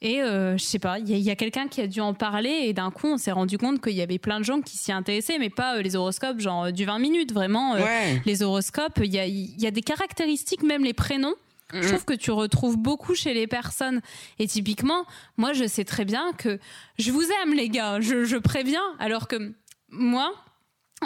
Et 0.00 0.20
euh, 0.20 0.58
je 0.58 0.64
sais 0.64 0.80
pas, 0.80 0.98
il 0.98 1.16
y 1.16 1.30
a, 1.30 1.36
quelqu'un 1.36 1.68
qui 1.68 1.80
a 1.80 1.86
dû 1.86 2.00
en 2.00 2.12
parler 2.12 2.50
et 2.64 2.72
d'un 2.72 2.90
coup 2.90 3.06
on 3.06 3.18
s'est 3.18 3.30
rendu 3.30 3.56
compte 3.56 3.80
qu'il 3.80 3.92
y 3.92 4.02
avait 4.02 4.18
plein 4.18 4.40
de 4.40 4.44
gens 4.44 4.60
qui 4.60 4.76
s'y 4.76 4.90
intéressaient, 4.90 5.38
mais 5.38 5.48
pas 5.48 5.76
euh, 5.76 5.82
les 5.82 5.94
horoscopes 5.94 6.40
genre 6.40 6.64
euh, 6.64 6.70
du 6.72 6.84
20 6.84 6.98
minutes, 6.98 7.32
vraiment. 7.32 7.74
ouais. 7.74 8.20
Les 8.26 8.42
horoscopes, 8.42 8.98
il 9.02 9.12
y 9.12 9.20
a, 9.20 9.26
y 9.26 9.66
a 9.66 9.70
des 9.70 9.82
caractéristiques, 9.82 10.64
même 10.64 10.82
les 10.82 10.92
prénoms. 10.92 11.34
Je 11.72 11.88
trouve 11.88 12.04
que 12.04 12.12
tu 12.12 12.30
retrouves 12.30 12.76
beaucoup 12.76 13.14
chez 13.14 13.32
les 13.32 13.46
personnes. 13.46 14.02
Et 14.38 14.46
typiquement, 14.46 15.06
moi, 15.38 15.52
je 15.52 15.66
sais 15.66 15.84
très 15.84 16.04
bien 16.04 16.32
que 16.36 16.58
je 16.98 17.10
vous 17.10 17.24
aime, 17.42 17.54
les 17.54 17.70
gars. 17.70 18.00
Je, 18.00 18.24
je 18.24 18.36
préviens. 18.36 18.82
Alors 18.98 19.26
que 19.26 19.54
moi, 19.88 20.34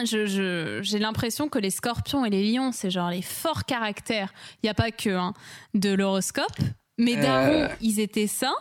j'ai 0.04 0.26
je, 0.26 0.80
j'ai 0.82 0.98
l'impression 0.98 1.48
que 1.48 1.58
les 1.58 1.70
scorpions 1.70 2.24
et 2.24 2.30
les 2.30 2.50
lions, 2.50 2.72
c'est 2.72 2.90
genre 2.90 3.10
les 3.10 3.22
forts 3.22 3.64
caractères. 3.64 4.32
Il 4.56 4.66
n'y 4.66 4.70
a 4.70 4.74
pas 4.74 4.90
que 4.90 5.10
hein, 5.10 5.34
de 5.74 5.92
l'horoscope. 5.92 6.58
Mes 6.98 7.16
darons, 7.16 7.62
euh... 7.64 7.68
ils 7.80 8.00
étaient 8.00 8.26
ça. 8.26 8.54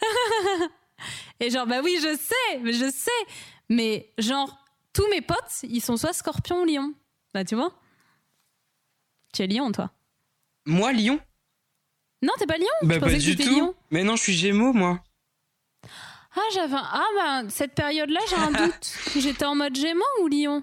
et 1.40 1.50
genre, 1.50 1.66
bah 1.66 1.80
oui, 1.82 1.98
je 2.00 2.16
sais, 2.16 2.72
je 2.72 2.90
sais. 2.90 3.10
Mais 3.68 4.12
genre, 4.18 4.64
tous 4.92 5.08
mes 5.08 5.20
potes, 5.20 5.62
ils 5.62 5.80
sont 5.80 5.96
soit 5.96 6.12
scorpion 6.12 6.62
ou 6.62 6.64
lion. 6.64 6.94
Bah, 7.34 7.44
tu 7.44 7.54
vois 7.54 7.72
Tu 9.32 9.42
es 9.42 9.46
lion, 9.46 9.70
toi 9.72 9.90
Moi, 10.64 10.92
lion? 10.92 11.20
Non, 12.22 12.32
t'es 12.38 12.46
pas 12.46 12.58
lion 12.58 12.66
Bah, 12.82 12.94
je 12.94 13.00
pas 13.00 13.12
du 13.12 13.36
tout. 13.36 13.50
Lion. 13.50 13.74
Mais 13.90 14.02
non, 14.02 14.16
je 14.16 14.22
suis 14.22 14.32
gémeaux, 14.32 14.72
moi. 14.72 15.02
Ah, 16.34 16.48
j'avais 16.52 16.74
un... 16.74 16.82
Ah, 16.82 17.06
bah, 17.16 17.48
cette 17.48 17.74
période-là, 17.74 18.20
j'ai 18.28 18.36
un 18.36 18.50
doute. 18.66 18.98
J'étais 19.16 19.44
en 19.44 19.54
mode 19.54 19.76
gémeaux 19.76 20.02
ou 20.22 20.28
lion? 20.28 20.62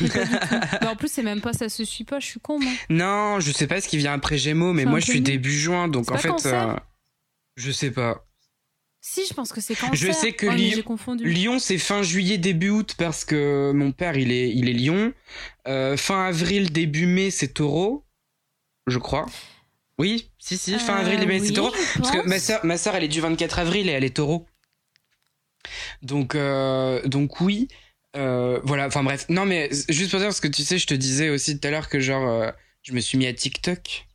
Bah 0.00 0.90
en 0.90 0.96
plus, 0.96 1.08
c'est 1.08 1.22
même 1.22 1.40
pas, 1.40 1.52
ça 1.52 1.68
se 1.68 1.84
suit 1.84 2.04
pas, 2.04 2.20
je 2.20 2.26
suis 2.26 2.40
con, 2.40 2.60
moi. 2.60 2.72
Non, 2.88 3.40
je 3.40 3.50
sais 3.50 3.66
pas 3.66 3.80
ce 3.80 3.88
qui 3.88 3.96
vient 3.96 4.12
après 4.12 4.38
Gémeaux, 4.38 4.72
mais 4.72 4.84
moi 4.84 5.00
je 5.00 5.06
suis 5.06 5.20
début 5.20 5.52
juin, 5.52 5.88
donc 5.88 6.10
en 6.10 6.16
fait. 6.16 6.46
Euh, 6.46 6.74
je 7.56 7.70
sais 7.70 7.90
pas. 7.90 8.24
Si, 9.04 9.26
je 9.26 9.34
pense 9.34 9.52
que 9.52 9.60
c'est 9.60 9.74
cancer. 9.74 9.94
Je 9.94 10.12
sais 10.12 10.32
que 10.32 10.46
oh, 10.46 10.52
Lyon, 10.52 10.84
Lyon 11.18 11.58
c'est 11.58 11.78
fin 11.78 12.02
juillet, 12.02 12.38
début 12.38 12.70
août, 12.70 12.94
parce 12.96 13.24
que 13.24 13.72
mon 13.74 13.90
père, 13.90 14.16
il 14.16 14.30
est, 14.30 14.50
il 14.50 14.68
est 14.68 14.72
Lyon. 14.72 15.12
Euh, 15.66 15.96
fin 15.96 16.26
avril, 16.26 16.70
début 16.70 17.06
mai, 17.06 17.32
c'est 17.32 17.48
taureau, 17.48 18.06
je 18.86 18.98
crois. 18.98 19.26
Oui, 19.98 20.30
si, 20.38 20.56
si, 20.56 20.78
fin 20.78 20.94
euh, 20.94 21.00
avril, 21.00 21.18
début 21.18 21.32
mai, 21.32 21.40
oui, 21.40 21.46
c'est 21.48 21.54
taureau. 21.54 21.72
Parce 21.96 22.12
que 22.12 22.28
ma 22.28 22.38
soeur, 22.38 22.60
ma 22.64 22.78
soeur, 22.78 22.94
elle 22.94 23.02
est 23.02 23.08
du 23.08 23.20
24 23.20 23.58
avril 23.58 23.88
et 23.88 23.92
elle 23.92 24.04
est 24.04 24.16
taureau. 24.16 24.46
Donc, 26.02 26.36
euh, 26.36 27.02
donc 27.04 27.40
oui. 27.40 27.66
Euh, 28.16 28.60
voilà, 28.64 28.86
enfin 28.86 29.02
bref. 29.02 29.26
Non, 29.28 29.46
mais 29.46 29.70
juste 29.88 30.10
pour 30.10 30.20
dire, 30.20 30.28
parce 30.28 30.40
que 30.40 30.48
tu 30.48 30.62
sais, 30.62 30.78
je 30.78 30.86
te 30.86 30.94
disais 30.94 31.30
aussi 31.30 31.58
tout 31.58 31.66
à 31.66 31.70
l'heure 31.70 31.88
que 31.88 32.00
genre, 32.00 32.28
euh, 32.28 32.50
je 32.82 32.92
me 32.92 33.00
suis 33.00 33.18
mis 33.18 33.26
à 33.26 33.32
TikTok. 33.32 34.06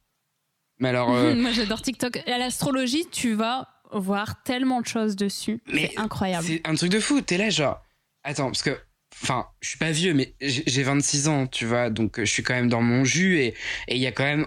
Mais 0.79 0.89
alors. 0.89 1.13
Euh... 1.15 1.35
Moi, 1.35 1.51
j'adore 1.51 1.81
TikTok. 1.81 2.21
Et 2.25 2.31
à 2.31 2.37
l'astrologie, 2.37 3.07
tu 3.11 3.33
vas 3.33 3.67
voir 3.91 4.43
tellement 4.43 4.81
de 4.81 4.87
choses 4.87 5.15
dessus. 5.15 5.61
C'est 5.73 5.97
incroyable. 5.97 6.45
C'est 6.45 6.61
un 6.67 6.75
truc 6.75 6.91
de 6.91 6.99
fou. 6.99 7.21
T'es 7.21 7.37
là, 7.37 7.49
genre. 7.49 7.81
Attends, 8.23 8.47
parce 8.47 8.63
que. 8.63 8.77
Enfin, 9.23 9.47
je 9.61 9.69
suis 9.69 9.77
pas 9.79 9.89
vieux, 9.89 10.13
mais 10.13 10.35
j'ai 10.41 10.83
26 10.83 11.27
ans, 11.27 11.47
tu 11.47 11.65
vois, 11.65 11.89
donc 11.89 12.19
je 12.19 12.25
suis 12.25 12.43
quand 12.43 12.53
même 12.53 12.69
dans 12.69 12.81
mon 12.81 13.03
jus 13.03 13.39
et 13.39 13.55
il 13.87 13.97
y 13.97 14.05
a 14.05 14.11
quand 14.11 14.25
même 14.25 14.45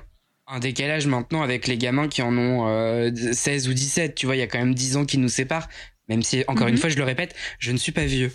un 0.51 0.59
décalage 0.59 1.07
maintenant 1.07 1.42
avec 1.42 1.66
les 1.66 1.78
gamins 1.78 2.09
qui 2.09 2.22
en 2.22 2.36
ont 2.36 2.68
euh, 2.68 3.11
16 3.32 3.68
ou 3.68 3.72
17, 3.72 4.14
tu 4.14 4.26
vois, 4.26 4.36
il 4.36 4.40
y 4.40 4.42
a 4.42 4.46
quand 4.46 4.59
même 4.59 4.74
10 4.74 4.96
ans 4.96 5.05
qui 5.05 5.18
nous 5.18 5.28
séparent. 5.28 5.68
Même 6.11 6.23
si, 6.25 6.43
encore 6.49 6.67
mm 6.67 6.71
-hmm. 6.71 6.73
une 6.73 6.77
fois, 6.77 6.91
je 6.91 6.97
le 6.97 7.05
répète, 7.05 7.37
je 7.61 7.71
ne 7.71 7.77
suis 7.79 7.93
pas 7.93 8.05
vieux. 8.05 8.33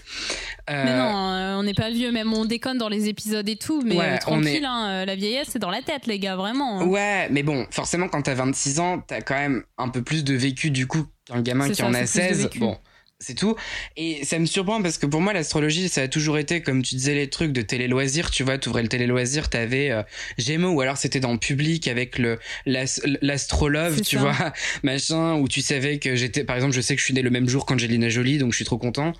Euh... 0.70 0.84
Mais 0.86 0.98
non, 0.98 1.34
euh, 1.34 1.60
on 1.60 1.64
n'est 1.64 1.74
pas 1.74 1.92
vieux, 1.92 2.10
même 2.10 2.32
on 2.34 2.46
déconne 2.46 2.78
dans 2.78 2.88
les 2.88 3.10
épisodes 3.10 3.48
et 3.50 3.58
tout, 3.58 3.82
mais 3.86 3.98
ouais, 3.98 4.14
euh, 4.14 4.18
tranquille, 4.18 4.64
est... 4.64 4.66
hein, 4.66 5.06
la 5.06 5.16
vieillesse, 5.16 5.50
c'est 5.52 5.60
dans 5.60 5.70
la 5.70 5.82
tête, 5.82 6.08
les 6.08 6.18
gars, 6.18 6.38
vraiment. 6.38 6.80
Hein. 6.80 6.86
Ouais, 6.88 7.28
mais 7.30 7.44
bon, 7.44 7.68
forcément, 7.72 8.08
quand 8.08 8.22
t'as 8.22 8.34
26 8.34 8.80
ans, 8.80 9.04
t'as 9.06 9.20
quand 9.20 9.36
même 9.36 9.64
un 9.78 9.90
peu 9.90 10.02
plus 10.02 10.24
de 10.24 10.34
vécu, 10.34 10.72
du 10.72 10.88
coup, 10.88 11.06
qu'un 11.26 11.42
gamin 11.42 11.68
qui 11.68 11.76
ça, 11.76 11.86
en 11.86 11.94
a 11.94 12.06
16. 12.06 12.50
Bon, 12.60 12.78
c'est 13.20 13.34
tout. 13.36 13.55
Et 13.95 14.26
ça 14.26 14.39
me 14.39 14.45
surprend 14.45 14.82
parce 14.82 14.97
que 14.97 15.05
pour 15.05 15.22
moi, 15.22 15.32
l'astrologie, 15.32 15.88
ça 15.88 16.01
a 16.01 16.07
toujours 16.07 16.38
été, 16.38 16.61
comme 16.61 16.84
tu 16.84 16.95
disais, 16.95 17.16
les 17.16 17.30
trucs 17.30 17.53
de 17.53 17.61
télé-loisirs. 17.61 18.30
Tu 18.30 18.43
vois, 18.43 18.57
t'ouvrais 18.57 18.82
le 18.84 18.89
télé-loisir, 18.89 19.49
t'avais 19.49 19.89
euh, 19.89 20.03
Gémeaux, 20.38 20.72
ou 20.72 20.82
alors 20.82 20.97
c'était 20.97 21.22
dans 21.22 21.32
le 21.32 21.38
public 21.39 21.88
avec 21.88 22.18
le 22.20 22.39
l'astrolove, 22.66 24.01
tu 24.01 24.18
ça. 24.18 24.22
vois, 24.22 24.53
machin, 24.84 25.36
où 25.36 25.47
tu 25.47 25.61
savais 25.61 25.97
que 25.99 26.16
j'étais, 26.16 26.43
par 26.43 26.55
exemple, 26.57 26.74
je 26.74 26.82
sais 26.82 26.95
que 26.95 26.99
je 26.99 27.05
suis 27.05 27.13
né 27.13 27.22
le 27.22 27.30
même 27.30 27.47
jour 27.47 27.66
qu'Angelina 27.66 28.09
Jolie, 28.09 28.38
donc 28.38 28.51
je 28.51 28.57
suis 28.57 28.66
trop 28.66 28.78
content. 28.78 29.13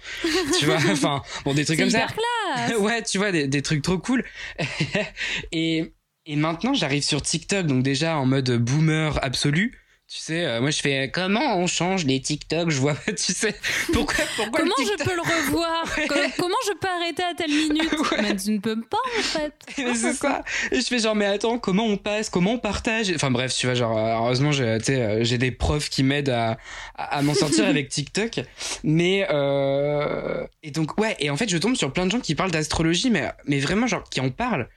tu 0.60 0.66
vois, 0.66 0.76
enfin, 0.92 1.22
bon, 1.46 1.54
des 1.54 1.64
trucs 1.64 1.80
comme 1.80 1.90
ça. 1.90 2.08
Classe. 2.08 2.78
ouais, 2.80 3.02
tu 3.04 3.18
vois, 3.18 3.32
des, 3.32 3.48
des 3.48 3.62
trucs 3.62 3.82
trop 3.82 3.98
cool. 3.98 4.26
et, 5.54 5.94
et 6.26 6.36
maintenant, 6.36 6.74
j'arrive 6.74 7.04
sur 7.04 7.22
TikTok, 7.22 7.66
donc 7.66 7.82
déjà 7.84 8.18
en 8.18 8.26
mode 8.26 8.52
boomer 8.58 9.18
absolu 9.24 9.80
Tu 10.08 10.20
sais, 10.20 10.46
euh, 10.46 10.62
moi 10.62 10.70
je 10.70 10.82
fais 10.82 11.10
comment 11.12 11.58
on 11.58 11.66
change 11.66 12.06
les 12.06 12.22
TikTok? 12.22 12.70
Je 12.70 12.80
vois 12.80 12.94
pas, 12.94 13.12
tu 13.12 13.34
sais. 13.34 13.56
Pourquoi, 13.92 14.24
pourquoi 14.36 14.60
Comment 14.60 14.76
je 14.78 15.04
peux 15.04 15.16
le 15.16 15.22
revoir? 15.22 15.84
Co- 16.08 16.16
Comment 16.38 16.56
je 16.68 16.74
peux 16.80 16.88
arrêter 16.88 17.24
à 17.24 17.34
telle 17.34 17.50
minute? 17.50 17.92
Ouais. 18.12 18.22
Mais 18.22 18.36
tu 18.36 18.52
ne 18.52 18.60
peux 18.60 18.80
pas 18.82 19.00
en 19.18 19.22
fait. 19.24 19.54
C'est 19.96 20.14
ça. 20.14 20.44
Et 20.72 20.80
je 20.82 20.86
fais 20.86 21.00
genre, 21.00 21.16
mais 21.16 21.26
attends, 21.26 21.58
comment 21.58 21.86
on 21.86 21.98
passe? 21.98 22.30
Comment 22.30 22.52
on 22.54 22.60
partage? 22.60 23.12
Enfin 23.16 23.32
bref, 23.32 23.52
tu 23.56 23.66
vois, 23.66 23.74
genre, 23.74 23.98
euh, 23.98 24.14
heureusement, 24.18 24.52
j'ai 24.52 24.78
euh, 24.90 25.24
j'ai 25.24 25.40
des 25.40 25.50
profs 25.52 25.90
qui 25.90 26.04
m'aident 26.04 26.30
à, 26.30 26.60
à, 26.96 27.18
à 27.18 27.22
m'en 27.24 27.34
sortir 27.34 27.66
avec 27.66 27.90
TikTok. 27.90 28.42
Mais, 28.84 29.26
euh... 29.32 30.46
et 30.62 30.70
donc, 30.70 31.00
ouais, 31.00 31.16
et 31.20 31.32
en 31.32 31.38
fait, 31.38 31.50
je 31.50 31.58
tombe 31.58 31.76
sur 31.76 31.92
plein 31.92 32.06
de 32.06 32.12
gens 32.12 32.20
qui 32.20 32.36
parlent 32.36 32.52
d'astrologie, 32.52 33.10
mais, 33.10 33.32
mais 33.48 33.60
vraiment, 33.60 33.88
genre, 33.88 34.04
qui 34.08 34.20
en 34.20 34.30
parlent 34.30 34.70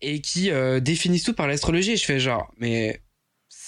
et 0.00 0.20
qui 0.20 0.50
euh, 0.52 0.78
définissent 0.78 1.24
tout 1.24 1.34
par 1.34 1.48
l'astrologie. 1.48 1.92
Et 1.92 1.96
je 1.96 2.04
fais 2.04 2.20
genre, 2.20 2.52
mais 2.58 3.00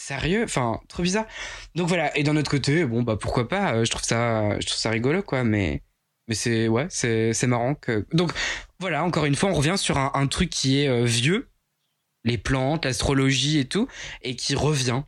sérieux 0.08 0.44
Enfin, 0.44 0.80
trop 0.88 1.02
bizarre. 1.02 1.26
Donc 1.74 1.88
voilà, 1.88 2.16
et 2.16 2.22
d'un 2.22 2.36
autre 2.36 2.50
côté, 2.50 2.84
bon, 2.84 3.02
bah 3.02 3.16
pourquoi 3.20 3.48
pas 3.48 3.74
euh, 3.74 3.84
Je 3.84 3.90
trouve 3.90 4.04
ça, 4.04 4.58
je 4.60 4.66
trouve 4.66 4.78
ça 4.78 4.90
rigolo, 4.90 5.22
quoi, 5.22 5.44
mais. 5.44 5.82
Mais 6.28 6.34
c'est 6.34 6.68
ouais, 6.68 6.86
c'est 6.90 7.32
c'est 7.32 7.46
marrant 7.46 7.74
que 7.74 8.06
donc 8.12 8.32
voilà 8.80 9.02
encore 9.02 9.24
une 9.24 9.34
fois 9.34 9.48
on 9.48 9.54
revient 9.54 9.78
sur 9.78 9.96
un, 9.96 10.26
truc 10.26 10.50
qui 10.50 10.78
est 10.82 10.86
euh, 10.86 11.02
vieux, 11.02 11.48
les 12.22 12.36
plantes, 12.36 12.84
l'astrologie 12.84 13.58
et 13.58 13.64
tout, 13.64 13.88
et 14.20 14.36
qui 14.36 14.54
revient. 14.54 15.04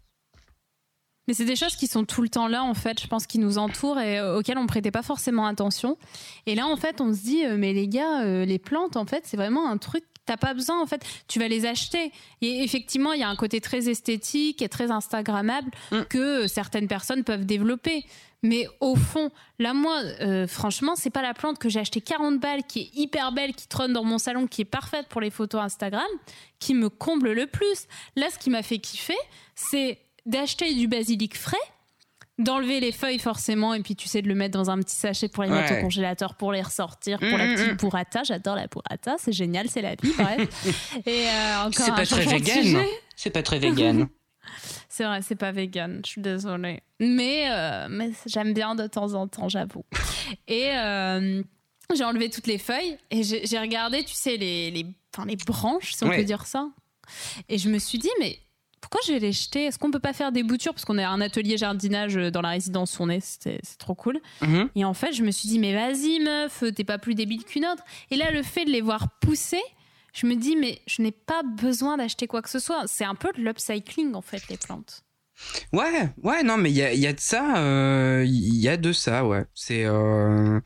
Mais 1.28 1.34
c'est 1.34 1.44
des 1.44 1.56
choses 1.56 1.76
qui 1.76 1.88
sont 1.88 2.06
tout 2.06 2.22
le 2.22 2.30
temps 2.30 2.48
là, 2.48 2.64
en 2.64 2.72
fait, 2.72 2.98
je 3.02 3.06
pense, 3.06 3.26
qui 3.26 3.38
nous 3.38 3.58
entourent 3.58 4.00
et 4.00 4.18
euh, 4.18 4.38
auxquelles 4.38 4.56
on 4.56 4.66
prêtait 4.66 4.90
pas 4.90 5.02
forcément 5.02 5.44
attention. 5.44 5.98
Et 6.46 6.54
là, 6.54 6.66
en 6.66 6.78
fait, 6.78 7.02
on 7.02 7.12
se 7.12 7.20
dit, 7.20 7.44
mais 7.58 7.74
les 7.74 7.86
gars, 7.86 8.24
les 8.24 8.58
plantes, 8.58 8.96
en 8.96 9.04
fait, 9.04 9.24
c'est 9.26 9.36
vraiment 9.36 9.68
un 9.68 9.76
truc. 9.76 10.04
T'as 10.30 10.36
pas 10.36 10.54
besoin, 10.54 10.80
en 10.80 10.86
fait, 10.86 11.04
tu 11.26 11.40
vas 11.40 11.48
les 11.48 11.66
acheter. 11.66 12.12
Et 12.40 12.62
effectivement, 12.62 13.12
il 13.14 13.18
y 13.20 13.24
a 13.24 13.28
un 13.28 13.34
côté 13.34 13.60
très 13.60 13.88
esthétique 13.88 14.62
et 14.62 14.68
très 14.68 14.92
Instagrammable 14.92 15.72
Mm. 15.90 16.02
que 16.08 16.44
euh, 16.44 16.46
certaines 16.46 16.86
personnes 16.86 17.24
peuvent 17.24 17.44
développer. 17.44 18.04
Mais 18.44 18.68
au 18.78 18.94
fond, 18.94 19.30
là, 19.58 19.74
moi, 19.74 19.98
euh, 20.20 20.46
franchement, 20.46 20.94
c'est 20.94 21.10
pas 21.10 21.20
la 21.20 21.34
plante 21.34 21.58
que 21.58 21.68
j'ai 21.68 21.80
acheté 21.80 22.00
40 22.00 22.38
balles, 22.38 22.62
qui 22.62 22.80
est 22.82 22.90
hyper 22.94 23.32
belle, 23.32 23.54
qui 23.54 23.66
trône 23.66 23.92
dans 23.92 24.04
mon 24.04 24.18
salon, 24.18 24.46
qui 24.46 24.62
est 24.62 24.64
parfaite 24.66 25.08
pour 25.08 25.20
les 25.20 25.30
photos 25.30 25.62
Instagram, 25.62 26.06
qui 26.60 26.74
me 26.74 26.88
comble 26.88 27.32
le 27.32 27.48
plus. 27.48 27.88
Là, 28.14 28.28
ce 28.32 28.38
qui 28.38 28.50
m'a 28.50 28.62
fait 28.62 28.78
kiffer, 28.78 29.18
c'est 29.56 29.98
d'acheter 30.26 30.74
du 30.74 30.86
basilic 30.86 31.36
frais, 31.36 31.56
d'enlever 32.42 32.80
les 32.80 32.92
feuilles 32.92 33.18
forcément, 33.18 33.74
et 33.74 33.80
puis 33.80 33.96
tu 33.96 34.08
sais 34.08 34.22
de 34.22 34.28
le 34.28 34.34
mettre 34.34 34.56
dans 34.58 34.70
un 34.70 34.78
petit 34.78 34.96
sachet 34.96 35.28
pour 35.28 35.44
les 35.44 35.50
mettre 35.50 35.74
au 35.74 35.80
congélateur, 35.80 36.34
pour 36.34 36.52
les 36.52 36.62
ressortir, 36.62 37.18
pour 37.18 37.38
la 37.38 37.46
mm, 37.46 37.54
petite 37.54 37.72
mm. 37.72 37.76
burrata. 37.76 38.22
J'adore 38.24 38.56
la 38.56 38.66
burrata, 38.66 39.16
c'est 39.18 39.32
génial, 39.32 39.68
c'est 39.68 39.82
la 39.82 39.94
vie, 39.94 40.12
bref. 40.18 40.66
et 41.06 41.26
euh, 41.28 41.66
encore 41.66 41.86
C'est 41.86 41.94
pas 41.94 42.06
très 42.06 42.24
vegan. 42.24 42.84
C'est 43.16 43.30
pas 43.30 43.42
très 43.42 43.58
vegan. 43.58 44.08
C'est 44.92 45.04
vrai, 45.04 45.22
c'est 45.22 45.36
pas 45.36 45.52
vegan, 45.52 46.00
je 46.04 46.10
suis 46.10 46.20
désolée. 46.20 46.82
Mais, 46.98 47.48
euh, 47.48 47.86
mais 47.88 48.10
j'aime 48.26 48.52
bien 48.52 48.74
de 48.74 48.88
temps 48.88 49.14
en 49.14 49.28
temps, 49.28 49.48
j'avoue. 49.48 49.84
Et 50.48 50.70
euh, 50.72 51.40
j'ai 51.94 52.04
enlevé 52.04 52.28
toutes 52.28 52.48
les 52.48 52.58
feuilles 52.58 52.98
et 53.10 53.22
j'ai 53.22 53.58
regardé, 53.58 54.04
tu 54.04 54.14
sais, 54.14 54.36
les, 54.36 54.72
les, 54.72 54.86
les 55.26 55.36
branches, 55.36 55.94
si 55.94 56.02
on 56.02 56.08
Ouais. 56.08 56.16
peut 56.16 56.24
dire 56.24 56.44
ça. 56.44 56.68
Et 57.48 57.56
je 57.56 57.68
me 57.70 57.78
suis 57.78 57.98
dit, 57.98 58.10
mais 58.18 58.40
pourquoi 58.80 59.00
je 59.06 59.12
vais 59.12 59.18
les 59.18 59.32
jeter? 59.32 59.66
Est-ce 59.66 59.78
qu'on 59.78 59.90
peut 59.90 60.00
pas 60.00 60.12
faire 60.12 60.32
des 60.32 60.42
boutures? 60.42 60.72
Parce 60.72 60.84
qu'on 60.84 60.98
a 60.98 61.06
un 61.06 61.20
atelier 61.20 61.56
jardinage 61.56 62.14
dans 62.14 62.40
la 62.40 62.50
résidence 62.50 62.98
où 62.98 63.02
on 63.02 63.08
est, 63.08 63.20
c'est 63.20 63.60
trop 63.78 63.94
cool. 63.94 64.20
Mhm. 64.40 64.68
Et 64.74 64.84
en 64.84 64.94
fait, 64.94 65.12
je 65.12 65.22
me 65.22 65.30
suis 65.30 65.48
dit, 65.48 65.58
mais 65.58 65.74
vas-y, 65.74 66.20
meuf, 66.20 66.64
t'es 66.74 66.84
pas 66.84 66.98
plus 66.98 67.14
débile 67.14 67.44
qu'une 67.44 67.66
autre. 67.66 67.82
Et 68.10 68.16
là, 68.16 68.30
le 68.30 68.42
fait 68.42 68.64
de 68.64 68.70
les 68.70 68.80
voir 68.80 69.08
pousser, 69.20 69.62
je 70.12 70.26
me 70.26 70.34
dis, 70.34 70.56
mais 70.56 70.80
je 70.86 71.02
n'ai 71.02 71.12
pas 71.12 71.42
besoin 71.42 71.96
d'acheter 71.96 72.26
quoi 72.26 72.42
que 72.42 72.50
ce 72.50 72.58
soit. 72.58 72.84
C'est 72.86 73.04
un 73.04 73.14
peu 73.14 73.30
de 73.36 73.42
l'upcycling, 73.42 74.14
en 74.14 74.22
fait, 74.22 74.48
les 74.48 74.56
plantes. 74.56 75.04
Ouais, 75.72 76.10
ouais, 76.22 76.42
non, 76.42 76.56
mais 76.56 76.70
il 76.70 76.76
y 76.76 76.82
a, 76.82 76.92
il 76.92 77.00
y 77.00 77.06
a 77.06 77.12
de 77.12 77.20
ça, 77.20 77.58
euh, 77.58 78.24
il 78.26 78.56
y 78.56 78.68
a 78.68 78.76
de 78.76 78.92
ça, 78.92 79.24
ouais. 79.24 79.44
C'est, 79.54 79.84
euh, 79.84 80.60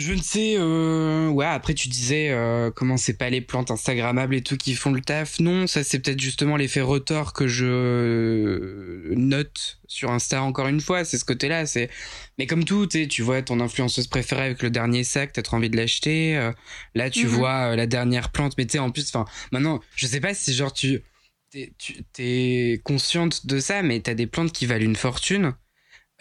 je 0.00 0.14
ne 0.14 0.22
sais, 0.22 0.54
euh, 0.56 1.28
ouais. 1.28 1.44
Après, 1.44 1.74
tu 1.74 1.88
disais 1.88 2.30
euh, 2.30 2.70
comment 2.70 2.96
c'est 2.96 3.18
pas 3.18 3.28
les 3.28 3.42
plantes 3.42 3.70
instagrammables 3.70 4.34
et 4.34 4.40
tout 4.42 4.56
qui 4.56 4.74
font 4.74 4.92
le 4.92 5.02
taf. 5.02 5.38
Non, 5.40 5.66
ça 5.66 5.84
c'est 5.84 5.98
peut-être 6.00 6.18
justement 6.18 6.56
l'effet 6.56 6.80
retort 6.80 7.34
que 7.34 7.46
je 7.46 9.12
note 9.14 9.78
sur 9.86 10.10
Insta 10.10 10.42
encore 10.42 10.68
une 10.68 10.80
fois. 10.80 11.04
C'est 11.04 11.18
ce 11.18 11.24
côté-là. 11.24 11.66
C'est, 11.66 11.90
mais 12.38 12.46
comme 12.46 12.64
tout, 12.64 12.86
tu 12.86 13.22
vois 13.22 13.42
ton 13.42 13.60
influenceuse 13.60 14.06
préférée 14.06 14.44
avec 14.46 14.62
le 14.62 14.70
dernier 14.70 15.04
sac, 15.04 15.32
t'as 15.34 15.42
trop 15.42 15.56
envie 15.58 15.70
de 15.70 15.76
l'acheter. 15.76 16.36
euh, 16.36 16.50
là, 16.94 17.10
tu 17.10 17.26
Mhm. 17.26 17.32
vois 17.32 17.72
euh, 17.72 17.76
la 17.76 17.86
dernière 17.86 18.30
plante, 18.32 18.54
mais 18.56 18.64
tu 18.66 18.72
sais, 18.72 18.78
en 18.78 18.90
plus, 18.90 19.06
enfin, 19.14 19.26
maintenant, 19.52 19.80
je 19.96 20.06
sais 20.06 20.20
pas 20.20 20.32
si 20.34 20.54
genre 20.54 20.72
tu 20.72 21.02
t'es, 21.50 21.72
tu 21.78 22.02
t'es 22.12 22.80
consciente 22.84 23.46
de 23.46 23.58
ça, 23.60 23.82
mais 23.82 24.00
t'as 24.00 24.14
des 24.14 24.26
plantes 24.26 24.52
qui 24.52 24.64
valent 24.66 24.84
une 24.84 24.96
fortune, 24.96 25.52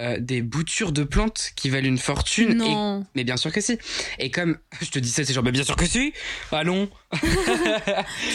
euh, 0.01 0.17
des 0.19 0.41
boutures 0.41 0.91
de 0.91 1.03
plantes 1.03 1.51
qui 1.55 1.69
valent 1.69 1.87
une 1.87 1.97
fortune. 1.97 2.51
et- 2.51 2.55
Non. 2.55 3.05
mais 3.15 3.23
bien 3.23 3.37
sûr 3.37 3.51
que 3.51 3.61
si. 3.61 3.77
Et 4.17 4.31
comme 4.31 4.57
je 4.81 4.89
te 4.89 4.99
dis 4.99 5.09
ça, 5.09 5.23
c'est 5.25 5.33
genre, 5.33 5.43
bah, 5.43 5.51
bien 5.51 5.63
sûr 5.63 5.75
que 5.75 5.85
si. 5.85 6.13
Allons. 6.51 6.89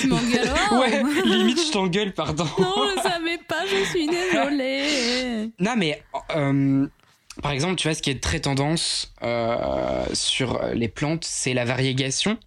Tu 0.01 0.07
m'engueules. 0.09 0.51
Oh 0.71 0.79
ouais, 0.79 1.03
limite, 1.25 1.59
je 1.67 1.73
t'engueule, 1.73 2.13
pardon. 2.15 2.45
Non, 2.59 2.75
je 2.97 3.03
savais 3.03 3.39
pas, 3.49 3.65
je 3.67 3.85
suis 3.91 4.07
désolée. 4.07 5.51
Non, 5.59 5.75
mais 5.77 6.03
euh, 6.35 6.87
par 7.43 7.53
exemple, 7.53 7.77
tu 7.77 7.89
vois, 7.89 7.95
ce 7.95 8.03
qui 8.03 8.11
est 8.11 8.23
très 8.23 8.41
tendance 8.41 9.13
euh, 9.23 10.05
sur 10.13 10.61
les 10.75 10.89
plantes, 10.89 11.25
c'est 11.25 11.55
la 11.55 11.65
variégation. 11.65 12.39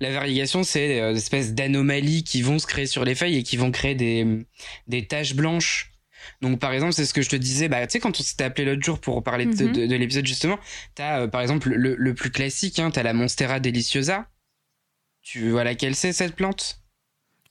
La 0.00 0.10
variégation, 0.12 0.62
c'est 0.62 1.12
des 1.12 1.18
espèces 1.18 1.52
d'anomalies 1.54 2.24
qui 2.24 2.40
vont 2.42 2.58
se 2.58 2.66
créer 2.66 2.86
sur 2.86 3.04
les 3.04 3.14
feuilles 3.14 3.36
et 3.38 3.42
qui 3.42 3.56
vont 3.56 3.70
créer 3.70 3.94
des, 3.94 4.46
des 4.86 5.06
taches 5.06 5.34
blanches. 5.34 5.92
Donc, 6.42 6.58
par 6.60 6.72
exemple, 6.72 6.92
c'est 6.92 7.04
ce 7.06 7.14
que 7.14 7.22
je 7.22 7.28
te 7.28 7.36
disais, 7.36 7.68
bah, 7.68 7.86
tu 7.86 7.92
sais, 7.92 8.00
quand 8.00 8.18
on 8.18 8.22
s'était 8.22 8.44
appelé 8.44 8.64
l'autre 8.66 8.82
jour 8.82 8.98
pour 9.00 9.22
parler 9.22 9.46
de, 9.46 9.50
Mhm. 9.64 9.72
de- 9.72 9.86
de 9.86 9.94
l'épisode, 9.96 10.26
justement, 10.26 10.58
t'as, 10.94 11.20
euh, 11.22 11.28
par 11.28 11.40
exemple, 11.40 11.70
le, 11.70 11.94
le 11.96 12.14
plus 12.14 12.30
classique, 12.30 12.78
hein, 12.78 12.90
t'as 12.90 13.02
la 13.02 13.12
Monstera 13.12 13.60
deliciosa. 13.60 14.26
Tu 15.22 15.50
vois 15.50 15.64
laquelle 15.64 15.94
c'est, 15.94 16.12
cette 16.12 16.36
plante? 16.36 16.80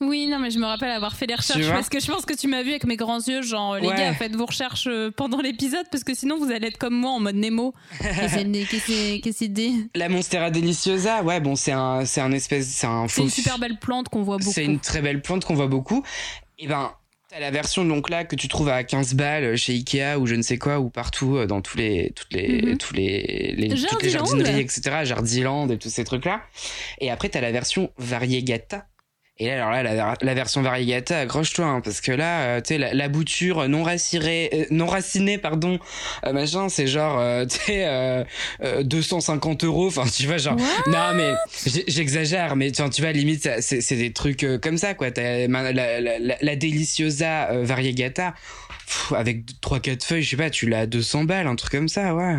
Oui, 0.02 0.26
non, 0.26 0.38
mais 0.38 0.50
je 0.50 0.58
me 0.58 0.66
rappelle 0.66 0.90
avoir 0.90 1.16
fait 1.16 1.26
des 1.26 1.34
recherches 1.34 1.68
parce 1.70 1.88
que 1.88 2.00
je 2.00 2.06
pense 2.06 2.26
que 2.26 2.34
tu 2.34 2.48
m'as 2.48 2.62
vu 2.62 2.68
avec 2.68 2.84
mes 2.84 2.96
grands 2.96 3.18
yeux, 3.18 3.40
genre, 3.40 3.76
les 3.76 3.88
Ouais. 3.88 3.94
gars, 3.96 4.12
faites 4.12 4.36
vos 4.36 4.44
recherches 4.44 4.86
euh, 4.88 5.10
pendant 5.10 5.40
l'épisode 5.40 5.86
parce 5.90 6.04
que 6.04 6.12
sinon 6.14 6.36
vous 6.38 6.50
allez 6.52 6.66
être 6.68 6.76
comme 6.76 6.94
moi 6.94 7.12
en 7.12 7.20
mode 7.20 7.36
Nemo. 7.36 7.72
Qu'est-ce 8.00 8.36
que 8.86 9.20
qu'est-ce 9.22 9.38
qu'il 9.38 9.52
dit? 9.54 9.88
La 9.94 10.10
Monstera 10.10 10.50
deliciosa, 10.50 11.22
ouais, 11.22 11.40
bon, 11.40 11.56
c'est 11.56 11.72
un, 11.72 12.04
c'est 12.04 12.20
un 12.20 12.30
espèce, 12.32 12.66
c'est 12.68 12.86
un 12.86 13.08
C'est 13.08 13.22
une 13.22 13.30
super 13.30 13.58
belle 13.58 13.78
plante 13.78 14.10
qu'on 14.10 14.22
voit 14.22 14.36
beaucoup. 14.36 14.52
C'est 14.52 14.66
une 14.66 14.80
très 14.80 15.00
belle 15.00 15.22
plante 15.22 15.46
qu'on 15.46 15.54
voit 15.54 15.66
beaucoup. 15.66 16.02
Et 16.58 16.66
ben, 16.66 16.92
t'as 17.28 17.40
la 17.40 17.50
version 17.50 17.84
donc 17.84 18.08
là 18.08 18.24
que 18.24 18.36
tu 18.36 18.48
trouves 18.48 18.68
à 18.68 18.84
15 18.84 19.14
balles 19.14 19.56
chez 19.56 19.72
Ikea 19.74 20.16
ou 20.18 20.26
je 20.26 20.34
ne 20.34 20.42
sais 20.42 20.58
quoi 20.58 20.78
ou 20.78 20.90
partout 20.90 21.36
euh, 21.36 21.46
dans 21.46 21.60
tous 21.60 21.76
les 21.76 22.12
toutes 22.14 22.32
les 22.32 22.62
Mhm. 22.62 22.78
tous 22.78 22.94
les, 22.94 23.54
les- 23.56 23.68
toutes 23.86 24.02
les 24.02 24.10
jardineries 24.10 24.60
etc. 24.60 24.82
Jardiland 25.04 25.68
et 25.68 25.78
tous 25.78 25.88
ces 25.90 26.04
trucs 26.04 26.24
là. 26.24 26.42
Et 27.00 27.10
après 27.10 27.28
t'as 27.28 27.40
la 27.40 27.50
version 27.52 27.90
variegata. 27.98 28.86
Et 29.38 29.48
là, 29.48 29.54
alors 29.56 29.70
là, 29.70 29.82
la, 29.82 30.14
la 30.18 30.34
version 30.34 30.62
variegata, 30.62 31.18
accroche-toi, 31.18 31.66
hein, 31.66 31.80
parce 31.82 32.00
que 32.00 32.10
là, 32.10 32.40
euh, 32.42 32.60
tu 32.62 32.68
sais, 32.68 32.78
la, 32.78 32.94
la 32.94 33.08
bouture 33.08 33.68
non 33.68 33.82
racinée, 33.82 34.48
euh, 34.54 34.64
non 34.70 34.86
racinée, 34.86 35.36
pardon, 35.36 35.78
euh, 36.24 36.32
machin, 36.32 36.70
c'est 36.70 36.86
genre, 36.86 37.18
euh, 37.20 37.44
tu 37.44 37.58
sais, 37.58 37.86
euh, 37.86 38.24
euh, 38.62 38.82
250 38.82 39.64
euros, 39.64 39.88
enfin, 39.88 40.04
tu 40.06 40.26
vois, 40.26 40.38
genre, 40.38 40.56
What? 40.56 40.90
non, 40.90 41.14
mais 41.14 41.34
j'exagère, 41.86 42.56
mais 42.56 42.72
tu 42.72 42.80
vois, 42.80 42.90
tu 42.90 43.02
vois, 43.02 43.12
limite, 43.12 43.46
c'est 43.60 43.96
des 43.96 44.12
trucs 44.14 44.42
euh, 44.42 44.58
comme 44.58 44.78
ça, 44.78 44.94
quoi. 44.94 45.10
T'as 45.10 45.46
la, 45.46 45.72
la, 45.72 46.00
la, 46.00 46.36
la 46.40 46.56
Deliciosa 46.56 47.50
euh, 47.50 47.62
variegata, 47.62 48.32
pff, 48.86 49.12
avec 49.12 49.44
3-4 49.60 50.02
feuilles, 50.02 50.22
je 50.22 50.30
sais 50.30 50.36
pas, 50.38 50.48
tu 50.48 50.66
l'as 50.66 50.80
à 50.80 50.86
200 50.86 51.24
balles, 51.24 51.46
un 51.46 51.56
truc 51.56 51.72
comme 51.72 51.88
ça, 51.88 52.14
ouais. 52.14 52.36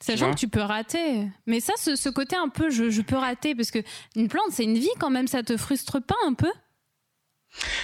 Sachant 0.00 0.32
que 0.32 0.38
tu 0.38 0.48
peux 0.48 0.60
rater. 0.60 1.28
Mais 1.46 1.60
ça, 1.60 1.72
ce, 1.78 1.96
ce 1.96 2.08
côté 2.08 2.36
un 2.36 2.48
peu, 2.48 2.70
je, 2.70 2.90
je 2.90 3.00
peux 3.02 3.16
rater 3.16 3.54
parce 3.54 3.70
que 3.70 3.78
une 4.14 4.28
plante, 4.28 4.50
c'est 4.50 4.64
une 4.64 4.78
vie 4.78 4.90
quand 5.00 5.10
même. 5.10 5.26
Ça 5.26 5.42
te 5.42 5.56
frustre 5.56 6.00
pas 6.02 6.16
un 6.26 6.34
peu? 6.34 6.52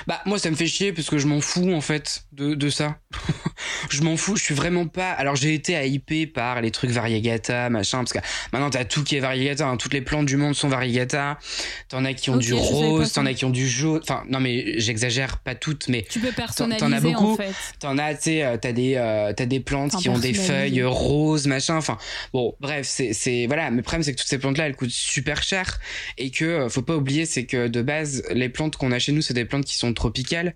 Bah, 0.07 0.21
moi, 0.27 0.39
ça 0.39 0.51
me 0.51 0.57
fait 0.57 0.67
chier 0.67 0.93
parce 0.93 1.09
que 1.09 1.17
je 1.19 1.27
m'en 1.27 1.41
fous, 1.41 1.73
en 1.73 1.81
fait, 1.81 2.25
de, 2.33 2.55
de 2.55 2.69
ça. 2.69 2.99
je 3.91 4.03
m'en 4.03 4.17
fous, 4.17 4.37
je 4.37 4.43
suis 4.43 4.55
vraiment 4.55 4.87
pas. 4.87 5.11
Alors, 5.11 5.37
j'ai 5.37 5.55
été 5.55 5.89
hypé 5.89 6.27
par 6.27 6.61
les 6.61 6.71
trucs 6.71 6.91
variegata, 6.91 7.71
machin, 7.71 7.99
parce 7.99 8.13
que 8.13 8.19
maintenant, 8.53 8.71
t'as 8.71 8.85
tout 8.85 9.05
qui 9.05 9.17
est 9.17 9.21
variegata, 9.21 9.67
hein. 9.67 9.77
toutes 9.77 9.95
les 9.95 10.01
plantes 10.01 10.27
du 10.27 10.37
monde 10.37 10.55
sont 10.55 10.69
variegata. 10.69 11.39
T'en 11.89 12.05
as 12.05 12.15
qui 12.15 12.31
ont 12.31 12.37
du 12.37 12.55
rose, 12.55 13.13
t'en 13.13 13.27
as 13.27 13.35
qui 13.35 13.45
ont 13.45 13.51
du 13.51 13.69
jaune. 13.69 14.01
Enfin, 14.03 14.25
non, 14.29 14.41
mais 14.41 14.79
j'exagère 14.79 15.39
pas 15.39 15.55
toutes, 15.55 15.89
mais 15.89 16.07
Tu 16.11 16.21
peux 16.21 16.33
t'en 16.57 16.93
as 16.93 17.01
beaucoup. 17.01 17.33
en 17.33 17.37
fait. 17.37 17.53
T'en 17.79 17.99
as, 17.99 18.15
tu 18.15 18.23
sais, 18.23 18.43
euh, 18.43 18.57
t'as 18.57 18.73
des, 18.73 18.95
euh, 18.97 19.33
t'as 19.33 19.47
des 19.47 19.61
plantes 19.61 19.97
qui 19.97 20.09
ont 20.09 20.19
des 20.19 20.35
feuilles 20.35 20.83
roses, 20.83 21.47
machin. 21.47 21.77
Enfin, 21.77 21.99
bon, 22.33 22.55
bref, 22.61 22.87
c'est, 22.89 23.13
c'est, 23.13 23.47
voilà. 23.47 23.71
Mais 23.71 23.79
le 23.79 23.83
problème, 23.83 24.03
c'est 24.03 24.13
que 24.13 24.19
toutes 24.19 24.29
ces 24.29 24.39
plantes-là, 24.39 24.67
elles 24.67 24.77
coûtent 24.77 24.91
super 24.91 25.43
cher. 25.43 25.81
Et 26.19 26.31
que, 26.31 26.45
euh, 26.45 26.69
faut 26.69 26.83
pas 26.83 26.97
oublier, 26.97 27.27
c'est 27.27 27.47
que 27.47 27.69
de 27.69 27.83
base, 27.83 28.23
les 28.31 28.49
plantes 28.49 28.77
qu'on 28.77 28.93
a 28.93 28.99
chez 28.99 29.13
nous, 29.13 29.23
c'est 29.23 29.35
des 29.35 29.45
plantes 29.45 29.65
qui 29.65 29.77
sont 29.77 29.93
tropicales. 29.95 30.55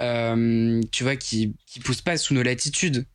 Euh, 0.00 0.80
tu 0.92 1.02
vois, 1.04 1.16
qui, 1.16 1.54
qui 1.66 1.80
poussent 1.80 2.02
pas 2.02 2.16
sous 2.16 2.34
nos 2.34 2.42
latitudes. 2.42 3.06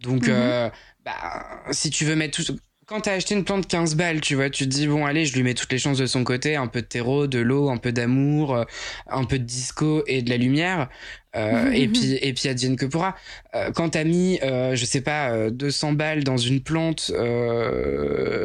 Donc, 0.00 0.26
Mhm. 0.26 0.34
euh, 0.34 0.70
bah, 1.04 1.62
si 1.72 1.90
tu 1.90 2.04
veux 2.04 2.14
mettre 2.16 2.42
tout, 2.42 2.56
quand 2.86 3.02
t'as 3.02 3.12
acheté 3.12 3.34
une 3.34 3.44
plante 3.44 3.66
15 3.68 3.96
balles, 3.96 4.22
tu 4.22 4.34
vois, 4.34 4.48
tu 4.48 4.64
te 4.64 4.70
dis, 4.70 4.86
bon, 4.86 5.04
allez, 5.04 5.26
je 5.26 5.34
lui 5.34 5.42
mets 5.42 5.52
toutes 5.52 5.70
les 5.72 5.78
chances 5.78 5.98
de 5.98 6.06
son 6.06 6.24
côté, 6.24 6.56
un 6.56 6.68
peu 6.68 6.80
de 6.80 6.86
terreau, 6.86 7.26
de 7.26 7.38
l'eau, 7.38 7.68
un 7.68 7.76
peu 7.76 7.92
d'amour, 7.92 8.54
euh, 8.56 8.64
un 9.08 9.24
peu 9.24 9.38
de 9.38 9.44
disco 9.44 10.02
et 10.06 10.22
de 10.22 10.30
la 10.30 10.38
lumière. 10.38 10.88
Euh, 11.36 11.70
et 11.72 11.86
puis, 11.88 12.14
et 12.14 12.32
puis, 12.32 12.48
advienne 12.48 12.76
que 12.76 12.86
pourra. 12.86 13.14
Euh, 13.54 13.70
quand 13.72 13.90
t'as 13.90 14.04
mis, 14.04 14.38
euh, 14.42 14.74
je 14.74 14.84
sais 14.86 15.02
pas, 15.02 15.50
200 15.50 15.92
balles 15.92 16.24
dans 16.24 16.38
une 16.38 16.62
plante 16.62 17.12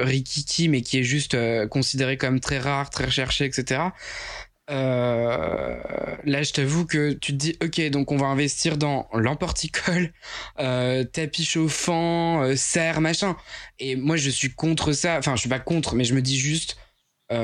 rikiki, 0.02 0.68
mais 0.70 0.82
qui 0.82 1.00
est 1.00 1.04
juste 1.04 1.38
considérée 1.70 2.18
comme 2.18 2.40
très 2.40 2.60
rare, 2.60 2.90
très 2.90 3.06
recherchée, 3.06 3.46
etc., 3.46 3.82
euh, 4.70 5.78
là, 6.24 6.44
je 6.44 6.54
t'avoue 6.54 6.86
que 6.86 7.12
tu 7.14 7.34
te 7.34 7.38
dis, 7.38 7.58
ok, 7.62 7.82
donc 7.90 8.12
on 8.12 8.18
va 8.18 8.28
investir 8.28 8.78
dans 8.78 9.10
l'emporticole, 9.14 10.14
euh, 10.60 11.04
tapis 11.04 11.44
chauffant, 11.44 12.44
euh, 12.44 12.56
serre, 12.56 13.02
machin. 13.02 13.36
Et 13.80 13.96
moi, 13.96 14.16
je 14.16 14.30
suis 14.30 14.54
contre 14.54 14.94
ça. 14.94 15.18
Enfin, 15.18 15.36
je 15.36 15.42
suis 15.42 15.50
pas 15.50 15.60
contre, 15.60 15.96
mais 15.96 16.04
je 16.04 16.14
me 16.14 16.22
dis 16.22 16.38
juste, 16.38 16.78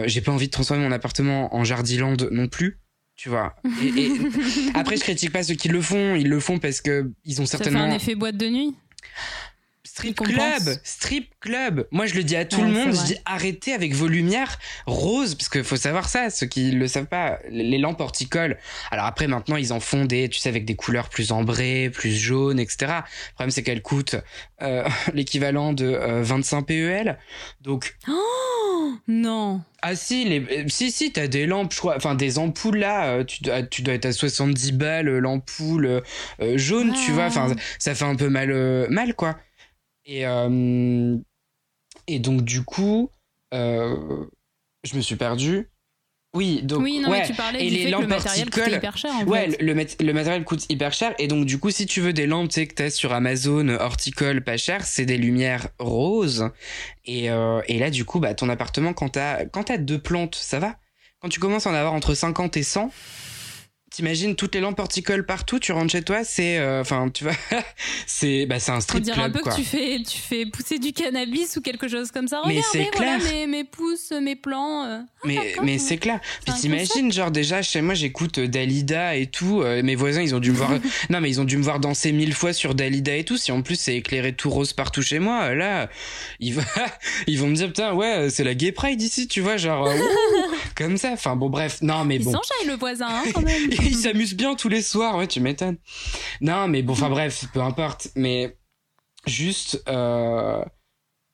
j'ai 0.05 0.22
pas 0.22 0.32
envie 0.32 0.45
de 0.45 0.51
transformer 0.51 0.84
mon 0.84 0.91
appartement 0.91 1.55
en 1.55 1.63
jardiland 1.63 2.15
non 2.30 2.47
plus. 2.47 2.80
Tu 3.15 3.28
vois. 3.28 3.55
Et, 3.82 3.88
et... 3.88 4.11
Après, 4.76 4.97
je 4.97 5.01
critique 5.01 5.32
pas 5.32 5.41
ceux 5.41 5.55
qui 5.55 5.67
le 5.67 5.82
font. 5.82 6.15
Ils 6.15 6.30
le 6.30 6.39
font 6.39 6.59
parce 6.59 6.80
que 6.80 7.11
ils 7.26 7.41
ont 7.41 7.47
certainement. 7.47 7.80
Ça 7.80 7.86
fait 7.88 7.91
un 7.91 7.95
effet 7.95 8.15
boîte 8.15 8.38
de 8.38 8.47
nuit? 8.49 8.76
Strip 10.00 10.16
club, 10.16 10.80
strip 10.84 11.30
club. 11.41 11.88
Moi, 11.91 12.06
je 12.06 12.16
le 12.16 12.24
dis 12.24 12.36
à 12.36 12.45
tout 12.45 12.62
ouais, 12.62 12.68
le 12.68 12.72
monde. 12.72 12.95
Je 12.95 13.04
dis 13.04 13.16
arrêtez 13.26 13.74
avec 13.74 13.93
vos 13.93 14.08
lumières 14.08 14.58
roses, 14.86 15.36
parce 15.36 15.50
qu'il 15.50 15.64
faut 15.64 15.76
savoir 15.76 16.08
ça. 16.08 16.30
Ceux 16.30 16.47
qui 16.47 16.72
le 16.72 16.88
savent 16.88 17.08
pas, 17.08 17.39
les 17.50 17.78
lampes 17.78 18.00
horticoles. 18.00 18.58
Alors 18.91 19.06
après, 19.06 19.28
maintenant, 19.28 19.58
ils 19.58 19.74
en 19.74 19.80
font 19.80 20.06
des, 20.06 20.30
tu 20.30 20.39
sais, 20.39 20.50
avec 20.50 20.66
des 20.66 20.76
couleurs 20.76 21.10
plus 21.10 21.32
ambrées, 21.32 21.89
plus 21.93 22.16
jaunes, 22.16 22.60
etc. 22.60 22.78
Le 22.80 23.34
problème, 23.34 23.52
c'est 23.52 23.64
qu'elles 23.64 23.82
coûtent 23.82 24.16
euh, 24.62 24.88
l'équivalent 25.14 25.74
de 25.74 25.86
euh, 25.86 26.24
25 26.24 26.62
PEL. 26.64 27.18
Donc. 27.62 27.95
Oh 28.08 28.93
non. 29.08 29.62
Ah 29.82 29.95
si, 29.95 30.26
les... 30.26 30.66
si, 30.68 30.91
si, 30.91 31.12
t'as 31.12 31.28
des 31.28 31.45
lampes, 31.45 31.74
je 31.74 31.80
crois, 31.80 31.95
enfin 31.95 32.16
des 32.16 32.38
ampoules 32.38 32.78
là, 32.78 33.08
euh, 33.08 33.24
tu, 33.24 33.43
dois, 33.43 33.64
tu 33.64 33.82
dois 33.82 33.93
être 33.93 34.06
à 34.06 34.12
70 34.12 34.74
balles 34.74 35.08
l'ampoule 35.08 36.02
euh, 36.41 36.58
jaune, 36.58 36.91
ah. 36.93 37.00
tu 37.06 37.12
vois, 37.12 37.26
enfin 37.26 37.56
ça 37.78 37.95
fait 37.95 38.06
un 38.06 38.16
peu 38.16 38.30
mal, 38.30 38.52
euh, 38.52 38.88
mal 38.89 39.14
quoi. 39.14 39.38
Et, 40.10 40.26
euh, 40.26 41.16
et 42.07 42.20
donc, 42.20 42.41
du 42.41 42.64
coup, 42.64 43.12
euh, 43.53 44.26
je 44.84 44.95
me 44.95 45.01
suis 45.01 45.16
perdu. 45.16 45.70
Oui, 46.36 46.62
donc 46.64 46.82
oui, 46.82 46.99
non, 46.99 47.10
ouais. 47.10 47.22
mais 47.22 47.28
tu 47.28 47.34
parlais 47.34 47.66
et 47.66 47.70
du 47.70 47.76
les 47.76 47.84
fait 47.86 47.89
lampes 47.89 48.01
que 48.01 48.05
le 48.05 48.16
matériel 48.16 48.49
coûte 48.51 48.68
hyper 48.68 48.97
cher. 48.97 49.12
En 49.16 49.24
ouais, 49.26 49.49
fait. 49.49 49.62
le, 49.62 49.74
le, 49.74 50.14
matériel 50.14 50.43
coûte 50.43 50.66
hyper 50.70 50.93
cher 50.93 51.16
et 51.18 51.28
donc 51.28 51.45
du 51.45 51.57
coup, 51.57 51.72
si 51.72 51.88
tu 51.88 52.01
veux 52.01 52.14
des 52.14 52.28
lampes, 52.28 52.51
que 52.51 52.74
t'as 52.74 52.91
sur 52.91 53.14
Amazon 53.14 53.68
horticole 53.70 54.43
pas 54.43 54.57
cher, 54.57 54.86
c'est 54.86 55.05
des 55.05 55.18
lumières 55.18 55.70
roses. 55.80 56.51
Et, 57.05 57.32
euh, 57.32 57.62
et 57.68 57.80
là, 57.80 57.89
du 57.89 58.05
coup, 58.05 58.20
bah 58.20 58.36
ton 58.36 58.47
appartement, 58.49 58.93
quand 58.93 59.10
t'as 59.10 59.45
quand 59.45 59.66
t'as 59.66 59.78
deux 59.78 59.97
plantes, 59.99 60.36
ça 60.36 60.60
va? 60.60 60.76
Quand 61.20 61.30
tu 61.30 61.39
commences 61.39 61.66
à 61.66 61.72
en 61.72 61.74
avoir 61.74 61.93
entre 61.93 62.14
50 62.14 62.57
et 62.57 62.64
100, 62.64 62.91
T'imagines 63.91 64.35
toutes 64.35 64.53
les 64.55 64.61
lampes 64.61 64.79
horticoles 64.79 65.25
partout, 65.25 65.57
tu 65.59 65.71
rentres 65.71 65.91
chez 65.91 66.01
toi, 66.03 66.23
c'est, 66.23 66.59
enfin, 66.79 67.07
euh, 67.07 67.09
tu 67.09 67.23
vois, 67.23 67.33
c'est, 68.07 68.45
bah, 68.45 68.59
c'est 68.59 68.71
un 68.71 68.81
strip 68.81 69.01
On 69.01 69.03
dirait 69.03 69.15
club, 69.17 69.31
un 69.31 69.33
peu 69.37 69.41
quoi. 69.41 69.51
que 69.51 69.57
tu 69.57 69.63
fais, 69.63 70.01
tu 70.07 70.17
fais 70.17 70.45
pousser 70.45 70.77
du 70.79 70.93
cannabis 70.93 71.57
ou 71.57 71.61
quelque 71.61 71.87
chose 71.87 72.11
comme 72.11 72.27
ça. 72.27 72.41
Mais 72.47 72.61
c'est 72.71 72.89
voilà 72.95 73.17
clair. 73.17 73.33
mes, 73.33 73.47
mes 73.47 73.63
pousses, 73.63 74.11
mes 74.21 74.35
plants. 74.35 74.85
euh. 74.85 74.99
Ah, 75.01 75.25
Mais, 75.25 75.55
mais 75.63 75.77
c'est 75.79 75.97
clair. 75.97 76.19
Puis 76.45 76.53
t'imagines, 76.53 77.11
genre 77.11 77.31
déjà 77.31 77.61
chez 77.61 77.81
moi 77.81 77.93
j'écoute 77.93 78.37
euh, 78.37 78.47
Dalida 78.47 79.15
et 79.17 79.25
tout. 79.25 79.61
euh, 79.61 79.81
mes 79.83 79.95
voisins 79.95 80.21
ils 80.21 80.33
ont 80.35 80.39
dû 80.39 80.51
me 80.51 80.55
voir. 80.55 80.71
non 81.09 81.19
mais 81.19 81.29
ils 81.29 81.41
ont 81.41 81.45
dû 81.45 81.57
me 81.57 81.63
voir 81.63 81.79
danser 81.79 82.11
mille 82.13 82.33
fois 82.33 82.53
sur 82.53 82.75
Dalida 82.75 83.15
et 83.15 83.23
tout. 83.25 83.35
Si 83.37 83.51
en 83.51 83.61
plus 83.61 83.75
c'est 83.77 83.95
éclairé 83.97 84.33
tout 84.33 84.49
rose 84.49 84.71
partout 84.73 85.01
chez 85.01 85.19
moi, 85.19 85.53
là 85.55 85.89
ils, 86.39 86.53
vont- 86.53 86.61
ils 87.27 87.37
vont 87.39 87.47
me 87.47 87.55
dire 87.55 87.67
putain 87.67 87.93
ouais 87.93 88.29
c'est 88.29 88.43
la 88.45 88.53
gay 88.53 88.71
pride 88.71 89.01
ici, 89.01 89.27
tu 89.27 89.41
vois 89.41 89.57
genre 89.57 89.89
comme 90.75 90.95
ça. 90.97 91.11
Enfin 91.11 91.35
bon 91.35 91.49
bref, 91.49 91.79
non 91.81 92.05
mais 92.05 92.19
bon. 92.19 92.31
s'enjaille 92.31 92.67
le 92.67 92.75
voisin 92.75 93.07
hein, 93.09 93.23
quand 93.33 93.41
même. 93.41 93.69
Ils 93.89 93.95
s'amusent 93.97 94.35
bien 94.35 94.55
tous 94.55 94.69
les 94.69 94.81
soirs, 94.81 95.17
ouais, 95.17 95.27
tu 95.27 95.39
m'étonnes. 95.39 95.77
Non, 96.41 96.67
mais 96.67 96.81
bon, 96.81 96.93
enfin 96.93 97.09
bref, 97.09 97.45
peu 97.53 97.61
importe. 97.61 98.09
Mais 98.15 98.57
juste, 99.25 99.83
euh, 99.87 100.63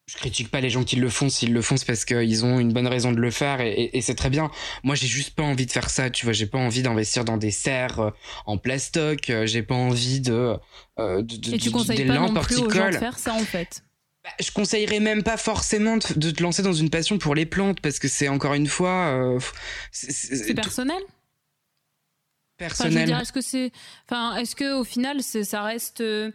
je 0.07 0.15
critique 0.17 0.51
pas 0.51 0.61
les 0.61 0.69
gens 0.69 0.83
qui 0.83 0.95
le 0.97 1.09
font. 1.09 1.29
S'ils 1.29 1.53
le 1.53 1.61
font, 1.61 1.77
c'est 1.77 1.85
parce 1.85 2.05
qu'ils 2.05 2.45
ont 2.45 2.59
une 2.59 2.73
bonne 2.73 2.87
raison 2.87 3.11
de 3.11 3.19
le 3.19 3.31
faire 3.31 3.61
et, 3.61 3.71
et- 3.71 3.97
et 3.97 4.01
c'est 4.01 4.15
très 4.15 4.29
bien. 4.29 4.51
Moi, 4.83 4.95
j'ai 4.95 5.07
juste 5.07 5.35
pas 5.35 5.43
envie 5.43 5.65
de 5.65 5.71
faire 5.71 5.89
ça, 5.89 6.09
tu 6.09 6.25
vois. 6.25 6.33
J'ai 6.33 6.45
pas 6.45 6.59
envie 6.59 6.81
d'investir 6.83 7.25
dans 7.25 7.37
des 7.37 7.51
serres 7.51 7.99
euh, 7.99 8.11
en 8.45 8.57
plastoc. 8.57 9.29
euh, 9.29 9.45
J'ai 9.47 9.63
pas 9.63 9.75
envie 9.75 10.19
de, 10.21 10.55
euh, 10.99 11.21
de, 11.23 11.37
de- 11.37 11.55
Et 11.55 11.57
tu 11.57 11.69
de- 11.69 11.73
conseilles 11.73 11.97
des 11.97 12.05
pas 12.05 12.15
lampes 12.15 12.33
non 12.35 12.41
plus 12.41 12.57
aux 12.57 12.69
gens 12.69 12.89
de 12.89 12.97
faire 12.97 13.17
ça 13.19 13.33
en 13.33 13.39
fait? 13.45 13.83
Bah, 14.23 14.31
je 14.39 14.49
conseillerais 14.51 14.99
même 14.99 15.21
pas 15.21 15.37
forcément 15.37 15.97
de, 15.97 16.31
te 16.31 16.41
lancer 16.41 16.63
dans 16.63 16.73
une 16.73 16.89
passion 16.89 17.19
pour 17.19 17.35
les 17.35 17.45
plantes 17.45 17.79
parce 17.79 17.99
que 17.99 18.07
c'est 18.07 18.27
encore 18.27 18.55
une 18.55 18.65
fois 18.67 19.05
euh, 19.07 19.39
c'est- 19.91 20.55
tout 20.55 20.71
personnel. 22.57 23.09
Enfin, 23.11 23.21
est-ce 23.21 23.33
que 23.33 23.41
c'est, 23.41 23.71
enfin, 24.09 24.35
est-ce 24.37 24.55
que 24.55 24.79
au 24.79 24.83
final, 24.83 25.21
ça 25.21 25.63
reste, 25.63 26.01
euh, 26.01 26.31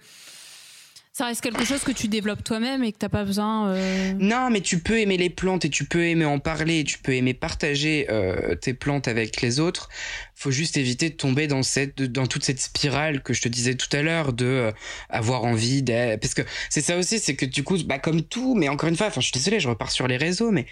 ça 1.12 1.26
reste 1.26 1.42
quelque 1.42 1.64
chose 1.64 1.82
que 1.82 1.92
tu 1.92 2.08
développes 2.08 2.44
toi-même 2.44 2.82
et 2.84 2.92
que 2.92 2.98
t'as 2.98 3.08
pas 3.08 3.24
besoin. 3.24 3.70
euh, 3.70 4.12
Non, 4.18 4.48
mais 4.48 4.60
tu 4.60 4.78
peux 4.78 4.98
aimer 5.00 5.16
les 5.16 5.28
plantes 5.28 5.64
et 5.64 5.70
tu 5.70 5.84
peux 5.84 6.04
aimer 6.06 6.24
en 6.24 6.38
parler, 6.38 6.80
et 6.80 6.84
tu 6.84 6.98
peux 6.98 7.12
aimer 7.14 7.34
partager 7.34 8.06
euh, 8.10 8.54
tes 8.54 8.72
plantes 8.74 9.08
avec 9.08 9.40
les 9.42 9.60
autres. 9.60 9.88
Faut 10.34 10.50
juste 10.52 10.78
éviter 10.78 11.10
de 11.10 11.16
tomber 11.16 11.46
dans 11.48 11.62
cette, 11.62 12.00
dans 12.00 12.26
toute 12.26 12.44
cette 12.44 12.60
spirale 12.60 13.22
que 13.22 13.34
je 13.34 13.42
te 13.42 13.48
disais 13.48 13.74
tout 13.74 13.94
à 13.94 14.00
l'heure 14.00 14.32
de 14.32 14.46
euh, 14.46 14.72
avoir 15.10 15.44
envie 15.44 15.82
d'être, 15.82 16.20
parce 16.20 16.32
que 16.32 16.42
c'est 16.70 16.80
ça 16.80 16.96
aussi, 16.96 17.18
c'est 17.18 17.36
que 17.36 17.44
du 17.44 17.64
coup, 17.64 17.76
bah 17.84 17.98
comme 17.98 18.22
tout, 18.22 18.54
mais 18.54 18.68
encore 18.70 18.88
une 18.88 18.96
fois, 18.96 19.08
enfin, 19.08 19.20
je 19.20 19.26
suis 19.26 19.34
désolé, 19.34 19.60
je 19.60 19.68
repars 19.68 19.90
sur 19.90 20.06
les 20.06 20.16
réseaux, 20.16 20.52
mais 20.52 20.64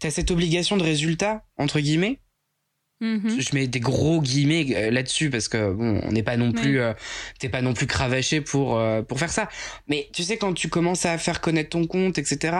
t'as 0.00 0.10
cette 0.10 0.30
obligation 0.30 0.76
de 0.76 0.82
résultat 0.82 1.44
entre 1.56 1.80
guillemets. 1.80 2.18
Mhm. 3.04 3.40
Je 3.40 3.54
mets 3.54 3.66
des 3.66 3.80
gros 3.80 4.20
guillemets 4.20 4.66
euh, 4.74 4.90
là-dessus 4.90 5.30
parce 5.30 5.48
que 5.48 5.72
bon, 5.72 6.00
on 6.02 6.12
n'est 6.12 6.22
pas 6.22 6.36
non 6.36 6.52
plus, 6.52 6.80
euh, 6.80 6.92
t'es 7.38 7.48
pas 7.48 7.62
non 7.62 7.74
plus 7.74 7.86
cravaché 7.86 8.40
pour 8.40 8.78
euh, 8.78 9.02
pour 9.02 9.18
faire 9.18 9.30
ça. 9.30 9.48
Mais 9.88 10.08
tu 10.12 10.22
sais 10.22 10.36
quand 10.36 10.54
tu 10.54 10.68
commences 10.68 11.06
à 11.06 11.18
faire 11.18 11.40
connaître 11.40 11.70
ton 11.70 11.86
compte, 11.86 12.18
etc. 12.18 12.56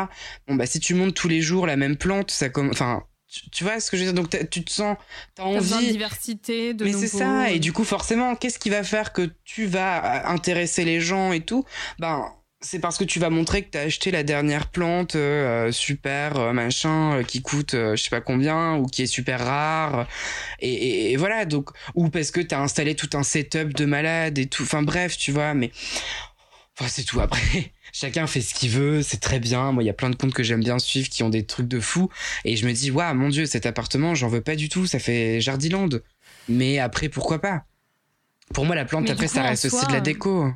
Bon 0.46 0.54
bah 0.54 0.66
si 0.66 0.80
tu 0.80 0.94
montes 0.94 1.14
tous 1.14 1.28
les 1.28 1.40
jours 1.40 1.66
la 1.66 1.76
même 1.76 1.96
plante, 1.96 2.30
ça 2.30 2.48
comme, 2.48 2.70
enfin, 2.70 3.04
tu, 3.50 3.64
vois 3.64 3.80
ce 3.80 3.90
que 3.90 3.96
je 3.96 4.04
veux 4.04 4.12
dire? 4.12 4.22
Donc 4.22 4.30
tu 4.50 4.64
te 4.64 4.70
sens, 4.70 4.96
t'as 5.34 5.44
besoin 5.44 5.78
de 5.78 5.84
envie. 5.84 5.92
diversité, 5.92 6.74
de 6.74 6.84
Mais 6.84 6.92
c'est 6.92 7.08
ça. 7.08 7.50
Et 7.50 7.58
du 7.58 7.72
coup 7.72 7.84
forcément, 7.84 8.36
qu'est-ce 8.36 8.58
qui 8.58 8.70
va 8.70 8.82
faire 8.82 9.12
que 9.12 9.30
tu 9.44 9.66
vas 9.66 10.26
euh, 10.26 10.28
intéresser 10.28 10.84
les 10.84 11.00
gens 11.00 11.32
et 11.32 11.40
tout? 11.40 11.64
Ben 11.98 12.24
c'est 12.64 12.78
parce 12.80 12.96
que 12.98 13.04
tu 13.04 13.20
vas 13.20 13.30
montrer 13.30 13.62
que 13.62 13.70
t'as 13.70 13.82
acheté 13.82 14.10
la 14.10 14.22
dernière 14.22 14.68
plante 14.70 15.14
euh, 15.16 15.70
super 15.70 16.36
euh, 16.38 16.52
machin 16.52 17.18
euh, 17.18 17.22
qui 17.22 17.42
coûte 17.42 17.72
je 17.74 17.94
sais 17.96 18.10
pas 18.10 18.20
combien 18.20 18.76
ou 18.76 18.86
qui 18.86 19.02
est 19.02 19.06
super 19.06 19.38
rare. 19.44 20.08
Et, 20.60 20.72
et- 20.72 21.12
et 21.12 21.16
voilà 21.16 21.44
donc 21.44 21.70
ou 21.94 22.08
parce 22.08 22.30
que 22.30 22.40
t'as 22.40 22.60
installé 22.60 22.94
tout 22.96 23.10
un 23.14 23.22
setup 23.22 23.74
de 23.74 23.84
malade 23.84 24.38
et 24.38 24.46
tout. 24.46 24.62
Enfin 24.62 24.82
bref 24.82 25.16
tu 25.16 25.30
vois 25.30 25.52
mais 25.54 25.70
enfin 26.78 26.88
c'est 26.88 27.04
tout. 27.04 27.20
Après 27.20 27.72
chacun 27.92 28.26
fait 28.26 28.40
ce 28.40 28.54
qu'il 28.54 28.70
veut 28.70 29.02
c'est 29.02 29.20
très 29.20 29.40
bien. 29.40 29.70
Moi 29.72 29.82
il 29.82 29.86
y 29.86 29.90
a 29.90 29.94
plein 29.94 30.10
de 30.10 30.16
comptes 30.16 30.34
que 30.34 30.42
j'aime 30.42 30.62
bien 30.64 30.78
suivre 30.78 31.08
qui 31.08 31.22
ont 31.22 31.28
des 31.30 31.44
trucs 31.46 31.68
de 31.68 31.80
fou. 31.80 32.08
Et 32.44 32.56
je 32.56 32.66
me 32.66 32.72
dis 32.72 32.90
waouh 32.90 33.14
mon 33.14 33.28
dieu 33.28 33.46
cet 33.46 33.66
appartement 33.66 34.14
j'en 34.14 34.28
veux 34.28 34.40
pas 34.40 34.56
du 34.56 34.68
tout. 34.68 34.86
Ça 34.86 34.98
fait 34.98 35.40
Jardiland. 35.40 35.88
Mais 36.48 36.78
après 36.78 37.08
pourquoi 37.08 37.40
pas? 37.40 37.64
Pour 38.52 38.64
moi 38.64 38.74
la 38.74 38.84
plante 38.84 39.04
Mais 39.04 39.10
après 39.10 39.26
coup, 39.26 39.34
ça 39.34 39.42
reste 39.42 39.64
aussi 39.66 39.86
de 39.86 39.92
la 39.92 40.00
déco 40.00 40.52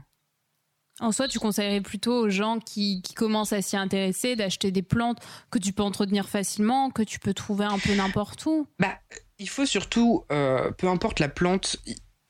En 1.00 1.12
soi, 1.12 1.28
tu 1.28 1.38
conseillerais 1.38 1.80
plutôt 1.80 2.24
aux 2.24 2.28
gens 2.28 2.58
qui, 2.58 3.02
commencent 3.14 3.52
à 3.52 3.62
s'y 3.62 3.76
intéresser 3.76 4.36
d'acheter 4.36 4.70
des 4.70 4.82
plantes 4.82 5.18
que 5.50 5.58
tu 5.58 5.72
peux 5.72 5.82
entretenir 5.82 6.28
facilement, 6.28 6.90
que 6.90 7.02
tu 7.02 7.18
peux 7.18 7.34
trouver 7.34 7.64
un 7.64 7.78
peu 7.78 7.94
n'importe 7.94 8.44
où? 8.46 8.66
Bah, 8.78 8.98
il 9.38 9.48
faut 9.48 9.66
surtout, 9.66 10.24
euh, 10.32 10.70
peu 10.72 10.88
importe 10.88 11.20
la 11.20 11.28
plante, 11.28 11.76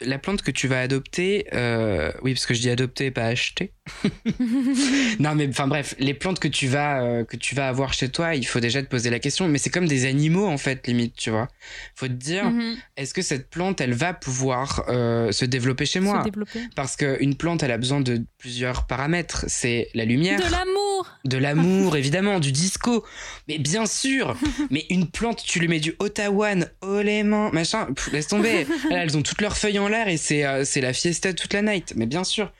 la 0.01 0.19
plante 0.19 0.43
que 0.43 0.51
tu 0.51 0.69
vas 0.69 0.81
adopter, 0.81 1.47
euh, 1.55 2.13
oui, 2.23 2.35
parce 2.35 2.47
que 2.47 2.55
je 2.55 2.61
dis 2.61 2.71
adopter, 2.71 3.11
pas 3.11 3.25
acheter. 3.25 3.73
non, 5.19 5.35
mais 5.35 5.49
enfin 5.49 5.67
bref, 5.67 5.95
les 5.99 6.15
plantes 6.15 6.39
que 6.39 6.49
tu 6.49 6.67
vas 6.67 7.03
euh, 7.03 7.25
que 7.25 7.37
tu 7.37 7.55
vas 7.55 7.69
avoir 7.69 7.93
chez 7.93 8.09
toi, 8.09 8.35
il 8.35 8.47
faut 8.47 8.61
déjà 8.61 8.83
te 8.83 8.89
poser 8.89 9.11
la 9.11 9.19
question. 9.19 9.49
Mais 9.49 9.59
c'est 9.59 9.71
comme 9.71 9.87
des 9.87 10.07
animaux 10.07 10.47
en 10.47 10.59
fait, 10.59 10.87
limite, 10.87 11.15
tu 11.17 11.31
vois. 11.31 11.49
Faut 11.95 12.09
te 12.09 12.13
dire, 12.13 12.51
Mhm. 12.51 12.77
est-ce 12.97 13.15
que 13.15 13.23
cette 13.23 13.51
plante, 13.51 13.81
elle 13.81 13.95
va 13.95 14.15
pouvoir 14.15 14.85
euh, 14.89 15.33
se 15.33 15.45
développer 15.45 15.87
chez 15.87 16.01
moi? 16.01 16.23
développer. 16.23 16.61
Parce 16.77 16.97
qu'une 16.97 17.35
plante, 17.37 17.63
elle 17.63 17.73
a 17.73 17.79
besoin 17.79 18.01
de 18.01 18.23
plusieurs 18.39 18.87
paramètres. 18.87 19.45
C'est 19.49 19.89
la 19.95 20.05
lumière, 20.05 20.39
De 20.39 20.51
l'amour 20.51 21.07
de 21.25 21.37
l'amour, 21.39 21.97
évidemment, 22.03 22.41
du 22.41 22.53
disco. 22.53 23.05
Mais 23.49 23.59
bien 23.59 23.87
sûr, 23.87 24.37
mais 24.71 24.85
une 24.91 25.09
plante, 25.09 25.43
tu 25.45 25.61
lui 25.61 25.69
mets 25.69 25.81
du 25.81 25.95
Otawan, 25.99 26.67
oh 26.83 27.01
les 27.03 27.23
mains, 27.23 27.51
machin, 27.53 27.87
pff, 27.95 28.13
laisse 28.13 28.29
tomber. 28.29 28.67
Là, 28.91 29.03
elles 29.05 29.17
ont 29.17 29.23
toutes 29.23 29.41
leurs 29.41 29.57
feuilles 29.57 29.79
en 29.79 29.89
l'air 29.89 30.09
et 30.09 30.17
c'est 30.17 30.45
euh, 30.45 30.65
c'est 30.65 30.81
la 30.81 30.93
fiesta 30.93 31.33
toute 31.33 31.53
la 31.55 31.63
night. 31.63 31.93
Mais 31.97 32.07
bien 32.07 32.25
sûr. 32.25 32.53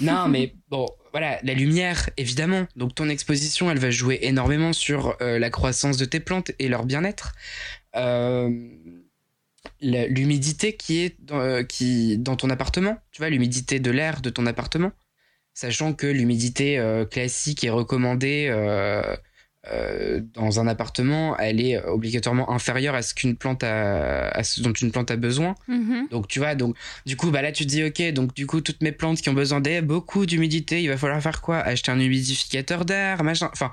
Non, 0.00 0.28
mais 0.28 0.54
bon, 0.70 0.86
voilà, 1.10 1.40
la 1.42 1.54
lumière, 1.54 2.08
évidemment. 2.16 2.66
Donc 2.76 2.94
ton 2.94 3.08
exposition, 3.08 3.70
elle 3.70 3.78
va 3.78 3.90
jouer 3.90 4.20
énormément 4.22 4.72
sur 4.72 5.16
euh, 5.20 5.38
la 5.38 5.50
croissance 5.50 5.96
de 5.96 6.04
tes 6.04 6.20
plantes 6.20 6.52
et 6.58 6.68
leur 6.68 6.84
bien-être. 6.84 7.34
Euh, 7.96 8.50
L'humidité 9.82 10.74
qui 10.76 11.00
est 11.00 11.16
dans, 11.20 11.40
euh, 11.40 11.62
qui, 11.62 12.16
dans 12.16 12.36
ton 12.36 12.48
appartement, 12.48 12.98
tu 13.12 13.20
vois, 13.20 13.28
l'humidité 13.28 13.78
de 13.78 13.90
l'air 13.90 14.20
de 14.20 14.30
ton 14.30 14.46
appartement 14.46 14.92
sachant 15.52 15.92
que 15.92 16.06
l'humidité 16.06 16.80
classique 17.10 17.64
est 17.64 17.70
recommandée 17.70 18.48
euh, 19.70 20.20
dans 20.32 20.58
un 20.58 20.66
appartement, 20.66 21.36
elle 21.36 21.60
est 21.60 21.82
obligatoirement 21.84 22.50
inférieure 22.50 22.94
à 22.94 23.02
ce 23.02 23.12
qu'une 23.12 23.36
plante 23.36 23.62
a, 23.62 24.28
à 24.28 24.42
ce 24.42 24.62
dont 24.62 24.72
une 24.72 24.90
plante 24.90 25.10
a 25.10 25.16
besoin. 25.16 25.54
Mhm. 25.68 26.08
Donc 26.10 26.28
tu 26.28 26.38
vois, 26.38 26.54
donc 26.54 26.76
du 27.04 27.16
coup, 27.16 27.30
bah 27.30 27.42
là 27.42 27.52
tu 27.52 27.64
te 27.64 27.68
dis 27.68 27.84
ok, 27.84 28.12
donc 28.12 28.34
du 28.34 28.46
coup 28.46 28.62
toutes 28.62 28.80
mes 28.80 28.92
plantes 28.92 29.20
qui 29.20 29.28
ont 29.28 29.34
besoin 29.34 29.60
d'air, 29.60 29.82
beaucoup 29.82 30.24
d'humidité, 30.24 30.82
il 30.82 30.88
va 30.88 30.96
falloir 30.96 31.20
faire 31.20 31.42
quoi? 31.42 31.58
Acheter 31.58 31.92
un 31.92 32.00
humidificateur 32.00 32.84
d'air, 32.86 33.22
machin. 33.22 33.50
Enfin, 33.52 33.70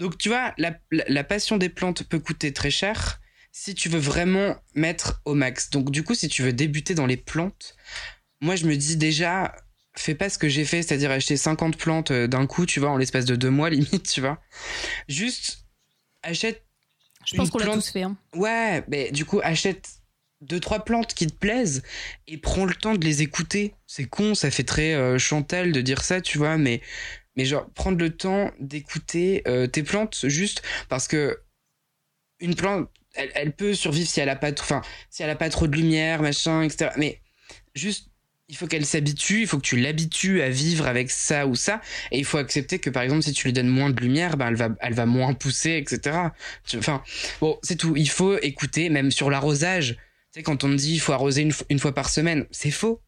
donc 0.00 0.18
tu 0.18 0.28
vois, 0.28 0.54
la, 0.58 0.74
la, 0.90 1.04
la 1.08 1.24
passion 1.24 1.56
des 1.56 1.68
plantes 1.68 2.02
peut 2.02 2.18
coûter 2.18 2.52
très 2.52 2.70
cher 2.70 3.20
si 3.52 3.74
tu 3.74 3.88
veux 3.88 3.98
vraiment 3.98 4.56
mettre 4.74 5.20
au 5.24 5.34
max. 5.34 5.70
Donc 5.70 5.90
du 5.90 6.02
coup, 6.02 6.14
si 6.14 6.28
tu 6.28 6.42
veux 6.42 6.52
débuter 6.52 6.94
dans 6.94 7.06
les 7.06 7.16
plantes, 7.16 7.76
moi 8.40 8.56
je 8.56 8.66
me 8.66 8.76
dis 8.76 8.96
déjà, 8.96 9.54
fais 9.98 10.14
pas 10.14 10.28
ce 10.28 10.38
que 10.38 10.48
j'ai 10.48 10.64
fait, 10.64 10.82
c'est-à-dire 10.82 11.10
acheter 11.10 11.36
50 11.36 11.76
plantes 11.76 12.10
euh, 12.10 12.26
d'un 12.26 12.46
coup, 12.46 12.66
tu 12.66 12.80
vois, 12.80 12.90
en 12.90 12.96
l'espace 12.96 13.24
de 13.24 13.36
deux 13.36 13.50
mois 13.50 13.70
limite, 13.70 14.08
tu 14.10 14.20
vois. 14.20 14.40
Juste 15.08 15.64
achète. 16.22 16.64
Je 17.26 17.36
pense 17.36 17.50
qu'on 17.50 17.58
l'a 17.58 17.64
plante- 17.66 17.80
tous 17.80 17.90
fait. 17.90 18.02
hein. 18.02 18.16
Ouais, 18.34 18.84
mais 18.88 19.10
du 19.10 19.24
coup, 19.24 19.40
achète 19.42 19.88
deux, 20.40 20.60
trois 20.60 20.84
plantes 20.84 21.14
qui 21.14 21.26
te 21.26 21.34
plaisent 21.34 21.82
et 22.26 22.38
prends 22.38 22.64
le 22.64 22.74
temps 22.74 22.94
de 22.94 23.04
les 23.04 23.22
écouter. 23.22 23.74
C'est 23.86 24.04
con, 24.04 24.34
ça 24.34 24.50
fait 24.50 24.62
très 24.64 24.94
euh, 24.94 25.18
Chantal 25.18 25.72
de 25.72 25.80
dire 25.80 26.02
ça, 26.02 26.20
tu 26.20 26.38
vois, 26.38 26.56
mais, 26.56 26.80
mais 27.36 27.44
genre, 27.44 27.68
prendre 27.74 27.98
le 27.98 28.16
temps 28.16 28.52
d'écouter 28.60 29.42
euh, 29.48 29.66
tes 29.66 29.82
plantes 29.82 30.26
juste 30.28 30.62
parce 30.88 31.08
que 31.08 31.38
une 32.40 32.54
plante, 32.54 32.88
elle, 33.14 33.32
elle 33.34 33.52
peut 33.52 33.74
survivre 33.74 34.08
si 34.08 34.20
elle 34.20 34.28
a 34.28 34.36
pas, 34.36 34.52
enfin, 34.52 34.80
si 35.10 35.22
elle 35.24 35.30
a 35.30 35.34
pas 35.36 35.50
trop 35.50 35.66
de 35.66 35.76
lumière, 35.76 36.22
machin, 36.22 36.62
etc. 36.62 36.92
Mais 36.96 37.20
juste, 37.74 38.10
il 38.48 38.56
faut 38.56 38.66
qu'elle 38.66 38.86
s'habitue, 38.86 39.42
il 39.42 39.46
faut 39.46 39.58
que 39.58 39.62
tu 39.66 39.76
l'habitues 39.76 40.40
à 40.42 40.48
vivre 40.48 40.86
avec 40.86 41.10
ça 41.10 41.46
ou 41.46 41.54
ça, 41.54 41.80
et 42.10 42.18
il 42.18 42.24
faut 42.24 42.38
accepter 42.38 42.78
que 42.78 42.90
par 42.90 43.02
exemple, 43.02 43.22
si 43.22 43.32
tu 43.32 43.46
lui 43.46 43.52
donnes 43.52 43.68
moins 43.68 43.90
de 43.90 44.00
lumière, 44.00 44.36
ben 44.36 44.48
elle 44.48 44.56
va, 44.56 44.70
elle 44.80 44.94
va 44.94 45.06
moins 45.06 45.34
pousser, 45.34 45.76
etc. 45.76 46.18
Enfin, 46.76 47.02
bon, 47.40 47.58
c'est 47.62 47.76
tout. 47.76 47.94
Il 47.96 48.08
faut 48.08 48.38
écouter, 48.38 48.88
même 48.88 49.10
sur 49.10 49.30
l'arrosage. 49.30 49.96
Tu 50.32 50.40
sais, 50.40 50.42
quand 50.42 50.64
on 50.64 50.70
dit 50.70 50.94
il 50.94 51.00
faut 51.00 51.12
arroser 51.12 51.42
une, 51.42 51.52
fo- 51.52 51.64
une 51.68 51.78
fois 51.78 51.94
par 51.94 52.08
semaine, 52.08 52.46
c'est 52.50 52.70
faux. 52.70 53.02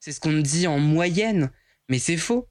C'est 0.00 0.12
ce 0.12 0.20
qu'on 0.20 0.38
dit 0.38 0.66
en 0.66 0.78
moyenne, 0.78 1.50
mais 1.88 1.98
c'est 1.98 2.16
faux. 2.16 2.48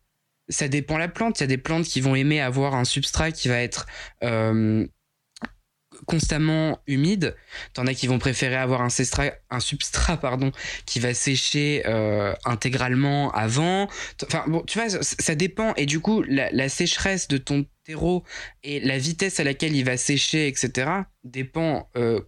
Ça 0.49 0.67
dépend 0.67 0.97
la 0.97 1.07
plante. 1.07 1.39
Il 1.39 1.43
y 1.43 1.45
a 1.45 1.47
des 1.47 1.57
plantes 1.57 1.85
qui 1.85 2.01
vont 2.01 2.15
aimer 2.15 2.41
avoir 2.41 2.75
un 2.75 2.83
substrat 2.83 3.31
qui 3.31 3.47
va 3.47 3.59
être 3.61 3.85
euh, 4.23 4.87
constamment 6.05 6.79
humide. 6.87 7.35
T'en 7.73 7.87
as 7.87 7.93
qui 7.93 8.07
vont 8.07 8.19
préférer 8.19 8.55
avoir 8.55 8.81
un, 8.81 8.89
un 9.49 9.59
substrat 9.59 10.17
pardon, 10.17 10.51
qui 10.85 10.99
va 10.99 11.13
sécher 11.13 11.83
euh, 11.85 12.33
intégralement 12.45 13.31
avant. 13.31 13.87
Enfin 14.23 14.43
bon, 14.47 14.63
tu 14.67 14.79
vois, 14.79 14.89
ça, 14.89 15.35
dépend. 15.35 15.73
Et 15.75 15.85
du 15.85 15.99
coup, 15.99 16.23
la, 16.23 16.69
sécheresse 16.69 17.27
de 17.27 17.37
ton 17.37 17.65
terreau 17.83 18.23
et 18.63 18.79
la 18.79 18.97
vitesse 18.97 19.39
à 19.39 19.43
laquelle 19.43 19.75
il 19.75 19.83
va 19.83 19.97
sécher, 19.97 20.47
etc., 20.47 20.89
dépend 21.23 21.89
euh, 21.97 22.21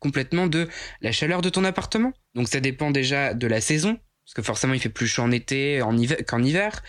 complètement 0.00 0.46
de 0.46 0.68
la 1.00 1.12
chaleur 1.12 1.42
de 1.42 1.48
ton 1.48 1.64
appartement. 1.64 2.12
Donc 2.34 2.48
ça 2.48 2.60
dépend 2.60 2.90
déjà 2.90 3.34
de 3.34 3.46
la 3.46 3.60
saison. 3.60 3.98
Parce 4.26 4.34
que 4.34 4.42
forcément, 4.42 4.74
il 4.74 4.80
fait 4.80 4.88
plus 4.88 5.06
chaud 5.06 5.22
en 5.22 5.30
été 5.30 5.80
qu'en 6.26 6.42
hiver. 6.42 6.82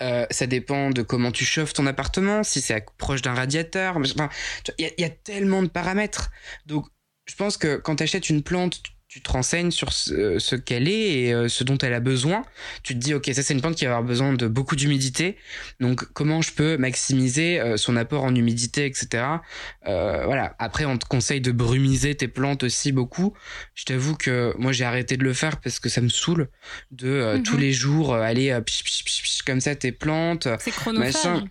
Euh, 0.00 0.26
ça 0.30 0.46
dépend 0.46 0.88
de 0.88 1.02
comment 1.02 1.30
tu 1.30 1.44
chauffes 1.44 1.74
ton 1.74 1.86
appartement, 1.86 2.42
si 2.42 2.62
c'est 2.62 2.82
proche 2.96 3.20
d'un 3.20 3.34
radiateur. 3.34 3.98
Il 4.78 4.86
y, 4.96 5.02
y 5.02 5.04
a 5.04 5.10
tellement 5.10 5.62
de 5.62 5.68
paramètres. 5.68 6.30
Donc, 6.64 6.86
je 7.26 7.36
pense 7.36 7.58
que 7.58 7.76
quand 7.76 7.96
tu 7.96 8.02
achètes 8.04 8.30
une 8.30 8.42
plante, 8.42 8.82
tu- 9.10 9.20
te 9.20 9.30
renseignes 9.30 9.70
sur 9.70 9.92
ce, 9.92 10.38
ce 10.38 10.56
qu'elle 10.56 10.88
est 10.88 11.10
et 11.24 11.34
euh, 11.34 11.48
ce 11.48 11.64
dont 11.64 11.76
elle 11.78 11.92
a 11.94 12.00
besoin. 12.00 12.42
Tu 12.82 12.94
te 12.94 12.98
dis, 12.98 13.12
ok, 13.12 13.28
ça 13.34 13.42
c'est 13.42 13.52
une 13.54 13.60
plante 13.60 13.74
qui 13.74 13.84
va 13.84 13.90
avoir 13.90 14.04
besoin 14.04 14.32
de 14.32 14.46
beaucoup 14.46 14.76
d'humidité. 14.76 15.36
Donc, 15.80 16.04
comment 16.12 16.40
je 16.42 16.52
peux 16.52 16.76
maximiser 16.76 17.60
euh, 17.60 17.76
son 17.76 17.96
apport 17.96 18.24
en 18.24 18.34
humidité, 18.34 18.86
etc. 18.86 19.24
Euh, 19.86 20.24
voilà. 20.24 20.54
Après, 20.58 20.84
on 20.84 20.96
te 20.96 21.06
conseille 21.06 21.40
de 21.40 21.52
brumiser 21.52 22.14
tes 22.14 22.28
plantes 22.28 22.62
aussi 22.62 22.92
beaucoup. 22.92 23.34
Je 23.74 23.84
t'avoue 23.84 24.14
que 24.16 24.54
moi, 24.58 24.72
j'ai 24.72 24.84
arrêté 24.84 25.16
de 25.16 25.24
le 25.24 25.34
faire 25.34 25.60
parce 25.60 25.80
que 25.80 25.88
ça 25.88 26.00
me 26.00 26.08
saule 26.08 26.48
de 26.92 27.08
euh, 27.08 27.36
Mhm. 27.38 27.42
tous 27.42 27.56
les 27.56 27.72
jours 27.72 28.14
euh, 28.14 28.20
aller 28.22 28.50
euh, 28.50 28.60
pich, 28.60 28.84
pich, 28.84 29.04
pich, 29.04 29.22
pich, 29.22 29.42
comme 29.42 29.60
ça 29.60 29.74
tes 29.74 29.92
plantes. 29.92 30.48
C'est 30.60 30.70
chronophage. 30.70 31.14
Machin. 31.14 31.44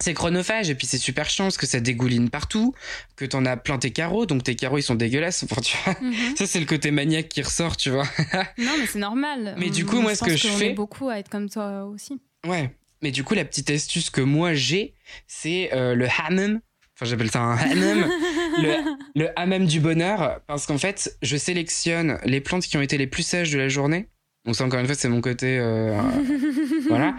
C'est 0.00 0.14
chronophage 0.14 0.70
et 0.70 0.74
puis 0.76 0.86
c'est 0.86 0.98
super 0.98 1.28
chiant 1.28 1.46
parce 1.46 1.56
que 1.56 1.66
ça 1.66 1.80
dégouline 1.80 2.30
partout, 2.30 2.72
que 3.16 3.24
t'en 3.24 3.44
as 3.44 3.56
plein 3.56 3.78
tes 3.78 3.90
carreaux, 3.90 4.26
donc 4.26 4.44
tes 4.44 4.54
carreaux 4.54 4.78
ils 4.78 4.82
sont 4.82 4.94
dégueulasses. 4.94 5.42
Enfin, 5.42 5.60
tu 5.60 5.76
vois, 5.84 5.96
Mhm. 6.00 6.36
ça 6.36 6.46
c'est 6.46 6.60
le 6.60 6.66
côté 6.66 6.90
maniaque 6.92 7.28
qui 7.28 7.42
ressort, 7.42 7.76
tu 7.76 7.90
vois. 7.90 8.04
Non, 8.58 8.72
mais 8.78 8.86
c'est 8.86 9.00
normal. 9.00 9.54
Mais 9.58 9.70
du 9.70 9.84
coup, 9.84 10.00
moi, 10.00 10.14
ce 10.14 10.22
que 10.24 10.36
je 10.36 10.46
fais- 10.48 10.72
beaucoup 10.72 11.08
à 11.08 11.18
être 11.18 11.28
comme 11.28 11.50
toi 11.50 11.84
aussi. 11.84 12.20
Ouais. 12.46 12.70
Mais 13.02 13.10
du 13.10 13.24
coup, 13.24 13.34
la 13.34 13.44
petite 13.44 13.70
astuce 13.70 14.10
que 14.10 14.20
moi 14.20 14.54
j'ai, 14.54 14.94
c'est 15.26 15.70
euh, 15.72 15.94
le 15.94 16.06
hammam. 16.18 16.60
Enfin, 16.96 17.06
j'appelle 17.10 17.30
ça 17.30 17.40
un 17.40 17.56
hammam. 17.56 18.08
le, 18.58 18.74
le 19.20 19.28
hammam 19.38 19.66
du 19.66 19.78
bonheur. 19.80 20.40
Parce 20.48 20.66
qu'en 20.66 20.78
fait, 20.78 21.16
je 21.22 21.36
sélectionne 21.36 22.18
les 22.24 22.40
plantes 22.40 22.64
qui 22.64 22.76
ont 22.76 22.82
été 22.82 22.98
les 22.98 23.06
plus 23.06 23.22
sages 23.24 23.50
de 23.52 23.58
la 23.58 23.68
journée. 23.68 24.08
Donc, 24.48 24.56
ça, 24.56 24.64
encore 24.64 24.80
une 24.80 24.86
fois, 24.86 24.94
c'est 24.94 25.10
mon 25.10 25.20
côté. 25.20 25.58
euh, 25.60 25.94
voilà. 26.88 27.14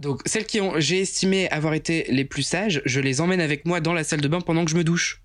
Donc, 0.00 0.22
celles 0.26 0.44
qui 0.44 0.60
ont, 0.60 0.72
j'ai 0.80 1.00
estimé 1.02 1.48
avoir 1.50 1.72
été 1.72 2.04
les 2.08 2.24
plus 2.24 2.42
sages, 2.42 2.82
je 2.84 2.98
les 3.00 3.20
emmène 3.20 3.40
avec 3.40 3.64
moi 3.64 3.80
dans 3.80 3.92
la 3.92 4.02
salle 4.02 4.20
de 4.20 4.26
bain 4.26 4.40
pendant 4.40 4.64
que 4.64 4.70
je 4.72 4.76
me 4.76 4.82
douche. 4.82 5.22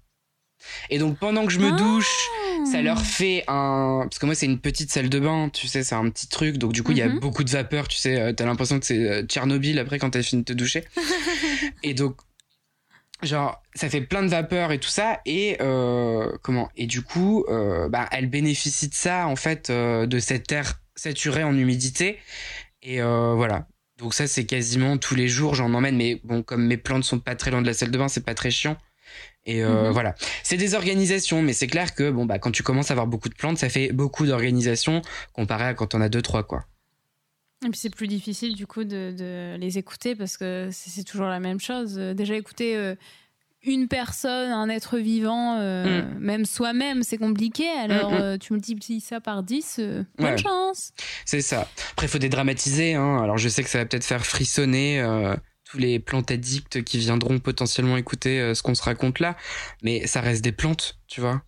Et 0.92 1.00
donc, 1.00 1.18
pendant 1.18 1.46
que 1.48 1.52
je 1.52 1.58
me 1.60 1.70
Ah. 1.74 1.76
douche, 1.76 2.28
ça 2.72 2.82
leur 2.84 3.02
fait 3.02 3.44
un 3.48 4.02
parce 4.04 4.20
que 4.20 4.26
moi 4.28 4.36
c'est 4.36 4.46
une 4.46 4.60
petite 4.60 4.92
salle 4.92 5.08
de 5.10 5.18
bain 5.20 5.50
tu 5.52 5.68
sais 5.68 5.82
c'est 5.82 5.96
un 5.96 6.08
petit 6.10 6.28
truc 6.28 6.58
donc 6.58 6.74
du 6.74 6.84
coup 6.84 6.92
il 6.92 6.98
y 6.98 7.02
a 7.02 7.08
Mhm. 7.08 7.20
beaucoup 7.20 7.46
de 7.46 7.50
vapeur 7.50 7.88
tu 7.88 7.98
sais 7.98 8.20
euh, 8.20 8.34
t'as 8.34 8.46
l'impression 8.46 8.78
que 8.80 8.86
c'est 8.86 8.98
euh, 9.10 9.24
Tchernobyl 9.24 9.80
après 9.80 9.98
quand 9.98 10.10
t'as 10.10 10.22
fini 10.22 10.42
de 10.42 10.46
te 10.46 10.52
doucher 10.54 10.84
et 11.84 11.94
donc 11.94 12.18
genre 13.24 13.62
ça 13.76 13.90
fait 13.90 14.02
plein 14.02 14.24
de 14.24 14.28
vapeur 14.28 14.74
et 14.74 14.78
tout 14.80 14.90
ça 14.90 15.22
et 15.26 15.56
euh, 15.62 16.30
comment? 16.42 16.70
Et 16.76 16.86
du 16.86 17.02
coup 17.02 17.46
euh, 17.48 17.88
bah 17.88 18.08
elle 18.12 18.28
bénéficie 18.30 18.90
de 18.90 18.94
ça 18.94 19.28
en 19.28 19.38
fait 19.38 19.70
euh, 19.70 20.06
de 20.06 20.20
cet 20.20 20.52
air 20.52 20.82
saturé 21.00 21.44
en 21.44 21.56
humidité. 21.58 22.20
Et 22.82 23.02
euh, 23.02 23.34
voilà. 23.36 23.68
Donc 23.98 24.14
ça 24.14 24.28
c'est 24.28 24.46
quasiment 24.46 24.98
tous 24.98 25.16
les 25.16 25.28
jours 25.28 25.56
j'en 25.56 25.74
emmène. 25.74 25.96
Mais 25.98 26.22
bon 26.24 26.44
comme 26.44 26.66
mes 26.66 26.78
plantes 26.78 27.04
sont 27.04 27.20
pas 27.20 27.36
très 27.36 27.52
loin 27.52 27.62
de 27.62 27.68
la 27.68 27.74
salle 27.74 27.92
de 27.92 27.98
bain 27.98 28.08
c'est 28.08 28.24
pas 28.26 28.36
très 28.36 28.52
chiant. 28.52 28.78
Et 29.46 29.64
euh, 29.64 29.86
Mhm. 29.88 29.92
voilà. 29.92 30.16
C'est 30.44 30.58
des 30.58 30.76
organisations 30.76 31.42
mais 31.42 31.54
c'est 31.54 31.68
clair 31.68 31.96
que 31.96 32.10
bon 32.12 32.26
bah 32.26 32.40
quand 32.40 32.52
tu 32.52 32.64
commences 32.64 32.92
à 32.92 32.94
avoir 32.94 33.08
beaucoup 33.08 33.30
de 33.30 33.36
plantes 33.36 33.58
ça 33.58 33.70
fait 33.70 33.92
beaucoup 33.92 34.26
d'organisations 34.26 35.02
comparé 35.34 35.66
à 35.66 35.74
quand 35.74 35.96
on 35.96 36.02
a 36.02 36.10
deux 36.10 36.22
trois 36.22 36.44
quoi. 36.44 36.66
Et 37.66 37.70
puis 37.70 37.78
c'est 37.80 37.90
plus 37.90 38.08
difficile 38.08 38.56
du 38.56 38.66
coup 38.68 38.86
de, 38.86 39.14
de 39.18 39.58
les 39.60 39.78
écouter 39.78 40.16
parce 40.16 40.38
que 40.38 40.70
c'est 40.72 41.04
toujours 41.04 41.28
la 41.28 41.42
même 41.42 41.60
chose. 41.60 41.96
Déjà 41.96 42.36
écouter 42.36 42.78
euh, 42.78 42.96
une 43.64 43.88
personne, 43.88 44.52
un 44.52 44.70
être 44.70 44.98
vivant, 44.98 45.58
euh, 45.60 46.04
même 46.20 46.46
soi-même, 46.46 47.04
c'est 47.04 47.18
compliqué. 47.18 47.68
Alors 47.70 48.12
Mm, 48.12 48.16
mm. 48.16 48.22
euh, 48.22 48.38
tu 48.38 48.54
multiplies 48.54 49.02
ça 49.02 49.20
par 49.20 49.44
10, 49.44 49.78
euh, 49.80 50.04
bonne 50.18 50.28
Ouais. 50.32 50.38
chance. 50.38 50.92
C'est 51.26 51.42
ça. 51.42 51.68
Après, 51.92 52.06
il 52.06 52.10
faut 52.10 52.18
dédramatiser. 52.20 52.94
Hein. 52.96 53.22
Alors, 53.22 53.38
je 53.38 53.50
sais 53.50 53.64
que 53.64 53.70
ça 53.70 53.80
va 53.80 53.86
peut-être 53.86 54.06
faire 54.06 54.26
frissonner 54.26 55.04
tous 55.66 55.78
les 55.78 56.00
plantes 56.00 56.32
addicts 56.32 56.84
qui 56.84 56.98
viendront 56.98 57.38
potentiellement 57.40 57.98
écouter 57.98 58.54
ce 58.56 58.64
qu'on 58.64 58.76
se 58.76 58.82
raconte 58.84 59.20
là. 59.20 59.36
Mais 59.84 60.08
ça 60.08 60.22
reste 60.22 60.44
des 60.44 60.52
plantes, 60.54 60.98
tu 61.08 61.22
vois. 61.22 61.44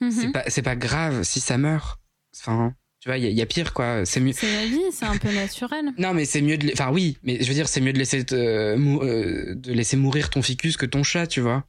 Mhm. 0.00 0.10
C'est 0.10 0.62
pas, 0.62 0.70
pas 0.70 0.76
grave 0.76 1.22
si 1.22 1.40
ça 1.40 1.56
meurt. 1.58 1.98
Enfin, 2.36 2.74
tu 3.02 3.08
vois, 3.08 3.18
il 3.18 3.24
y, 3.24 3.26
a- 3.26 3.30
il 3.30 3.36
y 3.36 3.42
a 3.42 3.46
pire, 3.46 3.72
quoi. 3.72 4.04
C'est 4.06 4.20
mieux. 4.20 4.32
C'est 4.32 4.52
la 4.52 4.64
vie, 4.64 4.80
c'est 4.92 5.06
un 5.06 5.16
peu 5.16 5.32
naturel. 5.34 5.86
Non, 5.98 6.14
mais 6.14 6.24
c'est 6.24 6.40
mieux 6.40 6.56
de. 6.56 6.70
Enfin, 6.72 6.90
oui, 6.92 7.18
mais 7.24 7.38
je 7.42 7.48
veux 7.48 7.54
dire, 7.54 7.68
c'est 7.68 7.80
mieux 7.80 7.92
de 7.92 7.98
laisser, 7.98 8.24
euh, 8.30 8.76
mou- 8.76 9.02
euh, 9.02 9.56
de 9.56 9.72
laisser 9.72 9.96
mourir 9.96 10.30
ton 10.30 10.40
ficus 10.40 10.76
que 10.76 10.86
ton 10.86 11.02
chat, 11.02 11.26
tu 11.26 11.40
vois. 11.40 11.64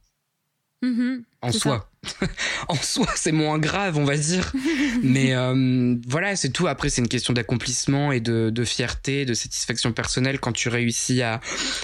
Mhm. 0.82 1.24
En 1.42 1.50
soi. 1.50 1.90
en 2.68 2.76
soi, 2.76 3.08
c'est 3.16 3.32
moins 3.32 3.58
grave, 3.58 3.98
on 3.98 4.04
va 4.04 4.16
dire. 4.16 4.52
Mais 5.02 5.34
euh, 5.34 5.96
voilà, 6.06 6.36
c'est 6.36 6.50
tout. 6.50 6.68
Après, 6.68 6.88
c'est 6.88 7.00
une 7.02 7.08
question 7.08 7.32
d'accomplissement 7.32 8.12
et 8.12 8.20
de, 8.20 8.50
de 8.50 8.64
fierté, 8.64 9.24
de 9.24 9.34
satisfaction 9.34 9.92
personnelle 9.92 10.38
quand 10.38 10.52
tu 10.52 10.68
réussis 10.68 11.20
à, 11.22 11.40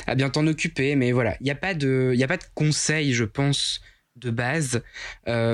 à 0.07 0.15
bien 0.15 0.31
t'en 0.31 0.47
occuper. 0.47 0.95
Mais 0.95 1.11
voilà, 1.11 1.37
il 1.41 1.45
n'y 1.45 1.51
a, 1.51 1.57
pas 1.57 1.75
de- 1.75 2.13
y 2.15 2.23
a 2.23 2.29
pas 2.29 2.37
de 2.37 2.45
conseil, 2.55 3.15
je 3.15 3.25
pense, 3.25 3.81
de 4.15 4.31
base. 4.31 4.83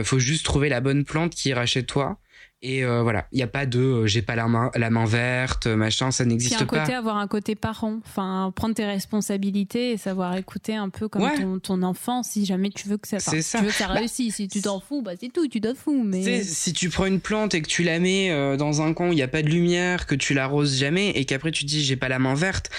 Faut 0.05 0.19
juste 0.19 0.45
trouver 0.45 0.69
la 0.69 0.81
bonne 0.83 1.05
plante 1.05 1.35
qui 1.35 1.49
ira 1.49 1.65
chez 1.65 1.85
toi. 1.87 2.19
Et 2.63 2.85
euh, 2.85 3.03
voilà, 3.03 3.27
il 3.33 3.37
n'y 3.37 3.43
a 3.43 3.47
pas 3.49 3.67
de 3.67 3.79
euh, 3.79 4.07
j'ai 4.07 4.23
pas 4.23 4.35
la 4.35 4.49
main, 4.49 4.71
la 4.75 4.89
main 4.89 5.05
verte, 5.05 5.67
machin, 5.67 6.11
ça 6.11 6.25
C'est 6.25 6.29
n'existe 6.31 6.55
un 6.61 6.65
pas. 6.65 6.81
côté 6.81 6.95
avoir 6.95 7.19
un 7.19 7.27
côté 7.29 7.55
parent, 7.55 8.01
enfin 8.07 8.51
prendre 8.57 8.75
tes 8.75 8.87
responsabilités 8.87 9.93
et 9.93 9.97
savoir 9.99 10.37
écouter 10.37 10.75
un 10.75 10.89
peu 10.89 11.07
comme 11.09 11.23
Ouais. 11.23 11.37
ton, 11.37 11.59
ton 11.59 11.83
enfant 11.83 12.23
si 12.23 12.47
jamais 12.47 12.71
tu 12.71 12.89
veux 12.89 12.97
que 12.97 13.07
ça, 13.09 13.19
enfin, 13.19 13.31
C'est 13.33 13.43
ça. 13.43 13.59
tu 13.59 13.65
veux 13.67 13.71
que 13.71 13.77
ça 13.77 13.89
Bah, 13.89 13.95
réussisse. 13.95 14.37
Si 14.37 14.49
tu 14.49 14.63
t'en 14.63 14.81
fous, 14.81 15.03
bah 15.03 15.13
c'est 15.21 15.31
tout, 15.33 15.47
tu 15.49 15.61
t'en 15.61 15.75
fous. 15.75 16.03
Mais 16.03 16.43
si 16.43 16.73
tu 16.73 16.89
prends 16.89 17.05
une 17.07 17.21
plante 17.21 17.55
et 17.55 17.61
que 17.63 17.69
tu 17.69 17.83
la 17.83 17.99
mets 17.99 18.31
euh, 18.31 18.57
dans 18.57 18.81
un 18.81 18.95
coin 18.95 19.09
où 19.09 19.13
il 19.13 19.17
n'y 19.17 19.23
a 19.23 19.29
pas 19.29 19.43
de 19.43 19.49
lumière, 19.49 20.07
que 20.07 20.15
tu 20.15 20.33
l'arroses 20.33 20.77
jamais 20.79 21.11
et 21.11 21.25
qu'après 21.27 21.51
tu 21.53 21.67
dis 21.67 21.85
j'ai 21.85 21.97
pas 21.97 22.09
la 22.09 22.19
main 22.19 22.35
verte, 22.35 22.71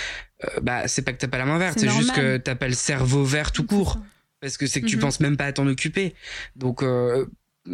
euh, 0.43 0.59
bah 0.61 0.87
c'est 0.87 1.03
pas 1.03 1.13
que 1.13 1.19
t'as 1.19 1.27
pas 1.27 1.37
la 1.37 1.45
main 1.45 1.59
verte, 1.59 1.77
C'est 1.79 1.87
c'est 1.87 1.95
juste 1.95 2.13
que 2.13 2.37
t'as 2.37 2.55
pas 2.55 2.67
le 2.67 2.73
cerveau 2.73 3.23
vert 3.23 3.51
tout 3.51 3.63
court. 3.63 3.93
C'est. 3.93 4.07
Parce 4.39 4.57
que 4.57 4.65
c'est 4.67 4.81
que 4.81 4.87
tu 4.87 4.95
Mhm. 4.97 5.01
penses 5.03 5.19
même 5.19 5.37
pas 5.37 5.45
à 5.45 5.51
t'en 5.53 5.67
occuper. 5.67 6.13
Donc 6.55 6.81
euh, 6.83 7.27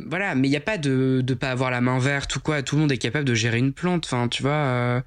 voilà, 0.07 0.35
mais 0.35 0.47
il 0.47 0.51
n'y 0.51 0.57
a 0.57 0.61
pas 0.61 0.77
de, 0.77 1.21
de 1.23 1.33
pas 1.33 1.51
avoir 1.51 1.71
la 1.71 1.81
main 1.81 1.99
verte 1.99 2.35
ou 2.35 2.39
quoi. 2.39 2.63
Tout 2.63 2.75
le 2.75 2.81
monde 2.81 2.91
est 2.91 2.97
capable 2.97 3.25
de 3.25 3.33
gérer 3.35 3.57
une 3.59 3.73
plante. 3.73 4.05
Enfin, 4.05 4.27
tu 4.27 4.41
vois. 4.43 4.51
euh, 4.51 5.01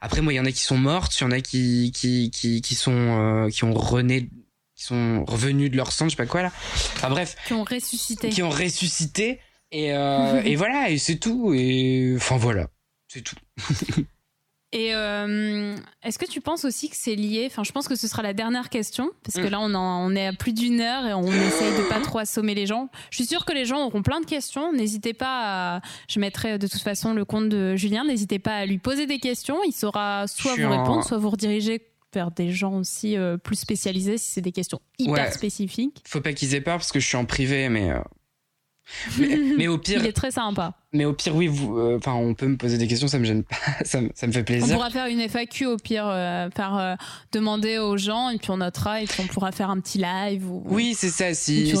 Après, 0.00 0.20
moi, 0.22 0.32
il 0.32 0.36
y 0.36 0.40
en 0.40 0.44
a 0.44 0.52
qui 0.52 0.60
sont 0.62 0.78
mortes, 0.78 1.18
il 1.20 1.24
y 1.24 1.26
en 1.26 1.30
a 1.30 1.40
qui, 1.40 1.92
qui, 1.94 2.30
qui, 2.30 2.60
qui 2.62 2.74
sont, 2.74 2.92
euh, 2.92 3.48
qui 3.50 3.64
ont 3.64 3.72
rené 3.74 4.28
qui 4.74 4.84
sont 4.84 5.24
revenus 5.24 5.70
de 5.70 5.76
leur 5.78 5.90
sang, 5.90 6.04
je 6.04 6.10
sais 6.10 6.16
pas 6.16 6.26
quoi 6.26 6.42
là. 6.42 6.52
Enfin 6.96 7.08
bref. 7.08 7.34
Qui 7.46 7.54
ont 7.54 7.64
ressuscité. 7.64 8.28
Qui 8.28 8.42
ont 8.42 8.50
ressuscité. 8.50 9.40
Et, 9.72 9.94
euh, 9.94 10.42
et 10.44 10.54
voilà, 10.54 10.90
et 10.90 10.98
c'est 10.98 11.16
tout. 11.16 11.54
Et 11.54 12.12
enfin 12.16 12.36
voilà, 12.36 12.68
c'est 13.08 13.22
tout. 13.22 13.36
Et 14.72 14.94
euh, 14.94 15.76
est-ce 16.02 16.18
que 16.18 16.26
tu 16.26 16.40
penses 16.40 16.64
aussi 16.64 16.88
que 16.88 16.96
c'est 16.96 17.14
lié? 17.14 17.44
Enfin, 17.46 17.62
je 17.62 17.72
pense 17.72 17.86
que 17.86 17.94
ce 17.94 18.08
sera 18.08 18.22
la 18.22 18.32
dernière 18.32 18.68
question 18.68 19.10
parce 19.22 19.36
que 19.36 19.48
mm. 19.48 19.50
là, 19.50 19.60
on, 19.60 19.74
on 19.74 20.14
est 20.14 20.26
à 20.26 20.32
plus 20.32 20.52
d'une 20.52 20.80
heure 20.80 21.06
et 21.06 21.14
on 21.14 21.26
essaye 21.26 21.72
de 21.78 21.88
pas 21.88 22.00
trop 22.00 22.18
assommer 22.18 22.54
les 22.54 22.66
gens. 22.66 22.90
Je 23.10 23.16
suis 23.16 23.26
sûre 23.26 23.44
que 23.44 23.52
les 23.52 23.64
gens 23.64 23.86
auront 23.86 24.02
plein 24.02 24.20
de 24.20 24.26
questions. 24.26 24.72
N'hésitez 24.72 25.14
pas. 25.14 25.76
À... 25.76 25.80
Je 26.08 26.18
mettrai 26.18 26.58
de 26.58 26.66
toute 26.66 26.82
façon 26.82 27.14
le 27.14 27.24
compte 27.24 27.48
de 27.48 27.76
Julien. 27.76 28.04
N'hésitez 28.04 28.38
pas 28.38 28.56
à 28.56 28.66
lui 28.66 28.78
poser 28.78 29.06
des 29.06 29.18
questions. 29.18 29.58
Il 29.66 29.72
saura 29.72 30.26
soit 30.26 30.56
vous 30.56 30.68
répondre, 30.68 31.04
soit 31.04 31.18
vous 31.18 31.30
rediriger 31.30 31.82
vers 32.12 32.30
des 32.30 32.50
gens 32.50 32.74
aussi 32.74 33.16
euh, 33.16 33.36
plus 33.36 33.56
spécialisés 33.56 34.16
si 34.16 34.30
c'est 34.30 34.40
des 34.40 34.52
questions 34.52 34.80
hyper 34.98 35.32
spécifiques. 35.32 36.02
Faut 36.06 36.20
pas 36.20 36.32
qu'ils 36.32 36.54
aient 36.54 36.60
peur 36.60 36.78
parce 36.78 36.90
que 36.90 37.00
je 37.00 37.06
suis 37.06 37.16
en 37.16 37.24
privé, 37.24 37.68
mais 37.68 37.90
euh, 37.90 37.98
mais, 39.58 39.66
au 39.68 39.78
pire. 39.78 40.00
Il 40.00 40.06
est 40.06 40.12
très 40.12 40.30
sympa. 40.30 40.74
Mais 40.92 41.04
au 41.04 41.12
pire, 41.12 41.34
oui, 41.34 41.46
vous, 41.48 41.78
euh, 41.78 41.98
enfin, 41.98 42.14
on 42.14 42.34
peut 42.34 42.46
me 42.46 42.56
poser 42.56 42.78
des 42.78 42.86
questions, 42.86 43.08
ça 43.08 43.18
me 43.18 43.24
gêne 43.24 43.42
pas, 43.42 43.56
ça, 43.84 44.00
me, 44.00 44.10
ça 44.14 44.26
me 44.26 44.32
fait 44.32 44.44
plaisir. 44.44 44.68
On 44.70 44.74
pourra 44.74 44.90
faire 44.90 45.06
une 45.06 45.20
FAQ 45.20 45.66
au 45.66 45.76
pire, 45.76 46.06
euh, 46.06 46.48
faire 46.50 46.76
euh, 46.76 46.94
demander 47.32 47.78
aux 47.78 47.96
gens 47.96 48.30
et 48.30 48.38
puis 48.38 48.50
on 48.50 48.58
notera 48.58 49.02
et 49.02 49.06
puis 49.06 49.20
on 49.22 49.26
pourra 49.26 49.52
faire 49.52 49.68
un 49.68 49.80
petit 49.80 49.98
live. 49.98 50.48
Ou, 50.48 50.62
oui, 50.66 50.94
c'est 50.96 51.10
ça. 51.10 51.34
Si 51.34 51.74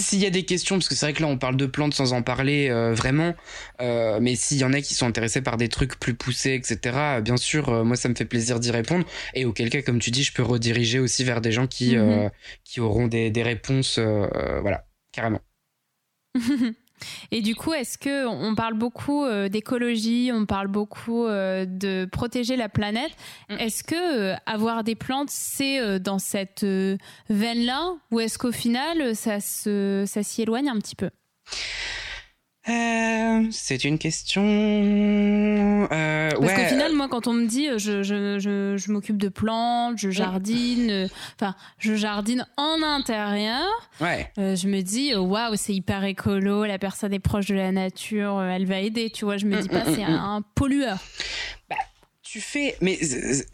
s'il 0.00 0.20
y 0.20 0.26
a 0.26 0.30
des 0.30 0.44
questions, 0.44 0.76
parce 0.76 0.88
que 0.88 0.94
c'est 0.94 1.06
vrai 1.06 1.12
que 1.12 1.22
là 1.22 1.28
on 1.28 1.38
parle 1.38 1.56
de 1.56 1.66
plantes 1.66 1.94
sans 1.94 2.12
en 2.12 2.22
parler 2.22 2.68
vraiment, 2.94 3.34
mais 3.80 4.34
s'il 4.34 4.58
y 4.58 4.64
en 4.64 4.72
a 4.72 4.80
qui 4.80 4.94
sont 4.94 5.06
intéressés 5.06 5.40
par 5.40 5.56
des 5.56 5.68
trucs 5.68 5.98
plus 5.98 6.14
poussés, 6.14 6.54
etc. 6.54 7.20
Bien 7.22 7.36
sûr, 7.36 7.84
moi 7.84 7.96
ça 7.96 8.08
me 8.08 8.14
fait 8.14 8.24
plaisir 8.24 8.60
d'y 8.60 8.70
répondre. 8.70 9.04
Et 9.34 9.44
auquel 9.44 9.70
cas, 9.70 9.82
comme 9.82 10.00
tu 10.00 10.10
dis, 10.10 10.24
je 10.24 10.32
peux 10.32 10.42
rediriger 10.42 10.98
aussi 10.98 11.24
vers 11.24 11.40
des 11.40 11.52
gens 11.52 11.66
qui 11.66 11.96
mhm. 11.96 12.30
qui 12.64 12.80
auront 12.80 13.06
des, 13.06 13.30
des 13.30 13.42
réponses, 13.42 13.98
voilà, 13.98 14.84
carrément. 15.12 15.40
Et 17.30 17.42
du 17.42 17.54
coup, 17.54 17.72
est-ce 17.72 17.98
que 17.98 18.26
on 18.26 18.54
parle 18.54 18.74
beaucoup 18.74 19.24
euh, 19.24 19.48
d'écologie, 19.48 20.30
on 20.32 20.46
parle 20.46 20.68
beaucoup 20.68 21.26
euh, 21.26 21.64
de 21.64 22.06
protéger 22.10 22.56
la 22.56 22.68
planète? 22.68 23.12
Mm. 23.48 23.54
Est-ce 23.58 23.84
que 23.84 24.32
euh, 24.32 24.36
avoir 24.46 24.84
des 24.84 24.94
plantes, 24.94 25.30
c'est 25.30 26.00
dans 26.00 26.18
cette 26.18 26.66
veine-là, 27.28 27.94
ou 28.10 28.20
est-ce 28.20 28.38
qu'au 28.38 28.52
final, 28.52 29.14
ça 29.14 29.40
se, 29.40 30.04
ça 30.06 30.22
s'y 30.22 30.42
éloigne 30.42 30.68
un 30.68 30.78
petit 30.78 30.96
peu? 30.96 31.10
Euh, 32.68 33.46
c'est 33.50 33.84
une 33.84 33.98
question. 33.98 34.42
Euh, 34.44 36.30
Parce 36.30 36.52
qu'au 36.54 36.68
final, 36.68 36.92
moi, 36.92 37.08
quand 37.08 37.26
on 37.26 37.32
me 37.32 37.46
dit 37.46 37.68
je, 37.76 38.02
je, 38.02 38.38
je, 38.38 38.76
je 38.76 38.92
m'occupe 38.92 39.16
de 39.16 39.28
plantes, 39.28 39.96
je 39.96 40.10
jardine, 40.10 40.90
euh, 40.90 41.08
enfin, 41.40 41.54
je 41.78 41.94
jardine 41.94 42.46
en 42.56 42.82
intérieur, 42.82 43.66
ouais. 44.00 44.30
je 44.36 44.68
me 44.68 44.82
dis 44.82 45.14
waouh, 45.14 45.56
c'est 45.56 45.74
hyper 45.74 46.04
écolo, 46.04 46.64
la 46.64 46.78
personne 46.78 47.14
est 47.14 47.20
proche 47.20 47.46
de 47.46 47.54
la 47.54 47.72
nature, 47.72 48.42
elle 48.42 48.66
va 48.66 48.80
aider, 48.80 49.10
tu 49.10 49.24
vois. 49.24 49.38
Je 49.38 49.46
me 49.46 49.56
mm, 49.56 49.62
dis 49.62 49.68
pas, 49.68 49.84
mm, 49.84 49.94
c'est 49.94 50.04
mm, 50.04 50.14
un, 50.14 50.42
pollueur. 50.54 50.98
Bah, 51.70 51.76
tu 52.22 52.40
fais, 52.42 52.76
mais 52.82 52.98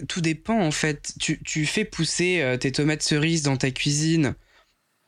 tout 0.08 0.20
dépend 0.20 0.60
en 0.60 0.72
fait. 0.72 1.12
Tu, 1.20 1.40
tu 1.44 1.66
fais 1.66 1.84
pousser 1.84 2.56
tes 2.58 2.72
tomates 2.72 3.02
cerises 3.02 3.42
dans 3.42 3.56
ta 3.56 3.70
cuisine. 3.70 4.34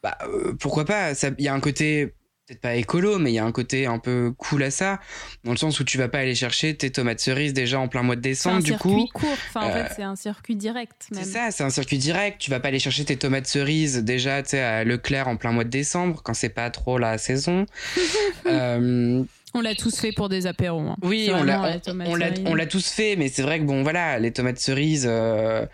Bah, 0.02 0.16
pourquoi 0.60 0.84
pas 0.84 1.12
Il 1.38 1.44
y 1.44 1.48
a 1.48 1.54
un 1.54 1.60
côté 1.60 2.14
peut-être 2.46 2.60
pas 2.60 2.76
écolo, 2.76 3.18
mais 3.18 3.32
il 3.32 3.34
y 3.34 3.38
a 3.40 3.44
un 3.44 3.50
côté 3.50 3.86
un 3.86 3.98
peu 3.98 4.32
cool 4.36 4.62
à 4.62 4.70
ça, 4.70 5.00
dans 5.42 5.50
le 5.50 5.56
sens 5.56 5.80
où 5.80 5.84
tu 5.84 5.98
vas 5.98 6.08
pas 6.08 6.18
aller 6.20 6.36
chercher 6.36 6.76
tes 6.76 6.90
tomates 6.90 7.18
cerises 7.18 7.52
déjà 7.52 7.80
en 7.80 7.88
plein 7.88 8.02
mois 8.02 8.14
de 8.14 8.20
décembre, 8.20 8.62
du 8.62 8.76
coup. 8.76 8.88
C'est 8.88 8.94
un 8.94 8.98
circuit 8.98 9.08
court, 9.12 9.38
enfin 9.48 9.66
en 9.66 9.72
fait 9.72 9.80
euh, 9.80 9.94
c'est 9.96 10.02
un 10.02 10.16
circuit 10.16 10.54
direct. 10.54 11.08
C'est 11.10 11.24
ça, 11.24 11.50
c'est 11.50 11.64
un 11.64 11.70
circuit 11.70 11.98
direct. 11.98 12.40
Tu 12.40 12.50
vas 12.50 12.60
pas 12.60 12.68
aller 12.68 12.78
chercher 12.78 13.04
tes 13.04 13.16
tomates 13.16 13.48
cerises 13.48 13.98
déjà, 14.04 14.42
tu 14.42 14.50
sais, 14.50 14.60
à 14.60 14.84
Leclerc 14.84 15.26
en 15.26 15.36
plein 15.36 15.50
mois 15.50 15.64
de 15.64 15.70
décembre, 15.70 16.22
quand 16.22 16.34
c'est 16.34 16.48
pas 16.48 16.70
trop 16.70 16.98
la 16.98 17.18
saison. 17.18 17.66
euh, 18.46 19.24
on 19.56 19.62
l'a 19.62 19.74
tous 19.74 19.98
fait 19.98 20.12
pour 20.12 20.28
des 20.28 20.46
apéros. 20.46 20.80
Hein. 20.80 20.96
Oui, 21.02 21.30
on 21.32 21.42
l'a, 21.42 21.80
on, 22.06 22.54
l'a, 22.54 22.66
tous 22.66 22.88
fait, 22.88 23.16
mais 23.16 23.28
c'est 23.28 23.42
vrai 23.42 23.58
que 23.58 23.64
bon, 23.64 23.82
voilà, 23.82 24.18
les 24.18 24.30
tomates 24.30 24.58
cerises 24.58 25.06
euh, 25.08 25.64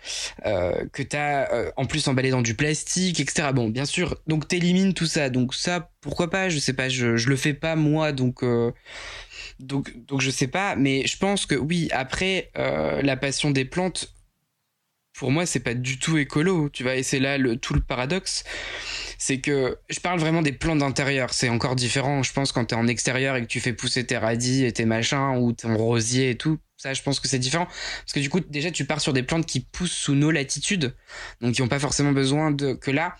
euh, 0.45 0.85
que 0.93 1.03
t'as 1.03 1.51
euh, 1.51 1.71
en 1.75 1.85
plus 1.85 2.07
emballées 2.07 2.31
dans 2.31 2.41
du 2.41 2.55
plastique, 2.55 3.19
etc. 3.19 3.49
Bon, 3.53 3.69
bien 3.69 3.85
sûr, 3.85 4.15
donc 4.25 4.47
t'élimines 4.47 4.93
tout 4.93 5.05
ça. 5.05 5.29
Donc 5.29 5.53
ça, 5.53 5.91
pourquoi 6.01 6.29
pas? 6.29 6.49
Je 6.49 6.59
sais 6.59 6.73
pas, 6.73 6.87
je, 6.87 7.17
je 7.17 7.29
le 7.29 7.35
fais 7.35 7.53
pas 7.53 7.75
moi, 7.75 8.13
donc 8.13 8.43
donc 9.59 9.93
donc 10.07 10.21
je 10.21 10.29
sais 10.29 10.47
pas. 10.47 10.75
Mais 10.75 11.05
je 11.05 11.17
pense 11.17 11.45
que 11.45 11.55
oui. 11.55 11.89
Après, 11.91 12.51
la 12.55 13.17
passion 13.17 13.51
des 13.51 13.65
plantes, 13.65 14.13
pour 15.13 15.31
moi, 15.31 15.45
c'est 15.45 15.59
pas 15.59 15.73
du 15.73 15.99
tout 15.99 16.17
écolo, 16.17 16.69
tu 16.69 16.83
vois. 16.83 16.95
Et 16.95 17.03
c'est 17.03 17.19
là 17.19 17.37
le 17.37 17.57
tout 17.57 17.73
le 17.73 17.81
paradoxe 17.81 18.43
c'est 19.25 19.39
que 19.39 19.77
je 19.89 20.01
parle 20.01 20.19
vraiment 20.19 20.41
des 20.41 20.51
plantes 20.51 20.79
d'intérieur. 20.79 21.33
C'est 21.33 21.47
encore 21.47 21.77
différent, 21.77 22.23
je 22.23 22.33
pense, 22.33 22.51
quand 22.51 22.65
t'es 22.65 22.75
en 22.75 22.87
extérieur 22.87 23.37
et 23.37 23.41
que 23.41 23.47
tu 23.47 23.61
fais 23.61 23.71
pousser 23.71 24.05
tes 24.05 24.17
radis 24.17 24.65
et 24.65 24.73
tes 24.73 24.83
machins 24.83 25.37
ou 25.37 25.53
ton 25.53 25.77
rosier 25.77 26.31
et 26.31 26.35
tout. 26.35 26.59
Ça, 26.75 26.93
je 26.93 27.01
pense 27.01 27.21
que 27.21 27.29
c'est 27.29 27.39
différent. 27.39 27.63
Parce 27.65 28.11
que 28.13 28.19
du 28.19 28.29
coup, 28.29 28.41
déjà, 28.41 28.69
tu 28.69 28.83
pars 28.83 28.99
sur 28.99 29.13
des 29.13 29.23
plantes 29.23 29.45
qui 29.45 29.61
poussent 29.61 29.93
sous 29.93 30.13
nos 30.13 30.29
latitudes. 30.29 30.93
Donc, 31.39 31.53
qui 31.53 31.61
n'ont 31.61 31.69
pas 31.69 31.79
forcément 31.79 32.11
besoin 32.11 32.51
de. 32.51 32.73
Que 32.73 32.91
là, 32.91 33.15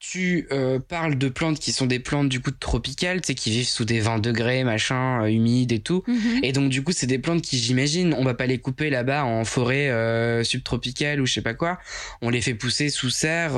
tu 0.00 0.48
euh, 0.50 0.80
parles 0.80 1.16
de 1.16 1.28
plantes 1.28 1.60
qui 1.60 1.70
sont 1.70 1.86
des 1.86 2.00
plantes, 2.00 2.28
du 2.28 2.40
coup, 2.40 2.50
tropicales, 2.50 3.20
tu 3.20 3.28
sais, 3.28 3.34
qui 3.36 3.52
vivent 3.52 3.68
sous 3.68 3.84
des 3.84 4.00
20 4.00 4.18
degrés, 4.18 4.64
machin, 4.64 5.22
euh, 5.22 5.26
humides 5.28 5.70
et 5.70 5.78
tout. 5.78 6.02
Mhm. 6.08 6.40
Et 6.42 6.50
donc, 6.50 6.68
du 6.68 6.82
coup, 6.82 6.90
c'est 6.90 7.06
des 7.06 7.20
plantes 7.20 7.42
qui, 7.42 7.58
j'imagine, 7.58 8.12
on 8.18 8.24
va 8.24 8.34
pas 8.34 8.46
les 8.46 8.58
couper 8.58 8.90
là-bas 8.90 9.24
en 9.24 9.44
forêt 9.44 9.88
euh, 9.90 10.42
subtropicale 10.42 11.20
ou 11.20 11.26
je 11.26 11.34
sais 11.34 11.42
pas 11.42 11.54
quoi. 11.54 11.78
On 12.22 12.30
les 12.30 12.40
fait 12.40 12.54
pousser 12.54 12.88
sous 12.88 13.10
serre 13.10 13.52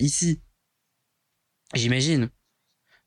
ici. 0.00 0.40
J'imagine. 1.74 2.28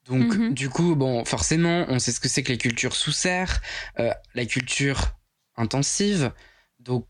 Donc, 0.05 0.35
mhm. 0.35 0.53
du 0.53 0.69
coup, 0.69 0.95
bon, 0.95 1.25
forcément, 1.25 1.85
on 1.89 1.99
sait 1.99 2.11
ce 2.11 2.19
que 2.19 2.29
c'est 2.29 2.43
que 2.43 2.51
les 2.51 2.57
cultures 2.57 2.95
sous 2.95 3.11
serre, 3.11 3.61
euh, 3.99 4.11
la 4.35 4.45
culture 4.45 5.15
intensive. 5.57 6.31
Donc, 6.79 7.07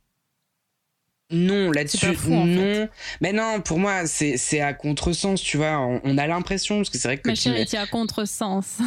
non, 1.32 1.72
là-dessus, 1.72 2.16
non. 2.28 2.88
Mais 3.20 3.34
non, 3.34 3.60
pour 3.60 3.80
moi, 3.80 4.06
c'est 4.06 4.62
à 4.62 4.74
contresens, 4.74 5.42
tu 5.42 5.58
vois. 5.58 5.80
On, 6.04 6.18
a 6.18 6.28
l'impression, 6.28 6.78
parce 6.78 6.90
que 6.90 6.98
c'est 6.98 7.08
vrai 7.08 7.18
que. 7.18 7.28
Ma 7.28 7.36
chérie, 7.36 7.66
tu 7.66 7.76
à 7.76 7.88
contresens. 7.88 8.78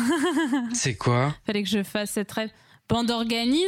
c'est 0.73 0.95
quoi? 0.95 1.35
Fallait 1.47 1.65
que 1.65 1.69
je 1.69 1.83
fasse 1.83 2.13
cette 2.13 2.31
rêve. 2.31 2.51
Bande 2.89 3.11
organisée? 3.11 3.67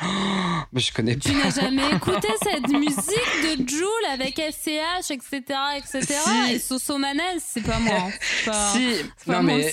mais 0.72 0.80
je 0.80 0.92
connais 0.92 1.16
tu 1.16 1.32
n'as 1.32 1.50
jamais 1.50 1.90
écouté 1.96 2.28
cette 2.42 2.68
musique 2.68 3.58
de 3.58 3.68
Joule 3.68 3.88
avec 4.10 4.36
SCH, 4.36 5.10
etc., 5.10 5.40
etc. 5.76 6.20
Et 6.52 6.58
Soso 6.58 6.98
Manez, 6.98 7.40
c'est 7.40 7.62
pas 7.62 7.78
moi. 7.80 8.08
Pas, 8.44 8.72
si, 8.72 8.96
non 9.26 9.42
mais 9.42 9.70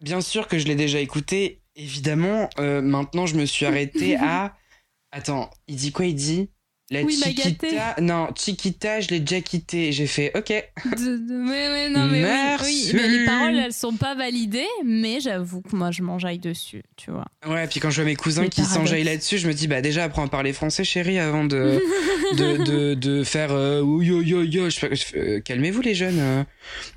bien 0.00 0.20
sûr 0.20 0.46
que 0.48 0.58
je 0.58 0.66
l'ai 0.66 0.76
déjà 0.76 1.00
écouté. 1.00 1.62
Évidemment, 1.74 2.48
euh, 2.58 2.82
maintenant 2.82 3.26
je 3.26 3.36
me 3.36 3.46
suis 3.46 3.66
arrêté 3.66 4.16
à. 4.20 4.54
Attends, 5.10 5.50
il 5.66 5.76
dit 5.76 5.92
quoi 5.92 6.06
Il 6.06 6.14
dit? 6.14 6.50
La 6.90 7.02
oui, 7.02 7.20
Chiquita, 7.22 7.96
non, 8.00 8.28
Chiquita, 8.34 9.00
je 9.00 9.08
l'ai 9.08 9.20
déjà 9.20 9.42
quitté. 9.42 9.92
J'ai 9.92 10.06
fait, 10.06 10.32
ok. 10.34 10.48
mais, 10.48 11.90
non, 11.90 12.06
mais 12.06 12.24
Oui, 12.64 12.90
mais 12.94 13.08
les 13.08 13.24
paroles, 13.26 13.56
elles 13.56 13.74
sont 13.74 13.92
pas 13.92 14.14
validées, 14.14 14.66
mais 14.84 15.20
j'avoue 15.20 15.60
que 15.60 15.76
moi, 15.76 15.90
je 15.90 16.02
m'enjaille 16.02 16.38
dessus, 16.38 16.82
tu 16.96 17.10
vois. 17.10 17.26
Ouais, 17.46 17.66
puis 17.66 17.78
quand 17.80 17.90
je 17.90 17.96
vois 17.96 18.06
mes 18.06 18.16
cousins 18.16 18.48
qui 18.48 18.62
s'enjaillent 18.62 19.04
là-dessus, 19.04 19.36
je 19.36 19.48
me 19.48 19.52
dis, 19.52 19.68
bah 19.68 19.82
déjà, 19.82 20.04
apprends 20.04 20.24
à 20.24 20.28
parler 20.28 20.54
français, 20.54 20.82
chérie, 20.82 21.18
avant 21.18 21.44
de, 21.44 21.82
de, 22.36 22.56
de, 22.64 22.94
de, 22.94 23.22
faire 23.22 23.52
euh, 23.52 23.82
yo 24.02 24.22
yo 24.22 24.42
yo. 24.42 24.68
Euh, 25.14 25.40
calmez-vous, 25.40 25.82
les 25.82 25.94
jeunes. 25.94 26.18
Euh. 26.18 26.44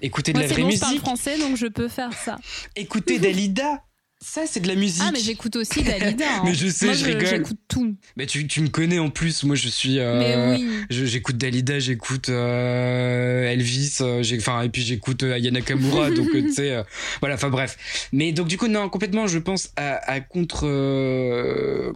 écoutez 0.01 0.31
de 0.31 0.39
la 0.39 0.47
vraie 0.47 0.63
musique. 0.63 0.79
Je 0.79 0.85
parle 0.85 0.97
français, 0.99 1.37
donc 1.37 1.57
je 1.57 1.67
peux 1.67 1.89
faire 1.89 2.13
ça. 2.13 2.37
écoutez 2.77 3.19
Dalida. 3.19 3.83
Ça, 4.23 4.43
c'est 4.45 4.59
de 4.59 4.67
la 4.67 4.75
musique. 4.75 5.01
Ah, 5.03 5.09
mais 5.11 5.19
j'écoute 5.19 5.55
aussi 5.55 5.81
Dalida. 5.81 6.25
Hein. 6.31 6.43
mais 6.45 6.53
je 6.53 6.67
sais, 6.67 6.93
je, 6.93 7.05
rigole. 7.05 7.25
J'écoute 7.25 7.57
tout. 7.67 7.95
Mais 8.15 8.27
tu, 8.27 8.45
tu, 8.45 8.61
me 8.61 8.67
connais 8.67 8.99
en 8.99 9.09
plus. 9.09 9.43
Moi, 9.43 9.55
je 9.55 9.67
suis. 9.67 9.97
Euh, 9.97 10.19
mais 10.19 10.59
oui. 10.59 10.85
J'écoute 11.07 11.37
Dalida, 11.37 11.79
j'écoute 11.79 12.29
euh, 12.29 13.49
Elvis, 13.49 13.97
euh, 14.01 14.23
enfin, 14.37 14.61
et 14.61 14.69
puis 14.69 14.83
j'écoute 14.83 15.23
Ayana 15.23 15.61
Kamura. 15.61 16.11
donc, 16.11 16.29
tu 16.31 16.53
sais, 16.53 16.83
voilà, 17.19 17.35
enfin, 17.35 17.49
bref. 17.49 18.07
Mais 18.13 18.31
donc, 18.31 18.47
du 18.47 18.57
coup, 18.57 18.67
non, 18.67 18.87
complètement, 18.89 19.25
je 19.25 19.39
pense 19.39 19.71
à, 19.75 19.95
à 20.09 20.19
contre. 20.19 20.61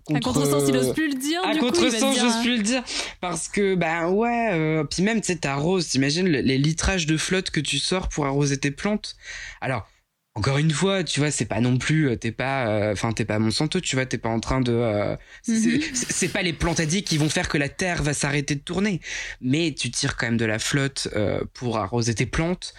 contre 0.04 0.18
à 0.18 0.20
contresens, 0.20 0.64
il 0.68 0.76
ose 0.76 0.94
plus 0.94 1.10
le 1.10 1.20
dire. 1.20 1.42
À 1.46 1.56
contresens, 1.56 2.20
j'ose 2.20 2.42
plus 2.42 2.58
le 2.58 2.64
dire. 2.64 2.84
Parce 3.22 3.48
que, 3.48 3.76
ben 3.76 4.10
ouais, 4.10 4.84
puis 4.90 5.04
même, 5.04 5.22
tu 5.22 5.28
sais, 5.28 5.36
t'arroses, 5.36 5.90
t'imagines 5.90 6.28
les 6.28 6.58
litrages 6.58 7.06
de 7.06 7.18
flotte 7.18 7.52
que 7.52 7.60
tu 7.60 7.78
sors 7.78 8.10
pour 8.10 8.26
arroser 8.26 8.58
tes 8.58 8.72
plantes. 8.72 9.16
Alors, 9.62 9.88
encore 10.38 10.58
une 10.58 10.72
fois, 10.72 11.06
tu 11.06 11.22
vois, 11.22 11.32
c'est 11.32 11.46
pas 11.46 11.62
non 11.62 11.78
plus, 11.78 12.10
euh, 12.10 12.18
t'es 12.18 12.34
pas, 12.34 12.68
euh, 12.68 12.92
enfin, 12.92 13.14
t'es 13.14 13.24
pas 13.24 13.40
Monsanto, 13.40 13.80
tu 13.80 13.96
vois, 13.96 14.06
t'es 14.06 14.18
pas 14.18 14.28
en 14.28 14.42
train 14.42 14.60
de, 14.60 14.74
euh, 14.74 15.16
c'est 15.42 16.28
pas 16.28 16.42
les 16.42 16.52
plantadiers 16.52 17.04
qui 17.04 17.18
vont 17.18 17.30
faire 17.30 17.48
que 17.48 17.58
la 17.58 17.70
terre 17.70 18.04
va 18.04 18.14
s'arrêter 18.14 18.56
de 18.56 18.60
tourner, 18.60 19.00
mais 19.40 19.74
tu 19.74 19.90
tires 19.92 20.18
quand 20.18 20.28
même 20.28 20.38
de 20.38 20.46
la 20.46 20.60
flotte 20.60 21.08
pour 21.54 21.78
arroser 21.78 22.14
tes 22.14 22.26
plantes. 22.26 22.74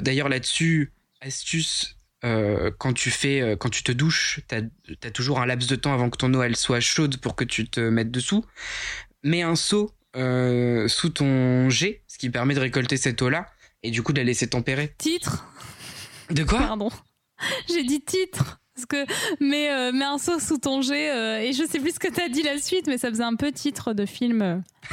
D'ailleurs, 0.00 0.28
là-dessus, 0.28 0.92
astuce, 1.20 1.96
quand 2.22 2.92
tu 2.94 3.10
fais, 3.10 3.56
quand 3.60 3.68
tu 3.68 3.84
te 3.84 3.92
douches, 3.92 4.40
t'as 4.48 4.62
as 5.04 5.10
toujours 5.10 5.40
un 5.40 5.46
laps 5.46 5.68
de 5.68 5.76
temps 5.76 5.94
avant 5.94 6.10
que 6.10 6.16
ton 6.16 6.34
eau 6.34 6.42
elle 6.42 6.56
soit 6.56 6.80
chaude 6.80 7.18
pour 7.18 7.36
que 7.36 7.44
tu 7.44 7.68
te 7.68 7.80
mettes 7.80 8.10
dessous. 8.10 8.44
Mets 9.22 9.42
un 9.42 9.56
seau 9.56 9.94
sous 10.14 11.10
ton 11.10 11.70
jet, 11.70 12.02
ce 12.08 12.18
qui 12.18 12.28
permet 12.30 12.54
de 12.54 12.60
récolter 12.60 12.96
cette 12.96 13.22
eau-là 13.22 13.46
et 13.84 13.92
du 13.92 14.02
coup 14.02 14.12
de 14.12 14.18
la 14.18 14.24
laisser 14.24 14.48
tempérer. 14.48 14.92
Titre? 14.98 15.46
De 16.30 16.44
quoi 16.44 16.58
Pardon. 16.58 16.90
J'ai 17.68 17.84
dit 17.84 18.00
titre. 18.00 18.60
Parce 18.74 18.86
que 18.86 19.12
mets, 19.44 19.70
euh, 19.72 19.90
mets 19.90 20.04
un 20.04 20.18
saut 20.18 20.38
sous 20.38 20.58
ton 20.58 20.82
jet 20.82 21.10
euh, 21.10 21.40
et 21.40 21.52
je 21.52 21.64
sais 21.66 21.80
plus 21.80 21.94
ce 21.94 21.98
que 21.98 22.06
t'as 22.06 22.28
dit 22.28 22.44
la 22.44 22.58
suite, 22.60 22.86
mais 22.86 22.96
ça 22.96 23.08
faisait 23.10 23.24
un 23.24 23.34
peu 23.34 23.50
titre 23.50 23.92
de 23.92 24.06
film. 24.06 24.62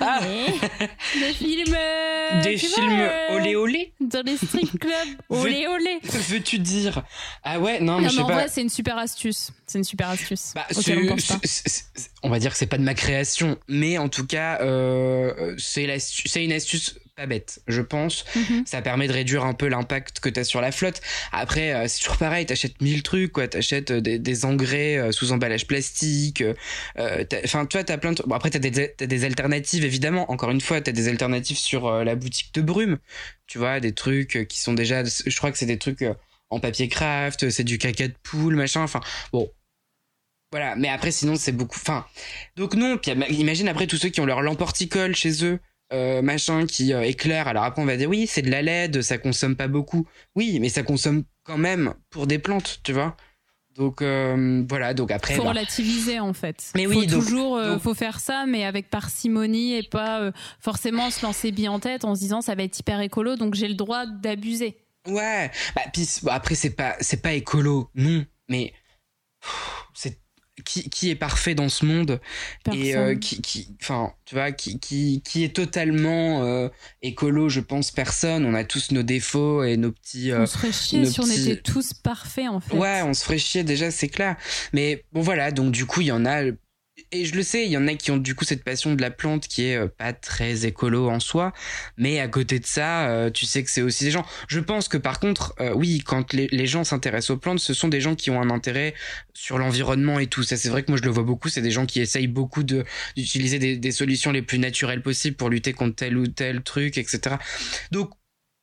Ah. 0.00 0.20
Des 0.22 1.32
films. 1.32 1.74
euh, 1.76 2.42
Des 2.42 2.56
films 2.56 2.72
vois, 2.88 2.92
euh, 3.00 3.36
olé 3.36 3.56
olé 3.56 3.92
Dans 4.00 4.24
les 4.24 4.36
strip 4.36 4.78
clubs. 4.78 4.92
Olé 5.28 5.66
olé. 5.66 5.98
Veux-tu 6.02 6.58
dire 6.60 7.02
Ah 7.42 7.58
ouais, 7.58 7.80
non, 7.80 7.96
mais 7.98 8.04
Non, 8.04 8.08
je 8.10 8.14
mais 8.16 8.18
sais 8.18 8.22
en 8.22 8.26
pas. 8.28 8.34
vrai, 8.34 8.46
c'est 8.48 8.62
une 8.62 8.68
super 8.70 8.98
astuce. 8.98 9.50
C'est 9.66 9.78
une 9.78 9.84
super 9.84 10.08
astuce. 10.10 10.52
Bah, 10.54 10.66
on 10.70 11.06
pense 11.08 11.26
pas. 11.26 12.28
va 12.28 12.38
dire 12.38 12.52
que 12.52 12.56
c'est 12.56 12.66
pas 12.66 12.78
de 12.78 12.84
ma 12.84 12.94
création, 12.94 13.58
mais 13.68 13.98
en 13.98 14.08
tout 14.08 14.26
cas, 14.26 14.60
euh, 14.60 15.54
c'est 15.58 15.84
une 16.36 16.52
astuce 16.52 16.98
pas 17.16 17.26
bête, 17.26 17.60
je 17.66 17.80
pense. 17.80 18.26
Mhm. 18.36 18.64
Ça 18.66 18.82
permet 18.82 19.08
de 19.08 19.12
réduire 19.12 19.44
un 19.44 19.54
peu 19.54 19.68
l'impact 19.68 20.20
que 20.20 20.28
t'as 20.28 20.44
sur 20.44 20.60
la 20.60 20.70
flotte. 20.70 21.00
Après, 21.32 21.72
euh, 21.72 21.88
c'est 21.88 22.00
toujours 22.00 22.18
pareil, 22.18 22.44
t'achètes 22.44 22.80
mille 22.82 23.02
trucs, 23.02 23.32
quoi. 23.32 23.48
T'achètes 23.48 23.90
euh, 23.90 24.00
des, 24.02 24.18
des 24.18 24.44
engrais 24.44 24.98
euh, 24.98 25.12
sous 25.12 25.32
emballage 25.32 25.66
plastique. 25.66 26.42
euh, 26.42 27.24
Enfin, 27.44 27.64
tu 27.64 27.78
vois, 27.78 27.84
t'as 27.84 27.96
plein 27.96 28.12
de... 28.12 28.22
Bon, 28.26 28.34
après, 28.34 28.50
t'as 28.50 28.58
des, 28.58 28.94
t'as 28.94 29.06
des 29.06 29.24
alternatives, 29.24 29.84
évidemment. 29.84 30.30
Encore 30.30 30.50
une 30.50 30.60
fois, 30.60 30.80
t'as 30.82 30.92
des 30.92 31.08
alternatives 31.08 31.58
sur 31.58 31.86
euh, 31.86 32.04
la 32.04 32.16
boutique 32.16 32.52
de 32.54 32.60
Brume. 32.60 32.98
Tu 33.46 33.56
vois, 33.56 33.80
des 33.80 33.92
trucs 33.92 34.36
euh, 34.36 34.44
qui 34.44 34.60
sont 34.60 34.74
déjà... 34.74 35.02
Je 35.04 35.36
crois 35.36 35.50
que 35.50 35.58
c'est 35.58 35.66
des 35.66 35.78
trucs 35.78 36.02
euh, 36.02 36.14
en 36.50 36.60
papier 36.60 36.88
craft, 36.88 37.48
c'est 37.48 37.64
du 37.64 37.78
caca 37.78 38.08
de 38.08 38.14
poule, 38.22 38.56
machin. 38.56 38.82
Enfin, 38.82 39.00
bon, 39.32 39.50
voilà, 40.52 40.76
mais 40.76 40.88
après, 40.88 41.12
sinon, 41.12 41.36
c'est 41.36 41.52
beaucoup. 41.52 41.78
Enfin, 41.80 42.06
donc 42.56 42.74
non, 42.74 42.98
puis 42.98 43.10
imagine 43.30 43.68
après 43.68 43.86
tous 43.86 43.96
ceux 43.96 44.10
qui 44.10 44.20
ont 44.20 44.26
leur 44.26 44.42
lampe 44.42 44.60
horticole 44.60 45.16
chez 45.16 45.44
eux, 45.44 45.58
euh, 45.92 46.22
machin, 46.22 46.66
qui 46.66 46.92
euh, 46.92 47.02
éclaire. 47.02 47.48
Alors 47.48 47.64
après, 47.64 47.82
on 47.82 47.86
va 47.86 47.96
dire 47.96 48.08
oui, 48.08 48.26
c'est 48.26 48.42
de 48.42 48.50
la 48.50 48.62
LED, 48.62 49.02
ça 49.02 49.18
consomme 49.18 49.56
pas 49.56 49.68
beaucoup. 49.68 50.06
Oui, 50.34 50.58
mais 50.60 50.68
ça 50.68 50.82
consomme 50.82 51.24
quand 51.44 51.58
même 51.58 51.94
pour 52.10 52.26
des 52.26 52.38
plantes, 52.38 52.80
tu 52.82 52.92
vois. 52.92 53.16
Donc 53.76 54.00
euh, 54.00 54.64
voilà, 54.68 54.94
donc 54.94 55.10
après. 55.10 55.34
faut 55.34 55.42
bah, 55.42 55.50
relativiser 55.50 56.18
en 56.18 56.32
fait. 56.32 56.72
Mais 56.74 56.84
faut 56.84 56.90
oui, 56.90 57.06
donc- 57.06 57.22
toujours, 57.22 57.60
donc- 57.62 57.82
faut 57.82 57.94
faire 57.94 58.20
ça, 58.20 58.46
mais 58.46 58.64
avec 58.64 58.88
parcimonie 58.88 59.74
et 59.74 59.82
pas 59.82 60.30
forcément 60.60 61.10
se 61.10 61.24
lancer 61.24 61.52
bien 61.52 61.70
en 61.72 61.78
tête 61.78 62.04
en 62.04 62.14
se 62.14 62.20
disant 62.20 62.40
ça 62.40 62.54
va 62.54 62.62
être 62.62 62.78
hyper 62.78 63.00
écolo, 63.00 63.36
donc 63.36 63.54
j'ai 63.54 63.68
le 63.68 63.74
droit 63.74 64.06
d'abuser. 64.06 64.78
Ouais, 65.06 65.50
bah 65.76 65.82
puis 65.92 66.08
après 66.28 66.54
c'est 66.54 66.70
pas 66.70 66.96
c'est 67.00 67.20
pas 67.20 67.34
écolo, 67.34 67.90
non, 67.94 68.24
mais 68.48 68.72
c'est 69.94 70.18
qui, 70.64 70.88
qui 70.88 71.10
est 71.10 71.14
parfait 71.16 71.54
dans 71.54 71.68
ce 71.68 71.84
monde 71.84 72.20
et 72.72 72.96
euh, 72.96 72.98
Personne. 73.14 73.20
qui 73.20 73.40
qui 73.42 73.68
enfin 73.82 74.12
tu 74.24 74.34
vois 74.34 74.52
qui 74.52 74.78
qui 74.78 75.22
qui 75.24 75.44
est 75.44 75.54
totalement 75.54 76.44
euh, 76.44 76.68
écolo, 77.02 77.48
je 77.48 77.60
pense 77.60 77.90
personne, 77.90 78.44
on 78.46 78.54
a 78.54 78.64
tous 78.64 78.90
nos 78.92 79.02
défauts 79.02 79.62
et 79.64 79.76
nos 79.76 79.92
petits 79.92 80.32
euh, 80.32 80.42
on 80.42 80.46
se 80.46 80.56
ferait 80.56 80.72
chier 80.72 81.04
si 81.04 81.20
on 81.20 81.24
petits- 81.24 81.50
était 81.50 81.60
tous 81.60 81.92
parfaits 81.92 82.48
en 82.48 82.60
fait. 82.60 82.74
Ouais, 82.76 83.02
on 83.02 83.12
se 83.14 83.22
ferait 83.24 83.38
chier 83.38 83.64
déjà, 83.64 83.90
c'est 83.90 84.08
clair. 84.08 84.36
Mais 84.72 85.04
bon, 85.12 85.20
voilà, 85.20 85.50
donc 85.50 85.72
du 85.72 85.84
coup, 85.86 86.00
il 86.00 86.06
y 86.06 86.12
en 86.12 86.24
a. 86.24 86.42
Et 87.12 87.24
je 87.24 87.34
le 87.34 87.42
sais, 87.42 87.64
il 87.64 87.70
y 87.70 87.76
en 87.76 87.86
a 87.86 87.94
qui 87.94 88.10
ont 88.10 88.16
du 88.16 88.34
coup 88.34 88.44
cette 88.44 88.64
passion 88.64 88.94
de 88.94 89.00
la 89.00 89.10
plante 89.10 89.46
qui 89.46 89.66
est 89.66 89.76
euh, 89.76 89.86
pas 89.86 90.12
très 90.12 90.66
écolo 90.66 91.08
en 91.08 91.20
soi. 91.20 91.52
Mais 91.96 92.18
à 92.18 92.26
côté 92.26 92.58
de 92.58 92.66
ça, 92.66 93.08
euh, 93.08 93.30
tu 93.30 93.46
sais 93.46 93.62
que 93.62 93.70
c'est 93.70 93.82
aussi 93.82 94.04
des 94.04 94.10
gens. 94.10 94.26
Je 94.48 94.58
pense 94.58 94.88
que 94.88 94.96
par 94.96 95.20
contre, 95.20 95.54
euh, 95.60 95.72
oui, 95.74 96.02
quand 96.04 96.32
les, 96.32 96.66
gens 96.66 96.82
s'intéressent 96.82 97.30
aux 97.30 97.38
plantes, 97.38 97.60
ce 97.60 97.74
sont 97.74 97.88
des 97.88 98.00
gens 98.00 98.16
qui 98.16 98.30
ont 98.30 98.40
un 98.40 98.50
intérêt 98.50 98.94
sur 99.34 99.58
l'environnement 99.58 100.18
et 100.18 100.26
tout. 100.26 100.42
Ça, 100.42 100.56
c'est 100.56 100.68
vrai 100.68 100.82
que 100.82 100.90
moi, 100.90 100.98
je 100.98 101.04
le 101.04 101.10
vois 101.10 101.22
beaucoup. 101.22 101.48
C'est 101.48 101.62
des 101.62 101.70
gens 101.70 101.86
qui 101.86 102.00
essayent 102.00 102.26
beaucoup 102.26 102.64
d'utiliser 102.64 103.60
des, 103.60 103.76
des 103.76 103.92
solutions 103.92 104.32
les 104.32 104.42
plus 104.42 104.58
naturelles 104.58 105.02
possibles 105.02 105.36
pour 105.36 105.48
lutter 105.48 105.72
contre 105.72 105.94
tel 105.96 106.16
ou 106.16 106.26
tel 106.26 106.62
truc, 106.62 106.98
etc. 106.98 107.36
Donc, 107.92 108.10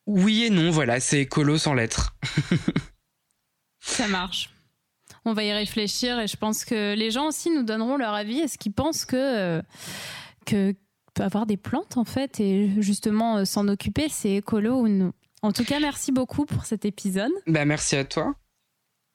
oui 0.06 0.44
et 0.45 0.49
non, 0.49 0.70
voilà, 0.70 0.99
c'est 0.99 1.22
écolo 1.22 1.57
sans 1.57 1.74
l'être. 1.74 2.18
Ça 3.80 4.07
marche. 4.07 4.53
On 5.26 5.34
va 5.34 5.44
y 5.44 5.54
réfléchir 5.54 6.20
et 6.20 6.28
je 6.28 6.36
pense 6.36 6.66
que 6.66 6.95
les 6.95 7.12
gens 7.12 7.28
aussi 7.28 7.50
nous 7.50 7.64
donneront 7.64 7.98
leur 7.98 8.14
avis. 8.14 8.40
Est-ce 8.40 8.58
qu'ils 8.58 8.74
pensent 8.74 9.06
que, 9.06 9.16
euh, 9.16 9.62
que 10.45 10.76
avoir 11.20 11.45
des 11.45 11.58
plantes 11.58 11.98
en 11.98 12.04
fait 12.04 12.40
et 12.40 12.70
justement 12.80 13.38
euh, 13.38 13.45
s'en 13.45 13.68
occuper, 13.68 14.08
c'est 14.10 14.36
écolo 14.36 14.82
ou 14.82 14.88
non 14.88 15.14
En 15.41 15.52
tout 15.52 15.64
cas, 15.64 15.80
merci 15.80 16.12
beaucoup 16.12 16.45
pour 16.45 16.66
cet 16.66 16.86
épisode. 16.86 17.32
Bah, 17.48 17.66
merci 17.66 17.95
à 17.95 18.04
toi. 18.04 18.36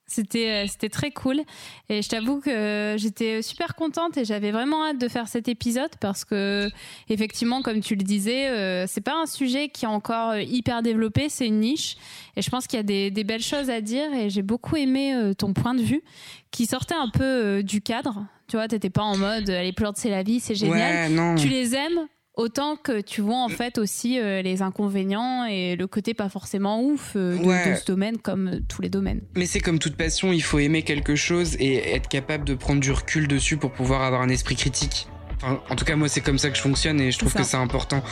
C'était 0.09 0.65
euh, 0.65 0.67
c'était 0.67 0.89
très 0.89 1.11
cool. 1.11 1.43
Et 1.91 2.01
je 2.03 2.09
t'avoue 2.09 2.41
que 2.41 2.97
j'étais 2.99 3.43
super 3.43 3.75
contente 3.75 4.17
et 4.17 4.25
j'avais 4.25 4.51
vraiment 4.51 4.85
hâte 4.85 4.99
de 4.99 5.07
faire 5.07 5.29
cet 5.29 5.49
épisode 5.49 5.91
parce 6.01 6.25
que 6.25 6.69
effectivement 7.11 7.61
comme 7.63 7.81
tu 7.81 7.95
le 7.95 8.03
disais 8.03 8.49
euh, 8.49 8.87
c'est 8.89 9.03
pas 9.03 9.21
un 9.21 9.27
sujet 9.27 9.69
qui 9.69 9.85
est 9.85 9.89
encore 9.89 10.31
euh, 10.31 10.41
hyper 10.41 10.83
développé 10.83 11.29
c'est 11.29 11.47
une 11.47 11.61
niche. 11.61 11.97
Et 12.37 12.43
je 12.43 12.49
pense 12.51 12.67
qu'il 12.67 12.79
y 12.79 12.81
a 12.81 12.85
des, 12.85 13.11
des 13.11 13.25
belles 13.25 13.43
choses 13.43 13.69
à 13.69 13.81
dire 13.83 14.13
et 14.15 14.31
j'ai 14.31 14.43
beaucoup 14.43 14.77
aimé 14.77 15.15
euh, 15.15 15.35
ton 15.35 15.53
point 15.53 15.75
de 15.75 15.83
vue 15.83 16.03
qui 16.51 16.65
sortait 16.65 16.95
un 16.95 17.11
peu 17.11 17.23
euh, 17.23 17.63
du 17.63 17.83
cadre. 17.83 18.27
Tu 18.49 18.57
vois 18.57 18.67
t'étais 18.67 18.91
pas 18.91 19.03
en 19.03 19.17
mode 19.17 19.53
plantes 19.77 19.99
c'est 19.99 20.11
la 20.11 20.23
vie 20.23 20.41
c'est 20.41 20.55
génial. 20.55 21.13
Ouais, 21.13 21.35
tu 21.37 21.49
les 21.49 21.75
aimes 21.75 22.09
autant 22.39 22.77
que 22.77 23.01
tu 23.03 23.21
vois 23.21 23.43
en 23.45 23.49
fait 23.51 23.77
aussi 23.77 24.19
euh, 24.19 24.41
les 24.41 24.63
inconvénients 24.63 25.45
et 25.45 25.77
le 25.77 25.87
côté 25.87 26.15
pas 26.15 26.31
forcément 26.31 26.83
ouf 26.83 27.13
euh, 27.17 27.37
de, 27.37 27.45
Ouais. 27.45 27.71
de 27.73 27.75
ce 27.77 27.85
domaine 27.85 28.17
comme 28.17 28.49
euh, 28.49 28.61
tous 28.69 28.81
les 28.81 28.89
domaines 28.89 29.21
Mais 29.37 29.45
c'est 29.45 29.61
comme 29.61 29.79
toute 29.79 29.97
passion, 29.97 30.33
il 30.33 30.43
faut 30.43 30.59
aimer 30.59 30.83
quelque 30.83 31.17
chose 31.17 31.57
et 31.59 31.95
être 31.95 32.09
capable 32.09 32.45
de 32.45 32.55
prendre 32.55 32.81
du 32.81 32.93
recul 32.93 33.29
dessus 33.29 33.57
pour 33.59 33.73
pouvoir 33.73 34.03
avoir 34.03 34.23
un 34.23 34.29
esprit 34.31 34.57
critique. 34.57 35.09
Enfin, 35.41 35.61
en 35.71 35.77
tout 35.77 35.85
cas, 35.85 35.95
moi, 35.95 36.09
c'est 36.09 36.21
comme 36.21 36.37
ça 36.39 36.51
que 36.51 36.57
je 36.57 36.63
fonctionne 36.63 37.01
et 37.01 37.13
je 37.13 37.19
trouve 37.19 37.33
que 37.33 37.45
c'est 37.45 37.57
important. 37.57 38.03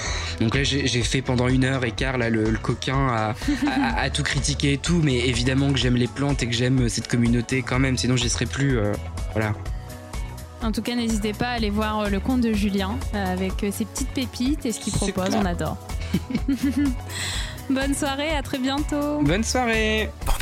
Donc 0.40 0.55
là, 0.55 0.62
j'ai 0.62 0.86
j'ai 0.86 1.03
fait 1.03 1.23
pendant 1.23 1.48
une 1.48 1.65
heure 1.65 1.85
et 1.85 1.90
quart 1.90 2.19
là, 2.19 2.31
le, 2.31 2.51
le 2.51 2.59
coquin 2.59 3.09
à, 3.09 3.35
à- 3.69 4.01
à 4.01 4.11
tout 4.11 4.23
critiquer 4.23 4.74
et 4.74 4.78
tout, 4.78 5.01
mais 5.03 5.16
évidemment 5.27 5.73
que 5.73 5.78
j'aime 5.78 5.97
les 5.97 6.07
plantes 6.07 6.44
et 6.44 6.47
que 6.47 6.53
j'aime 6.55 6.89
cette 6.89 7.09
communauté 7.09 7.62
quand 7.62 7.81
même, 7.81 7.97
sinon 7.97 8.15
j'y 8.16 8.28
serais 8.28 8.47
plus. 8.47 8.78
euh, 8.78 8.93
voilà. 9.32 9.55
En 10.62 10.73
tout 10.73 10.83
cas, 10.83 10.95
n'hésitez 10.95 11.33
pas 11.33 11.49
à 11.49 11.53
aller 11.53 11.70
voir 11.70 12.01
euh, 12.01 12.09
le 12.09 12.20
compte 12.20 12.41
de 12.41 12.53
Julien 12.53 12.97
euh, 13.15 13.33
avec 13.33 13.62
euh, 13.62 13.70
ses 13.70 13.85
petites 13.85 14.11
pépites 14.11 14.66
et 14.66 14.73
ce 14.73 14.81
qu'il 14.81 14.93
propose. 14.93 15.28
clair. 15.28 15.41
On 15.43 15.47
adore. 15.47 15.77
Bonne 17.70 17.95
soirée, 17.95 18.31
à 18.31 18.43
très 18.43 18.59
bientôt. 18.59 19.20
Bonne 19.23 19.45
soirée! 19.45 20.11
Pour 20.24 20.37